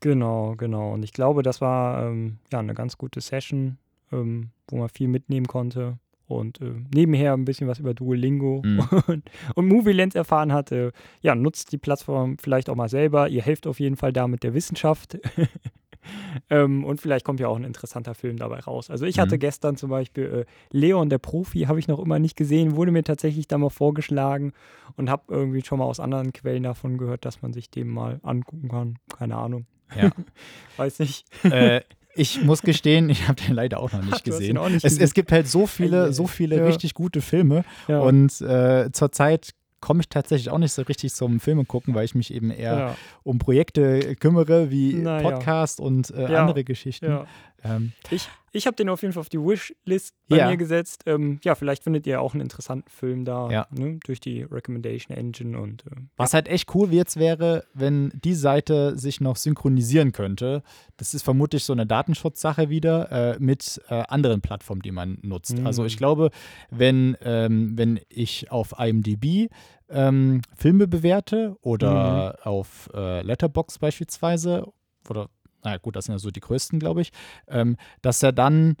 Genau, 0.00 0.54
genau. 0.56 0.92
Und 0.92 1.02
ich 1.02 1.12
glaube, 1.12 1.42
das 1.42 1.60
war 1.60 2.06
ähm, 2.06 2.38
ja 2.52 2.58
eine 2.58 2.74
ganz 2.74 2.96
gute 2.98 3.20
Session, 3.20 3.78
ähm, 4.12 4.50
wo 4.68 4.76
man 4.76 4.88
viel 4.88 5.08
mitnehmen 5.08 5.46
konnte 5.46 5.98
und 6.30 6.60
äh, 6.60 6.72
nebenher 6.94 7.32
ein 7.34 7.44
bisschen 7.44 7.68
was 7.68 7.78
über 7.78 7.94
Duolingo 7.94 8.62
Mhm. 8.64 8.80
und, 9.06 9.30
und 9.54 9.66
Movielens 9.68 10.14
erfahren 10.14 10.52
hat. 10.52 10.72
Äh, 10.72 10.92
ja, 11.22 11.34
nutzt 11.34 11.72
die 11.72 11.78
Plattform 11.78 12.36
vielleicht 12.38 12.68
auch 12.70 12.76
mal 12.76 12.88
selber. 12.88 13.28
Ihr 13.28 13.42
helft 13.42 13.66
auf 13.66 13.80
jeden 13.80 13.96
Fall 13.96 14.12
da 14.12 14.26
mit 14.28 14.42
der 14.42 14.54
Wissenschaft. 14.54 15.18
ähm, 16.50 16.84
und 16.84 17.00
vielleicht 17.00 17.24
kommt 17.24 17.40
ja 17.40 17.48
auch 17.48 17.56
ein 17.56 17.64
interessanter 17.64 18.14
Film 18.14 18.36
dabei 18.38 18.60
raus. 18.60 18.90
Also 18.90 19.04
ich 19.06 19.18
hatte 19.18 19.36
Mhm. 19.36 19.40
gestern 19.40 19.76
zum 19.76 19.90
Beispiel 19.90 20.46
äh, 20.46 20.76
Leon, 20.76 21.08
der 21.10 21.18
Profi, 21.18 21.60
habe 21.62 21.78
ich 21.78 21.88
noch 21.88 21.98
immer 21.98 22.18
nicht 22.18 22.36
gesehen, 22.36 22.76
wurde 22.76 22.90
mir 22.90 23.04
tatsächlich 23.04 23.48
da 23.48 23.58
mal 23.58 23.70
vorgeschlagen 23.70 24.52
und 24.96 25.10
habe 25.10 25.24
irgendwie 25.28 25.62
schon 25.64 25.78
mal 25.78 25.84
aus 25.84 26.00
anderen 26.00 26.32
Quellen 26.32 26.62
davon 26.62 26.98
gehört, 26.98 27.24
dass 27.24 27.42
man 27.42 27.52
sich 27.52 27.70
dem 27.70 27.88
mal 27.88 28.20
angucken 28.22 28.68
kann. 28.68 28.98
Keine 29.16 29.36
Ahnung. 29.36 29.66
Ja. 29.94 30.10
Weiß 30.76 30.98
nicht. 31.00 31.26
äh, 31.44 31.82
ich 32.14 32.42
muss 32.42 32.62
gestehen, 32.62 33.08
ich 33.08 33.28
habe 33.28 33.40
den 33.42 33.54
leider 33.54 33.80
auch 33.80 33.92
noch 33.92 34.02
nicht 34.02 34.14
Ach, 34.18 34.22
gesehen. 34.22 34.58
auch 34.58 34.68
nicht 34.68 34.84
es, 34.84 34.94
gesehen. 34.94 35.04
es 35.04 35.14
gibt 35.14 35.32
halt 35.32 35.46
so 35.48 35.66
viele, 35.66 36.06
ei, 36.06 36.12
so 36.12 36.26
viele 36.26 36.56
ja. 36.58 36.64
richtig 36.64 36.94
gute 36.94 37.20
Filme 37.20 37.64
Ja. 37.88 38.00
und 38.00 38.40
äh, 38.40 38.90
zurzeit 38.92 39.50
komme 39.80 40.00
ich 40.00 40.10
tatsächlich 40.10 40.50
auch 40.50 40.58
nicht 40.58 40.72
so 40.72 40.82
richtig 40.82 41.14
zum 41.14 41.40
Filme 41.40 41.64
gucken, 41.64 41.94
weil 41.94 42.04
ich 42.04 42.14
mich 42.14 42.34
eben 42.34 42.50
eher 42.50 42.78
Ja. 42.78 42.96
um 43.22 43.38
Projekte 43.38 44.14
kümmere, 44.16 44.70
wie 44.70 44.92
Na 44.94 45.22
ja. 45.22 45.30
Podcast 45.30 45.80
und 45.80 46.10
äh, 46.10 46.30
Ja. 46.32 46.40
andere 46.40 46.64
Geschichten. 46.64 47.20
Ähm, 47.62 47.92
Ich, 48.10 48.28
ich 48.52 48.66
habe 48.66 48.74
den 48.74 48.88
auf 48.88 49.02
jeden 49.02 49.12
Fall 49.12 49.20
auf 49.20 49.28
die 49.28 49.38
Wishlist 49.38 50.14
bei 50.28 50.38
Ja. 50.38 50.48
mir 50.50 50.56
gesetzt. 50.56 51.02
Ähm, 51.06 51.38
ja, 51.44 51.54
vielleicht 51.54 51.84
findet 51.84 52.06
ihr 52.06 52.20
auch 52.20 52.32
einen 52.34 52.40
interessanten 52.40 52.88
Film 52.90 53.24
da 53.24 53.50
Ja. 53.50 53.66
ne, 53.70 53.98
durch 54.04 54.18
die 54.20 54.42
Recommendation 54.42 55.16
Engine 55.16 55.58
und 55.60 55.86
äh, 55.86 55.90
Was 56.16 56.34
halt 56.34 56.48
echt 56.48 56.74
cool 56.74 56.92
jetzt 56.92 57.16
wäre, 57.16 57.64
wenn 57.74 58.10
die 58.24 58.34
Seite 58.34 58.96
sich 58.98 59.20
noch 59.20 59.36
synchronisieren 59.36 60.12
könnte. 60.12 60.62
Das 60.96 61.14
ist 61.14 61.22
vermutlich 61.22 61.64
so 61.64 61.72
eine 61.72 61.86
Datenschutzsache 61.86 62.70
wieder 62.70 63.12
äh, 63.34 63.36
mit 63.38 63.80
äh, 63.88 64.02
anderen 64.08 64.40
Plattformen, 64.40 64.82
die 64.82 64.90
man 64.92 65.18
nutzt. 65.22 65.58
Mhm. 65.58 65.66
Also 65.66 65.84
ich 65.84 65.96
glaube, 65.96 66.30
wenn, 66.70 67.16
ähm, 67.22 67.76
wenn 67.78 68.00
ich 68.08 68.50
auf 68.50 68.74
IMDb 68.78 69.48
ähm, 69.92 70.40
Filme 70.56 70.86
bewerte 70.88 71.56
oder 71.62 72.36
Mhm. 72.44 72.50
auf 72.50 72.88
äh, 72.94 73.22
Letterbox 73.22 73.78
beispielsweise 73.78 74.66
oder 75.08 75.28
na 75.62 75.76
gut, 75.78 75.96
das 75.96 76.06
sind 76.06 76.14
ja 76.14 76.18
so 76.18 76.30
die 76.30 76.40
größten, 76.40 76.78
glaube 76.78 77.02
ich, 77.02 77.12
ähm, 77.48 77.76
dass 78.02 78.22
er 78.22 78.32
dann, 78.32 78.76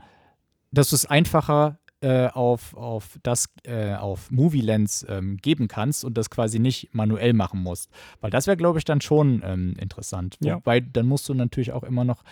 dass 0.70 0.90
du 0.90 0.96
es 0.96 1.06
einfacher 1.06 1.78
äh, 2.02 2.28
auf, 2.28 2.74
auf 2.74 3.18
das 3.22 3.50
äh, 3.64 3.94
auf 3.94 4.30
Movie 4.30 4.62
Lens 4.62 5.04
ähm, 5.08 5.36
geben 5.36 5.68
kannst 5.68 6.04
und 6.04 6.16
das 6.16 6.30
quasi 6.30 6.58
nicht 6.58 6.94
manuell 6.94 7.34
machen 7.34 7.62
musst. 7.62 7.90
Weil 8.20 8.30
das 8.30 8.46
wäre, 8.46 8.56
glaube 8.56 8.78
ich, 8.78 8.86
dann 8.86 9.00
schon 9.00 9.42
ähm, 9.44 9.74
interessant. 9.78 10.36
Ja. 10.42 10.56
Wobei, 10.56 10.80
dann 10.80 11.06
musst 11.06 11.28
du 11.28 11.34
natürlich 11.34 11.72
auch 11.72 11.82
immer 11.82 12.04
noch 12.04 12.22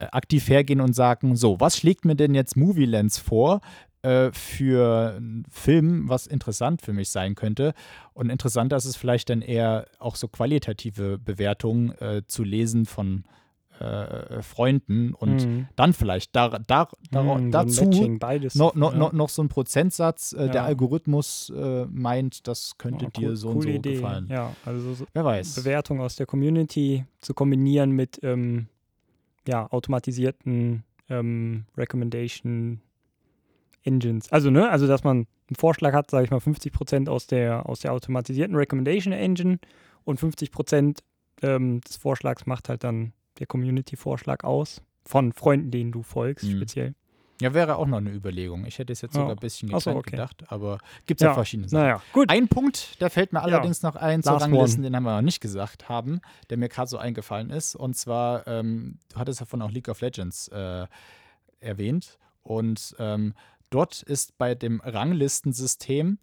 äh, 0.00 0.06
aktiv 0.10 0.48
hergehen 0.48 0.80
und 0.80 0.94
sagen, 0.94 1.36
so, 1.36 1.60
was 1.60 1.76
schlägt 1.76 2.04
mir 2.04 2.16
denn 2.16 2.34
jetzt 2.34 2.56
Movie 2.56 2.86
Lens 2.86 3.18
vor 3.18 3.60
äh, 4.02 4.32
für 4.32 5.14
einen 5.16 5.44
Film, 5.48 6.08
was 6.08 6.26
interessant 6.26 6.82
für 6.82 6.92
mich 6.92 7.10
sein 7.10 7.36
könnte? 7.36 7.74
Und 8.14 8.30
interessanter 8.30 8.76
ist 8.76 8.84
es 8.84 8.96
vielleicht 8.96 9.30
dann 9.30 9.42
eher 9.42 9.86
auch 10.00 10.16
so 10.16 10.26
qualitative 10.26 11.18
Bewertungen 11.18 11.92
äh, 12.00 12.22
zu 12.26 12.42
lesen 12.42 12.84
von 12.84 13.24
äh, 13.80 14.42
Freunden 14.42 15.14
und 15.14 15.46
Mhm. 15.48 15.68
dann 15.76 15.92
vielleicht 15.92 16.34
da, 16.34 16.48
da, 16.58 16.88
da, 17.10 17.22
Mhm, 17.22 17.44
so 17.46 17.50
dazu 17.50 17.84
Matching, 17.84 18.18
beides. 18.18 18.54
noch, 18.54 18.74
noch, 18.74 18.92
ja. 18.94 19.10
noch, 19.12 19.28
so 19.28 19.42
ein 19.42 19.48
Prozentsatz, 19.48 20.32
äh, 20.32 20.46
der 20.46 20.54
Ja. 20.54 20.64
Algorithmus 20.64 21.52
äh, 21.56 21.86
meint, 21.86 22.46
das 22.48 22.76
könnte 22.78 23.04
Ja, 23.06 23.10
dir 23.10 23.28
cool- 23.30 23.36
so 23.36 23.48
und 23.50 23.62
so 23.62 23.68
Idee. 23.68 23.94
gefallen. 23.94 24.26
Ja, 24.30 24.54
also 24.64 24.94
so 24.94 25.06
Wer 25.12 25.24
weiß. 25.24 25.54
Bewertung 25.54 26.00
aus 26.00 26.16
der 26.16 26.26
Community 26.26 27.04
zu 27.20 27.34
kombinieren 27.34 27.90
mit 27.92 28.18
ähm, 28.22 28.68
ja, 29.46 29.66
automatisierten 29.70 30.84
ähm, 31.08 31.64
Recommendation 31.76 32.80
Engines. 33.84 34.30
Also, 34.32 34.50
ne, 34.50 34.68
also 34.68 34.86
dass 34.86 35.04
man 35.04 35.26
einen 35.48 35.56
Vorschlag 35.56 35.94
hat, 35.94 36.10
sage 36.10 36.24
ich 36.24 36.30
mal, 36.30 36.40
50% 36.40 37.08
aus 37.08 37.26
der, 37.26 37.66
aus 37.68 37.80
der 37.80 37.92
automatisierten 37.92 38.54
Recommendation 38.56 39.12
Engine 39.14 39.58
und 40.04 40.20
50% 40.20 40.98
ähm, 41.42 41.80
des 41.80 41.96
Vorschlags 41.96 42.44
macht 42.46 42.68
halt 42.68 42.84
dann 42.84 43.12
der 43.38 43.46
Community-Vorschlag 43.46 44.44
aus. 44.44 44.82
Von 45.04 45.32
Freunden, 45.32 45.70
denen 45.70 45.90
du 45.92 46.02
folgst, 46.02 46.44
Mhm. 46.46 46.56
speziell. 46.56 46.94
Ja, 47.40 47.54
wäre 47.54 47.76
auch 47.76 47.86
noch 47.86 47.98
eine 47.98 48.10
Überlegung. 48.10 48.64
Ich 48.66 48.78
hätte 48.80 48.92
es 48.92 49.00
jetzt 49.00 49.14
Ja. 49.14 49.20
sogar 49.20 49.36
ein 49.36 49.38
bisschen 49.38 49.68
so, 49.78 49.90
okay. 49.92 50.10
gedacht, 50.10 50.42
aber 50.48 50.78
gibt 51.06 51.20
es 51.20 51.22
ja, 51.22 51.30
Ja, 51.30 51.34
verschiedene 51.34 51.68
Sachen. 51.68 51.82
Naja, 51.84 52.02
gut. 52.12 52.28
Ein 52.30 52.48
Punkt, 52.48 53.00
der 53.00 53.10
fällt 53.10 53.32
mir 53.32 53.38
Ja. 53.38 53.44
allerdings 53.44 53.82
noch 53.82 53.94
ein 53.94 54.24
zu 54.24 54.30
Ranglisten, 54.32 54.82
den 54.82 54.96
haben 54.96 55.04
wir 55.04 55.14
noch 55.14 55.22
nicht 55.22 55.40
gesagt 55.40 55.88
haben, 55.88 56.20
der 56.50 56.56
mir 56.56 56.68
gerade 56.68 56.88
so 56.90 56.98
eingefallen 56.98 57.50
ist. 57.50 57.76
Und 57.76 57.96
zwar, 57.96 58.44
ähm, 58.48 58.98
du 59.12 59.20
hattest 59.20 59.40
davon 59.40 59.62
auch 59.62 59.70
League 59.70 59.88
of 59.88 60.00
Legends 60.00 60.48
äh, 60.48 60.86
erwähnt. 61.60 62.18
Und 62.42 62.96
ähm, 62.98 63.34
dort 63.70 64.02
ist 64.02 64.36
bei 64.36 64.56
dem 64.56 64.80
Ranglistensystem 64.84 66.18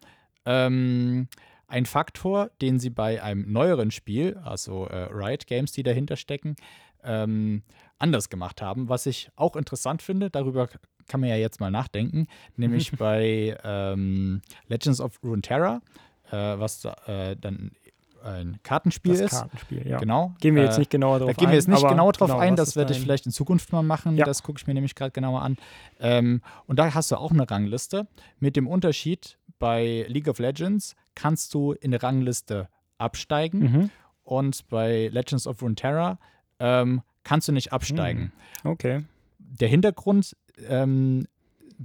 ähm, 0.45 1.27
ein 1.67 1.85
Faktor, 1.85 2.51
den 2.61 2.77
sie 2.79 2.89
bei 2.89 3.23
einem 3.23 3.51
neueren 3.51 3.89
Spiel, 3.91 4.37
also 4.43 4.87
äh, 4.87 5.07
Riot 5.11 5.47
Games, 5.47 5.71
die 5.71 5.83
dahinter 5.83 6.15
stecken, 6.17 6.55
ähm, 7.05 7.63
anders 7.99 8.29
gemacht 8.29 8.61
haben, 8.61 8.89
was 8.89 9.05
ich 9.05 9.29
auch 9.35 9.55
interessant 9.55 10.01
finde. 10.01 10.29
Darüber 10.29 10.67
kann 11.07 11.19
man 11.21 11.29
ja 11.29 11.35
jetzt 11.37 11.59
mal 11.59 11.71
nachdenken, 11.71 12.27
nämlich 12.57 12.91
bei 12.91 13.57
ähm, 13.63 14.41
Legends 14.67 14.99
of 14.99 15.19
Runeterra, 15.23 15.81
äh, 16.31 16.35
was 16.35 16.81
da, 16.81 16.95
äh, 17.07 17.35
dann 17.35 17.71
ein 18.23 18.57
Kartenspiel 18.63 19.11
das 19.13 19.21
ist. 19.21 19.31
Kartenspiel, 19.39 19.87
ja. 19.87 19.99
Genau. 19.99 20.33
Gehen 20.41 20.55
wir 20.55 20.63
Äh, 20.63 20.65
jetzt 20.65 20.79
nicht 20.79 20.89
genauer 20.89 21.19
drauf 21.19 21.27
da 21.27 21.31
ein. 21.33 21.35
gehen 21.37 21.49
wir 21.49 21.55
jetzt 21.55 21.67
nicht 21.67 21.87
genau 21.87 22.11
drauf 22.11 22.29
genau, 22.29 22.39
ein, 22.39 22.55
das 22.55 22.75
werde 22.75 22.91
ich 22.93 22.99
vielleicht 22.99 23.27
in 23.27 23.31
Zukunft 23.31 23.71
mal 23.71 23.83
machen. 23.83 24.17
Ja. 24.17 24.25
Das 24.25 24.41
gucke 24.41 24.57
ich 24.59 24.65
mir 24.65 24.73
nämlich 24.73 24.95
gerade 24.95 25.11
genauer 25.11 25.43
an. 25.43 25.57
Ähm, 25.99 26.41
und 26.65 26.79
da 26.79 26.91
hast 26.95 27.11
du 27.11 27.17
auch 27.17 27.29
eine 27.31 27.47
Rangliste. 27.49 28.07
Mit 28.39 28.55
dem 28.55 28.67
Unterschied, 28.67 29.37
bei 29.59 30.05
League 30.09 30.27
of 30.27 30.39
Legends 30.39 30.95
kannst 31.13 31.53
du 31.53 31.73
in 31.73 31.91
der 31.91 32.01
Rangliste 32.01 32.67
absteigen 32.97 33.59
Mhm. 33.59 33.89
und 34.23 34.67
bei 34.69 35.09
Legends 35.13 35.45
of 35.45 35.61
Runeterra 35.61 36.17
ähm, 36.59 37.01
kannst 37.23 37.47
du 37.47 37.51
nicht 37.51 37.73
absteigen. 37.73 38.31
Okay. 38.63 39.03
Der 39.39 39.67
Hintergrund, 39.67 40.35
ähm, 40.67 41.27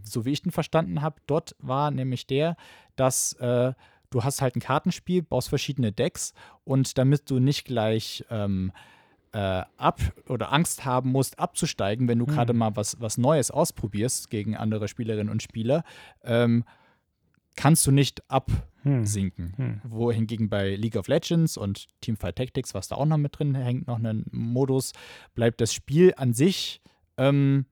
so 0.04 0.24
wie 0.24 0.30
ich 0.30 0.42
den 0.42 0.52
verstanden 0.52 1.02
habe, 1.02 1.20
dort 1.26 1.56
war 1.58 1.90
nämlich 1.90 2.26
der, 2.26 2.56
dass 2.96 3.32
äh, 3.34 3.72
du 4.10 4.24
hast 4.24 4.42
halt 4.42 4.56
ein 4.56 4.60
Kartenspiel, 4.60 5.22
baust 5.22 5.48
verschiedene 5.48 5.92
Decks 5.92 6.32
und 6.64 6.98
damit 6.98 7.30
du 7.30 7.38
nicht 7.38 7.64
gleich 7.64 8.24
ähm, 8.30 8.72
äh, 9.32 9.62
ab 9.76 10.00
oder 10.28 10.52
Angst 10.52 10.84
haben 10.84 11.10
musst, 11.12 11.38
abzusteigen, 11.38 12.08
wenn 12.08 12.18
du 12.18 12.26
Hm. 12.26 12.34
gerade 12.34 12.52
mal 12.52 12.74
was, 12.76 13.00
was 13.00 13.18
Neues 13.18 13.50
ausprobierst 13.50 14.30
gegen 14.30 14.56
andere 14.56 14.88
Spielerinnen 14.88 15.30
und 15.30 15.42
Spieler, 15.42 15.84
ähm, 16.24 16.64
kannst 17.56 17.86
du 17.86 17.90
nicht 17.90 18.22
absinken. 18.30 19.52
Hm. 19.56 19.80
Hm. 19.82 19.90
Wohingegen 19.90 20.48
bei 20.48 20.74
League 20.74 20.96
of 20.96 21.08
Legends 21.08 21.56
und 21.56 21.86
Teamfight 22.00 22.36
Tactics, 22.36 22.74
was 22.74 22.88
da 22.88 22.96
auch 22.96 23.06
noch 23.06 23.18
mit 23.18 23.38
drin 23.38 23.54
hängt, 23.54 23.86
noch 23.86 23.96
einen 23.98 24.24
Modus, 24.32 24.92
bleibt 25.34 25.60
das 25.60 25.72
Spiel 25.74 26.14
an 26.16 26.32
sich 26.34 26.80
ähm, 27.18 27.66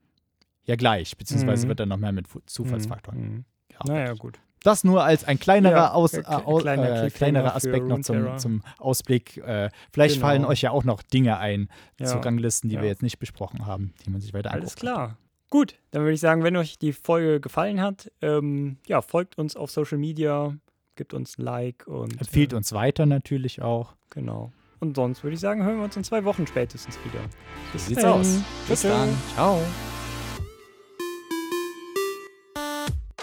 ja 0.64 0.76
gleich, 0.76 1.16
beziehungsweise 1.16 1.64
Mhm. 1.64 1.68
wird 1.70 1.80
dann 1.80 1.88
noch 1.88 1.96
mehr 1.96 2.12
mit 2.12 2.26
Zufallsfaktoren. 2.46 3.20
Mhm. 3.20 3.44
gearbeitet. 3.68 3.94
Naja, 3.94 4.12
gut. 4.14 4.38
Das 4.64 4.82
nur 4.82 5.04
als 5.04 5.22
ein 5.24 5.38
kleinerer, 5.38 5.72
Ja, 5.76 5.92
Aus, 5.92 6.12
äh, 6.14 6.22
kleiner 6.22 7.04
äh, 7.04 7.10
kleinerer 7.10 7.54
Aspekt 7.54 7.86
noch 7.86 8.00
zum, 8.00 8.38
zum 8.38 8.62
Ausblick. 8.78 9.36
Äh, 9.38 9.70
vielleicht 9.92 10.16
Genau. 10.16 10.26
fallen 10.26 10.44
euch 10.44 10.62
ja 10.62 10.72
auch 10.72 10.82
noch 10.82 11.00
Dinge 11.02 11.38
ein 11.38 11.68
zu 11.96 12.14
Ja. 12.16 12.20
Ranglisten, 12.20 12.68
die 12.68 12.74
Ja. 12.74 12.82
wir 12.82 12.88
jetzt 12.88 13.02
nicht 13.02 13.20
besprochen 13.20 13.66
haben, 13.66 13.94
die 14.04 14.10
man 14.10 14.20
sich 14.20 14.34
weiter 14.34 14.50
Alles 14.50 14.72
angucken 14.72 14.86
kann. 14.86 14.94
klar. 14.96 15.18
Gut, 15.50 15.76
dann 15.92 16.02
würde 16.02 16.12
ich 16.12 16.20
sagen, 16.20 16.44
wenn 16.44 16.56
euch 16.56 16.78
die 16.78 16.92
Folge 16.92 17.40
gefallen 17.40 17.80
hat, 17.80 18.12
ähm, 18.20 18.76
ja, 18.86 19.00
folgt 19.00 19.38
uns 19.38 19.56
auf 19.56 19.70
Social 19.70 19.96
Media, 19.96 20.54
gibt 20.94 21.14
uns 21.14 21.38
ein 21.38 21.42
Like 21.42 21.86
und 21.86 22.20
Empfiehlt 22.20 22.52
äh, 22.52 22.56
uns 22.56 22.72
weiter 22.72 23.06
natürlich 23.06 23.62
auch. 23.62 23.94
Genau. 24.10 24.52
Und 24.80 24.96
sonst 24.96 25.24
würde 25.24 25.34
ich 25.34 25.40
sagen, 25.40 25.64
hören 25.64 25.78
wir 25.78 25.84
uns 25.84 25.96
in 25.96 26.04
zwei 26.04 26.24
Wochen 26.24 26.46
spätestens 26.46 26.98
wieder. 27.04 27.24
So 27.72 27.78
sieht's 27.78 28.02
dann. 28.02 28.20
aus. 28.20 28.42
Bis 28.68 28.82
Tschüss. 28.82 28.90
dann. 28.90 29.08
Ciao. 29.34 29.60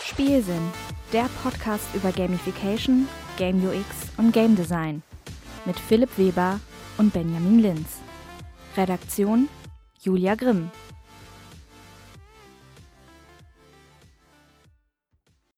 Spielsinn, 0.02 0.72
der 1.14 1.30
Podcast 1.44 1.94
über 1.94 2.12
Gamification, 2.12 3.08
Game 3.38 3.64
UX 3.64 3.86
und 4.18 4.32
Game 4.32 4.56
Design 4.56 5.04
mit 5.66 5.80
Philipp 5.80 6.18
Weber 6.18 6.60
und 6.98 7.14
Benjamin 7.14 7.60
Linz. 7.60 8.00
Redaktion 8.78 9.48
Julia 10.02 10.36
Grimm. 10.36 10.70